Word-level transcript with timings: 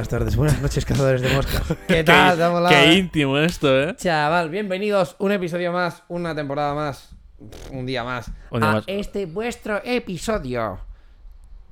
buenas 0.00 0.08
tardes, 0.08 0.36
buenas 0.36 0.62
noches, 0.62 0.86
cazadores 0.86 1.20
de 1.20 1.28
moscas. 1.28 1.62
¿Qué 1.86 2.02
tal? 2.02 2.34
¿Te 2.38 2.42
ha 2.42 2.48
molado, 2.48 2.74
Qué 2.74 2.84
eh? 2.84 2.94
íntimo 2.94 3.36
esto, 3.36 3.78
¿eh? 3.82 3.94
Chaval, 3.96 4.48
bienvenidos 4.48 5.14
un 5.18 5.30
episodio 5.30 5.72
más, 5.72 6.04
una 6.08 6.34
temporada 6.34 6.74
más, 6.74 7.10
un 7.70 7.84
día 7.84 8.02
más. 8.02 8.30
Un 8.50 8.60
día 8.60 8.70
a 8.70 8.74
más. 8.76 8.84
este 8.86 9.26
vuestro 9.26 9.82
episodio. 9.84 10.78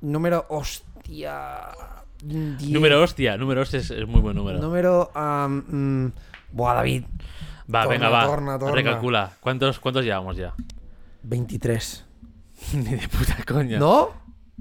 Número 0.01 0.45
hostia. 0.49 1.69
diez. 2.21 2.69
Número 2.69 3.01
hostia, 3.01 3.35
número 3.35 3.61
hostia 3.61 3.79
es, 3.79 3.89
es 3.89 4.07
muy 4.07 4.21
buen 4.21 4.35
número. 4.35 4.59
Número. 4.59 5.09
mm, 5.15 6.07
buah, 6.51 6.75
David. 6.75 7.05
va, 7.73 7.81
torna, 7.81 7.87
venga, 7.87 8.09
va. 8.09 8.25
torna, 8.27 8.59
torna. 8.59 8.75
Recalcula. 8.75 9.31
¿Cuántos, 9.39 9.79
¿Cuántos 9.79 10.05
llevamos 10.05 10.37
ya? 10.37 10.53
23. 11.23 12.05
Ni 12.73 12.95
de 12.95 13.07
puta 13.07 13.37
coña. 13.43 13.79
¿No? 13.79 14.11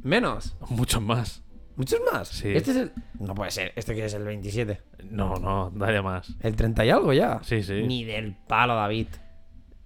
Menos. 0.03 0.57
Muchos 0.71 1.03
más. 1.03 1.43
Muchos 1.79 2.01
más. 2.13 2.29
Sí. 2.29 2.53
Este 2.55 2.73
es 2.73 2.77
el. 2.77 2.93
No 3.21 3.35
puede 3.35 3.53
ser. 3.53 3.73
Este 3.77 3.95
que 3.95 4.05
es 4.05 4.13
el 4.13 4.25
27. 4.25 4.83
No, 5.11 5.37
no, 5.37 5.71
dale 5.75 6.03
más. 6.03 6.35
El 6.41 6.57
30 6.57 6.85
y 6.85 6.91
algo 6.91 7.13
ya. 7.13 7.39
Sí, 7.43 7.63
sí. 7.63 7.85
Ni 7.87 8.05
del 8.05 8.35
palo, 8.49 8.75
David. 8.75 9.07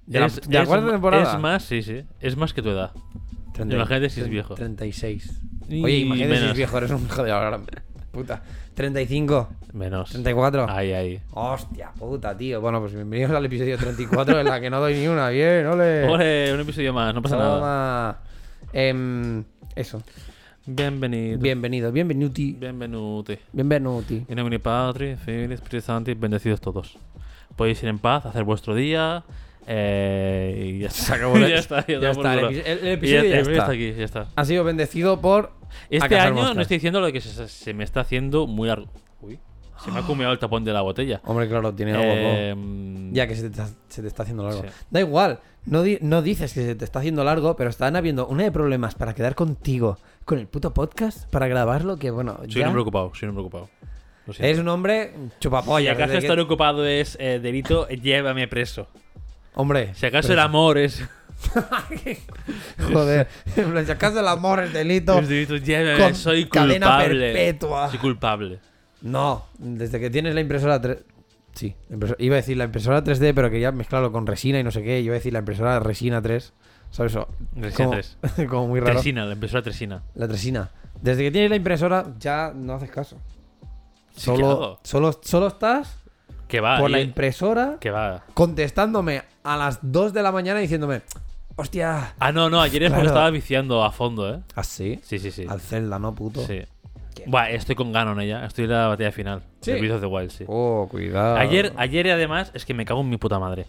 ¿De 0.06 0.18
la, 0.18 0.27
Es- 0.27 0.41
de 0.41 0.55
la 0.55 0.62
es 0.62 0.68
cuarta 0.68 0.91
temporada? 0.91 1.34
Es 1.34 1.38
más, 1.38 1.62
sí, 1.62 1.82
sí. 1.82 2.02
Es 2.18 2.37
más 2.37 2.55
que 2.55 2.62
tu 2.62 2.70
edad. 2.70 2.92
30 3.52 3.77
Imagínate 3.77 4.09
si 4.09 4.23
es 4.23 4.28
viejo. 4.30 4.55
36. 4.55 5.42
Y 5.68 5.84
Oye, 5.84 5.96
imagínate 5.98 6.41
si 6.41 6.46
es 6.46 6.56
viejo, 6.56 6.78
eres 6.78 6.91
un 6.91 7.05
hijo 7.05 7.23
de 7.23 7.30
la 7.30 7.60
puta. 8.10 8.43
35, 8.74 9.51
Menos. 9.74 10.10
34. 10.10 10.70
Ahí, 10.70 10.93
ahí. 10.93 11.20
Hostia 11.32 11.93
puta, 11.98 12.34
tío. 12.37 12.60
Bueno, 12.62 12.80
pues 12.80 12.95
bienvenidos 12.95 13.32
al 13.32 13.45
episodio 13.45 13.77
34 13.77 14.40
en 14.40 14.46
la 14.46 14.60
que 14.62 14.71
no 14.71 14.80
doy 14.80 14.95
ni 14.95 15.09
una. 15.09 15.29
Bien, 15.29 15.66
ole. 15.66 16.09
Ole, 16.09 16.54
un 16.54 16.60
episodio 16.60 16.95
más, 16.95 17.15
no 17.15 17.21
pasa 17.21 17.37
nada. 17.37 17.54
Toma. 17.54 18.18
Em, 18.73 19.45
eso. 19.77 20.02
Bienvenido. 20.65 21.38
Bienvenido, 21.41 21.91
bienvenuti. 21.93 22.52
Bienvenuti. 22.52 23.37
Bienvenuti. 23.52 24.24
En 24.29 24.37
nomine 24.37 24.60
Patri, 24.60 25.16
Filii, 25.16 25.55
Espíritu 25.55 25.80
Santo, 25.85 26.13
bendecidos 26.16 26.60
todos. 26.60 26.96
Podéis 27.57 27.82
ir 27.82 27.88
en 27.88 27.99
paz, 27.99 28.27
hacer 28.27 28.45
vuestro 28.45 28.74
día. 28.74 29.24
Eh, 29.66 30.74
y 30.77 30.79
ya. 30.80 30.90
Se 30.90 31.15
acabó 31.15 31.37
ya 31.38 31.57
está, 31.57 31.85
ya, 31.87 31.99
ya 32.01 32.10
está, 32.10 32.35
el 32.35 32.57
el- 32.65 32.87
episodio 32.88 33.23
ya 33.24 33.38
está. 33.40 33.71
aquí, 33.71 33.93
ya 33.93 34.05
está. 34.05 34.27
Ha 34.37 34.45
sido 34.45 34.63
bendecido 34.65 35.21
por. 35.21 35.52
Este 35.90 36.18
año 36.18 36.35
moscas. 36.35 36.55
no 36.57 36.63
estoy 36.63 36.77
diciendo 36.77 37.01
lo 37.01 37.10
que 37.13 37.21
se, 37.21 37.49
se 37.49 37.74
me 37.74 37.83
está 37.83 38.01
haciendo 38.01 38.46
muy 38.46 38.68
largo. 38.68 38.87
Uy, 39.21 39.38
se 39.85 39.90
me 39.90 39.99
ha 39.99 40.02
comido 40.02 40.30
el 40.30 40.38
tapón 40.38 40.65
de 40.65 40.73
la 40.73 40.83
botella. 40.83 41.21
Hombre, 41.24 41.49
claro, 41.49 41.74
tiene 41.74 41.93
algo. 41.93 42.05
Eh, 42.07 43.09
Ya 43.13 43.27
que 43.27 43.35
se 43.35 43.43
te, 43.43 43.49
está- 43.49 43.68
se 43.88 44.01
te 44.02 44.07
está 44.09 44.23
haciendo 44.23 44.45
largo. 44.45 44.63
Sí. 44.63 44.68
Da 44.90 45.01
igual, 45.01 45.40
no, 45.66 45.83
di- 45.83 45.99
no 46.02 46.23
dices 46.23 46.52
que 46.55 46.60
se 46.65 46.74
te 46.77 46.85
está 46.85 47.01
haciendo 47.01 47.24
largo, 47.24 47.57
pero 47.57 47.68
están 47.71 47.96
habiendo 47.96 48.27
una 48.29 48.45
de 48.45 48.52
problemas 48.52 48.95
para 48.95 49.15
quedar 49.15 49.35
contigo 49.35 49.99
con 50.24 50.38
el 50.38 50.46
puto 50.46 50.73
podcast, 50.73 51.28
para 51.30 51.48
grabarlo, 51.48 51.96
que 51.96 52.10
bueno, 52.10 52.37
soy 52.38 52.45
un 52.46 52.51
ya 52.51 52.66
hombre 52.68 52.82
ocupado, 52.82 53.12
soy 53.15 53.26
un 53.26 53.30
hombre 53.30 53.42
ocupado. 53.42 53.68
Lo 54.26 54.32
siento. 54.32 54.46
eres 54.46 54.59
un 54.60 54.68
hombre 54.68 55.12
Si 55.15 55.38
chupapollas. 55.40 55.95
acaso 55.95 56.09
desde 56.12 56.20
que- 56.20 56.26
estar 56.26 56.40
ocupado 56.40 56.87
es 56.87 57.16
eh, 57.20 57.40
delito, 57.42 57.88
llévame 57.88 58.46
preso. 58.48 58.87
Hombre, 59.54 59.95
Si 59.95 60.06
acaso 60.06 60.32
el 60.32 60.38
amor 60.38 60.78
es, 60.78 61.02
joder, 62.93 63.26
si 63.84 63.90
acaso 63.90 64.20
el 64.20 64.28
amor 64.28 64.60
es 64.62 64.72
delito, 64.72 65.19
es 65.19 65.28
delito, 65.28 65.56
llévame, 65.56 66.03
con 66.03 66.15
soy 66.15 66.47
cadena 66.47 66.87
culpable. 66.87 67.32
perpetua. 67.32 67.91
Soy 67.91 67.98
culpable. 67.98 68.59
No, 69.03 69.47
desde 69.59 69.98
que 70.00 70.10
tienes 70.10 70.34
la 70.34 70.41
impresora 70.41 70.81
3... 70.81 70.98
Sí, 71.54 71.75
impresora- 71.91 72.16
iba 72.20 72.34
a 72.34 72.37
decir 72.37 72.56
la 72.56 72.65
impresora 72.65 73.04
3D, 73.04 73.32
pero 73.34 73.50
quería 73.50 73.72
mezclarlo 73.72 74.10
con 74.12 74.26
resina 74.26 74.59
y 74.59 74.65
no 74.65 74.70
sé 74.70 74.82
qué. 74.82 75.00
Iba 75.00 75.15
a 75.15 75.19
decir 75.19 75.32
la 75.32 75.41
impresora 75.41 75.81
resina 75.81 76.22
3. 76.22 76.53
¿Sabes 76.93 77.13
eso? 77.13 77.27
Como, 77.77 77.91
3. 77.91 78.19
como 78.49 78.69
muy 78.69 78.79
raro. 78.79 78.93
Tresina, 78.93 79.25
la 79.27 79.33
impresora 79.33 79.63
Tresina. 79.63 80.03
La 80.15 80.29
tresina. 80.29 80.71
Desde 81.01 81.25
que 81.25 81.31
tienes 81.33 81.51
la 81.51 81.57
impresora 81.57 82.07
ya 82.21 82.53
no 82.55 82.75
haces 82.75 82.91
caso. 82.91 83.17
Sí 84.15 84.21
Solo, 84.27 84.79
solo, 84.85 85.19
solo 85.23 85.47
estás 85.49 85.97
Que 86.47 86.61
va. 86.61 86.79
por 86.79 86.91
la 86.91 87.01
y- 87.01 87.05
impresora 87.05 87.79
Que 87.81 87.91
va. 87.91 88.23
contestándome 88.35 89.23
a 89.43 89.57
las 89.57 89.79
2 89.83 90.13
de 90.13 90.23
la 90.23 90.31
mañana 90.31 90.61
diciéndome, 90.61 91.01
hostia. 91.57 92.15
Ah, 92.21 92.31
no, 92.31 92.49
no, 92.51 92.61
ayer 92.61 92.85
es 92.85 92.91
Claro. 92.91 93.07
estaba 93.07 93.31
viciando 93.31 93.83
a 93.83 93.91
fondo, 93.91 94.33
¿eh? 94.33 94.41
¿Así? 94.55 95.01
Sí, 95.03 95.19
sí, 95.19 95.31
sí. 95.33 95.47
Al 95.49 95.61
Zelda, 95.61 95.99
¿no, 95.99 96.15
puto? 96.15 96.47
Sí. 96.47 96.61
Qué- 97.15 97.25
Buah, 97.27 97.49
estoy 97.51 97.75
con 97.75 97.91
Ganon 97.91 98.21
ella. 98.21 98.45
Estoy 98.45 98.65
en 98.65 98.71
la 98.71 98.89
batalla 98.89 99.13
final. 99.13 99.43
Sí. 99.63 99.73
De 99.73 99.81
Breath 99.81 99.95
of 99.95 100.01
the 100.03 100.07
Wild, 100.07 100.31
sí. 100.31 100.45
Oh, 100.47 100.87
cuidado. 100.91 101.37
Ayer, 101.37 101.73
ayer 101.79 102.11
además 102.11 102.51
es 102.55 102.65
que 102.67 102.75
me 102.75 102.85
cago 102.85 103.01
en 103.01 103.09
mi 103.09 103.17
puta 103.17 103.39
madre. 103.39 103.65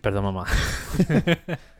Perdón, 0.00 0.24
mamá. 0.24 0.44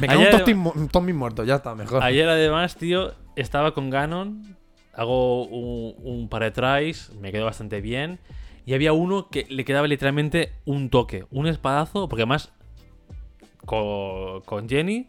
Me 0.00 0.06
cago 0.06 0.20
ayer- 0.20 0.34
en 0.34 0.40
todos 0.44 0.76
mu- 0.76 0.88
todos 0.88 1.04
mis 1.06 1.14
muertos, 1.14 1.46
ya 1.46 1.56
está, 1.56 1.74
mejor. 1.74 2.02
Ayer 2.02 2.28
además, 2.28 2.76
tío, 2.76 3.12
estaba 3.36 3.72
con 3.74 3.90
Ganon. 3.90 4.56
Hago 4.94 5.44
un, 5.46 5.94
un 6.02 6.28
par 6.28 6.42
de 6.42 6.50
tries. 6.50 7.10
Me 7.20 7.30
quedó 7.32 7.44
bastante 7.44 7.80
bien. 7.80 8.18
Y 8.64 8.74
había 8.74 8.92
uno 8.92 9.28
que 9.30 9.46
le 9.48 9.64
quedaba 9.64 9.86
literalmente 9.86 10.52
un 10.64 10.90
toque. 10.90 11.24
Un 11.30 11.46
espadazo. 11.46 12.08
Porque 12.08 12.22
además, 12.22 12.52
co- 13.64 14.42
con, 14.46 14.68
Jenny. 14.68 15.08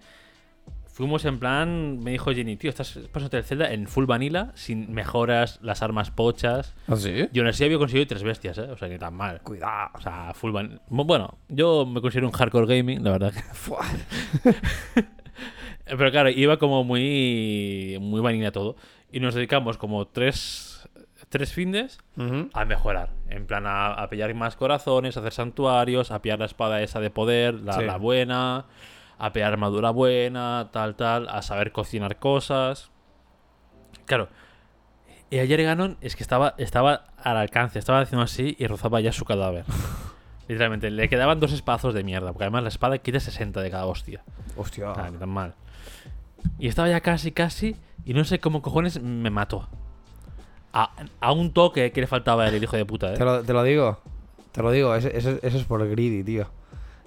Fuimos 0.98 1.26
en 1.26 1.38
plan. 1.38 2.00
Me 2.00 2.10
dijo 2.10 2.32
Jenny, 2.34 2.56
tío, 2.58 2.72
estás 2.72 2.98
pasándote 3.12 3.38
el 3.38 3.44
Zelda 3.44 3.72
en 3.72 3.88
full 3.88 4.06
vanilla. 4.06 4.52
Sin 4.56 4.92
mejoras, 4.92 5.60
las 5.62 5.84
armas 5.84 6.10
pochas. 6.10 6.74
¿Ah, 6.88 6.96
sí? 6.96 7.28
Yo 7.32 7.44
aún 7.44 7.50
así 7.50 7.64
había 7.64 7.78
conseguido 7.78 8.08
tres 8.08 8.24
bestias, 8.24 8.58
¿eh? 8.58 8.64
O 8.72 8.78
sea, 8.78 8.90
que 8.90 8.98
tan 8.98 9.14
mal. 9.14 9.40
Cuidado. 9.42 9.92
O 9.94 10.02
sea, 10.02 10.34
full 10.34 10.52
van... 10.52 10.82
Bueno, 10.90 11.38
yo 11.50 11.86
me 11.86 12.02
considero 12.02 12.26
un 12.26 12.34
hardcore 12.34 12.78
gaming, 12.78 13.04
la 13.04 13.12
verdad. 13.12 13.32
que-. 13.32 15.04
Pero 15.86 16.12
claro, 16.12 16.30
iba 16.30 16.58
como 16.58 16.84
muy 16.84 17.98
muy 18.02 18.20
vanilla 18.20 18.52
todo. 18.52 18.76
Y 19.12 19.20
nos 19.20 19.36
dedicamos 19.36 19.78
como 19.78 20.08
tres, 20.08 20.90
tres 21.30 21.54
findes 21.54 22.00
a 22.54 22.66
mejorar. 22.66 23.12
En 23.30 23.46
plan, 23.46 23.66
a, 23.68 23.94
a 23.94 24.10
pillar 24.10 24.34
más 24.34 24.56
corazones, 24.56 25.16
a 25.16 25.20
hacer 25.20 25.32
santuarios, 25.34 26.12
a 26.12 26.22
pillar 26.22 26.40
la 26.40 26.46
espada 26.46 26.82
esa 26.82 27.00
de 27.00 27.10
poder, 27.12 27.54
la, 27.54 27.74
Sí. 27.74 27.84
la 27.86 27.98
buena, 27.98 28.66
a 29.20 29.34
pillar 29.34 29.54
armadura 29.54 29.90
buena, 29.92 30.70
tal, 30.72 30.96
tal, 30.96 31.28
a 31.30 31.42
saber 31.42 31.72
cocinar 31.72 32.18
cosas. 32.20 32.92
Claro. 34.06 34.30
Y 35.30 35.40
ayer 35.40 35.62
Ganon 35.64 35.98
es 36.02 36.16
que 36.16 36.24
estaba, 36.24 36.56
estaba 36.58 37.08
al 37.18 37.38
alcance, 37.38 37.80
estaba 37.80 38.00
haciendo 38.00 38.24
así 38.24 38.56
y 38.60 38.68
rozaba 38.68 39.02
ya 39.02 39.12
su 39.12 39.26
cadáver. 39.26 39.66
Literalmente, 40.48 40.90
le 40.92 41.10
quedaban 41.10 41.42
dos 41.42 41.52
espadazos 41.52 41.94
de 41.94 42.04
mierda, 42.04 42.32
porque 42.32 42.46
además 42.46 42.64
la 42.64 42.70
espada 42.70 42.98
quita 43.00 43.20
60 43.20 43.60
de 43.62 43.70
cada 43.70 43.86
hostia. 43.86 44.24
Hostia. 44.56 44.92
Ah, 44.92 45.12
tan 45.20 45.28
mal. 45.30 45.56
Y 46.58 46.70
estaba 46.70 46.88
ya 46.88 47.02
casi, 47.02 47.34
casi. 47.34 47.76
Y 48.06 48.14
no 48.14 48.24
sé 48.24 48.40
cómo 48.40 48.62
cojones 48.62 49.02
me 49.02 49.30
mató. 49.30 49.68
A, 50.72 50.92
a 51.20 51.32
un 51.34 51.52
toque 51.52 51.92
que 51.92 52.00
le 52.00 52.08
faltaba 52.08 52.44
a 52.46 52.48
él, 52.48 52.56
el 52.56 52.64
hijo 52.64 52.78
de 52.78 52.86
puta, 52.86 53.14
Te 53.14 53.22
¿eh? 53.22 53.26
lo, 53.26 53.44
te 53.44 53.52
lo 53.52 53.64
digo. 53.64 54.00
Te 54.54 54.62
lo 54.62 54.72
digo, 54.72 54.96
eso, 54.96 55.10
eso- 55.10 55.38
eso 55.42 55.58
es 55.58 55.64
por 55.66 55.86
greedy, 55.90 56.24
tío. 56.24 56.48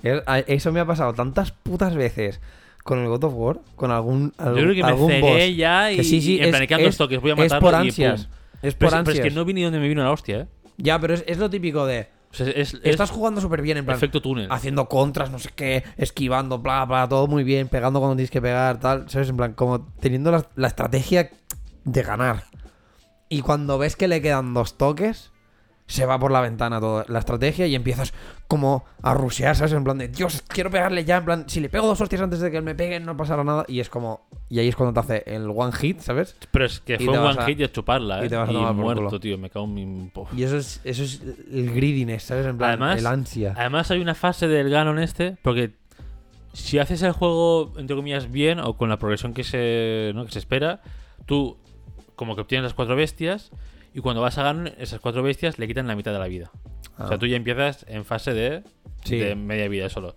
Es- 0.02 0.22
Eso 0.46 0.72
me 0.72 0.80
ha 0.80 0.86
pasado 0.86 1.12
tantas 1.14 1.52
putas 1.52 1.94
veces 1.94 2.40
con 2.84 2.98
el 2.98 3.08
God 3.08 3.24
of 3.24 3.34
War, 3.36 3.60
con 3.76 3.90
algún, 3.90 4.32
Yo 4.38 4.44
algún, 4.44 4.62
creo 4.62 4.74
que 4.74 4.82
me 4.82 5.06
cegué 5.20 5.54
ya 5.54 5.92
y, 5.92 5.96
Que 5.96 6.04
sí, 6.04 6.20
sí, 6.22 6.36
y 6.36 6.38
en 6.38 6.54
es- 6.54 6.66
plan, 6.68 6.80
es- 6.80 6.96
toques, 6.96 7.20
voy 7.20 7.30
a 7.30 7.34
Es 7.34 7.38
matarlo 7.38 7.60
por 7.60 7.74
y 7.74 7.88
ansias. 7.88 8.20
Es 8.22 8.28
Pero 8.28 8.30
por 8.62 8.70
es, 8.70 8.74
pero 8.78 8.96
ansias. 8.98 9.16
es 9.18 9.22
que 9.22 9.30
no 9.30 9.44
vi 9.44 9.54
ni 9.54 9.62
dónde 9.62 9.78
me 9.78 9.88
vino 9.88 10.02
la 10.02 10.10
hostia, 10.10 10.40
¿eh? 10.40 10.46
Ya, 10.78 10.98
pero 10.98 11.14
es, 11.14 11.24
es 11.26 11.38
lo 11.38 11.50
típico 11.50 11.84
de... 11.86 12.08
O 12.32 12.34
sea, 12.34 12.46
es, 12.48 12.74
es 12.74 12.80
Estás 12.84 13.10
jugando 13.10 13.40
súper 13.40 13.60
bien, 13.60 13.76
en 13.78 13.84
plan... 13.84 13.96
efecto 13.96 14.22
túnel. 14.22 14.46
Haciendo 14.50 14.88
contras, 14.88 15.30
no 15.30 15.38
sé 15.38 15.50
qué, 15.54 15.82
esquivando, 15.96 16.58
bla, 16.58 16.84
bla, 16.84 17.08
todo 17.08 17.26
muy 17.26 17.42
bien, 17.44 17.68
pegando 17.68 17.98
cuando 17.98 18.16
tienes 18.16 18.30
que 18.30 18.40
pegar, 18.40 18.78
tal, 18.80 19.10
¿sabes? 19.10 19.28
En 19.28 19.36
plan, 19.36 19.52
como 19.54 19.80
teniendo 20.00 20.30
la, 20.30 20.46
la 20.56 20.68
estrategia 20.68 21.30
de 21.84 22.02
ganar. 22.02 22.44
Y 23.28 23.42
cuando 23.42 23.78
ves 23.78 23.96
que 23.96 24.08
le 24.08 24.22
quedan 24.22 24.54
dos 24.54 24.76
toques, 24.78 25.29
se 25.90 26.06
va 26.06 26.18
por 26.20 26.30
la 26.30 26.40
ventana 26.40 26.78
toda 26.78 27.04
la 27.08 27.18
estrategia 27.18 27.66
y 27.66 27.74
empiezas 27.74 28.12
como 28.46 28.84
a 29.02 29.12
rushear, 29.12 29.56
¿sabes? 29.56 29.72
En 29.72 29.82
plan 29.82 29.98
de, 29.98 30.06
Dios, 30.08 30.42
quiero 30.46 30.70
pegarle 30.70 31.04
ya, 31.04 31.16
en 31.16 31.24
plan, 31.24 31.44
si 31.48 31.58
le 31.60 31.68
pego 31.68 31.86
dos 31.88 32.00
hostias 32.00 32.22
antes 32.22 32.38
de 32.38 32.50
que 32.52 32.60
me 32.60 32.76
pegue, 32.76 33.00
no 33.00 33.16
pasará 33.16 33.42
nada. 33.42 33.64
Y 33.66 33.80
es 33.80 33.88
como, 33.88 34.26
y 34.48 34.60
ahí 34.60 34.68
es 34.68 34.76
cuando 34.76 34.92
te 34.94 35.00
hace 35.00 35.34
el 35.34 35.48
one 35.54 35.72
hit, 35.72 35.98
¿sabes? 35.98 36.36
Pero 36.52 36.64
es 36.64 36.78
que 36.78 36.94
y 36.94 37.04
fue 37.04 37.18
un 37.18 37.24
one 37.24 37.40
a- 37.40 37.44
hit 37.44 37.60
y 37.60 37.68
chuparla, 37.68 38.22
¿eh? 38.22 38.26
y 38.26 38.28
te 38.28 38.36
vas 38.36 38.48
a 38.48 38.52
tomar 38.52 38.68
por 38.74 38.76
muerto, 38.84 39.04
culo. 39.06 39.20
tío. 39.20 39.36
Me 39.36 39.50
cago 39.50 39.64
en 39.66 39.74
mi... 39.74 40.08
Puf. 40.10 40.32
Y 40.32 40.44
eso 40.44 40.56
es, 40.56 40.80
eso 40.84 41.02
es 41.02 41.22
el 41.52 41.72
greediness, 41.74 42.22
¿sabes? 42.22 42.46
En 42.46 42.56
plan, 42.56 42.70
Además- 42.70 42.98
el 43.00 43.06
ansia. 43.06 43.54
Además 43.56 43.90
hay 43.90 44.00
una 44.00 44.14
fase 44.14 44.46
del 44.46 44.70
Ganon 44.70 44.98
este, 45.00 45.36
porque 45.42 45.72
si 46.52 46.78
haces 46.78 47.02
el 47.02 47.12
juego, 47.12 47.72
entre 47.78 47.96
comillas, 47.96 48.30
bien 48.30 48.60
o 48.60 48.76
con 48.76 48.88
la 48.88 48.98
progresión 48.98 49.34
que 49.34 49.42
se, 49.44 50.12
¿no? 50.14 50.24
que 50.24 50.32
se 50.32 50.38
espera, 50.38 50.82
tú 51.26 51.56
como 52.16 52.34
que 52.36 52.42
obtienes 52.42 52.64
las 52.64 52.74
cuatro 52.74 52.96
bestias 52.96 53.50
y 53.94 54.00
cuando 54.00 54.20
vas 54.22 54.38
a 54.38 54.42
Ganon, 54.44 54.68
esas 54.78 55.00
cuatro 55.00 55.22
bestias 55.22 55.58
le 55.58 55.66
quitan 55.66 55.86
la 55.86 55.96
mitad 55.96 56.12
de 56.12 56.18
la 56.18 56.26
vida. 56.28 56.50
O 56.98 57.06
sea, 57.06 57.16
Ah. 57.16 57.18
tú 57.18 57.26
ya 57.26 57.36
empiezas 57.36 57.84
en 57.88 58.04
fase 58.04 58.34
de, 58.34 58.62
Sí. 59.04 59.16
de 59.16 59.34
media 59.34 59.68
vida 59.68 59.88
solo. 59.88 60.14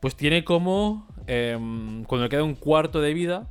Pues 0.00 0.16
tiene 0.16 0.44
como, 0.44 1.06
em, 1.26 2.04
cuando 2.04 2.24
le 2.24 2.28
queda 2.28 2.42
un 2.44 2.54
cuarto 2.54 3.00
de 3.00 3.14
vida, 3.14 3.48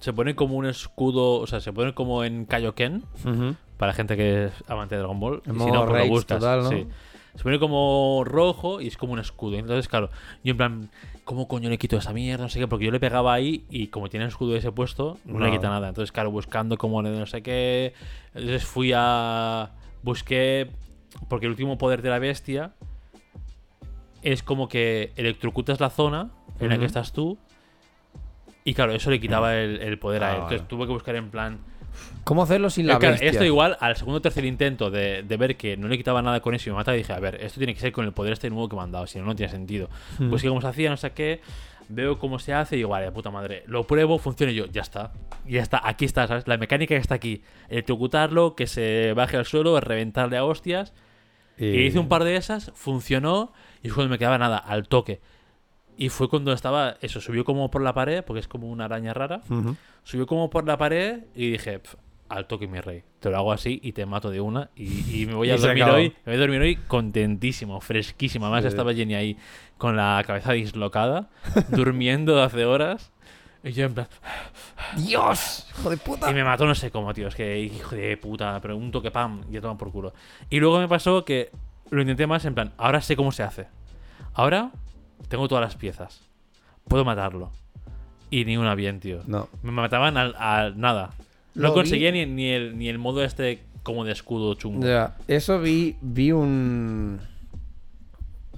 se 0.00 0.12
pone 0.12 0.34
como 0.34 0.56
un 0.56 0.66
escudo, 0.66 1.40
o 1.40 1.46
sea, 1.46 1.60
se 1.60 1.72
pone 1.72 1.94
como 1.94 2.22
en 2.24 2.44
Kaioken, 2.44 3.04
Ujú. 3.24 3.56
para 3.78 3.92
gente 3.94 4.16
que 4.16 4.46
es 4.46 4.52
amante 4.68 4.94
de 4.94 5.00
Dragon 5.00 5.18
Ball. 5.20 5.42
Y 5.46 5.50
si 5.50 5.70
no, 5.70 5.86
pues 5.86 6.04
lo 6.04 6.08
buscas. 6.08 6.38
total, 6.38 6.62
¿no? 6.64 6.68
sí. 6.70 6.86
Se 7.34 7.42
pone 7.42 7.58
como 7.58 8.22
rojo 8.24 8.80
y 8.80 8.86
es 8.88 8.96
como 8.96 9.12
un 9.12 9.18
escudo. 9.18 9.56
Entonces, 9.58 9.88
claro, 9.88 10.08
yo 10.42 10.52
en 10.52 10.56
plan, 10.56 10.90
¿cómo 11.26 11.46
coño 11.48 11.68
le 11.68 11.76
quito 11.76 11.98
esa 11.98 12.14
mierda? 12.14 12.44
No 12.44 12.48
sé 12.48 12.58
qué, 12.58 12.66
porque 12.68 12.86
yo 12.86 12.90
le 12.90 13.00
pegaba 13.00 13.34
ahí 13.34 13.66
y 13.68 13.88
como 13.88 14.08
tiene 14.08 14.24
el 14.24 14.28
escudo 14.30 14.56
ese 14.56 14.72
puesto, 14.72 15.18
no, 15.26 15.40
le 15.40 15.50
quita 15.50 15.68
nada. 15.68 15.88
Entonces, 15.88 16.10
claro, 16.12 16.30
buscando 16.30 16.78
como 16.78 17.02
no 17.02 17.26
sé 17.26 17.42
qué. 17.42 17.92
Entonces 18.32 18.64
fui 18.64 18.92
a. 18.94 19.72
Busqué. 20.02 20.70
Porque 21.28 21.46
el 21.46 21.50
último 21.50 21.76
poder 21.76 22.00
de 22.00 22.10
la 22.10 22.18
bestia 22.18 22.72
es 24.22 24.42
como 24.42 24.68
que 24.68 25.12
electrocutas 25.16 25.80
la 25.80 25.90
zona 25.90 26.30
en 26.60 26.68
la 26.70 26.78
que 26.78 26.84
estás 26.84 27.12
tú. 27.12 27.36
Y 28.64 28.74
claro, 28.74 28.92
eso 28.92 29.10
le 29.10 29.20
quitaba 29.20 29.54
el, 29.56 29.80
el 29.80 29.98
poder 29.98 30.24
a 30.24 30.26
Ah, 30.26 30.30
él. 30.30 30.36
Entonces 30.36 30.58
vale. 30.60 30.68
tuve 30.68 30.86
que 30.86 30.92
buscar 30.92 31.16
en 31.16 31.30
plan. 31.30 31.58
¿Cómo 32.24 32.42
hacerlo 32.42 32.70
sin 32.70 32.86
la 32.86 32.98
bestia? 32.98 33.28
esto 33.28 33.44
igual, 33.44 33.76
al 33.80 33.96
segundo 33.96 34.18
o 34.18 34.20
tercer 34.20 34.44
intento 34.44 34.90
de, 34.90 35.22
de 35.22 35.36
ver 35.36 35.56
que 35.56 35.76
no 35.76 35.88
le 35.88 35.96
quitaba 35.96 36.22
nada 36.22 36.40
con 36.40 36.54
eso 36.54 36.68
y 36.68 36.72
me 36.72 36.76
mataba, 36.76 36.96
dije, 36.96 37.12
a 37.12 37.20
ver, 37.20 37.36
esto 37.36 37.58
tiene 37.58 37.74
que 37.74 37.80
ser 37.80 37.92
con 37.92 38.04
el 38.04 38.12
poder 38.12 38.32
este 38.32 38.50
nuevo 38.50 38.68
que 38.68 38.76
me 38.76 38.82
han 38.82 38.92
dado, 38.92 39.06
si 39.06 39.18
no, 39.18 39.24
no 39.24 39.36
tiene 39.36 39.50
sentido. 39.50 39.88
Hmm. 40.18 40.30
Pues 40.30 40.42
que 40.42 40.48
como 40.48 40.60
se 40.60 40.66
hacía, 40.66 40.90
no 40.90 40.96
sé 40.96 41.12
qué, 41.12 41.40
veo 41.88 42.18
cómo 42.18 42.38
se 42.38 42.52
hace 42.52 42.76
y 42.76 42.78
digo, 42.78 42.90
vale, 42.90 43.10
puta 43.12 43.30
madre, 43.30 43.62
lo 43.66 43.86
pruebo, 43.86 44.18
funciona 44.18 44.52
y 44.52 44.56
yo, 44.56 44.66
ya 44.66 44.82
está. 44.82 45.12
Ya 45.46 45.62
está, 45.62 45.80
aquí 45.84 46.04
está, 46.04 46.26
¿sabes? 46.26 46.46
La 46.48 46.56
mecánica 46.56 46.94
que 46.94 47.00
está 47.00 47.14
aquí. 47.14 47.42
Electrocutarlo, 47.68 48.54
que 48.56 48.66
se 48.66 49.12
baje 49.14 49.36
al 49.36 49.46
suelo, 49.46 49.78
reventarle 49.80 50.36
a 50.36 50.44
hostias. 50.44 50.92
Y 51.58 51.82
hice 51.82 51.98
un 51.98 52.08
par 52.08 52.24
de 52.24 52.36
esas, 52.36 52.70
funcionó 52.74 53.52
y 53.82 53.88
cuando 53.88 54.10
me 54.10 54.18
quedaba 54.18 54.36
nada, 54.36 54.58
al 54.58 54.88
toque. 54.88 55.20
Y 55.96 56.08
fue 56.10 56.28
cuando 56.28 56.52
estaba, 56.52 56.96
eso, 57.00 57.20
subió 57.20 57.44
como 57.44 57.70
por 57.70 57.80
la 57.82 57.94
pared, 57.94 58.22
porque 58.24 58.40
es 58.40 58.48
como 58.48 58.68
una 58.68 58.84
araña 58.84 59.14
rara. 59.14 59.40
Subió 60.04 60.26
como 60.26 60.50
por 60.50 60.66
la 60.66 60.76
pared 60.76 61.20
y 61.34 61.52
dije, 61.52 61.78
"Pf, 61.78 61.96
al 62.28 62.46
toque 62.46 62.66
mi 62.66 62.80
rey. 62.80 63.02
Te 63.20 63.30
lo 63.30 63.36
hago 63.36 63.52
así 63.52 63.78
y 63.82 63.92
te 63.92 64.04
mato 64.04 64.30
de 64.30 64.40
una. 64.40 64.68
Y, 64.76 65.22
y 65.22 65.26
me 65.26 65.34
voy 65.34 65.48
a 65.52 65.56
dormir 65.56 65.84
hoy. 65.84 66.08
Me 66.24 66.32
voy 66.32 66.34
a 66.34 66.38
dormir 66.40 66.60
hoy 66.60 66.76
contentísimo, 66.76 67.80
fresquísimo. 67.80 68.46
Además 68.46 68.64
Sí. 68.64 68.68
estaba 68.68 68.92
Jenny 68.92 69.14
ahí 69.14 69.36
con 69.78 69.96
la 69.96 70.22
cabeza 70.26 70.52
dislocada, 70.52 71.28
durmiendo 71.70 72.42
hace 72.42 72.64
horas. 72.64 73.12
Y 73.64 73.72
yo 73.72 73.86
en 73.86 73.94
plan... 73.94 74.06
¡Dios! 74.96 75.66
¡Hijo 75.78 75.90
de 75.90 75.96
puta! 75.96 76.30
Y 76.30 76.34
me 76.34 76.44
mató 76.44 76.66
no 76.66 76.74
sé 76.74 76.90
cómo, 76.90 77.12
tío. 77.14 77.28
Es 77.28 77.34
que 77.34 77.58
hijo 77.58 77.94
de 77.96 78.16
puta. 78.16 78.60
Pero 78.60 78.76
un 78.76 78.90
toque 78.90 79.10
pam 79.10 79.42
y 79.48 79.54
ya 79.54 79.60
toma 79.60 79.76
por 79.78 79.90
culo. 79.90 80.12
Y 80.50 80.60
luego 80.60 80.78
me 80.78 80.88
pasó 80.88 81.24
que 81.24 81.50
lo 81.90 82.00
intenté 82.02 82.26
más 82.26 82.44
en 82.44 82.54
plan, 82.54 82.72
ahora 82.76 83.00
sé 83.00 83.16
cómo 83.16 83.32
se 83.32 83.42
hace. 83.42 83.66
Ahora 84.34 84.70
tengo 85.28 85.48
todas 85.48 85.62
las 85.62 85.76
piezas. 85.76 86.20
Puedo 86.88 87.04
matarlo. 87.04 87.50
Y 88.30 88.44
ni 88.44 88.56
una 88.56 88.74
bien, 88.74 89.00
tío. 89.00 89.20
No. 89.26 89.48
Me 89.62 89.70
mataban 89.72 90.16
al, 90.16 90.34
al 90.36 90.78
nada. 90.80 91.10
No 91.54 91.68
Lo 91.68 91.74
conseguía 91.74 92.10
vi- 92.10 92.26
ni, 92.26 92.32
ni, 92.32 92.48
el, 92.50 92.76
ni 92.78 92.88
el 92.88 92.98
modo 92.98 93.22
este 93.24 93.62
como 93.82 94.04
de 94.04 94.12
escudo 94.12 94.54
chungo. 94.54 94.86
Ya, 94.86 95.16
eso 95.28 95.60
vi, 95.60 95.96
vi 96.00 96.32
un. 96.32 97.20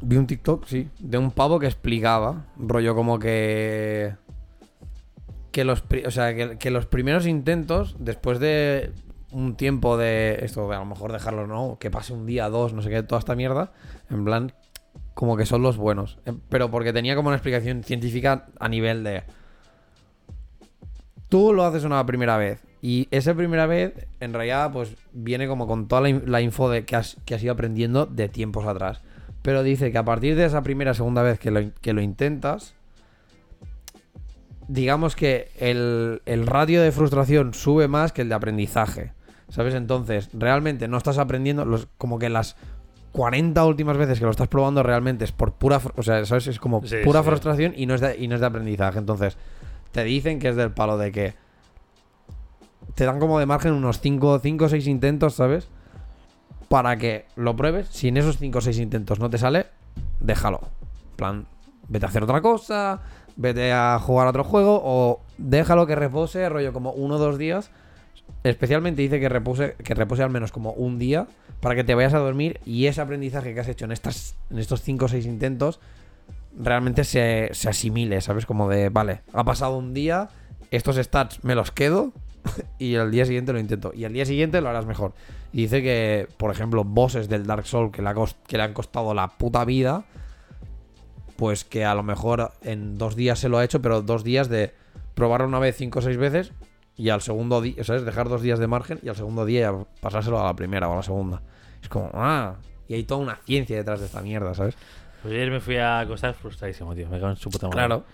Vi 0.00 0.16
un 0.16 0.26
TikTok, 0.26 0.64
sí, 0.66 0.88
de 1.00 1.18
un 1.18 1.32
pavo 1.32 1.58
que 1.58 1.66
explicaba, 1.66 2.44
rollo 2.56 2.94
como 2.94 3.18
que. 3.18 4.14
Que 5.52 5.64
los, 5.64 5.82
o 6.06 6.10
sea, 6.10 6.34
que, 6.34 6.56
que 6.58 6.70
los 6.70 6.86
primeros 6.86 7.26
intentos, 7.26 7.96
después 7.98 8.38
de 8.38 8.92
un 9.32 9.56
tiempo 9.56 9.96
de 9.96 10.38
esto, 10.42 10.68
de 10.68 10.76
a 10.76 10.78
lo 10.78 10.84
mejor 10.86 11.12
dejarlo, 11.12 11.46
¿no? 11.46 11.78
Que 11.80 11.90
pase 11.90 12.12
un 12.12 12.26
día, 12.26 12.48
dos, 12.48 12.72
no 12.74 12.80
sé 12.82 12.90
qué, 12.90 13.02
toda 13.02 13.18
esta 13.18 13.34
mierda, 13.34 13.72
en 14.08 14.24
plan, 14.24 14.52
como 15.18 15.36
que 15.36 15.46
son 15.46 15.62
los 15.62 15.76
buenos. 15.76 16.16
Eh, 16.26 16.32
Pero 16.48 16.70
porque 16.70 16.92
tenía 16.92 17.16
como 17.16 17.26
una 17.30 17.36
explicación 17.36 17.82
científica 17.82 18.46
a 18.60 18.68
nivel 18.68 19.02
de. 19.02 19.24
Tú 21.28 21.52
lo 21.52 21.64
haces 21.64 21.82
una 21.82 22.06
primera 22.06 22.36
vez. 22.36 22.62
Y 22.82 23.08
esa 23.10 23.34
primera 23.34 23.66
vez, 23.66 24.06
en 24.20 24.32
realidad, 24.32 24.70
pues 24.72 24.94
viene 25.12 25.48
como 25.48 25.66
con 25.66 25.88
toda 25.88 26.02
la, 26.02 26.08
in- 26.10 26.22
la 26.26 26.40
info 26.40 26.70
de 26.70 26.84
que 26.84 26.94
has, 26.94 27.16
que 27.24 27.34
has 27.34 27.42
ido 27.42 27.52
aprendiendo 27.52 28.06
de 28.06 28.28
tiempos 28.28 28.64
atrás. 28.64 29.00
Pero 29.42 29.64
dice 29.64 29.90
que 29.90 29.98
a 29.98 30.04
partir 30.04 30.36
de 30.36 30.44
esa 30.44 30.62
primera 30.62 30.94
segunda 30.94 31.22
vez 31.22 31.40
que 31.40 31.50
lo, 31.50 31.72
que 31.80 31.92
lo 31.92 32.00
intentas, 32.00 32.74
digamos 34.68 35.16
que 35.16 35.50
el, 35.58 36.22
el 36.26 36.46
ratio 36.46 36.80
de 36.80 36.92
frustración 36.92 37.54
sube 37.54 37.88
más 37.88 38.12
que 38.12 38.22
el 38.22 38.28
de 38.28 38.36
aprendizaje. 38.36 39.12
¿Sabes? 39.48 39.74
Entonces, 39.74 40.28
realmente 40.32 40.86
no 40.86 40.96
estás 40.96 41.18
aprendiendo, 41.18 41.64
los, 41.64 41.88
como 41.98 42.20
que 42.20 42.28
las 42.28 42.54
40 43.12 43.64
últimas 43.64 43.96
veces 43.96 44.18
que 44.18 44.24
lo 44.24 44.30
estás 44.30 44.48
probando 44.48 44.82
realmente 44.82 45.24
es 45.24 45.32
por 45.32 45.52
pura, 45.52 45.80
o 45.96 46.02
sea, 46.02 46.24
¿sabes? 46.24 46.46
Es 46.46 46.58
como 46.60 46.82
Sí, 46.86 46.96
pura 47.04 47.20
sí. 47.22 47.26
frustración 47.28 47.72
y 47.76 47.86
no, 47.86 47.94
es 47.94 48.00
de, 48.00 48.16
y 48.18 48.28
no 48.28 48.34
es 48.34 48.40
de 48.40 48.46
aprendizaje. 48.46 48.98
Entonces, 48.98 49.36
te 49.92 50.04
dicen 50.04 50.38
que 50.38 50.48
es 50.50 50.56
del 50.56 50.70
palo 50.72 50.98
de 50.98 51.10
que 51.12 51.34
te 52.94 53.04
dan 53.04 53.20
como 53.20 53.38
de 53.38 53.46
margen 53.46 53.72
unos 53.72 54.00
5 54.00 54.28
o 54.40 54.68
6 54.68 54.86
intentos, 54.86 55.34
¿sabes? 55.34 55.68
Para 56.68 56.96
que 56.96 57.26
lo 57.36 57.56
pruebes. 57.56 57.88
Si 57.88 58.08
en 58.08 58.16
esos 58.16 58.38
5 58.38 58.58
o 58.58 58.60
6 58.60 58.78
intentos 58.78 59.20
no 59.20 59.30
te 59.30 59.38
sale, 59.38 59.66
déjalo. 60.20 60.60
En 61.10 61.16
plan, 61.16 61.46
vete 61.88 62.06
a 62.06 62.08
hacer 62.08 62.22
otra 62.22 62.40
cosa, 62.40 63.00
vete 63.36 63.72
a 63.72 63.98
jugar 64.00 64.26
a 64.26 64.30
otro 64.30 64.44
juego 64.44 64.80
o 64.84 65.20
déjalo 65.38 65.86
que 65.86 65.94
repose, 65.94 66.48
rollo 66.48 66.72
como 66.72 66.90
uno 66.92 67.14
o 67.14 67.18
dos 67.18 67.38
días. 67.38 67.70
Especialmente 68.44 69.02
dice 69.02 69.20
que 69.20 69.28
repose, 69.28 69.74
que 69.82 69.94
al 69.94 70.30
menos 70.30 70.52
como 70.52 70.72
un 70.72 70.98
día 70.98 71.26
para 71.60 71.74
que 71.74 71.84
te 71.84 71.94
vayas 71.94 72.14
a 72.14 72.18
dormir 72.18 72.60
y 72.64 72.86
ese 72.86 73.00
aprendizaje 73.00 73.52
que 73.52 73.60
has 73.60 73.68
hecho 73.68 73.84
en, 73.84 73.92
estas, 73.92 74.36
en 74.50 74.58
estos 74.58 74.82
5 74.82 75.04
o 75.04 75.08
6 75.08 75.26
intentos 75.26 75.80
realmente 76.56 77.04
se, 77.04 77.50
se 77.52 77.68
asimile, 77.68 78.20
¿sabes? 78.20 78.46
Como 78.46 78.68
de, 78.68 78.88
vale, 78.90 79.22
ha 79.32 79.44
pasado 79.44 79.76
un 79.76 79.92
día, 79.92 80.28
estos 80.70 80.96
stats 80.96 81.42
me 81.44 81.54
los 81.54 81.72
quedo 81.72 82.12
y 82.78 82.96
al 82.96 83.10
día 83.10 83.24
siguiente 83.24 83.52
lo 83.52 83.58
intento. 83.58 83.92
Y 83.94 84.04
al 84.04 84.12
día 84.12 84.26
siguiente 84.26 84.60
lo 84.60 84.68
harás 84.68 84.86
mejor. 84.86 85.14
Y 85.52 85.62
dice 85.62 85.82
que, 85.82 86.28
por 86.36 86.50
ejemplo, 86.50 86.84
bosses 86.84 87.28
del 87.28 87.46
Dark 87.46 87.66
Souls 87.66 87.92
que 87.92 88.02
le, 88.02 88.08
ha 88.08 88.14
que 88.46 88.56
le 88.56 88.62
han 88.62 88.72
costado 88.72 89.14
la 89.14 89.28
puta 89.28 89.64
vida, 89.64 90.04
pues 91.36 91.64
que 91.64 91.84
a 91.84 91.94
lo 91.94 92.02
mejor 92.02 92.52
en 92.62 92.98
dos 92.98 93.16
días 93.16 93.38
se 93.38 93.48
lo 93.48 93.58
ha 93.58 93.64
hecho, 93.64 93.80
pero 93.80 94.02
dos 94.02 94.24
días 94.24 94.48
de 94.48 94.74
probarlo 95.14 95.46
una 95.46 95.58
vez, 95.58 95.76
cinco 95.76 96.00
o 96.00 96.02
seis 96.02 96.16
veces, 96.16 96.52
y 96.98 97.08
al 97.08 97.22
segundo 97.22 97.62
día, 97.62 97.82
¿sabes? 97.84 98.04
Dejar 98.04 98.28
dos 98.28 98.42
días 98.42 98.58
de 98.58 98.66
margen 98.66 98.98
y 99.02 99.08
al 99.08 99.16
segundo 99.16 99.46
día 99.46 99.72
pasárselo 100.00 100.38
a 100.40 100.44
la 100.44 100.54
primera 100.54 100.88
o 100.88 100.92
a 100.92 100.96
la 100.96 101.02
segunda. 101.02 101.40
Es 101.80 101.88
como, 101.88 102.10
ah, 102.12 102.56
y 102.88 102.94
hay 102.94 103.04
toda 103.04 103.20
una 103.20 103.36
ciencia 103.36 103.76
detrás 103.76 104.00
de 104.00 104.06
esta 104.06 104.20
mierda, 104.20 104.52
¿sabes? 104.54 104.76
Pues 105.22 105.32
ayer 105.32 105.50
me 105.50 105.60
fui 105.60 105.76
a 105.78 106.00
acostar 106.00 106.34
frustradísimo, 106.34 106.94
tío. 106.94 107.08
Me 107.08 107.18
cago 107.18 107.30
en 107.30 107.36
su 107.36 107.48
puta 107.50 107.66
madre. 107.68 107.76
Claro. 107.78 108.04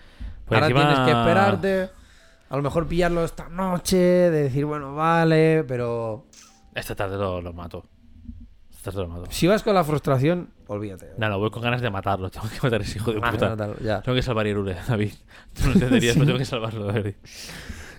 Pues 0.45 0.61
Ahora 0.61 0.67
encima- 0.67 0.87
tienes 0.93 1.05
que 1.13 1.19
esperarte. 1.19 1.89
A 2.49 2.55
lo 2.57 2.61
mejor 2.61 2.87
pillarlo 2.87 3.25
esta 3.25 3.49
noche, 3.49 3.97
de 3.97 4.43
decir, 4.43 4.65
bueno, 4.65 4.93
vale, 4.95 5.63
pero 5.67 6.25
Esta 6.75 6.95
tarde 6.95 7.17
lo, 7.17 7.41
lo 7.41 7.53
mato. 7.53 7.85
Esta 8.71 8.91
tarde 8.91 9.07
lo 9.07 9.07
mato. 9.07 9.31
si 9.31 9.47
vas 9.47 9.63
con 9.63 9.73
la 9.73 9.83
frustración, 9.83 10.49
olvídate. 10.67 11.11
No, 11.17 11.27
no, 11.29 11.39
voy 11.39 11.49
con 11.49 11.63
ganas 11.63 11.81
de 11.81 11.89
matarlo. 11.89 12.29
Tengo 12.29 12.47
que 12.49 12.59
matar 12.61 12.81
a 12.81 12.83
ese 12.83 12.99
hijo 12.99 13.11
de 13.13 13.19
puta. 13.19 13.55
ya. 13.81 14.01
Tengo 14.03 14.15
que 14.15 14.21
salvar 14.21 14.45
a 14.45 14.49
Irule, 14.49 14.75
David. 14.87 15.13
Tú 15.53 15.67
no 15.67 15.71
entenderías, 15.73 16.13
pero 16.13 16.25
tengo 16.27 16.37
que 16.37 16.45
salvarlo, 16.45 16.85
David. 16.85 17.15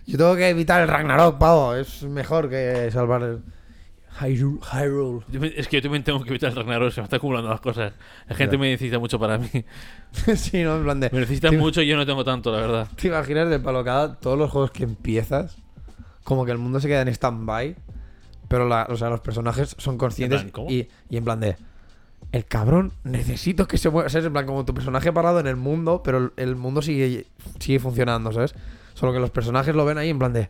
Yo 0.07 0.17
tengo 0.19 0.37
que 0.37 0.49
evitar 0.49 0.81
el 0.83 0.89
Ragnarok, 0.89 1.39
pavo. 1.39 1.75
Es 1.75 2.03
mejor 2.05 2.49
que 2.49 2.89
salvar 2.93 3.23
el 3.23 3.43
Hyrule. 4.21 4.61
Hyrule. 4.73 5.25
Yo 5.29 5.41
me- 5.41 5.53
Es 5.57 5.69
que 5.69 5.77
yo 5.77 5.83
también 5.83 6.05
tengo 6.05 6.23
que 6.23 6.31
evitar 6.31 6.51
el 6.51 6.57
Ragnarok, 6.57 6.93
se 6.93 7.01
me 7.01 7.05
están 7.05 7.19
acumulando 7.19 7.51
las 7.51 7.61
cosas. 7.61 7.93
La 8.29 8.35
gente 8.37 8.57
Ya. 8.57 8.61
me 8.61 8.71
necesita 8.71 8.99
mucho 8.99 9.19
para 9.19 9.37
mí. 9.39 9.49
sí, 10.37 10.63
¿no? 10.63 10.77
En 10.77 10.85
plan 10.85 11.01
de... 11.01 11.11
Me 11.13 11.21
necesitan 11.21 11.51
¿Te- 11.51 11.59
mucho 11.59 11.83
y 11.83 11.87
yo 11.89 11.97
no 11.97 12.07
tengo 12.07 12.25
tanto, 12.25 12.53
la 12.53 12.61
verdad. 12.61 12.89
¿Te 12.97 13.09
imaginas 13.09 13.51
de 13.51 13.59
palo 13.59 13.85
cada 13.85 14.15
todos 14.15 14.39
los 14.39 14.51
juegos 14.51 14.71
que 14.71 14.85
empiezas? 14.85 15.57
Como 16.25 16.45
que 16.47 16.53
el 16.53 16.59
mundo 16.59 16.81
se 16.81 16.89
queda 16.89 17.03
en 17.03 17.09
stand-by. 17.09 17.77
Pero 18.49 18.69
la- 18.69 18.87
o 18.89 18.97
sea, 18.97 19.11
los 19.11 19.21
personajes 19.21 19.75
son 19.79 19.99
conscientes. 19.99 20.41
En 20.41 20.51
plan, 20.51 20.53
¿cómo? 20.67 20.71
Y, 20.71 20.89
y 21.11 21.17
en 21.17 21.25
plan 21.25 21.41
de. 21.41 21.57
El 22.33 22.45
cabrón, 22.45 22.93
necesito 23.05 23.67
que 23.69 23.77
se 23.77 23.91
mueva. 23.91 24.09
¿Sabes? 24.09 24.27
En 24.27 24.33
plan, 24.33 24.47
como 24.47 24.65
tu 24.65 24.73
personaje 24.73 25.13
parado 25.13 25.41
en 25.41 25.47
el 25.49 25.57
mundo, 25.57 26.03
pero 26.05 26.19
el, 26.19 26.33
el 26.37 26.57
mundo 26.57 26.81
sigue, 26.81 27.27
sigue 27.59 27.79
funcionando, 27.81 28.31
¿sabes? 28.33 28.55
Solo 28.97 29.13
que 29.13 29.21
los 29.21 29.31
personajes 29.31 29.75
lo 29.75 29.85
ven 29.85 29.99
ahí 29.99 30.09
en 30.11 30.19
plan 30.19 30.33
de. 30.33 30.49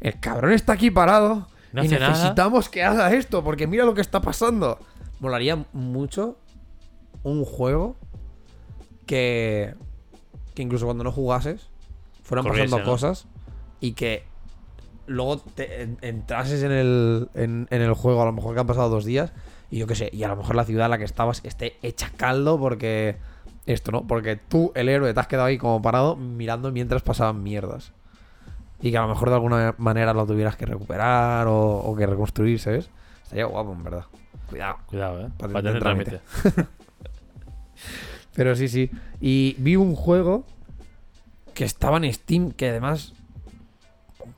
El 0.00 0.20
cabrón 0.20 0.52
está 0.52 0.74
aquí 0.74 0.90
parado. 0.92 1.48
No 1.72 1.82
y 1.82 1.86
hace 1.86 1.98
nada". 1.98 2.10
necesitamos 2.12 2.68
que 2.68 2.84
haga 2.84 3.12
esto, 3.14 3.42
porque 3.42 3.66
mira 3.66 3.84
lo 3.84 3.94
que 3.94 4.00
está 4.02 4.20
pasando. 4.20 4.78
Molaría 5.20 5.64
mucho 5.72 6.38
un 7.22 7.44
juego 7.44 7.96
que. 9.06 9.74
Que 10.54 10.62
incluso 10.62 10.84
cuando 10.86 11.04
no 11.04 11.12
jugases, 11.12 11.68
fueran 12.22 12.44
Corriese, 12.44 12.66
pasando 12.70 12.84
¿no? 12.86 12.92
cosas 12.92 13.26
y 13.80 13.92
que 13.92 14.24
luego 15.06 15.38
te 15.38 15.82
en- 15.82 15.98
entrases 16.02 16.62
en 16.64 16.72
el, 16.72 17.28
en, 17.34 17.68
en 17.70 17.80
el 17.82 17.94
juego, 17.94 18.20
a 18.22 18.24
lo 18.26 18.32
mejor 18.32 18.54
que 18.54 18.60
han 18.60 18.66
pasado 18.66 18.88
dos 18.90 19.04
días, 19.04 19.32
y 19.70 19.78
yo 19.78 19.86
qué 19.86 19.94
sé, 19.94 20.10
y 20.12 20.24
a 20.24 20.28
lo 20.28 20.36
mejor 20.36 20.56
la 20.56 20.64
ciudad 20.64 20.86
en 20.86 20.90
la 20.90 20.98
que 20.98 21.04
estabas 21.04 21.40
esté 21.44 21.76
hecha 21.82 22.10
caldo 22.16 22.58
porque. 22.58 23.16
Esto, 23.68 23.92
¿no? 23.92 24.06
Porque 24.06 24.36
tú, 24.36 24.72
el 24.74 24.88
héroe, 24.88 25.12
te 25.12 25.20
has 25.20 25.26
quedado 25.26 25.46
ahí 25.46 25.58
como 25.58 25.82
parado 25.82 26.16
mirando 26.16 26.72
mientras 26.72 27.02
pasaban 27.02 27.42
mierdas. 27.42 27.92
Y 28.80 28.90
que 28.90 28.96
a 28.96 29.02
lo 29.02 29.08
mejor 29.08 29.28
de 29.28 29.34
alguna 29.34 29.74
manera 29.76 30.14
lo 30.14 30.24
tuvieras 30.24 30.56
que 30.56 30.64
recuperar 30.64 31.46
o, 31.48 31.76
o 31.76 31.94
que 31.94 32.06
reconstruir, 32.06 32.58
¿sabes? 32.58 32.88
Estaría 33.24 33.44
guapo, 33.44 33.74
en 33.74 33.84
verdad. 33.84 34.04
Cuidado. 34.48 34.76
Cuidado, 34.86 35.20
eh. 35.20 35.28
Patente 35.36 35.52
Patente 35.52 35.68
en 35.68 35.76
en 35.76 35.82
trámite. 35.82 36.20
trámite. 36.42 36.70
Pero 38.34 38.56
sí, 38.56 38.68
sí. 38.68 38.90
Y 39.20 39.54
vi 39.58 39.76
un 39.76 39.94
juego 39.94 40.46
que 41.52 41.64
estaba 41.64 41.98
en 41.98 42.10
Steam 42.10 42.52
que 42.52 42.70
además 42.70 43.12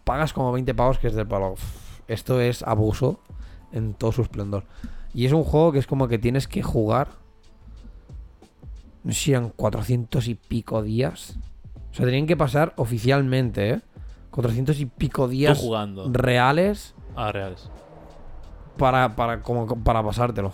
pagas 0.02 0.32
como 0.32 0.50
20 0.50 0.74
pavos 0.74 0.98
que 0.98 1.06
es 1.06 1.14
del 1.14 1.28
palo. 1.28 1.54
Esto 2.08 2.40
es 2.40 2.64
abuso 2.64 3.20
en 3.70 3.94
todo 3.94 4.10
su 4.10 4.22
esplendor. 4.22 4.64
Y 5.14 5.26
es 5.26 5.32
un 5.32 5.44
juego 5.44 5.70
que 5.70 5.78
es 5.78 5.86
como 5.86 6.08
que 6.08 6.18
tienes 6.18 6.48
que 6.48 6.64
jugar. 6.64 7.19
No 9.04 9.12
sé 9.12 9.18
si 9.20 9.30
eran 9.32 9.50
400 9.50 10.28
y 10.28 10.34
pico 10.34 10.82
días. 10.82 11.36
O 11.90 11.94
sea, 11.94 12.06
tenían 12.06 12.26
que 12.26 12.36
pasar 12.36 12.72
oficialmente, 12.76 13.70
¿eh? 13.70 13.80
400 14.30 14.78
y 14.80 14.86
pico 14.86 15.24
Tú 15.24 15.30
días 15.30 15.58
jugando. 15.58 16.08
reales 16.12 16.94
Ah, 17.16 17.32
reales. 17.32 17.68
para, 18.76 19.16
para, 19.16 19.42
como, 19.42 19.66
para 19.82 20.02
pasártelo. 20.02 20.52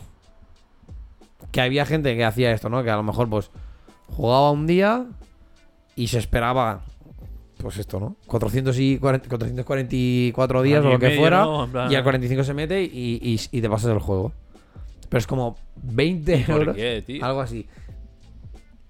Que 1.53 1.61
había 1.61 1.85
gente 1.87 2.17
que 2.17 2.25
hacía 2.25 2.53
esto, 2.53 2.69
¿no? 2.69 2.83
Que 2.83 2.91
a 2.91 2.97
lo 2.97 3.03
mejor, 3.03 3.29
pues, 3.29 3.51
jugaba 4.09 4.51
un 4.51 4.67
día 4.67 5.07
y 5.95 6.09
se 6.09 6.19
esperaba, 6.19 6.81
pues 7.59 7.77
esto, 7.79 8.01
¿no? 8.01 8.17
440 8.27 9.01
444 9.01 10.63
días 10.63 10.85
o 10.85 10.89
y 10.89 10.93
lo 10.93 10.99
que 10.99 11.07
medio, 11.09 11.21
fuera. 11.21 11.43
¿no? 11.45 11.65
En 11.65 11.71
plan- 11.71 11.93
Y 11.93 11.95
al 11.95 12.03
45 12.03 12.45
se 12.45 12.55
mete 12.55 12.83
y, 12.83 13.19
y- 13.23 13.41
y 13.59 13.61
te 13.61 13.69
pasas 13.69 13.91
el 13.93 13.99
juego. 13.99 14.33
Pero 15.09 15.19
es 15.19 15.27
como 15.27 15.57
20 15.83 16.45
¿Por 16.47 16.57
euros. 16.57 16.77
qué? 16.77 17.21
Algo 17.23 17.41
así. 17.41 17.67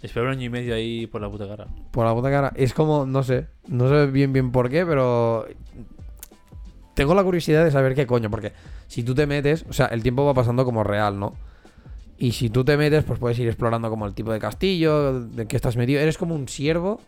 Espero 0.06 0.26
un 0.26 0.32
año 0.32 0.44
y 0.44 0.48
medio 0.48 0.74
ahí 0.74 1.06
por 1.06 1.20
la 1.20 1.28
puta 1.28 1.48
cara. 1.48 1.66
Por 1.90 2.06
la 2.06 2.14
puta 2.14 2.30
cara. 2.30 2.52
Es 2.54 2.72
como, 2.72 3.06
no 3.06 3.22
sé. 3.24 3.48
No 3.66 3.88
sé 3.88 4.06
bien 4.06 4.32
bien 4.32 4.52
por 4.52 4.70
qué, 4.70 4.86
pero. 4.86 5.46
Tengo 6.94 7.14
la 7.14 7.24
curiosidad 7.24 7.64
de 7.64 7.72
saber 7.72 7.94
qué 7.94 8.06
coño. 8.06 8.30
Porque 8.30 8.52
si 8.86 9.02
tú 9.02 9.14
te 9.14 9.26
metes. 9.26 9.66
O 9.68 9.72
sea, 9.72 9.86
el 9.86 10.02
tiempo 10.02 10.24
va 10.24 10.32
pasando 10.32 10.64
como 10.64 10.84
real, 10.84 11.18
¿no? 11.18 11.34
Y 12.18 12.32
si 12.32 12.48
tú 12.48 12.64
te 12.64 12.76
metes, 12.76 13.04
pues 13.04 13.18
puedes 13.18 13.38
ir 13.40 13.48
explorando 13.48 13.90
como 13.90 14.06
el 14.06 14.14
tipo 14.14 14.32
de 14.32 14.38
castillo, 14.38 15.20
de 15.20 15.46
que 15.46 15.56
estás 15.56 15.76
metido. 15.76 16.00
Eres 16.00 16.16
como 16.16 16.34
un 16.36 16.48
siervo 16.48 17.00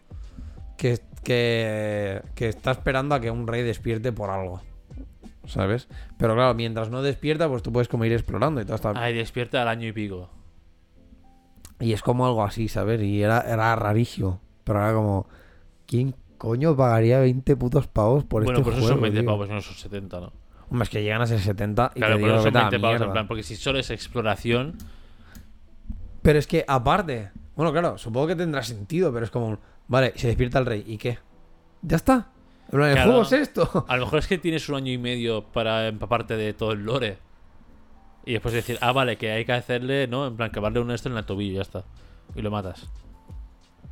que, 0.77 0.99
que, 1.23 2.21
que 2.35 2.49
está 2.49 2.73
esperando 2.73 3.15
a 3.15 3.21
que 3.21 3.31
un 3.31 3.47
rey 3.47 3.63
despierte 3.63 4.11
por 4.11 4.31
algo. 4.31 4.61
¿Sabes? 5.47 5.89
Pero 6.19 6.35
claro, 6.35 6.53
mientras 6.55 6.91
no 6.91 7.01
despierta, 7.01 7.49
pues 7.49 7.63
tú 7.63 7.73
puedes 7.73 7.89
como 7.89 8.05
ir 8.05 8.13
explorando 8.13 8.61
y 8.61 8.65
todo 8.65 8.75
está. 8.75 8.93
Ay, 8.97 9.15
despierta 9.15 9.63
al 9.63 9.69
año 9.69 9.87
y 9.87 9.93
pico. 9.93 10.29
Y 11.81 11.93
es 11.93 12.03
como 12.03 12.27
algo 12.27 12.43
así, 12.45 12.69
¿sabes? 12.69 13.01
Y 13.03 13.23
era, 13.23 13.41
era 13.41 13.75
rarísimo. 13.77 14.41
Pero 14.65 14.81
era 14.81 14.93
como. 14.95 15.27
¿Quién 15.87 16.15
coño 16.37 16.77
pagaría 16.77 17.19
20 17.21 17.57
putos 17.57 17.87
pavos 17.87 18.25
por 18.25 18.45
bueno, 18.45 18.59
este 18.61 18.71
eso 18.71 18.79
juego? 18.81 18.95
son 18.95 19.01
20 19.03 19.21
tío? 19.21 19.27
pavos, 19.29 19.49
no 19.49 19.61
son 19.61 19.75
70, 19.75 20.21
¿no? 20.21 20.33
Hombre, 20.71 20.85
es 20.85 20.91
que 20.91 21.03
llegan 21.03 21.23
a 21.23 21.27
ser 21.27 21.41
70 21.41 21.93
y 21.95 21.99
Claro, 22.01 22.17
te 22.17 22.21
pero 22.21 22.33
digo, 22.33 22.43
son 22.43 22.45
vete 22.53 22.59
a 22.59 22.63
la 22.65 22.71
20 22.71 22.81
pavos 22.87 23.01
en 23.01 23.13
plan, 23.13 23.27
porque 23.29 23.43
si 23.43 23.57
solo 23.57 23.79
es 23.79 23.91
exploración, 23.91 24.77
Pero 26.23 26.39
es 26.39 26.47
que 26.47 26.65
aparte. 26.69 27.31
Bueno, 27.57 27.73
claro, 27.73 27.97
supongo 27.99 28.27
que 28.29 28.37
tendrá 28.37 28.63
sentido, 28.63 29.13
pero 29.13 29.25
es 29.25 29.31
como. 29.31 29.59
Vale, 29.89 30.13
se 30.17 30.27
despierta 30.27 30.59
el 30.59 30.67
rey. 30.67 30.85
¿Y 30.87 30.99
qué? 30.99 31.19
Ya 31.83 31.97
está. 31.97 32.29
El 32.71 32.79
Claro. 32.81 33.03
juego 33.05 33.23
es 33.23 33.33
esto. 33.33 33.87
a 33.89 33.97
lo 33.97 34.05
mejor 34.05 34.19
es 34.19 34.27
que 34.27 34.37
tienes 34.37 34.69
un 34.69 34.75
año 34.77 34.93
y 34.93 34.99
medio 34.99 35.43
para 35.45 35.89
empaparte 35.89 36.37
de 36.37 36.53
todo 36.53 36.73
el 36.73 36.85
lore. 36.85 37.19
Y 38.25 38.33
después 38.33 38.53
decir, 38.55 38.77
ah, 38.81 38.93
vale, 38.93 39.17
que 39.17 39.31
hay 39.33 39.45
que 39.45 39.53
hacerle, 39.53 40.07
¿no? 40.07 40.27
En 40.27 40.37
plan, 40.37 40.51
clavarle 40.51 40.81
un 40.81 40.91
esto 40.91 41.09
en 41.09 41.17
el 41.17 41.25
tobillo 41.25 41.53
y 41.53 41.57
ya 41.57 41.63
está. 41.63 41.85
Y 42.35 42.43
lo 42.43 42.51
matas. 42.51 42.89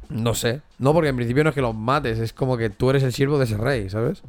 No 0.08 0.34
sé. 0.34 0.60
No, 0.78 0.92
porque 0.92 1.08
en 1.08 1.16
principio 1.16 1.42
no 1.42 1.50
es 1.50 1.54
que 1.54 1.62
los 1.62 1.74
mates, 1.74 2.18
es 2.18 2.32
como 2.32 2.56
que 2.56 2.70
tú 2.70 2.90
eres 2.90 3.02
el 3.02 3.12
siervo 3.12 3.38
de 3.38 3.44
ese 3.44 3.56
rey, 3.56 3.88
¿sabes? 3.90 4.22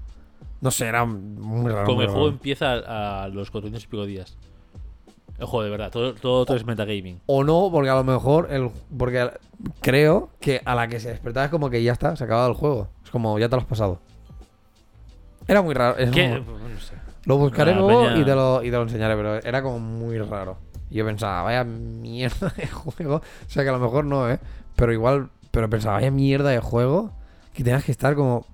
No 0.61 0.71
sé, 0.71 0.87
era 0.87 1.05
muy 1.05 1.71
raro. 1.71 1.85
Como 1.85 1.97
muy 1.97 2.05
el 2.05 2.09
juego 2.11 2.25
raro. 2.27 2.35
empieza 2.37 2.71
a, 2.73 3.23
a 3.23 3.27
los 3.27 3.51
400 3.51 3.83
y 3.83 3.87
pico 3.87 4.05
días. 4.05 4.37
El 5.37 5.45
juego, 5.45 5.63
de 5.65 5.69
verdad. 5.69 5.91
Todo, 5.91 6.15
todo, 6.15 6.45
todo 6.45 6.57
es 6.57 6.65
metagaming. 6.65 7.21
O 7.27 7.43
no, 7.43 7.69
porque 7.71 7.89
a 7.91 7.95
lo 7.95 8.03
mejor. 8.03 8.47
El, 8.51 8.71
porque 8.97 9.29
creo 9.81 10.29
que 10.39 10.61
a 10.65 10.73
la 10.73 10.87
que 10.87 10.99
se 10.99 11.09
despertaba 11.09 11.45
es 11.45 11.51
como 11.51 11.69
que 11.69 11.83
ya 11.83 11.91
está, 11.91 12.15
se 12.15 12.23
ha 12.23 12.25
acabado 12.25 12.47
el 12.49 12.55
juego. 12.55 12.87
Es 13.03 13.11
como 13.11 13.37
ya 13.37 13.47
te 13.47 13.55
lo 13.55 13.61
has 13.61 13.67
pasado. 13.67 13.99
Era 15.47 15.61
muy 15.61 15.75
raro. 15.75 15.95
es 15.97 16.09
¿Qué? 16.09 16.41
como- 16.43 16.57
No 16.57 16.79
sé. 16.79 16.93
Lo 17.27 17.37
buscaré 17.37 17.71
La 17.73 17.79
luego 17.81 18.03
peña- 18.05 18.17
y, 18.19 18.25
te 18.25 18.33
lo, 18.35 18.63
y 18.63 18.71
te 18.71 18.75
lo 18.77 18.81
enseñaré, 18.83 19.15
pero 19.15 19.35
era 19.35 19.61
como 19.61 19.79
muy 19.79 20.17
raro. 20.17 20.57
Y 20.89 20.95
yo 20.95 21.05
pensaba, 21.05 21.43
vaya 21.43 21.63
mierda 21.63 22.49
de 22.57 22.65
juego. 22.67 23.15
O 23.17 23.49
sea 23.49 23.63
que 23.63 23.69
a 23.69 23.73
lo 23.73 23.79
mejor 23.79 24.05
no, 24.05 24.29
¿eh? 24.31 24.39
Pero 24.75 24.91
igual. 24.93 25.29
Pero 25.51 25.69
pensaba, 25.69 25.95
vaya 25.95 26.11
mierda 26.11 26.49
de 26.49 26.59
juego. 26.59 27.11
Que 27.53 27.63
tengas 27.63 27.83
que 27.83 27.91
estar 27.91 28.15
como 28.15 28.45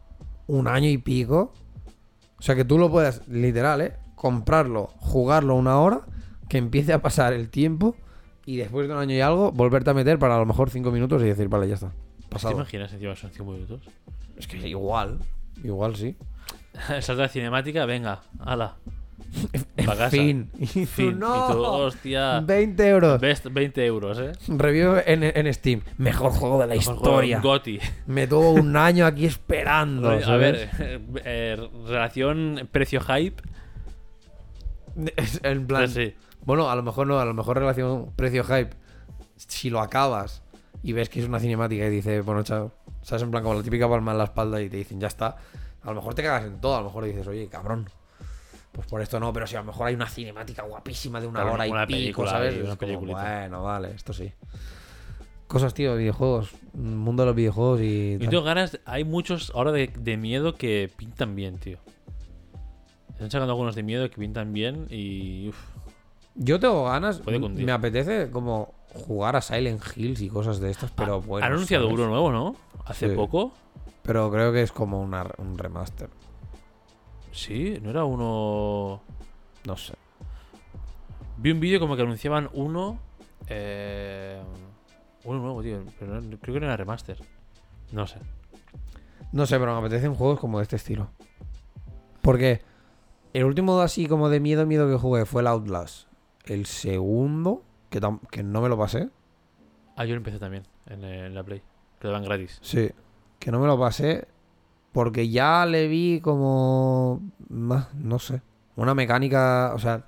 un 0.48 0.68
año 0.68 0.90
y 0.90 0.98
pico. 0.98 1.54
O 2.40 2.42
sea 2.42 2.56
que 2.56 2.66
tú 2.66 2.78
lo 2.78 2.90
puedas, 2.90 3.28
literal, 3.28 3.82
¿eh? 3.82 3.94
Comprarlo, 4.16 4.88
jugarlo 4.98 5.56
una 5.56 5.80
hora. 5.80 6.02
Que 6.50 6.58
empiece 6.58 6.92
a 6.94 7.02
pasar 7.02 7.34
el 7.34 7.50
tiempo. 7.50 7.96
Y 8.46 8.58
después 8.58 8.88
de 8.88 8.94
un 8.94 9.00
año 9.00 9.16
y 9.16 9.22
algo, 9.22 9.52
volverte 9.52 9.90
a 9.92 9.94
meter 9.94 10.20
para 10.20 10.36
a 10.36 10.40
lo 10.40 10.46
mejor 10.46 10.70
cinco 10.70 10.92
minutos 10.92 11.22
y 11.22 11.26
decir, 11.26 11.48
vale, 11.48 11.68
ya 11.68 11.76
está. 11.76 11.90
¿Te 11.90 12.28
Pasado. 12.30 12.56
imaginas 12.56 12.92
encima 12.92 13.16
son 13.16 13.30
5 13.32 13.52
minutos? 13.52 13.82
Es 14.36 14.48
que 14.48 14.58
igual. 14.68 15.20
Igual 15.64 15.96
sí. 15.96 16.18
Salta 17.02 17.24
la 17.24 17.30
cinemática, 17.30 17.86
venga, 17.86 18.22
ala. 18.40 18.76
En 19.78 19.86
Pa' 19.88 19.96
casa. 19.96 20.10
fin. 20.12 20.52
Y 20.60 20.68
tú, 20.68 20.86
Fin. 20.86 21.20
no. 21.20 21.50
Y 21.50 21.52
tú, 21.54 21.64
hostia. 21.64 22.40
20 22.42 22.88
euros. 22.88 23.20
Best 23.20 23.48
20 23.50 23.84
euros, 23.86 24.20
¿eh? 24.20 24.32
Review 24.48 24.98
en, 25.06 25.24
en 25.24 25.52
Steam. 25.54 25.82
Mejor 25.98 26.32
juego 26.32 26.60
de 26.62 26.68
la 26.68 26.76
Mejor 26.76 26.96
juego, 26.98 27.24
historia. 27.24 27.40
Goti. 27.42 27.80
Me 28.06 28.28
tuvo 28.28 28.52
un 28.52 28.76
año 28.78 29.08
aquí 29.08 29.26
esperando. 29.26 30.10
a 30.12 30.22
¿sabes? 30.22 30.70
ver, 30.78 30.88
eh, 30.88 31.00
eh, 31.26 31.70
relación 31.88 32.70
precio-hype. 32.72 33.42
Es 35.16 35.40
en 35.44 35.66
plan. 35.66 35.82
Pues 35.86 35.94
sí. 35.94 36.16
Bueno, 36.46 36.70
a 36.70 36.76
lo 36.76 36.84
mejor 36.84 37.08
no, 37.08 37.20
a 37.20 37.26
lo 37.26 37.34
mejor 37.34 37.58
relación 37.58 38.12
precio-hype. 38.16 38.76
Si 39.36 39.70
lo 39.72 39.80
acabas 39.80 40.44
y 40.84 40.94
ves 40.94 41.10
que 41.10 41.20
es 41.22 41.28
una 41.28 41.40
cinemática 41.40 41.86
y 41.88 41.90
dices, 41.90 42.24
bueno, 42.24 42.44
chao. 42.44 42.72
¿Sabes? 43.02 43.24
En 43.24 43.32
plan, 43.32 43.42
como 43.42 43.56
la 43.56 43.64
típica 43.64 43.90
palma 43.90 44.12
en 44.12 44.18
la 44.20 44.26
espalda 44.26 44.62
y 44.62 44.70
te 44.70 44.78
dicen, 44.78 45.00
ya 45.00 45.08
está. 45.08 45.38
A 45.84 45.90
lo 45.90 45.96
mejor 45.96 46.14
te 46.16 46.24
cagas 46.24 46.46
en 46.46 46.60
todo. 46.62 46.76
A 46.76 46.80
lo 46.80 46.86
mejor 46.86 47.06
dices, 47.06 47.28
oye, 47.28 47.48
cabrón. 47.48 47.90
Pues 48.72 48.88
por 48.88 49.02
esto 49.02 49.20
no, 49.20 49.32
pero 49.32 49.46
si 49.46 49.56
a 49.56 49.60
lo 49.60 49.66
mejor 49.66 49.88
hay 49.88 49.94
una 49.96 50.08
cinemática 50.10 50.64
guapísima 50.64 51.22
de 51.22 51.28
una 51.28 51.42
Claro, 51.42 51.54
hora 51.54 51.68
y 51.68 51.86
pico, 51.86 52.26
¿sabes? 52.26 52.56
y 52.56 52.76
como, 52.78 53.02
bueno, 53.02 53.62
vale, 53.64 53.92
esto 53.92 54.14
sí. 54.14 54.32
Cosas, 55.48 55.76
tío, 55.76 55.96
videojuegos. 55.96 56.50
Mundo 56.74 57.22
de 57.22 57.28
los 57.28 57.36
videojuegos 57.36 57.82
y. 57.82 58.18
Yo 58.18 58.30
tengo 58.32 58.42
ganas, 58.44 58.80
hay 58.86 59.04
muchos 59.04 59.52
ahora 59.54 59.72
de, 59.72 59.88
de 59.96 60.18
miedo 60.18 60.56
que 60.56 60.90
pintan 60.98 61.36
bien, 61.36 61.60
tío. 61.60 61.78
Están 63.12 63.30
sacando 63.30 63.52
algunos 63.54 63.76
de 63.76 63.84
miedo 63.84 64.10
que 64.10 64.18
pintan 64.18 64.54
bien 64.54 64.88
y. 64.90 65.50
uf, 65.50 65.58
Yo 66.34 66.60
tengo 66.60 66.86
ganas, 66.86 67.22
me 67.28 67.72
apetece 67.72 68.32
como 68.32 68.74
jugar 68.96 69.36
a 69.36 69.42
Silent 69.42 69.84
Hills 69.96 70.22
y 70.22 70.30
cosas 70.30 70.60
de 70.60 70.72
estas, 70.72 70.90
pero 70.90 71.22
bueno. 71.22 71.46
Han 71.46 71.54
anunciado 71.54 71.88
uno 71.90 72.08
nuevo, 72.08 72.32
¿no? 72.32 72.56
Hace 72.86 73.10
Sí. 73.10 73.16
poco. 73.16 73.54
Pero 74.04 74.30
creo 74.32 74.52
que 74.52 74.62
es 74.62 74.72
como 74.72 75.02
una- 75.02 75.30
un 75.38 75.58
remaster. 75.58 76.10
Sí, 77.32 77.80
no 77.82 77.90
era 77.90 78.04
uno. 78.06 79.02
No 79.66 79.78
sé. 79.78 79.94
Vi 81.38 81.52
un 81.52 81.60
vídeo 81.60 81.80
como 81.80 81.96
que 81.96 82.02
anunciaban 82.04 82.50
uno. 82.54 83.00
Eh, 83.48 84.42
uno 85.24 85.40
nuevo, 85.40 85.64
tío. 85.64 85.84
Pero 86.00 86.22
no- 86.22 86.38
creo 86.40 86.54
que 86.54 86.60
no 86.60 86.66
era 86.68 86.78
remaster. 86.78 87.18
No 87.92 88.06
sé. 88.08 88.20
No 89.32 89.46
sé, 89.46 89.58
pero 89.60 89.74
me 89.74 89.80
apetecen 89.80 90.14
juegos 90.14 90.40
como 90.40 90.60
de 90.60 90.64
este 90.64 90.76
estilo. 90.76 91.10
Porque 92.22 92.62
el 93.34 93.46
último 93.46 93.80
así 93.80 94.08
como 94.08 94.30
de 94.30 94.40
miedo, 94.40 94.66
miedo 94.66 94.88
que 94.90 94.98
jugué 94.98 95.26
fue 95.26 95.42
el 95.42 95.48
Outlast. 95.48 96.08
El 96.46 96.66
segundo, 96.66 97.64
que, 97.90 98.00
tam- 98.02 98.20
que 98.30 98.44
no 98.44 98.62
me 98.62 98.70
lo 98.70 98.78
pasé. 98.78 99.10
Ah, 99.96 100.06
yo 100.06 100.12
lo 100.14 100.18
empecé 100.18 100.40
también 100.40 100.64
en, 100.88 101.04
eh, 101.04 101.26
en 101.28 101.36
la 101.36 101.44
Play. 101.44 101.62
Que 102.00 102.08
lo 102.08 102.12
daban 102.14 102.26
gratis. 102.26 102.60
Sí. 102.62 102.92
Que 103.44 103.52
no 103.52 103.60
me 103.60 103.68
lo 103.68 103.78
pasé 103.78 104.26
porque 104.94 105.28
ya 105.30 105.66
le 105.66 105.88
vi 105.90 106.22
como... 106.22 107.20
ma- 107.50 107.90
No 107.94 108.20
sé. 108.20 108.42
Una 108.78 108.94
mecánica, 108.94 109.74
o 109.76 109.80
sea, 109.80 110.06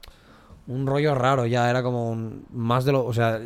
un 0.67 0.87
rollo 0.87 1.15
raro 1.15 1.45
ya. 1.45 1.69
Era 1.69 1.83
como 1.83 2.09
un... 2.11 2.45
Más 2.53 2.85
de 2.85 2.93
lo... 2.93 3.03
O 3.03 3.11
sea, 3.13 3.41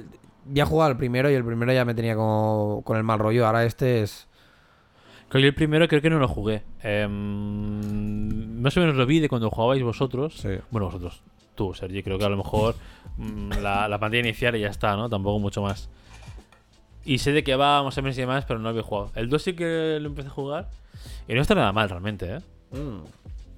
ya 0.52 0.66
jugaba 0.68 0.92
el 0.92 0.98
primero 0.98 1.32
y 1.32 1.34
el 1.34 1.44
primero 1.44 1.74
ya 1.74 1.86
me 1.86 1.96
tenía 1.96 2.16
como 2.16 2.84
con 2.86 2.98
el 2.98 3.04
mal 3.04 3.18
rollo. 3.20 3.48
Ahora 3.48 3.66
este 3.66 4.04
es... 4.04 4.28
Creo 5.30 5.42
que 5.42 5.48
el 5.48 5.56
primero 5.56 5.88
creo 5.88 6.02
que 6.02 6.10
no 6.10 6.20
lo 6.20 6.28
jugué. 6.28 6.64
Em, 6.82 8.62
más 8.62 8.76
o 8.78 8.80
menos 8.82 8.96
lo 8.96 9.06
vi 9.06 9.20
de 9.20 9.30
cuando 9.30 9.50
jugabais 9.50 9.84
vosotros. 9.84 10.36
Sí. 10.38 10.50
Bueno, 10.72 10.88
vosotros. 10.88 11.22
Tú, 11.56 11.74
Sergi. 11.74 12.04
Creo 12.04 12.18
que 12.18 12.26
a 12.26 12.30
lo 12.30 12.38
mejor 12.38 12.76
mm, 13.18 13.52
la, 13.62 13.88
la 13.88 14.00
pantalla 14.00 14.22
inicial 14.22 14.56
y 14.56 14.62
ya 14.62 14.68
está, 14.70 14.96
¿no? 14.96 15.10
Tampoco 15.10 15.40
mucho 15.40 15.62
más. 15.62 15.90
Y 17.10 17.18
sé 17.18 17.32
de 17.32 17.44
que 17.44 17.56
va 17.56 17.82
más 17.82 17.98
o 17.98 18.04
menos 18.04 18.16
y 18.18 18.22
demás, 18.22 18.46
pero 18.48 18.60
no 18.60 18.66
lo 18.66 18.70
había 18.70 18.84
jugado. 18.84 19.12
El 19.16 19.30
2 19.30 19.42
sí 19.42 19.54
que 19.54 19.98
lo 20.00 20.10
empecé 20.10 20.28
a 20.28 20.32
jugar. 20.32 20.70
Y 21.28 21.34
no 21.34 21.42
está 21.42 21.56
nada 21.56 21.72
mal 21.74 21.90
realmente, 21.90 22.36
¿eh? 22.36 22.40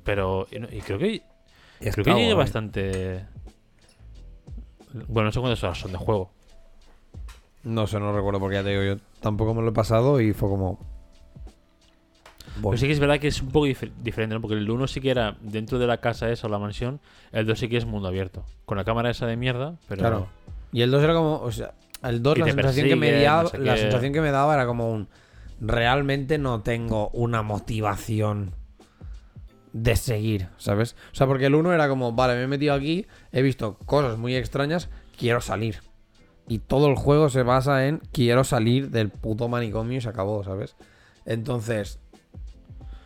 Pero. 0.05 0.47
Y, 0.49 0.79
creo 0.79 0.97
que. 0.97 1.21
Está 1.81 2.01
creo 2.01 2.15
que 2.15 2.21
llegué 2.21 2.33
bastante. 2.33 3.25
Bueno, 4.93 5.25
no 5.25 5.31
sé 5.33 5.39
cuántas 5.41 5.61
horas 5.65 5.79
son 5.79 5.91
de 5.91 5.97
juego. 5.97 6.31
No 7.63 7.87
sé, 7.87 7.99
no 7.99 8.13
recuerdo 8.15 8.39
porque 8.39 8.55
ya 8.55 8.63
te 8.63 8.69
digo, 8.69 8.83
yo 8.83 9.01
tampoco 9.19 9.53
me 9.53 9.61
lo 9.61 9.69
he 9.69 9.73
pasado 9.73 10.21
y 10.21 10.31
fue 10.31 10.47
como... 10.47 10.79
Pero 12.61 12.77
sí 12.77 12.87
que 12.87 12.93
es 12.93 12.99
verdad 12.99 13.19
que 13.19 13.27
es 13.27 13.41
un 13.41 13.49
poco 13.51 13.67
dif- 13.67 13.91
diferente, 14.01 14.33
¿no? 14.33 14.41
Porque 14.41 14.55
el 14.55 14.69
1 14.69 14.87
sí 14.87 15.01
que 15.01 15.11
era 15.11 15.35
dentro 15.41 15.77
de 15.77 15.87
la 15.87 15.97
casa 15.97 16.29
esa 16.31 16.47
o 16.47 16.49
la 16.49 16.57
mansión. 16.57 17.01
El 17.33 17.45
2 17.45 17.59
sí 17.59 17.67
que 17.67 17.75
es 17.75 17.85
mundo 17.85 18.07
abierto. 18.07 18.45
Con 18.65 18.77
la 18.77 18.85
cámara 18.85 19.09
esa 19.09 19.25
de 19.27 19.35
mierda, 19.35 19.75
pero. 19.89 19.99
Claro. 19.99 20.27
Y 20.71 20.81
el 20.83 20.91
2 20.91 21.03
era 21.03 21.13
como, 21.13 21.41
o 21.41 21.51
sea, 21.51 21.73
el 22.03 22.23
2 22.23 22.37
Y 22.37 22.39
la 22.39 22.45
sensación 22.47 22.87
que 22.87 22.95
me 22.95 23.11
daba, 23.11 23.43
no 23.43 23.49
sé 23.49 23.57
la 23.59 23.77
sensación 23.77 24.13
que 24.13 24.21
me 24.21 24.31
daba 24.31 24.53
era 24.53 24.65
como 24.65 24.91
un 24.91 25.07
realmente 25.59 26.37
no 26.37 26.61
tengo 26.61 27.09
una 27.09 27.43
motivación 27.43 28.53
de 29.73 29.95
seguir, 29.95 30.49
¿sabes? 30.57 30.95
O 31.13 31.15
sea, 31.15 31.27
porque 31.27 31.45
el 31.45 31.55
1 31.55 31.73
era 31.73 31.87
como, 31.87 32.11
vale, 32.11 32.35
me 32.35 32.43
he 32.43 32.47
metido 32.47 32.73
aquí, 32.73 33.05
he 33.31 33.41
visto 33.41 33.77
cosas 33.85 34.17
muy 34.17 34.35
extrañas, 34.35 34.89
quiero 35.17 35.39
salir. 35.39 35.81
Y 36.47 36.59
todo 36.59 36.87
el 36.87 36.95
juego 36.95 37.29
se 37.29 37.43
basa 37.43 37.87
en 37.87 38.01
quiero 38.11 38.43
salir 38.43 38.89
del 38.89 39.09
puto 39.09 39.47
manicomio 39.47 39.99
y 39.99 40.01
se 40.01 40.09
acabó, 40.09 40.43
¿sabes? 40.43 40.75
Entonces, 41.25 41.99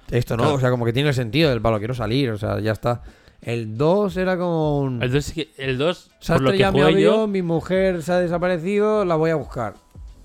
esto 0.10 0.38
no, 0.38 0.54
o 0.54 0.60
sea, 0.60 0.72
como 0.72 0.86
que 0.86 0.94
tiene 0.94 1.14
sentido 1.14 1.52
el 1.52 1.62
palo, 1.62 1.78
quiero 1.78 1.94
salir, 1.94 2.32
o 2.32 2.38
sea, 2.38 2.60
ya 2.60 2.72
está. 2.72 3.04
El 3.46 3.78
2 3.78 4.18
era 4.18 4.38
como 4.38 4.80
un... 4.80 5.02
El 5.04 5.12
2, 5.12 5.24
sí 5.24 5.34
que- 5.34 5.64
el 5.64 5.78
2 5.78 6.12
Se 6.20 6.34
ha 6.34 6.36
por 6.38 6.44
lo 6.46 6.52
que 6.52 6.66
jugué 6.66 6.84
avión, 6.84 7.00
yo, 7.00 7.28
mi 7.28 7.42
mujer 7.44 8.02
se 8.02 8.12
ha 8.12 8.20
desaparecido, 8.20 9.06
la 9.06 9.16
voy 9.16 9.30
a 9.32 9.36
buscar. 9.36 9.76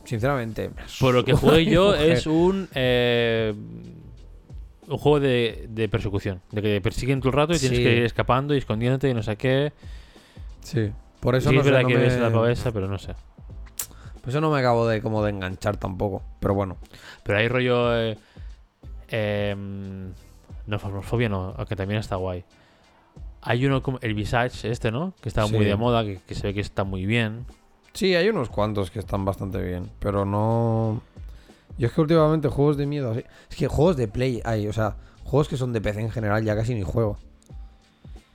Sinceramente. 0.05 0.71
por 0.99 1.15
lo 1.15 1.25
que 1.25 1.35
jugué 1.35 1.65
yo 1.71 1.95
es 1.95 2.27
un 2.27 2.69
eh, 2.75 3.55
un 4.89 4.97
juego 4.99 5.21
de, 5.21 5.67
de 5.69 5.89
persecución, 5.89 6.41
de 6.51 6.63
que 6.63 6.69
te 6.69 6.81
persiguen 6.81 7.21
todo 7.21 7.29
el 7.29 7.35
rato 7.37 7.55
y 7.55 7.59
tienes 7.59 7.79
Sí. 7.79 7.85
que 7.85 7.97
ir 7.99 8.03
escapando 8.05 8.55
y 8.55 8.59
escondiéndote 8.59 9.09
y 9.11 9.15
no 9.15 9.23
sé 9.23 9.37
qué. 9.37 9.73
Sí. 10.63 10.91
Por 11.21 11.37
eso 11.37 11.51
sí, 11.51 11.55
no 11.55 11.61
es 11.61 11.67
sé, 11.67 11.71
verdad 11.71 11.83
no 11.83 11.89
que 11.89 11.95
me... 11.97 12.01
ves 12.01 12.19
la 12.19 12.33
cabeza, 12.33 12.73
pero 12.73 12.89
no 12.89 12.99
sé. 12.99 13.15
Por 14.21 14.31
eso 14.31 14.41
no 14.41 14.51
me 14.51 14.59
acabo 14.59 14.89
de 14.89 15.01
como 15.03 15.23
de 15.23 15.31
enganchar 15.31 15.77
tampoco. 15.77 16.23
Pero 16.41 16.55
bueno. 16.55 16.79
Pero 17.23 17.39
hay 17.39 17.49
rollo. 17.49 17.97
Eh, 18.01 18.17
em, 19.09 20.13
no, 20.67 20.79
Phasmophobia 20.79 21.29
no, 21.29 21.55
aunque 21.57 21.77
también 21.77 22.01
está 22.01 22.17
guay. 22.17 22.45
Hay 23.43 23.65
uno 23.67 23.83
como 23.83 23.99
el 24.03 24.15
Visage, 24.15 24.71
este, 24.71 24.91
¿no? 24.91 25.15
Que 25.23 25.29
está 25.29 25.47
muy 25.47 25.65
de 25.65 25.77
moda, 25.77 26.05
que, 26.05 26.21
que 26.27 26.35
se 26.35 26.47
ve 26.49 26.55
que 26.55 26.61
está 26.61 26.85
muy 26.85 27.07
bien. 27.07 27.47
Sí, 27.95 28.15
hay 28.15 28.29
unos 28.29 28.51
cuantos 28.51 28.91
que 28.91 28.99
están 28.99 29.25
bastante 29.25 29.61
bien. 29.63 29.91
Pero 29.99 30.25
no. 30.25 31.01
Yo 31.79 31.87
es 31.87 31.93
que 31.93 32.01
últimamente 32.03 32.49
juegos 32.49 32.77
de 32.77 32.87
miedo 32.87 33.13
así. 33.13 33.25
Es 33.51 33.57
que 33.57 33.67
juegos 33.69 33.97
de 33.97 34.09
play 34.09 34.43
hay, 34.45 34.69
o 34.69 34.73
sea, 34.73 34.97
juegos 35.25 35.49
que 35.49 35.57
son 35.57 35.73
de 35.73 35.81
PC 35.81 36.01
en 36.01 36.11
general 36.11 36.45
ya 36.45 36.55
casi 36.55 36.75
ni 36.75 36.83
juego. 36.83 37.19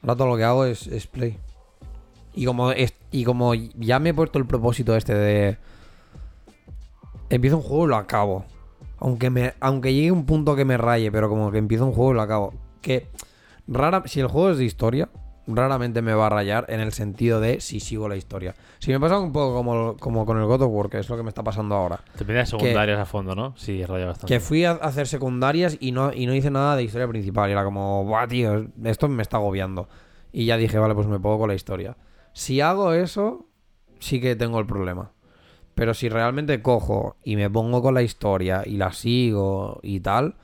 Ahora 0.01 0.15
todo 0.15 0.27
lo 0.27 0.37
que 0.37 0.43
hago 0.43 0.65
es, 0.65 0.87
es 0.87 1.05
play. 1.07 1.37
Y 2.33 2.45
como, 2.45 2.71
es- 2.71 2.95
y 3.11 3.23
como 3.23 3.53
ya 3.53 3.99
me 3.99 4.09
he 4.09 4.13
puesto 4.13 4.39
el 4.39 4.45
propósito 4.47 4.95
este 4.95 5.13
de. 5.13 5.57
Empiezo 7.29 7.57
un 7.57 7.63
juego 7.63 7.85
y 7.85 7.89
lo 7.89 7.95
acabo. 7.97 8.45
Aunque, 8.97 9.29
me, 9.29 9.53
aunque 9.59 9.93
llegue 9.93 10.11
un 10.11 10.25
punto 10.25 10.55
que 10.55 10.65
me 10.65 10.77
raye, 10.77 11.11
pero 11.11 11.29
como 11.29 11.51
que 11.51 11.57
empiezo 11.59 11.85
un 11.85 11.93
juego 11.93 12.11
y 12.11 12.15
lo 12.15 12.21
acabo. 12.21 12.53
Que 12.81 13.07
rara, 13.67 14.03
si 14.05 14.19
el 14.19 14.27
juego 14.27 14.51
es 14.51 14.57
de 14.57 14.65
historia, 14.65 15.09
raramente 15.47 16.01
me 16.01 16.13
va 16.13 16.27
a 16.27 16.29
rayar 16.29 16.65
en 16.69 16.79
el 16.79 16.91
sentido 16.91 17.39
de 17.39 17.61
si 17.61 17.79
sigo 17.79 18.09
la 18.09 18.15
historia. 18.15 18.55
Si 18.79 18.91
me 18.91 18.99
pasa 18.99 19.19
un 19.19 19.31
poco 19.31 19.55
como, 19.55 19.97
como 19.97 20.25
con 20.25 20.39
el 20.39 20.45
God 20.45 20.63
of 20.63 20.71
War, 20.71 20.89
que 20.89 20.99
es 20.99 21.09
lo 21.09 21.17
que 21.17 21.23
me 21.23 21.29
está 21.29 21.43
pasando 21.43 21.75
ahora. 21.75 21.99
Te 22.17 22.25
metes 22.25 22.49
secundarias 22.49 22.99
a 22.99 23.05
fondo, 23.05 23.35
¿no? 23.35 23.55
Sí, 23.57 23.85
raya 23.85 24.07
bastante. 24.07 24.33
Que 24.33 24.39
fui 24.39 24.65
a 24.65 24.71
hacer 24.71 25.07
secundarias 25.07 25.77
y 25.79 25.91
no, 25.91 26.11
y 26.13 26.25
no 26.25 26.33
hice 26.33 26.51
nada 26.51 26.75
de 26.75 26.83
historia 26.83 27.07
principal. 27.07 27.49
Y 27.49 27.53
era 27.53 27.63
como, 27.63 28.03
buah, 28.05 28.27
tío, 28.27 28.67
esto 28.83 29.07
me 29.07 29.21
está 29.21 29.37
agobiando. 29.37 29.87
Y 30.31 30.45
ya 30.45 30.57
dije, 30.57 30.77
vale, 30.79 30.95
pues 30.95 31.07
me 31.07 31.19
pongo 31.19 31.39
con 31.39 31.49
la 31.49 31.55
historia. 31.55 31.97
Si 32.33 32.59
hago 32.61 32.93
eso, 32.93 33.47
sí 33.99 34.19
que 34.19 34.35
tengo 34.35 34.59
el 34.59 34.65
problema. 34.65 35.11
Pero 35.75 35.93
si 35.93 36.09
realmente 36.09 36.61
cojo 36.61 37.17
y 37.23 37.35
me 37.35 37.49
pongo 37.49 37.81
con 37.81 37.93
la 37.93 38.01
historia 38.01 38.63
y 38.65 38.77
la 38.77 38.93
sigo 38.93 39.79
y 39.83 39.99
tal, 39.99 40.35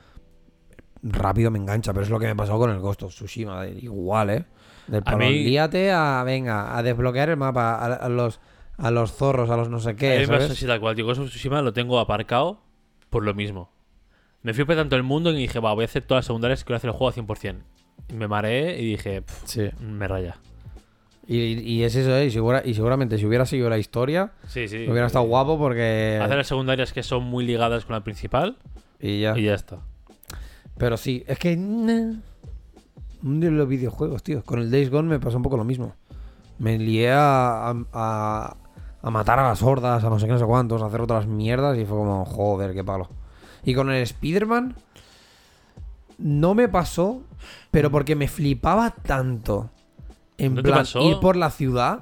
rápido 1.02 1.50
me 1.50 1.58
engancha. 1.58 1.92
Pero 1.92 2.04
es 2.04 2.10
lo 2.10 2.18
que 2.18 2.26
me 2.26 2.36
pasó 2.36 2.58
con 2.58 2.70
el 2.70 2.78
Ghost 2.80 3.02
of 3.02 3.14
Tsushima. 3.14 3.66
igual, 3.66 4.30
¿eh? 4.30 4.44
Del 4.86 5.02
palo, 5.02 5.18
mí- 5.18 5.44
líate 5.44 5.92
a, 5.92 6.22
venga, 6.24 6.76
a 6.76 6.82
desbloquear 6.82 7.28
el 7.30 7.36
mapa, 7.36 7.74
a, 7.76 7.86
a 7.94 8.08
los, 8.08 8.40
a 8.78 8.90
los 8.90 9.12
zorros, 9.12 9.48
a 9.50 9.56
los 9.56 9.68
no 9.68 9.78
sé 9.78 9.90
A 9.90 9.92
mí 9.92 9.98
qué, 9.98 10.18
me 10.20 10.26
pasa 10.26 10.40
¿sabes? 10.40 10.50
así 10.52 10.66
tal 10.66 10.80
cual. 10.80 10.96
Tío, 10.96 11.04
Ghost 11.06 11.20
of 11.20 11.28
Tsushima 11.28 11.62
lo 11.62 11.72
tengo 11.72 11.98
aparcado 12.00 12.60
por 13.10 13.22
lo 13.24 13.32
mismo. 13.34 13.70
Me 14.42 14.54
fui 14.54 14.64
tanto 14.66 14.96
el 14.96 15.04
mundo 15.04 15.30
y 15.30 15.36
dije, 15.36 15.60
va, 15.60 15.72
voy 15.72 15.82
a 15.82 15.84
hacer 15.84 16.02
todas 16.02 16.20
las 16.20 16.26
secundarias 16.26 16.64
que 16.64 16.72
voy 16.72 16.74
a 16.74 16.78
hacer 16.78 16.88
el 16.90 16.96
juego 16.96 17.08
a 17.10 17.12
100%. 17.14 17.56
Y 18.08 18.14
me 18.14 18.26
mareé 18.26 18.80
y 18.82 18.86
dije, 18.92 19.22
"Pff, 19.22 19.42
Sí. 19.44 19.70
me 19.80 20.08
raya. 20.08 20.36
Y, 21.28 21.36
y 21.60 21.84
es 21.84 21.94
eso, 21.94 22.16
¿eh? 22.16 22.26
Y, 22.26 22.30
segura- 22.32 22.62
y 22.64 22.74
seguramente 22.74 23.16
si 23.18 23.24
hubiera 23.26 23.46
seguido 23.46 23.70
la 23.70 23.78
historia, 23.78 24.32
Sí, 24.48 24.66
sí. 24.66 24.88
hubiera 24.88 25.06
estado 25.06 25.24
guapo 25.26 25.56
porque... 25.56 26.18
Hacer 26.20 26.36
las 26.36 26.48
secundarias 26.48 26.92
que 26.92 27.04
son 27.04 27.22
muy 27.22 27.46
ligadas 27.46 27.84
con 27.84 27.94
la 27.94 28.02
principal 28.02 28.56
Y 28.98 29.20
ya. 29.20 29.38
y 29.38 29.44
ya 29.44 29.54
está. 29.54 29.78
Pero 30.78 30.96
sí, 30.96 31.24
es 31.26 31.38
que... 31.38 31.56
nah. 31.56 32.14
Un 33.22 33.38
de 33.40 33.50
los 33.52 33.68
videojuegos, 33.68 34.22
tío. 34.24 34.42
Con 34.42 34.58
el 34.58 34.70
Days 34.70 34.90
Gone 34.90 35.08
me 35.08 35.20
pasó 35.20 35.36
un 35.36 35.44
poco 35.44 35.56
lo 35.56 35.64
mismo. 35.64 35.94
Me 36.58 36.76
lié 36.78 37.12
a, 37.12 37.68
a, 37.70 37.74
a- 37.92 38.56
a 39.04 39.10
matar 39.10 39.38
a 39.40 39.48
las 39.48 39.62
hordas, 39.62 40.02
a 40.04 40.10
no 40.10 40.18
sé 40.18 40.26
qué, 40.26 40.32
no 40.32 40.38
sé 40.38 40.44
cuántos, 40.44 40.80
a 40.82 40.86
hacer 40.86 41.00
otras 41.00 41.26
mierdas 41.26 41.76
y 41.78 41.84
fue 41.84 41.96
como, 41.96 42.24
joder, 42.24 42.72
qué 42.72 42.82
palo. 42.84 43.08
Y 43.64 43.74
con 43.74 43.90
el 43.90 44.02
Spider-Man 44.02 44.76
no 46.18 46.54
me 46.54 46.68
pasó, 46.68 47.22
pero 47.70 47.90
porque 47.90 48.14
me 48.16 48.28
flipaba 48.28 48.90
tanto. 48.90 49.70
En 50.38 50.54
¿No 50.54 50.62
te 50.62 50.68
plan, 50.68 50.80
pasó? 50.80 51.00
ir 51.02 51.18
por 51.20 51.36
la 51.36 51.50
ciudad. 51.50 52.00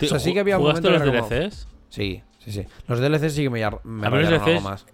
O 0.00 0.04
sea, 0.06 0.18
sí 0.18 0.32
que 0.34 0.40
había 0.40 0.56
¿Jugaste 0.58 0.90
los 0.90 1.02
como- 1.02 1.28
DLCs? 1.28 1.68
Sí, 1.90 2.22
sí, 2.38 2.52
sí. 2.52 2.66
Los 2.88 3.00
DLC 3.00 3.30
sí 3.30 3.42
que 3.44 3.50
me, 3.50 3.60
me 3.60 3.64
A 3.66 3.70
mí 3.70 3.78
los 3.84 4.10
rayaron 4.10 4.34
algo 4.34 4.46
DLCs 4.46 4.62
más. 4.64 4.86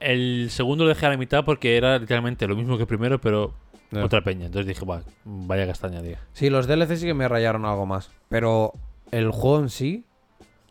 El 0.00 0.48
segundo 0.50 0.84
lo 0.84 0.88
dejé 0.90 1.06
a 1.06 1.10
la 1.10 1.16
mitad 1.16 1.44
porque 1.44 1.76
era 1.76 1.98
literalmente 1.98 2.46
lo 2.46 2.54
mismo 2.56 2.76
que 2.76 2.82
el 2.82 2.86
primero, 2.88 3.20
pero 3.20 3.54
Ya. 3.90 4.04
otra 4.04 4.22
peña. 4.22 4.46
Entonces 4.46 4.66
dije, 4.66 4.84
va, 4.84 5.02
vaya 5.24 5.66
castaña, 5.66 6.02
tío. 6.02 6.16
Sí, 6.32 6.50
los 6.50 6.66
DLC 6.66 6.96
sí 6.96 7.06
que 7.06 7.14
me 7.14 7.28
rayaron 7.28 7.64
algo 7.64 7.86
más. 7.86 8.10
Pero 8.28 8.72
el 9.10 9.30
juego 9.30 9.60
en 9.60 9.68
sí. 9.70 10.04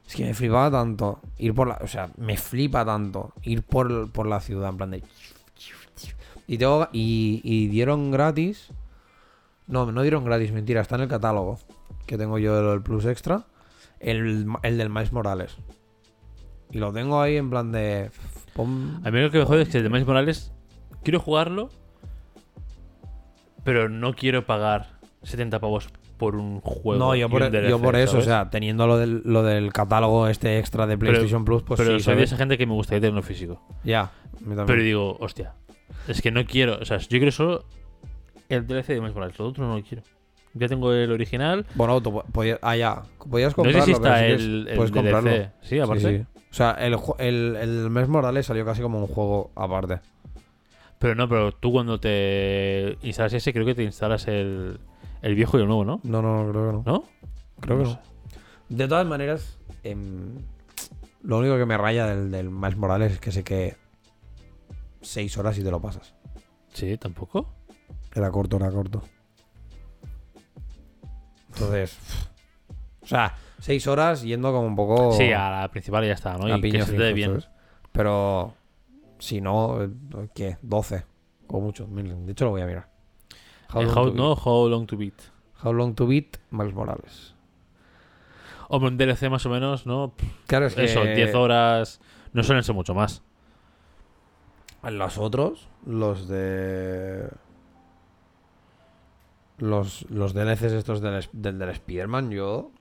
Es 0.07 0.15
que 0.15 0.23
me 0.25 0.33
flipaba 0.35 0.69
tanto. 0.69 1.19
Ir 1.39 1.53
por 1.55 1.67
la. 1.67 1.79
O 1.81 1.87
sea, 1.87 2.09
me 2.17 2.37
flipa 2.37 2.85
tanto. 2.85 3.33
Ir 3.41 3.63
por, 3.63 4.11
por 4.11 4.27
la 4.27 4.39
ciudad. 4.39 4.69
En 4.69 4.77
plan 4.77 4.91
de. 4.91 5.03
Y, 6.47 6.57
tengo, 6.59 6.87
y, 6.91 7.41
y 7.43 7.67
dieron 7.67 8.11
gratis. 8.11 8.67
No, 9.67 9.91
no 9.91 10.03
dieron 10.03 10.23
gratis, 10.23 10.51
mentira. 10.51 10.81
Está 10.81 10.95
en 10.95 11.01
el 11.01 11.07
catálogo. 11.07 11.57
Que 12.05 12.19
tengo 12.19 12.37
yo 12.37 12.73
el 12.73 12.83
Plus 12.83 13.05
Extra. 13.05 13.45
El, 13.99 14.45
el 14.61 14.77
del 14.77 14.89
Miles 14.91 15.11
Morales. 15.11 15.57
Y 16.69 16.77
lo 16.77 16.93
tengo 16.93 17.19
ahí 17.19 17.37
en 17.37 17.49
plan 17.49 17.71
de. 17.71 18.11
A 18.57 19.11
mí 19.11 19.19
lo 19.19 19.31
que 19.31 19.39
me 19.39 19.45
jode 19.45 19.63
es 19.63 19.69
que 19.69 19.77
el 19.77 19.83
de 19.83 19.89
Miles 19.89 20.07
Morales 20.07 20.53
quiero 21.03 21.19
jugarlo, 21.19 21.69
pero 23.63 23.89
no 23.89 24.13
quiero 24.13 24.45
pagar 24.45 24.87
70 25.23 25.59
pavos 25.59 25.89
por 26.17 26.35
un 26.35 26.61
juego. 26.61 26.97
No, 27.03 27.15
yo 27.15 27.29
por, 27.29 27.49
DLC, 27.51 27.69
yo 27.69 27.79
por 27.81 27.95
eso, 27.95 28.13
¿sabes? 28.13 28.25
o 28.27 28.29
sea, 28.29 28.49
teniendo 28.49 28.87
lo 28.87 28.97
del, 28.97 29.21
lo 29.25 29.43
del 29.43 29.73
catálogo 29.73 30.27
este 30.27 30.59
extra 30.59 30.87
de 30.87 30.97
PlayStation 30.97 31.43
Plus, 31.43 31.63
pues 31.63 31.77
pero 31.79 31.97
sí, 31.97 32.03
soy 32.03 32.13
de 32.13 32.19
¿sabes? 32.19 32.29
esa 32.31 32.37
gente 32.37 32.57
que 32.57 32.65
me 32.65 32.73
gustaría 32.73 33.01
tenerlo 33.01 33.21
físico. 33.21 33.61
Ya, 33.83 34.11
también. 34.39 34.65
Pero 34.65 34.81
digo, 34.83 35.17
hostia, 35.19 35.53
es 36.07 36.21
que 36.21 36.31
no 36.31 36.45
quiero, 36.45 36.77
o 36.81 36.85
sea, 36.85 36.97
yo 36.99 37.07
quiero 37.17 37.31
solo 37.31 37.65
el 38.47 38.65
DLC 38.67 38.87
de 38.93 38.99
Miles 39.01 39.15
Morales, 39.15 39.37
lo 39.37 39.47
otro 39.47 39.67
no 39.67 39.75
lo 39.77 39.83
quiero. 39.83 40.03
Ya 40.53 40.69
tengo 40.69 40.93
el 40.93 41.11
original. 41.11 41.65
Bueno, 41.75 41.99
tú 42.01 42.13
po- 42.13 42.23
podías, 42.31 42.59
ah, 42.61 42.77
ya, 42.77 43.01
podías 43.29 43.57
No 43.57 43.65
sé 43.65 43.73
comprarlo. 43.73 43.85
si 43.85 43.91
está 43.91 44.13
pero 44.15 44.39
si 44.39 44.45
el, 44.45 44.49
quieres, 44.63 44.67
el 44.71 44.75
puedes 44.77 44.91
DLC. 44.93 45.11
comprarlo. 45.11 45.51
Sí, 45.61 45.79
aparte. 45.79 46.01
Sí, 46.01 46.17
sí. 46.23 46.34
O 46.55 46.57
sea, 46.57 46.71
el, 46.71 46.95
ju- 46.95 47.17
el, 47.19 47.57
el 47.57 47.89
mes 47.89 48.07
Morales 48.07 48.45
salió 48.45 48.63
casi 48.63 48.81
como 48.81 48.99
un 49.01 49.07
juego 49.07 49.51
aparte. 49.55 49.99
Pero 50.99 51.13
no, 51.13 51.27
pero 51.27 51.51
tú 51.51 51.73
cuando 51.73 51.99
te 51.99 52.97
instalas 53.01 53.33
ese, 53.33 53.51
creo 53.51 53.65
que 53.65 53.75
te 53.75 53.83
instalas 53.83 54.25
el, 54.29 54.79
el 55.21 55.35
viejo 55.35 55.57
y 55.57 55.61
el 55.63 55.67
nuevo, 55.67 55.83
¿no? 55.83 55.99
No, 56.03 56.21
no, 56.21 56.49
creo 56.49 56.67
que 56.67 56.71
no. 56.77 56.83
¿No? 56.85 57.03
Creo 57.59 57.77
que 57.79 57.83
No 57.83 57.89
no. 57.89 57.99
De 58.69 58.87
todas 58.87 59.05
maneras, 59.05 59.57
em, 59.83 60.37
lo 61.23 61.39
único 61.39 61.57
que 61.57 61.65
me 61.65 61.77
raya 61.77 62.07
del, 62.07 62.31
del 62.31 62.49
Miles 62.49 62.77
Morales 62.77 63.11
es 63.11 63.19
que 63.19 63.33
sé 63.33 63.43
que 63.43 63.75
seis 65.01 65.37
horas 65.37 65.57
y 65.57 65.61
te 65.63 65.71
lo 65.71 65.81
pasas. 65.81 66.13
Sí, 66.71 66.97
tampoco. 66.97 67.49
Era 68.13 68.31
corto, 68.31 68.55
era 68.55 68.71
corto. 68.71 69.03
Entonces, 71.49 71.97
o 73.01 73.07
sea, 73.07 73.35
seis 73.59 73.87
horas 73.87 74.21
yendo 74.23 74.51
como 74.51 74.67
un 74.67 74.75
poco 74.75 75.11
Sí, 75.13 75.31
a 75.31 75.49
la 75.61 75.69
principal 75.69 76.03
y 76.03 76.07
ya 76.07 76.13
está, 76.13 76.37
¿no? 76.37 76.45
a 76.53 76.57
y 76.57 76.61
que 76.71 76.81
se 76.83 76.93
te 76.93 77.03
dé 77.03 77.13
bien. 77.13 77.31
¿sabes? 77.41 77.49
Pero 77.91 78.53
si 79.19 79.41
no, 79.41 79.81
eh, 79.83 79.89
¿qué? 80.33 80.57
12 80.61 81.05
o 81.47 81.59
mucho. 81.61 81.87
De 81.87 82.31
hecho, 82.31 82.45
lo 82.45 82.51
voy 82.51 82.61
a 82.61 82.65
mirar. 82.65 82.89
How, 83.73 83.81
Eh, 83.81 83.85
long, 83.85 83.97
how- 83.97 84.09
to 84.11 84.13
no, 84.15 84.33
How 84.33 84.69
Long 84.69 84.85
to 84.87 84.97
Beat. 84.97 85.21
How 85.63 85.71
long 85.73 85.95
to 85.95 86.05
beat 86.05 86.37
Miles 86.51 86.73
Morales. 86.73 87.33
Hombre, 88.67 88.89
un 88.89 88.97
DLC 88.97 89.29
más 89.29 89.45
o 89.45 89.49
menos, 89.49 89.85
¿no? 89.85 90.13
Claro, 90.47 90.65
es 90.67 90.75
que 90.75 90.85
Eso, 90.85 91.03
10 91.03 91.33
horas. 91.35 92.01
No 92.33 92.43
suelen 92.43 92.63
ser 92.63 92.75
mucho 92.75 92.93
más. 92.93 93.21
Los 94.83 95.17
otros, 95.17 95.67
los 95.85 96.27
de. 96.27 97.29
Los, 99.57 100.05
los 100.09 100.33
DLCs 100.33 100.73
estos 100.73 100.99
del, 101.01 101.25
del, 101.31 101.57
del 101.57 101.69
Spider-Man, 101.69 102.29
yo 102.31 102.71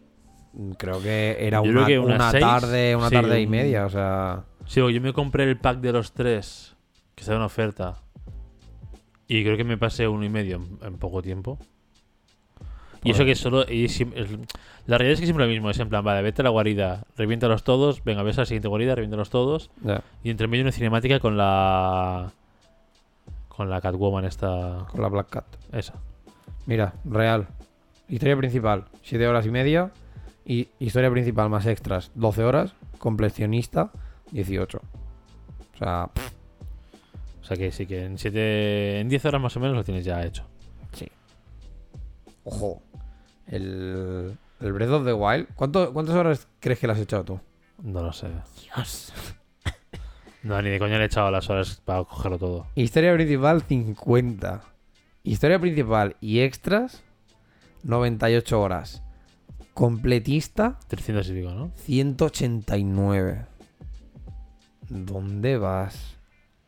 creo 0.78 1.00
que 1.02 1.36
era 1.40 1.62
Yo 1.62 1.70
una, 1.70 1.86
que 1.86 1.98
una 1.98 2.32
tarde, 2.32 2.94
una 2.96 3.08
sí, 3.08 3.14
tarde 3.14 3.40
y 3.40 3.46
media, 3.46 3.86
o 3.86 3.90
sea. 3.90 4.44
Sí, 4.66 4.80
yo 4.80 5.00
me 5.00 5.12
compré 5.12 5.44
el 5.44 5.58
pack 5.58 5.78
de 5.80 5.92
los 5.92 6.12
tres, 6.12 6.74
que 7.14 7.22
está 7.22 7.34
en 7.34 7.42
oferta. 7.42 7.96
Y 9.28 9.42
creo 9.42 9.56
que 9.56 9.64
me 9.64 9.78
pasé 9.78 10.06
uno 10.08 10.24
y 10.24 10.28
medio 10.28 10.56
en, 10.56 10.78
en 10.86 10.98
poco 10.98 11.22
tiempo. 11.22 11.58
Y 13.02 13.10
eso 13.10 13.24
que 13.24 13.34
solo. 13.34 13.64
y 13.68 13.84
el- 14.14 14.46
la 14.86 14.98
realidad 14.98 15.14
es 15.14 15.20
que 15.20 15.26
siempre 15.26 15.44
lo 15.46 15.50
mismo. 15.50 15.68
Es 15.70 15.78
en 15.78 15.88
plan, 15.90 16.04
vale, 16.04 16.22
vete 16.22 16.40
a 16.42 16.44
la 16.44 16.50
guarida, 16.50 17.04
reviéntalos 17.16 17.62
todos. 17.64 18.02
Venga, 18.04 18.22
ves 18.22 18.38
a 18.38 18.42
la 18.42 18.46
siguiente 18.46 18.68
guarida, 18.68 18.94
reviéntalos 18.94 19.28
todos. 19.30 19.70
Y 20.22 20.30
entre 20.30 20.46
medio 20.48 20.62
una 20.64 20.72
cinemática 20.72 21.20
con 21.20 21.36
la. 21.36 22.32
Con 23.48 23.70
la 23.70 23.80
Catwoman 23.80 24.24
esta. 24.24 24.86
Con 24.90 25.00
la 25.02 25.08
Black 25.08 25.28
Cat. 25.30 25.44
Esa. 25.72 25.94
Mira, 26.66 26.94
real. 27.04 27.46
Historia 28.08 28.36
principal, 28.36 28.84
7 29.02 29.26
horas 29.26 29.46
y 29.46 29.50
media. 29.50 29.90
Y 30.46 30.68
historia 30.78 31.11
principal 31.11 31.48
más 31.50 31.66
extras, 31.66 32.11
12 32.14 32.44
horas. 32.44 32.74
Completionista, 32.98 33.90
18. 34.33 34.78
O 34.78 35.76
sea, 35.78 36.11
pff, 36.12 36.33
O 37.42 37.44
sea 37.44 37.57
que 37.57 37.72
sí 37.72 37.87
que 37.87 38.04
en 38.04 38.18
7. 38.18 39.00
En 39.00 39.09
10 39.09 39.24
horas 39.26 39.40
más 39.40 39.57
o 39.57 39.61
menos 39.61 39.76
lo 39.76 39.85
tienes 39.85 40.04
ya 40.04 40.22
hecho. 40.24 40.44
sí. 40.92 41.09
Ojo. 42.44 42.83
El, 43.46 44.37
el 44.61 44.72
Breath 44.72 44.90
of 44.90 45.04
the 45.04 45.12
Wild. 45.12 45.48
¿Cuánto- 45.54 45.92
¿Cuántas 45.92 46.14
horas 46.14 46.48
crees 46.61 46.78
que 46.78 46.87
le 46.87 46.92
has 46.94 46.98
echado 46.98 47.24
tú? 47.24 47.40
No 47.83 48.02
lo 48.02 48.12
sé. 48.12 48.28
Dios. 48.62 49.12
No, 50.42 50.61
ni 50.61 50.68
de 50.68 50.78
coña 50.78 50.98
le 50.98 51.04
he 51.04 51.07
echado 51.07 51.30
las 51.30 51.48
horas 51.48 51.80
para 51.83 52.04
cogerlo 52.04 52.37
todo. 52.38 52.66
Historia 52.74 53.14
principal, 53.14 53.62
50. 53.62 54.62
Historia 55.22 55.59
principal 55.59 56.16
y 56.20 56.40
extras, 56.40 57.02
98 57.83 58.61
horas. 58.61 59.02
Completista, 59.74 60.78
300 60.87 61.28
y 61.28 61.32
pico, 61.32 61.50
¿no? 61.50 61.72
189. 61.76 63.46
¿Dónde 64.88 65.58
vas? 65.58 66.16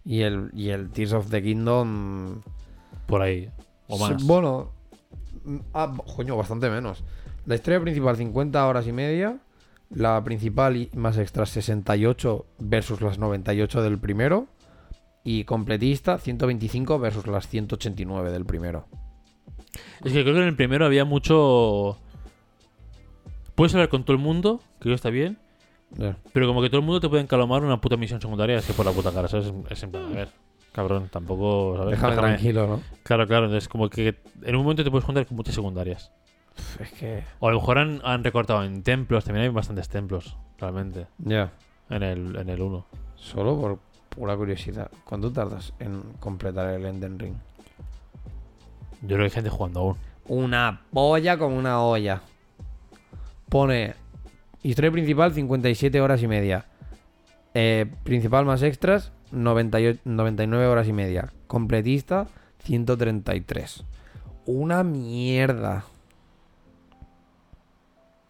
Y 0.05 0.23
el, 0.23 0.51
y 0.55 0.71
el 0.71 0.90
Tears 0.90 1.12
of 1.12 1.31
the 1.31 1.42
Kingdom. 1.42 2.42
Por 3.07 3.23
ahí. 3.23 3.51
O 3.88 3.99
más. 3.99 4.25
Bueno. 4.25 4.73
mm, 5.45 5.57
Ah, 5.73 5.92
coño, 6.16 6.37
bastante 6.37 6.69
menos. 6.71 7.05
La 7.45 7.55
historia 7.55 7.81
principal, 7.81 8.16
50 8.16 8.66
horas 8.66 8.87
y 8.87 8.92
media. 8.92 9.38
La 9.90 10.23
principal 10.25 10.77
y 10.77 10.90
más 10.97 11.16
extras, 11.16 11.51
68 11.51 12.45
versus 12.59 13.01
las 13.01 13.19
98 13.19 13.83
del 13.83 13.99
primero. 13.99 14.49
Y 15.23 15.45
completista, 15.45 16.19
125 16.19 16.99
versus 16.99 17.27
las 17.29 17.47
189 17.49 18.33
del 18.33 18.45
primero. 18.47 18.87
Es 20.05 20.12
que 20.12 20.23
creo 20.23 20.35
que 20.35 20.40
en 20.40 20.49
el 20.49 20.57
primero 20.57 20.87
había 20.87 21.05
mucho. 21.05 21.99
Puedes 23.57 23.75
hablar 23.75 23.88
con 23.88 24.05
todo 24.05 24.16
el 24.16 24.23
mundo, 24.23 24.61
que 24.81 24.92
está 24.92 25.11
bien. 25.11 25.38
Pero 26.33 26.47
como 26.47 26.62
que 26.62 26.69
todo 26.69 26.79
el 26.81 26.87
mundo 26.87 27.01
te 27.01 27.09
puede 27.09 27.23
encalomar 27.23 27.64
una 27.64 27.81
puta 27.81 27.97
misión 27.97 28.21
secundaria 28.21 28.59
así 28.59 28.73
por 28.73 28.87
la 28.87 28.92
puta 28.92 29.11
cara, 29.12 29.27
¿sabes? 29.29 29.53
Es 29.71 29.83
en 29.83 29.90
plan, 29.92 30.05
a 30.05 30.09
ver, 30.09 30.29
cabrón, 30.73 31.09
tampoco, 31.11 31.75
¿sabes? 31.77 31.92
Déjame 31.92 32.14
Déjame- 32.16 32.27
tranquilo, 32.29 32.66
¿no? 32.66 32.83
Claro, 33.03 33.27
claro, 33.27 33.47
entonces 33.47 33.69
como 33.69 33.88
que 33.88 34.16
en 34.42 34.55
un 34.57 34.62
momento 34.62 34.85
te 34.85 34.90
puedes 34.90 35.05
juntar 35.05 35.27
con 35.27 35.37
muchas 35.37 35.55
secundarias. 35.55 36.12
Es 36.81 36.90
que. 36.92 37.23
O 37.40 37.49
a 37.49 37.53
lo 37.53 37.61
mejor 37.61 37.79
han, 37.79 38.01
han 38.05 38.25
recortado 38.25 38.64
en 38.64 38.83
templos, 38.83 39.25
también 39.25 39.45
hay 39.45 39.51
bastantes 39.53 39.88
templos, 39.88 40.37
realmente, 40.59 41.07
Ya. 41.19 41.53
en 41.90 42.03
el, 42.03 42.37
en 42.37 42.49
el 42.49 42.61
1. 42.61 42.85
Solo 43.16 43.59
por 43.61 43.79
pura 44.09 44.37
curiosidad. 44.37 44.90
¿Cuánto 45.05 45.31
tardas 45.33 45.73
en 45.79 46.03
completar 46.21 46.69
el 46.71 46.85
Enden 46.85 47.19
Ring? 47.19 47.35
Yo 49.03 49.09
creo 49.09 49.19
que 49.19 49.25
hay 49.25 49.31
gente 49.31 49.51
jugando 49.51 49.81
aún. 49.81 49.97
Una 50.27 50.81
polla 50.92 51.38
como 51.38 51.57
una 51.57 51.81
olla. 51.83 52.23
Pone 53.49 53.95
historia 54.63 54.91
principal 54.91 55.33
57 55.33 56.01
horas 56.01 56.23
y 56.23 56.29
media. 56.29 56.67
Eh, 57.55 57.87
principal 58.03 58.45
más 58.45 58.63
extras 58.63 59.13
98 59.33 60.01
99 60.05 60.67
horas 60.67 60.89
y 60.89 60.93
media. 60.93 61.33
Completista 61.47 62.27
133. 62.65 63.85
Una 64.47 64.83
mierda. 64.85 65.85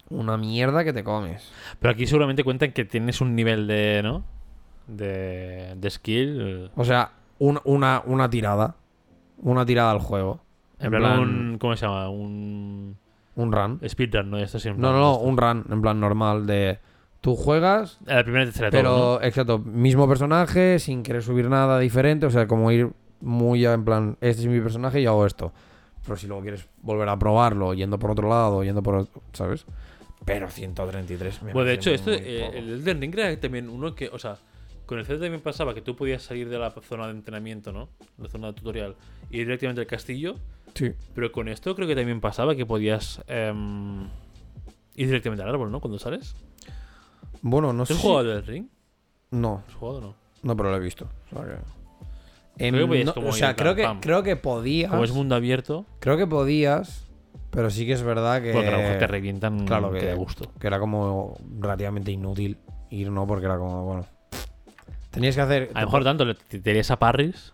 Una 0.09 0.37
mierda 0.37 0.85
que 0.85 0.93
te 0.93 1.03
comes. 1.03 1.51
Pero 1.81 1.93
aquí 1.93 2.07
seguramente 2.07 2.45
cuentan 2.45 2.73
que 2.73 2.85
tienes 2.85 3.21
un 3.21 3.35
nivel 3.35 3.67
de, 3.67 4.03
¿no? 4.05 4.25
De, 4.87 5.75
de 5.77 5.91
skill. 5.91 6.71
O 6.77 6.85
sea, 6.85 7.11
un- 7.39 7.61
una, 7.65 8.03
una 8.07 8.31
tirada. 8.31 8.77
Una 9.39 9.67
tirada 9.67 9.91
al 9.91 9.99
juego. 9.99 10.41
En 10.79 10.91
plan, 10.91 11.19
un, 11.19 11.59
¿cómo 11.59 11.75
se 11.75 11.87
llama? 11.87 12.09
Un 12.09 12.97
un 13.37 13.53
run. 13.53 13.81
speedrun, 13.89 14.31
¿no? 14.31 14.39
Esto 14.39 14.59
sí, 14.59 14.69
en 14.69 14.75
No, 14.77 14.81
plan 14.81 14.93
no, 14.95 14.99
no, 15.01 15.13
esto. 15.13 15.25
un 15.25 15.37
run 15.37 15.65
en 15.71 15.83
plan 15.83 16.01
normal 16.01 16.47
de 16.47 16.79
tú 17.21 17.37
juegas, 17.37 17.99
A 18.07 18.15
La 18.17 18.23
primera 18.25 18.43
y 18.45 18.47
tercera 18.47 18.71
pero 18.71 18.91
todo, 18.95 19.21
¿no? 19.21 19.25
exacto, 19.27 19.59
mismo 19.61 20.09
personaje 20.09 20.79
sin 20.79 21.03
querer 21.03 21.23
subir 21.23 21.49
nada 21.49 21.79
diferente, 21.79 22.27
o 22.27 22.31
sea, 22.31 22.47
como 22.47 22.71
ir 22.73 22.91
muy 23.21 23.65
en 23.67 23.85
plan, 23.85 24.17
este 24.21 24.43
es 24.43 24.49
mi 24.49 24.61
personaje 24.61 25.01
y 25.01 25.07
hago 25.07 25.25
esto. 25.27 25.53
Pero 26.05 26.17
si 26.17 26.27
luego 26.29 26.43
quieres 26.43 26.69
volver 26.83 27.09
a 27.09 27.19
probarlo 27.19 27.75
yendo 27.75 27.99
por 27.99 28.11
otro 28.13 28.29
lado, 28.29 28.63
yendo 28.63 28.83
por 28.83 28.95
otro, 28.97 29.23
¿sabes? 29.33 29.67
Pero 30.25 30.49
133 30.51 31.43
me 31.43 31.53
Bueno, 31.53 31.69
de 31.69 31.75
hecho, 31.75 31.91
esto, 31.91 32.13
eh, 32.13 32.51
el 32.59 32.75
Elden 32.75 33.01
Ring 33.01 33.15
era 33.19 33.41
también 33.41 33.69
uno 33.69 33.95
que, 33.95 34.09
o 34.09 34.19
sea, 34.19 34.37
con 34.87 34.99
el 35.01 35.05
Z 35.05 35.19
también 35.21 35.41
pasaba 35.41 35.75
que 35.75 35.81
tú 35.83 35.97
podías 35.97 36.23
salir 36.23 36.49
de 36.49 36.59
la 36.59 36.71
zona 36.71 37.07
de 37.07 37.13
entrenamiento, 37.13 37.73
¿no? 37.73 37.89
La 38.19 38.29
zona 38.29 38.49
de 38.49 38.53
tutorial, 38.53 38.95
y 39.31 39.39
ir 39.41 39.47
directamente 39.47 39.81
al 39.81 39.87
castillo. 39.89 40.37
Sí. 40.77 40.93
Pero 41.15 41.33
con 41.33 41.49
esto 41.49 41.75
creo 41.75 41.89
que 41.89 41.97
también 41.97 42.21
pasaba 42.21 42.55
que 42.55 42.67
podías 42.67 43.23
em, 43.27 44.05
ir 44.95 45.07
directamente 45.07 45.43
al 45.43 45.49
árbol, 45.51 45.71
¿no? 45.73 45.81
Cuando 45.81 45.99
sales. 45.99 46.37
Bueno, 47.43 47.73
no 47.73 47.83
¿Has 47.83 47.89
sé. 47.89 47.95
si- 47.95 48.01
jugado 48.03 48.31
Elden 48.33 48.47
Ring? 48.47 48.67
No, 49.31 49.63
¿Has 49.67 49.75
jugado 49.75 49.99
o 49.99 50.01
no? 50.03 50.15
no, 50.43 50.57
pero 50.57 50.71
lo 50.71 50.77
he 50.77 50.81
visto. 50.81 51.09
O 51.33 51.35
sea, 51.35 51.45
que- 51.45 51.77
Creo 52.71 52.89
que 52.89 53.05
no, 53.05 53.13
o 53.17 53.33
sea, 53.33 53.55
plan, 53.55 53.55
creo 53.57 53.75
que, 53.75 53.83
pam. 53.83 54.01
creo 54.01 54.23
que 54.23 54.37
podías. 54.37 54.91
Como 54.91 55.05
es 55.05 55.13
mundo 55.13 55.35
abierto, 55.35 55.85
Creo 56.01 56.17
que 56.17 56.27
podías, 56.27 57.05
pero 57.51 57.69
sí 57.71 57.85
que 57.87 57.93
es 57.93 58.03
verdad 58.03 58.41
que. 58.41 58.53
porque 58.53 58.69
a 58.69 58.71
lo 58.73 58.79
mejor 58.79 58.99
te 58.99 59.07
revientan 59.07 59.67
claro 59.67 59.91
que 59.93 60.07
de 60.07 60.15
gusto. 60.15 60.51
que 60.59 60.67
era 60.67 60.79
como 60.79 61.37
relativamente 61.61 62.11
inútil 62.13 62.57
ir, 62.91 63.11
¿no? 63.11 63.27
Porque 63.27 63.45
era 63.47 63.59
como, 63.59 63.85
bueno. 63.85 64.07
Tenías 65.11 65.35
que 65.35 65.41
hacer. 65.43 65.71
A 65.75 65.81
lo 65.81 65.87
mejor 65.89 66.05
tanto 66.05 66.35
te 66.35 66.59
te 66.61 66.71
irías 66.71 66.91
a 66.91 66.99
Parris. 66.99 67.53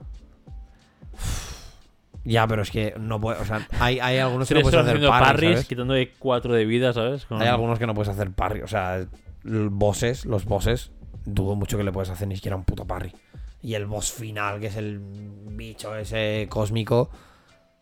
Ya, 2.25 2.47
pero 2.47 2.63
es 2.63 2.71
que 2.71 2.95
no 2.99 3.21
puedes. 3.21 3.41
O 3.41 3.45
sea, 3.45 3.67
hay, 3.81 3.99
hay 4.01 4.19
algunos 4.19 4.49
que 4.49 4.55
no 4.55 4.61
puedes 4.63 4.79
hacer 4.79 5.01
parry. 5.01 5.25
Parris, 5.25 5.51
¿sabes? 5.51 5.67
quitando 5.67 5.95
de 5.95 6.13
4 6.19 6.55
de 6.55 6.65
vida, 6.65 6.93
¿sabes? 6.93 7.27
Con- 7.27 7.43
Hay 7.43 7.49
algunos 7.49 7.79
que 7.79 7.87
no 7.87 7.95
puedes 7.95 8.09
hacer 8.09 8.31
parry. 8.31 8.63
O 8.63 8.69
sea, 8.69 9.05
bosses, 9.45 10.25
los 10.25 10.45
bosses, 10.45 10.93
dudo 11.25 11.57
mucho 11.57 11.77
que 11.77 11.85
le 11.85 11.93
puedes 11.93 12.11
hacer 12.11 12.29
ni 12.29 12.37
siquiera 12.37 12.57
un 12.57 12.65
puto 12.65 12.85
parry. 12.87 13.13
Y 13.61 13.75
el 13.75 13.87
boss 13.87 14.13
final, 14.13 14.61
que 14.61 14.67
es 14.69 14.77
el 14.77 15.01
bicho 15.01 15.95
ese 15.97 16.47
cósmico, 16.49 17.11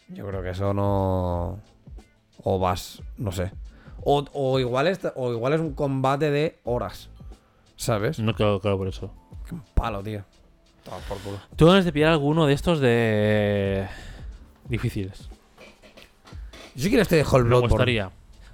yo 0.09 0.26
creo 0.26 0.42
que 0.42 0.50
eso 0.50 0.72
no. 0.74 1.61
O 2.42 2.59
vas, 2.59 3.03
no 3.18 3.33
sé. 3.33 3.53
O, 4.03 4.24
o 4.33 4.59
igual, 4.59 4.87
es, 4.87 5.00
o 5.16 5.33
igual 5.33 5.53
es 5.53 5.61
un 5.61 5.74
combate 5.74 6.31
de 6.31 6.59
horas. 6.64 7.11
¿Sabes? 7.76 8.18
No, 8.18 8.35
claro, 8.35 8.61
claro, 8.61 8.79
por 8.79 8.88
eso. 8.88 9.12
Qué 9.48 9.57
palo, 9.74 10.03
tío. 10.03 10.22
Por 11.09 11.18
culo. 11.18 11.38
¿Tú 11.57 11.70
de 11.70 11.92
pillar 11.92 12.11
alguno 12.11 12.46
de 12.46 12.55
estos 12.55 12.81
de. 12.81 13.87
Difíciles? 14.70 15.28
Yo 16.74 16.85
sí 16.85 16.90
que 16.90 17.04
te 17.04 17.16
dejo 17.16 17.37
el 17.37 17.42
Me 17.44 17.48
Bloodborne. 17.50 17.72
gustaría. 17.72 18.11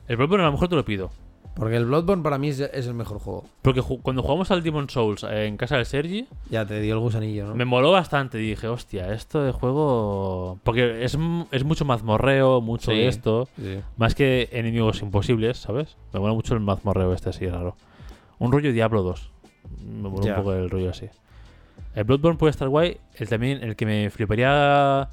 El 0.09 0.17
Bloodborne 0.17 0.43
a 0.45 0.47
lo 0.47 0.53
mejor 0.53 0.69
te 0.69 0.77
lo 0.77 0.85
pido. 0.85 1.11
Porque 1.55 1.77
el 1.77 1.87
Bloodborne 1.87 2.23
para 2.23 2.37
mí 2.37 2.49
es, 2.49 2.61
es 2.61 2.87
el 2.87 2.93
mejor 2.95 3.19
juego. 3.19 3.45
Porque 3.63 3.81
ju- 3.81 4.01
cuando 4.03 4.23
jugamos 4.23 4.51
al 4.51 4.63
Demon 4.63 4.91
Souls 4.91 5.23
eh, 5.25 5.47
en 5.47 5.57
casa 5.57 5.77
del 5.77 5.87
Sergi, 5.87 6.27
Ya 6.51 6.67
te 6.67 6.81
dio 6.81 6.93
el 6.95 7.01
gusanillo, 7.01 7.47
¿no? 7.47 7.55
me 7.55 7.65
moló 7.65 7.93
bastante. 7.93 8.37
Dije, 8.37 8.69
hostia, 8.69 9.13
esto 9.15 9.43
de 9.43 9.53
juego. 9.53 10.59
Porque 10.65 11.03
es, 11.03 11.17
es 11.53 11.65
mucho 11.65 11.85
mazmorreo, 11.87 12.61
mucho 12.61 12.91
Sí. 12.91 12.99
de 12.99 13.09
esto. 13.09 13.49
Sí. 13.57 13.81
Más 13.97 14.15
que 14.15 14.51
enemigos 14.53 15.01
imposibles, 15.01 15.57
¿sabes? 15.59 15.97
Me 16.13 16.21
mola 16.21 16.35
mucho 16.35 16.53
el 16.53 16.61
mazmorreo 16.61 17.15
este 17.15 17.31
así 17.31 17.47
raro. 17.49 17.75
Un 18.39 18.53
rollo 18.53 18.71
Diablo 18.73 19.03
2. 19.03 19.31
Me 19.83 20.09
mola 20.11 20.25
Ya. 20.27 20.33
un 20.33 20.37
poco 20.41 20.53
el 20.53 20.69
rollo 20.69 20.91
así. 20.91 21.07
El 21.95 22.05
Bloodborne 22.05 22.37
puede 22.39 22.51
estar 22.51 22.69
guay. 22.69 22.99
El 23.15 23.29
también, 23.31 23.63
el 23.63 23.77
que 23.77 23.87
me 23.87 24.11
fliparía 24.11 25.09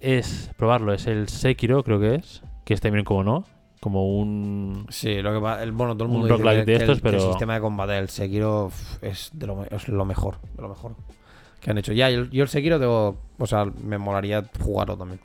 es 0.00 0.50
probarlo. 0.56 0.92
Es 0.92 1.06
el 1.06 1.28
Sekiro, 1.28 1.82
creo 1.84 2.00
que 2.00 2.16
es. 2.16 2.42
Que 2.64 2.74
es 2.74 2.80
también 2.80 3.04
como 3.04 3.24
no. 3.24 3.44
Como 3.80 4.18
un. 4.18 4.86
Sí, 4.88 5.22
lo 5.22 5.32
que 5.32 5.38
va, 5.38 5.62
el, 5.62 5.72
bueno, 5.72 5.94
todo 5.94 6.04
el 6.04 6.10
Un 6.10 6.20
mundo 6.20 6.36
dice 6.36 6.42
que, 6.50 6.56
de 6.58 6.64
que 6.64 6.72
estos, 6.74 6.96
el, 6.96 7.02
que 7.02 7.02
pero- 7.10 7.18
el 7.22 7.28
sistema 7.30 7.54
de 7.54 7.60
combate 7.60 7.92
del 7.92 8.08
Sekiro 8.08 8.70
es, 9.02 9.30
de 9.32 9.46
lo, 9.46 9.64
es 9.64 9.88
lo 9.88 10.04
mejor, 10.04 10.38
de 10.56 10.62
lo 10.62 10.68
mejor 10.68 10.96
que 11.60 11.70
han 11.70 11.78
hecho. 11.78 11.92
Ya, 11.92 12.10
yo, 12.10 12.24
yo 12.26 12.42
el 12.42 12.48
Sekiro 12.48 12.80
tengo, 12.80 13.16
o 13.38 13.46
sea, 13.46 13.64
me 13.84 13.96
molaría 13.98 14.44
jugarlo 14.60 14.96
también. 14.96 15.20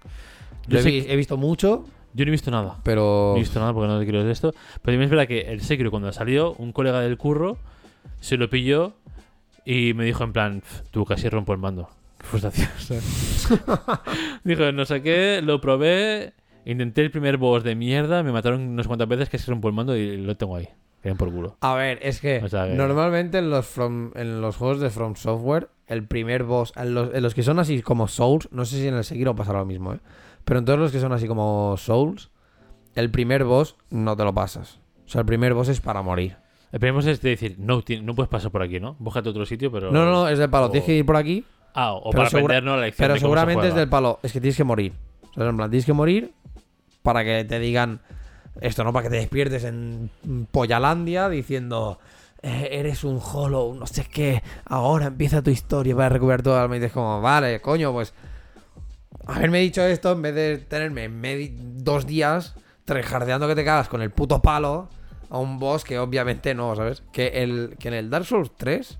Yo 0.67 0.79
he, 0.79 1.11
he 1.11 1.15
visto 1.15 1.35
mucho, 1.35 1.83
Yo 2.13 2.25
no 2.25 2.29
he 2.29 2.31
visto 2.31 2.51
nada. 2.51 2.77
pero 2.83 3.31
No 3.31 3.37
he 3.37 3.39
visto 3.39 3.59
nada 3.59 3.73
porque 3.73 3.87
no 3.87 3.97
te 3.99 4.05
quiero 4.05 4.23
de 4.23 4.31
esto. 4.31 4.51
Pero 4.51 4.93
también 4.93 5.03
es 5.03 5.09
verdad 5.09 5.27
que 5.27 5.41
el 5.51 5.61
Sekiro 5.61 5.89
cuando 5.89 6.11
salió, 6.13 6.53
un 6.53 6.71
colega 6.73 7.01
del 7.01 7.17
curro 7.17 7.57
se 8.19 8.37
lo 8.37 8.49
pilló 8.51 8.93
y 9.65 9.93
me 9.95 10.05
dijo 10.05 10.23
en 10.23 10.31
plan, 10.31 10.59
"Pf, 10.61 10.83
tú 10.91 11.05
casi 11.05 11.27
rompo 11.27 11.53
el 11.53 11.59
mando. 11.59 11.89
Frustración. 12.23 12.69
dijo, 14.43 14.71
no 14.71 14.85
sé 14.85 15.01
qué, 15.01 15.41
lo 15.43 15.61
probé, 15.61 16.33
intenté 16.65 17.01
el 17.01 17.11
primer 17.11 17.37
boss 17.37 17.63
de 17.63 17.75
mierda, 17.75 18.23
me 18.23 18.31
mataron 18.31 18.61
unas 18.61 18.87
cuantas 18.87 19.07
veces 19.07 19.29
que 19.29 19.37
se 19.37 19.51
rompo 19.51 19.67
el 19.67 19.73
mando 19.73 19.95
y 19.95 20.17
lo 20.17 20.35
tengo 20.37 20.55
ahí. 20.55 20.67
Queden 21.01 21.17
por 21.17 21.31
culo. 21.33 21.57
a 21.59 21.75
ver, 21.75 21.99
es 22.01 22.21
que, 22.21 22.41
O 22.43 22.47
sea 22.47 22.65
que- 22.67 22.75
normalmente 22.75 23.37
en 23.39 23.49
los 23.49 23.65
from, 23.67 24.11
en 24.15 24.39
los 24.41 24.55
juegos 24.55 24.79
de 24.79 24.89
From 24.89 25.15
Software, 25.15 25.67
el 25.87 26.07
primer 26.07 26.43
boss, 26.43 26.71
en 26.77 26.93
los, 26.93 27.13
en 27.13 27.21
los 27.21 27.33
que 27.35 27.43
son 27.43 27.59
así 27.59 27.81
como 27.81 28.07
Souls, 28.07 28.47
no 28.51 28.63
sé 28.63 28.77
si 28.77 28.87
en 28.87 28.93
el 28.95 29.03
Sekiro 29.03 29.35
pasará 29.35 29.59
lo 29.59 29.65
mismo, 29.65 29.93
¿eh? 29.93 29.99
pero 30.45 30.59
en 30.59 30.65
todos 30.65 30.79
los 30.79 30.91
que 30.93 30.99
son 31.01 31.11
así 31.11 31.27
como 31.27 31.75
Souls, 31.77 32.29
el 32.95 33.11
primer 33.11 33.43
boss 33.43 33.75
no 33.89 34.15
te 34.15 34.23
lo 34.23 34.33
pasas. 34.33 34.79
O 35.05 35.09
sea, 35.09 35.19
el 35.21 35.25
primer 35.27 35.53
boss 35.53 35.67
es 35.67 35.81
para 35.81 36.01
morir. 36.01 36.37
El 36.71 36.79
primer 36.79 36.93
boss 36.95 37.07
es 37.07 37.21
de 37.21 37.31
decir, 37.31 37.55
no, 37.59 37.83
no 38.01 38.15
puedes 38.15 38.29
pasar 38.29 38.49
por 38.51 38.63
aquí, 38.63 38.79
¿no? 38.79 38.95
Búscate 38.97 39.27
otro 39.29 39.45
sitio, 39.45 39.71
pero... 39.73 39.91
No, 39.91 40.05
no, 40.05 40.11
no, 40.11 40.27
es 40.29 40.39
de 40.39 40.47
palo. 40.47 40.67
o- 40.67 40.71
Tienes 40.71 40.85
que 40.85 40.95
ir 40.95 41.05
por 41.05 41.17
aquí 41.17 41.43
Ah, 41.73 41.93
o 41.93 42.11
Pero 42.11 42.23
para 42.23 42.27
aprendernos 42.27 42.75
la 42.77 42.85
lección 42.85 43.03
Pero 43.03 43.13
de 43.15 43.19
cómo 43.19 43.33
se 43.33 43.39
seguramente 43.39 43.67
es 43.69 43.75
del 43.75 43.89
palo. 43.89 44.19
Es 44.23 44.31
que 44.31 44.39
tienes 44.41 44.57
que 44.57 44.63
morir. 44.63 44.93
O 45.31 45.33
sea, 45.33 45.47
en 45.47 45.57
plan, 45.57 45.69
tienes 45.69 45.85
que 45.85 45.93
morir 45.93 46.33
para 47.01 47.23
que 47.23 47.43
te 47.43 47.59
digan 47.59 47.99
esto, 48.61 48.83
¿no? 48.83 48.93
Para 48.93 49.03
que 49.03 49.09
te 49.09 49.15
despiertes 49.17 49.63
en 49.63 50.09
Pollalandia 50.51 51.27
diciendo 51.29 51.99
"Eh, 52.41 52.69
eres 52.73 53.03
un 53.03 53.19
hollow, 53.19 53.73
no 53.73 53.87
sé 53.87 54.05
qué. 54.05 54.43
Ahora 54.65 55.07
empieza 55.07 55.41
tu 55.41 55.49
historia 55.49 55.95
para 55.95 56.09
recuperar 56.09 56.43
todo. 56.43 56.65
Y 56.65 56.79
dices 56.79 56.91
como, 56.91 57.21
vale, 57.21 57.59
coño, 57.61 57.91
pues 57.91 58.13
haberme 59.25 59.59
dicho 59.59 59.81
esto 59.81 60.11
en 60.11 60.21
vez 60.21 60.35
de 60.35 60.57
tenerme 60.57 61.09
dos 61.57 62.05
días 62.05 62.55
trejardeando 62.85 63.47
que 63.47 63.55
te 63.55 63.63
cagas 63.63 63.87
con 63.87 64.01
el 64.01 64.11
puto 64.11 64.41
palo 64.41 64.89
a 65.29 65.37
un 65.37 65.57
boss 65.57 65.83
que 65.83 65.97
obviamente 65.97 66.53
no, 66.53 66.75
¿sabes? 66.75 67.01
Que, 67.11 67.43
el, 67.43 67.75
que 67.79 67.87
en 67.87 67.93
el 67.93 68.09
Dark 68.09 68.25
Souls 68.25 68.51
3, 68.57 68.99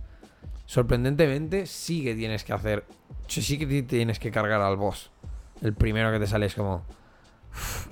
sorprendentemente, 0.66 1.66
sí 1.66 2.04
que 2.04 2.16
tienes 2.16 2.44
que 2.44 2.54
hacer. 2.54 2.86
Sí 3.28 3.42
sí 3.42 3.58
que 3.58 3.66
ti- 3.68 3.84
tienes 3.84 4.20
que 4.20 4.32
cargar 4.32 4.62
al 4.62 4.76
boss. 4.78 5.12
El 5.62 5.74
primero 5.74 6.12
que 6.12 6.20
te 6.20 6.28
sale 6.28 6.46
es 6.48 6.56
como. 6.56 6.84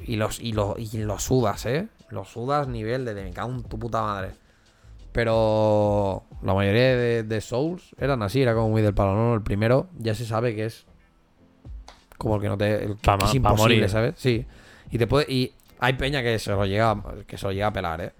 Y, 0.05 0.15
los, 0.15 0.39
y, 0.39 0.53
lo, 0.53 0.75
y 0.77 0.97
lo 0.99 1.19
sudas, 1.19 1.65
¿eh? 1.67 1.87
Lo 2.09 2.25
sudas 2.25 2.67
nivel 2.67 3.05
de, 3.05 3.13
de 3.13 3.23
me 3.23 3.31
cago 3.31 3.51
en 3.51 3.63
tu 3.63 3.77
puta 3.79 4.01
madre. 4.01 4.31
Pero 5.11 6.23
la 6.41 6.53
mayoría 6.53 6.95
de, 6.95 7.23
de 7.23 7.41
Souls 7.41 7.95
eran 7.97 8.23
así, 8.23 8.41
era 8.41 8.53
como 8.53 8.69
muy 8.69 8.81
del 8.81 8.93
palo, 8.93 9.13
¿no? 9.15 9.33
El 9.35 9.41
primero 9.41 9.87
ya 9.97 10.15
se 10.15 10.25
sabe 10.25 10.55
que 10.55 10.65
es 10.65 10.85
como 12.17 12.35
el 12.37 12.41
que 12.41 12.47
no 12.47 12.57
te. 12.57 12.83
El 12.85 12.95
que 12.95 13.01
Pa' 13.03 13.17
es 13.25 13.35
imposible, 13.35 13.75
morir. 13.75 13.89
¿sabes? 13.89 14.13
Sí. 14.17 14.45
Y 14.89 14.97
te 14.97 15.07
puede. 15.07 15.31
Y 15.31 15.53
hay 15.79 15.93
peña 15.93 16.21
que 16.23 16.39
se 16.39 16.51
lo 16.51 16.65
llega, 16.65 17.01
que 17.27 17.37
se 17.37 17.45
lo 17.45 17.51
llega 17.51 17.67
a 17.67 17.73
pelar, 17.73 18.01
¿eh? 18.01 18.13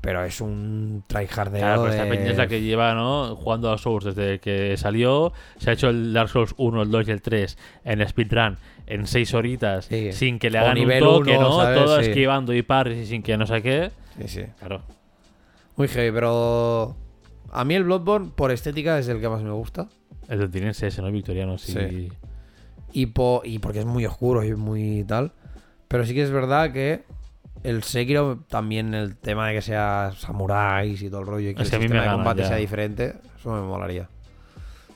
Pero 0.00 0.22
es 0.24 0.40
un 0.40 1.02
tryhardeo 1.08 1.60
Claro, 1.60 1.82
pero 1.82 1.94
de... 1.94 1.98
esta 1.98 2.08
peña 2.10 2.30
es 2.30 2.36
la 2.36 2.46
que 2.46 2.60
lleva, 2.62 2.94
¿no? 2.94 3.34
Jugando 3.34 3.72
a 3.72 3.78
Souls 3.78 4.04
desde 4.04 4.38
que 4.38 4.76
salió. 4.76 5.32
Se 5.58 5.70
ha 5.70 5.72
hecho 5.72 5.88
el 5.88 6.12
Dark 6.12 6.28
Souls 6.28 6.54
1, 6.56 6.82
el 6.82 6.90
2 6.90 7.08
y 7.08 7.10
el 7.10 7.22
3 7.22 7.58
en 7.84 8.08
speedrun 8.08 8.56
en 8.86 9.06
6 9.06 9.34
horitas 9.34 9.86
Sí. 9.86 10.12
sin 10.12 10.38
que 10.38 10.48
le 10.50 10.58
hagan 10.58 10.72
un 10.74 10.78
nivel 10.78 11.00
toque, 11.02 11.36
uno, 11.36 11.48
¿no? 11.48 11.60
¿sabes? 11.60 11.78
Todo 11.84 12.00
Sí. 12.02 12.08
esquivando 12.10 12.54
y 12.54 12.62
parries 12.62 12.98
y 12.98 13.06
sin 13.06 13.22
que 13.22 13.36
no 13.36 13.46
sé 13.46 13.62
qué. 13.62 13.90
Sí, 14.20 14.28
sí. 14.28 14.42
Claro. 14.60 14.82
Muy 15.76 15.88
heavy, 15.88 16.12
pero... 16.12 16.96
A 17.52 17.64
mí 17.64 17.74
el 17.74 17.84
Bloodborne, 17.84 18.30
por 18.34 18.50
estética, 18.52 18.98
es 18.98 19.08
el 19.08 19.20
que 19.20 19.28
más 19.28 19.42
me 19.42 19.50
gusta. 19.52 19.88
El 20.28 20.40
londinense 20.40 20.86
ese, 20.88 21.02
¿no? 21.02 21.10
Victoriano, 21.10 21.58
sí. 21.58 21.72
Sí. 21.72 22.08
Y, 22.92 23.06
po- 23.06 23.42
y 23.44 23.58
porque 23.58 23.80
es 23.80 23.86
muy 23.86 24.06
oscuro 24.06 24.44
y 24.44 24.54
muy 24.54 25.04
tal. 25.04 25.32
Pero 25.88 26.04
sí 26.04 26.14
que 26.14 26.22
es 26.22 26.30
verdad 26.30 26.72
que 26.72 27.02
el 27.68 27.82
Sekiro, 27.82 28.44
también 28.48 28.94
el 28.94 29.16
tema 29.16 29.48
de 29.48 29.54
que 29.54 29.62
sea 29.62 30.12
samuráis 30.18 31.02
y 31.02 31.10
todo 31.10 31.20
el 31.20 31.26
rollo 31.26 31.50
y 31.50 31.54
que 31.54 31.62
Es 31.62 31.72
el 31.72 31.78
que 31.80 31.84
sistema 31.88 32.04
de 32.04 32.10
combate 32.10 32.42
ya. 32.42 32.48
sea 32.48 32.56
diferente, 32.56 33.14
eso 33.38 33.50
me 33.52 33.60
molaría. 33.60 34.08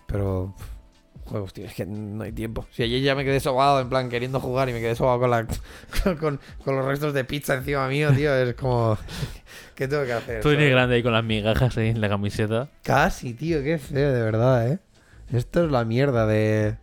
Pero... 0.07 0.55
Juegos, 1.27 1.53
tío, 1.53 1.65
es 1.65 1.75
que 1.75 1.87
no 1.87 2.25
hay 2.25 2.33
tiempo. 2.33 2.67
Si 2.73 2.83
ayer 2.83 3.01
ya 3.03 3.15
me 3.15 3.25
quedé 3.25 3.39
sobado, 3.39 3.81
en 3.81 3.89
plan, 3.89 4.09
queriendo 4.09 4.41
jugar 4.41 4.69
y 4.69 4.73
me 4.73 4.81
quedé 4.81 4.97
sobado 4.97 5.21
con, 5.21 5.31
la, 5.31 5.47
con, 6.03 6.17
con- 6.19 6.41
con 6.65 6.77
los 6.77 6.85
restos 6.85 7.15
de 7.15 7.23
pizza 7.25 7.55
encima 7.55 7.87
mío, 7.87 8.11
tío, 8.13 8.35
es 8.35 8.55
como... 8.55 8.99
¿Qué 9.77 9.87
tengo 9.87 10.05
que 10.05 10.13
hacer? 10.13 10.41
Tú 10.43 10.49
eres 10.49 10.69
grande 10.71 10.97
ahí 10.97 11.03
con 11.05 11.13
las 11.13 11.23
migajas 11.23 11.77
ahí 11.79 11.89
en 11.91 12.01
la 12.01 12.09
camiseta. 12.09 12.69
Casi, 12.83 13.33
tío, 13.35 13.63
qué 13.63 13.79
feo, 13.79 14.13
de 14.13 14.23
verdad, 14.23 14.73
¿eh? 14.73 14.79
Esto 15.33 15.65
es 15.67 15.71
la 15.71 15.85
mierda 15.85 16.27
de... 16.27 16.77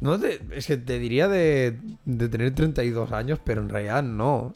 No 0.00 0.18
te- 0.18 0.40
es 0.52 0.66
que 0.66 0.76
te 0.76 0.98
diría 0.98 1.28
de, 1.28 1.76
de 2.04 2.28
tener 2.28 2.54
32 2.54 3.12
años, 3.12 3.38
pero 3.44 3.60
en 3.60 3.68
realidad 3.68 4.02
no. 4.02 4.54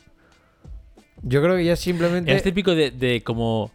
Yo 1.23 1.43
creo 1.43 1.57
que 1.57 1.65
ya 1.65 1.77
simplemente... 1.77 2.35
Es 2.35 2.43
típico 2.43 2.75
de, 2.75 2.91
de 2.91 3.23
como. 3.23 3.71